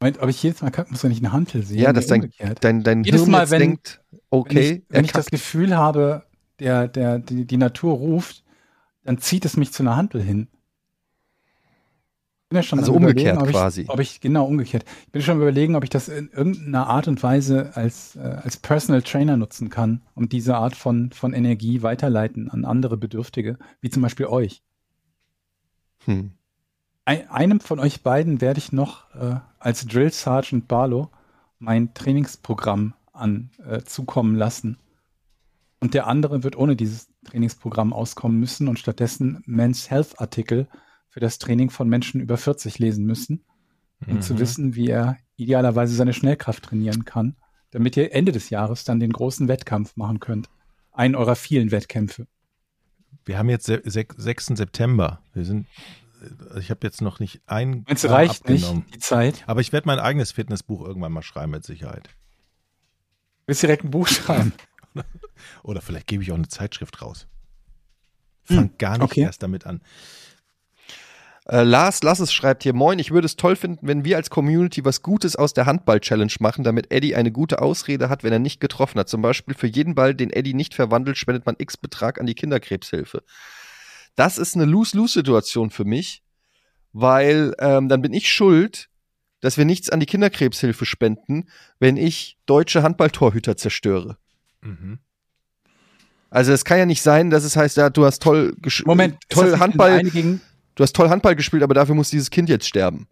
Moment, 0.00 0.18
ob 0.20 0.28
ich 0.28 0.42
jedes 0.42 0.62
Mal 0.62 0.70
kacken 0.70 0.92
muss, 0.92 1.02
wenn 1.02 1.10
ich 1.10 1.18
eine 1.18 1.32
Hantel 1.32 1.62
sehe? 1.64 1.80
Ja, 1.82 1.92
dass 1.92 2.06
dein, 2.06 2.30
dein, 2.60 2.84
dein 2.84 3.02
Jedes 3.04 3.22
Hirn 3.22 3.30
Mal, 3.32 3.50
wenn- 3.50 3.58
denkt, 3.60 4.00
okay, 4.30 4.54
wenn 4.54 4.62
ich, 4.62 4.82
wenn 4.88 5.04
ich 5.04 5.12
das. 5.12 5.26
Gefühl 5.26 5.76
habe, 5.76 6.24
der, 6.60 6.86
der, 6.88 7.18
die, 7.18 7.44
die 7.44 7.56
Natur 7.56 7.94
ruft, 7.94 8.44
dann 9.04 9.18
zieht 9.18 9.44
es 9.44 9.56
mich 9.56 9.72
zu 9.72 9.82
einer 9.82 9.96
Hantel 9.96 10.22
hin. 10.22 10.48
Ich 12.44 12.50
bin 12.50 12.56
ja 12.56 12.62
schon 12.62 12.78
Also 12.78 12.92
umgekehrt 12.94 13.36
ob 13.36 13.46
ich, 13.48 13.52
quasi. 13.52 13.84
Ob 13.88 14.00
ich, 14.00 14.20
genau, 14.20 14.46
umgekehrt. 14.46 14.84
Ich 15.06 15.12
bin 15.12 15.20
schon 15.20 15.36
überlegen, 15.36 15.74
ob 15.76 15.84
ich 15.84 15.90
das 15.90 16.08
in 16.08 16.30
irgendeiner 16.30 16.86
Art 16.86 17.06
und 17.06 17.22
Weise 17.22 17.72
als, 17.76 18.16
äh, 18.16 18.20
als 18.20 18.56
Personal 18.56 19.02
Trainer 19.02 19.36
nutzen 19.36 19.68
kann 19.68 20.00
und 20.14 20.32
diese 20.32 20.56
Art 20.56 20.74
von, 20.74 21.10
von 21.12 21.34
Energie 21.34 21.82
weiterleiten 21.82 22.48
an 22.50 22.64
andere 22.64 22.96
Bedürftige, 22.96 23.58
wie 23.82 23.90
zum 23.90 24.00
Beispiel 24.02 24.26
euch. 24.26 24.62
Hm. 26.06 26.30
Ein, 27.08 27.28
einem 27.30 27.60
von 27.60 27.78
euch 27.80 28.02
beiden 28.02 28.42
werde 28.42 28.58
ich 28.58 28.70
noch 28.72 29.14
äh, 29.14 29.36
als 29.58 29.86
Drill 29.86 30.12
Sergeant 30.12 30.68
Barlow 30.68 31.08
mein 31.58 31.94
Trainingsprogramm 31.94 32.92
an 33.14 33.50
äh, 33.64 33.80
zukommen 33.80 34.36
lassen. 34.36 34.76
Und 35.80 35.94
der 35.94 36.06
andere 36.06 36.42
wird 36.42 36.56
ohne 36.56 36.76
dieses 36.76 37.08
Trainingsprogramm 37.24 37.94
auskommen 37.94 38.38
müssen 38.38 38.68
und 38.68 38.78
stattdessen 38.78 39.42
Men's 39.46 39.90
Health 39.90 40.20
Artikel 40.20 40.68
für 41.08 41.20
das 41.20 41.38
Training 41.38 41.70
von 41.70 41.88
Menschen 41.88 42.20
über 42.20 42.36
40 42.36 42.78
lesen 42.78 43.06
müssen, 43.06 43.42
um 44.06 44.16
Mhm. 44.16 44.20
zu 44.20 44.38
wissen, 44.38 44.74
wie 44.74 44.88
er 44.88 45.16
idealerweise 45.36 45.94
seine 45.94 46.12
Schnellkraft 46.12 46.62
trainieren 46.64 47.06
kann, 47.06 47.36
damit 47.70 47.96
ihr 47.96 48.12
Ende 48.12 48.32
des 48.32 48.50
Jahres 48.50 48.84
dann 48.84 49.00
den 49.00 49.12
großen 49.14 49.48
Wettkampf 49.48 49.96
machen 49.96 50.20
könnt. 50.20 50.50
Einen 50.92 51.14
eurer 51.14 51.36
vielen 51.36 51.70
Wettkämpfe. 51.70 52.26
Wir 53.24 53.38
haben 53.38 53.48
jetzt 53.48 53.64
se- 53.66 53.82
sech- 53.86 54.12
6. 54.16 54.56
September. 54.58 55.22
Wir 55.32 55.44
sind, 55.46 55.66
ich 56.58 56.70
habe 56.70 56.80
jetzt 56.82 57.00
noch 57.00 57.20
nicht 57.20 57.40
ein 57.46 57.84
Meinst 57.86 58.04
du, 58.04 58.08
Gramm 58.08 58.16
reicht 58.16 58.40
abgenommen. 58.42 58.78
nicht 58.78 58.94
die 58.94 58.98
Zeit? 58.98 59.44
Aber 59.46 59.60
ich 59.60 59.72
werde 59.72 59.86
mein 59.86 59.98
eigenes 59.98 60.32
Fitnessbuch 60.32 60.84
irgendwann 60.84 61.12
mal 61.12 61.22
schreiben, 61.22 61.52
mit 61.52 61.64
Sicherheit. 61.64 62.08
Willst 63.46 63.62
du 63.62 63.66
direkt 63.66 63.84
ein 63.84 63.90
Buch 63.90 64.08
schreiben? 64.08 64.52
Oder 65.62 65.80
vielleicht 65.80 66.06
gebe 66.06 66.22
ich 66.22 66.32
auch 66.32 66.36
eine 66.36 66.48
Zeitschrift 66.48 67.00
raus. 67.02 67.26
Fang 68.44 68.56
Hm, 68.58 68.70
gar 68.78 68.98
nicht 68.98 69.02
okay. 69.02 69.20
erst 69.22 69.42
damit 69.42 69.66
an. 69.66 69.80
Äh, 71.46 71.62
Lars 71.62 72.02
Lasses 72.02 72.32
schreibt 72.32 72.62
hier, 72.62 72.74
moin, 72.74 72.98
ich 72.98 73.10
würde 73.10 73.24
es 73.24 73.36
toll 73.36 73.56
finden, 73.56 73.86
wenn 73.86 74.04
wir 74.04 74.16
als 74.16 74.28
Community 74.28 74.84
was 74.84 75.02
Gutes 75.02 75.34
aus 75.34 75.54
der 75.54 75.64
Handball-Challenge 75.64 76.32
machen, 76.40 76.62
damit 76.62 76.90
Eddie 76.92 77.14
eine 77.14 77.32
gute 77.32 77.62
Ausrede 77.62 78.10
hat, 78.10 78.22
wenn 78.22 78.32
er 78.32 78.38
nicht 78.38 78.60
getroffen 78.60 78.98
hat. 78.98 79.08
Zum 79.08 79.22
Beispiel 79.22 79.54
für 79.54 79.66
jeden 79.66 79.94
Ball, 79.94 80.14
den 80.14 80.30
Eddie 80.30 80.52
nicht 80.52 80.74
verwandelt, 80.74 81.16
spendet 81.16 81.46
man 81.46 81.56
x 81.58 81.78
Betrag 81.78 82.20
an 82.20 82.26
die 82.26 82.34
Kinderkrebshilfe. 82.34 83.22
Das 84.18 84.36
ist 84.36 84.56
eine 84.56 84.64
Lose-Lose-Situation 84.64 85.70
für 85.70 85.84
mich, 85.84 86.24
weil 86.92 87.54
ähm, 87.60 87.88
dann 87.88 88.02
bin 88.02 88.12
ich 88.12 88.28
schuld, 88.28 88.88
dass 89.38 89.56
wir 89.56 89.64
nichts 89.64 89.90
an 89.90 90.00
die 90.00 90.06
Kinderkrebshilfe 90.06 90.84
spenden, 90.86 91.48
wenn 91.78 91.96
ich 91.96 92.36
deutsche 92.44 92.82
Handballtorhüter 92.82 93.56
zerstöre. 93.56 94.18
Mhm. 94.60 94.98
Also 96.30 96.52
es 96.52 96.64
kann 96.64 96.78
ja 96.78 96.86
nicht 96.86 97.00
sein, 97.00 97.30
dass 97.30 97.44
es 97.44 97.54
heißt, 97.54 97.76
ja, 97.76 97.90
du 97.90 98.04
hast 98.04 98.20
toll, 98.20 98.56
Moment, 98.84 99.18
toll 99.28 99.56
Handball, 99.60 100.02
du 100.02 100.82
hast 100.82 100.96
toll 100.96 101.10
Handball 101.10 101.36
gespielt, 101.36 101.62
aber 101.62 101.74
dafür 101.74 101.94
muss 101.94 102.10
dieses 102.10 102.30
Kind 102.30 102.48
jetzt 102.48 102.66
sterben. 102.66 103.06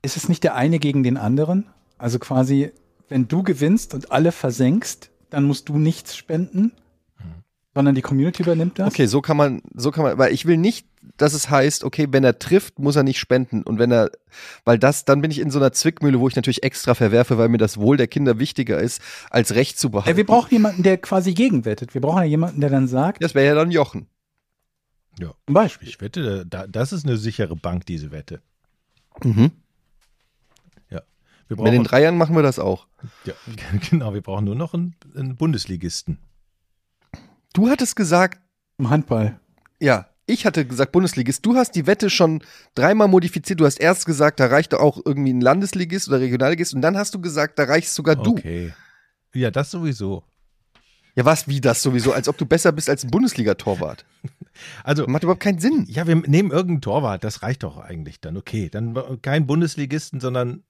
ist 0.00 0.16
es 0.16 0.30
nicht 0.30 0.42
der 0.42 0.54
eine 0.54 0.78
gegen 0.78 1.02
den 1.02 1.18
anderen? 1.18 1.66
Also 1.98 2.18
quasi, 2.18 2.72
wenn 3.10 3.28
du 3.28 3.42
gewinnst 3.42 3.92
und 3.92 4.10
alle 4.10 4.32
versenkst, 4.32 5.10
dann 5.28 5.44
musst 5.44 5.68
du 5.68 5.76
nichts 5.76 6.16
spenden, 6.16 6.72
sondern 7.74 7.94
die 7.94 8.02
Community 8.02 8.42
übernimmt 8.42 8.78
das. 8.78 8.88
Okay, 8.88 9.06
so 9.06 9.20
kann 9.20 9.36
man, 9.36 9.62
so 9.74 9.90
kann 9.90 10.04
man, 10.04 10.18
weil 10.18 10.32
ich 10.32 10.46
will 10.46 10.56
nicht, 10.56 10.86
dass 11.16 11.34
es 11.34 11.50
heißt, 11.50 11.84
okay, 11.84 12.06
wenn 12.10 12.24
er 12.24 12.38
trifft, 12.38 12.78
muss 12.78 12.96
er 12.96 13.02
nicht 13.02 13.18
spenden. 13.18 13.62
Und 13.62 13.78
wenn 13.78 13.90
er, 13.90 14.10
weil 14.64 14.78
das, 14.78 15.04
dann 15.04 15.20
bin 15.20 15.30
ich 15.30 15.38
in 15.40 15.50
so 15.50 15.58
einer 15.58 15.72
Zwickmühle, 15.72 16.20
wo 16.20 16.28
ich 16.28 16.36
natürlich 16.36 16.62
extra 16.62 16.94
verwerfe, 16.94 17.36
weil 17.36 17.48
mir 17.48 17.58
das 17.58 17.76
Wohl 17.76 17.96
der 17.96 18.06
Kinder 18.06 18.38
wichtiger 18.38 18.78
ist, 18.78 19.02
als 19.30 19.54
Recht 19.54 19.78
zu 19.78 19.90
behalten. 19.90 20.10
Ja, 20.10 20.16
wir 20.16 20.26
brauchen 20.26 20.50
jemanden, 20.50 20.82
der 20.82 20.98
quasi 20.98 21.34
gegenwettet. 21.34 21.94
Wir 21.94 22.00
brauchen 22.00 22.18
ja 22.18 22.28
jemanden, 22.28 22.60
der 22.60 22.70
dann 22.70 22.88
sagt, 22.88 23.22
das 23.22 23.34
wäre 23.34 23.46
ja 23.46 23.54
dann 23.54 23.70
Jochen. 23.70 24.06
Ja. 25.18 25.32
zum 25.46 25.54
Beispiel, 25.54 25.88
Ich 25.88 26.00
wette, 26.00 26.44
da, 26.46 26.66
das 26.66 26.92
ist 26.92 27.04
eine 27.04 27.16
sichere 27.16 27.54
Bank, 27.54 27.86
diese 27.86 28.10
Wette. 28.10 28.40
Mhm. 29.22 29.52
Wir 31.48 31.56
Mit 31.56 31.66
den 31.72 31.82
brauchen, 31.82 31.84
Dreiern 31.84 32.16
machen 32.16 32.34
wir 32.34 32.42
das 32.42 32.58
auch. 32.58 32.86
ja, 33.24 33.34
genau, 33.90 34.14
wir 34.14 34.22
brauchen 34.22 34.44
nur 34.44 34.54
noch 34.54 34.74
einen, 34.74 34.94
einen 35.14 35.36
Bundesligisten. 35.36 36.18
Du 37.54 37.70
hattest 37.70 37.96
gesagt, 37.96 38.40
im 38.78 38.90
Handball. 38.90 39.40
ja, 39.80 40.06
ich 40.26 40.46
hatte 40.46 40.66
gesagt 40.66 40.92
Bundesligist. 40.92 41.44
Du 41.44 41.54
hast 41.54 41.72
die 41.72 41.86
Wette 41.86 42.08
schon 42.10 42.42
dreimal 42.74 43.08
modifiziert. 43.08 43.60
Du 43.60 43.66
hast 43.66 43.78
erst 43.78 44.06
gesagt, 44.06 44.40
da 44.40 44.46
reicht 44.46 44.72
auch 44.74 45.00
irgendwie 45.04 45.32
ein 45.32 45.40
Landesligist 45.40 46.08
oder 46.08 46.18
Regionalligist. 46.20 46.74
Und 46.74 46.80
dann 46.82 46.96
hast 46.96 47.14
du 47.14 47.20
gesagt, 47.20 47.58
da 47.58 47.64
reichst 47.64 47.94
sogar 47.94 48.16
du. 48.16 48.30
Okay. 48.32 48.72
Ja, 49.34 49.50
das 49.50 49.70
sowieso. 49.70 50.24
Ja, 51.14 51.24
was, 51.24 51.46
wie 51.46 51.60
das 51.60 51.82
sowieso? 51.82 52.12
Als 52.12 52.28
ob 52.28 52.38
du 52.38 52.46
besser 52.46 52.72
bist 52.72 52.88
als 52.88 53.04
ein 53.04 53.10
Bundesliga-Torwart. 53.10 54.04
Also, 54.84 55.08
Macht 55.08 55.24
überhaupt 55.24 55.42
keinen 55.42 55.58
Sinn. 55.58 55.84
ja, 55.88 56.06
wir 56.06 56.14
nehmen 56.14 56.52
irgendeinen 56.52 56.80
Torwart, 56.80 57.24
das 57.24 57.42
reicht 57.42 57.64
doch 57.64 57.76
eigentlich 57.76 58.20
dann. 58.20 58.36
Okay, 58.36 58.68
dann 58.70 58.96
kein 59.20 59.48
Bundesligisten, 59.48 60.20
sondern 60.20 60.62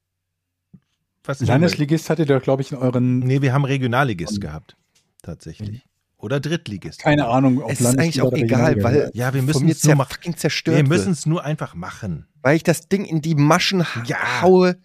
was? 1.23 1.41
Landesligist 1.41 2.09
hattet 2.09 2.31
ihr, 2.31 2.41
glaube 2.41 2.63
ich, 2.63 2.73
in 2.73 2.79
euren, 2.79 3.19
Nee, 3.19 3.43
wir 3.43 3.53
haben 3.53 3.67
Regionalligist 3.67 4.41
gehabt. 4.41 4.75
Tatsächlich. 5.21 5.85
Oder 6.25 6.41
Drittligist. 6.41 7.01
keine 7.01 7.27
Ahnung, 7.27 7.61
ob 7.63 7.71
Es 7.71 7.81
ist 7.81 7.99
eigentlich 7.99 8.23
auch 8.23 8.33
egal, 8.33 8.83
weil 8.83 9.11
Ja, 9.13 9.35
wir 9.35 9.43
müssen 9.43 9.69
es 9.69 9.85
nur 9.85 9.97
fucking 9.97 10.37
zerstört 10.39 10.77
Wir 10.79 10.85
müssen 10.89 11.13
es 11.13 11.27
nur 11.27 11.45
einfach 11.45 11.75
machen. 11.75 12.27
weil 12.43 12.57
ich 12.57 12.63
das 12.63 12.89
Ding 12.89 13.05
in 13.05 13.21
die 13.21 13.35
Maschen 13.35 13.85
Ja. 14.07 14.41
haue. 14.41 14.77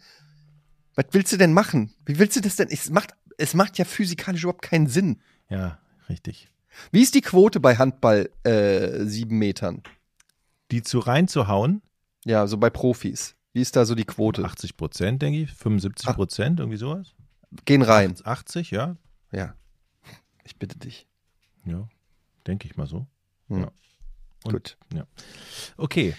Was 0.95 1.05
willst 1.11 1.31
du 1.31 1.37
denn 1.37 1.53
machen? 1.53 1.93
Wie 2.05 2.19
willst 2.19 2.35
du 2.35 2.41
das 2.41 2.57
denn? 2.57 2.67
Es 2.69 2.89
macht, 2.89 3.13
es 3.37 3.53
macht 3.53 3.77
ja 3.77 3.85
physikalisch 3.85 4.43
überhaupt 4.43 4.63
keinen 4.63 4.87
Sinn. 4.87 5.21
Ja, 5.49 5.79
richtig. 6.09 6.49
Wie 6.91 7.01
ist 7.01 7.15
die 7.15 7.21
Quote 7.21 7.59
bei 7.61 7.77
Handball 7.77 8.29
äh, 8.43 9.05
sieben 9.05 9.37
Metern? 9.37 9.81
Die 10.71 10.81
zu 10.81 10.99
reinzuhauen, 10.99 11.81
Ja, 12.25 12.47
so 12.47 12.57
bei 12.57 12.69
Profis. 12.69 13.35
Wie 13.53 13.61
ist 13.61 13.75
da 13.77 13.85
so 13.85 13.95
die 13.95 14.03
Quote? 14.05 14.43
80 14.43 14.75
Prozent, 14.77 15.21
denke 15.21 15.39
ich, 15.43 15.51
75 15.53 16.09
Prozent, 16.15 16.59
irgendwie 16.59 16.77
sowas. 16.77 17.15
Gehen 17.65 17.81
rein. 17.81 18.13
80, 18.23 18.69
ja. 18.71 18.97
Ja. 19.31 19.55
Ich 20.43 20.57
bitte 20.57 20.77
dich. 20.77 21.07
Ja. 21.65 21.87
denke 22.47 22.67
ich 22.67 22.77
mal 22.77 22.87
so. 22.87 23.07
Hm. 23.47 23.61
Ja. 23.61 23.71
Und- 24.43 24.53
Gut. 24.53 24.77
Okay, 25.77 26.13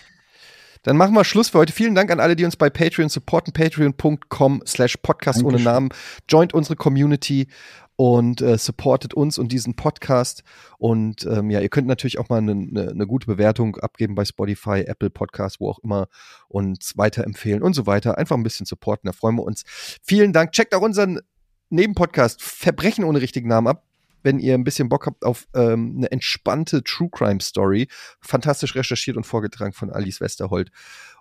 Dann 0.83 0.97
machen 0.97 1.15
wir 1.15 1.25
Schluss 1.25 1.51
für 1.51 1.59
heute. 1.59 1.73
Vielen 1.75 1.95
Dank 1.95 2.11
an 2.11 2.21
alle, 2.21 2.37
die 2.37 2.45
uns 2.45 2.57
bei 2.57 2.71
Patreon 2.71 3.11
supporten. 3.11 3.53
Patreon.com 3.53 4.63
slash 4.67 4.97
Podcast 4.99 5.45
ohne. 5.45 5.59
Namen. 5.61 5.91
Joint 6.29 6.55
unsere 6.55 6.75
Community 6.77 7.49
und 7.97 8.41
äh, 8.41 8.57
supportet 8.57 9.13
uns 9.13 9.37
und 9.39 9.53
diesen 9.53 9.77
Podcast. 9.77 10.43
Und 10.79 11.27
ähm, 11.27 11.51
ja, 11.51 11.61
ihr 11.61 11.69
könnt 11.69 11.87
natürlich 11.87 12.19
auch 12.19 12.31
mal 12.31 12.39
eine, 12.39 12.53
eine, 12.53 12.89
eine 12.93 13.07
gute 13.07 13.27
Bewertung 13.27 13.77
abgeben 13.77 14.15
bei 14.15 14.25
Spotify, 14.25 14.81
Apple 14.87 15.11
Podcast, 15.11 15.61
wo 15.61 15.69
auch 15.69 15.81
immer 15.81 16.09
und 16.49 16.93
weiterempfehlen 16.97 17.63
und 17.63 17.75
so 17.75 17.87
weiter. 17.87 18.17
Einfach 18.17 18.39
ein 18.39 18.43
bisschen 18.43 18.65
supporten, 18.65 19.07
da 19.07 19.13
freuen 19.13 19.37
wir 19.37 19.43
uns. 19.43 19.65
Vielen 20.03 20.33
Dank. 20.33 20.53
Checkt 20.53 20.75
auch 20.75 20.81
unseren 20.81 21.21
Nebenpodcast 21.69 22.43
Verbrechen 22.43 23.05
ohne 23.05 23.21
richtigen 23.21 23.49
Namen 23.49 23.67
ab. 23.67 23.85
Wenn 24.23 24.39
ihr 24.39 24.55
ein 24.55 24.65
bisschen 24.65 24.89
Bock 24.89 25.07
habt 25.07 25.25
auf 25.25 25.47
ähm, 25.55 25.95
eine 25.97 26.11
entspannte 26.11 26.83
True 26.83 27.09
Crime 27.11 27.41
Story, 27.41 27.89
fantastisch 28.21 28.75
recherchiert 28.75 29.17
und 29.17 29.25
vorgetragen 29.25 29.73
von 29.73 29.91
Alice 29.91 30.21
Westerholt 30.21 30.71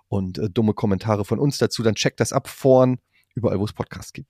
und 0.08 0.38
äh, 0.38 0.50
dumme 0.50 0.74
Kommentare 0.74 1.24
von 1.24 1.38
uns 1.38 1.58
dazu, 1.58 1.82
dann 1.82 1.94
checkt 1.94 2.20
das 2.20 2.32
ab 2.32 2.48
vorn, 2.48 2.98
überall 3.34 3.58
wo 3.58 3.64
es 3.64 3.72
Podcasts 3.72 4.12
gibt. 4.12 4.28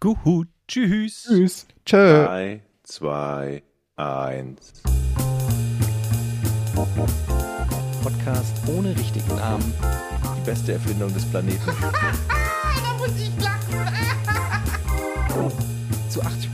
gut, 0.00 0.48
tschüss. 0.68 1.24
Tschüss. 1.28 1.66
Tschö. 1.86 2.24
3, 2.24 2.62
2, 2.82 3.62
1. 3.96 4.82
Podcast 8.02 8.56
ohne 8.66 8.90
richtigen 8.98 9.36
Namen. 9.36 9.72
Die 10.36 10.44
beste 10.44 10.72
Erfindung 10.72 11.12
des 11.14 11.24
Planeten. 11.30 11.60
Da 12.82 12.92
muss 12.98 13.16
ich 13.18 13.30
lachen. 13.42 13.74
Zu 16.10 16.22
80% 16.22 16.53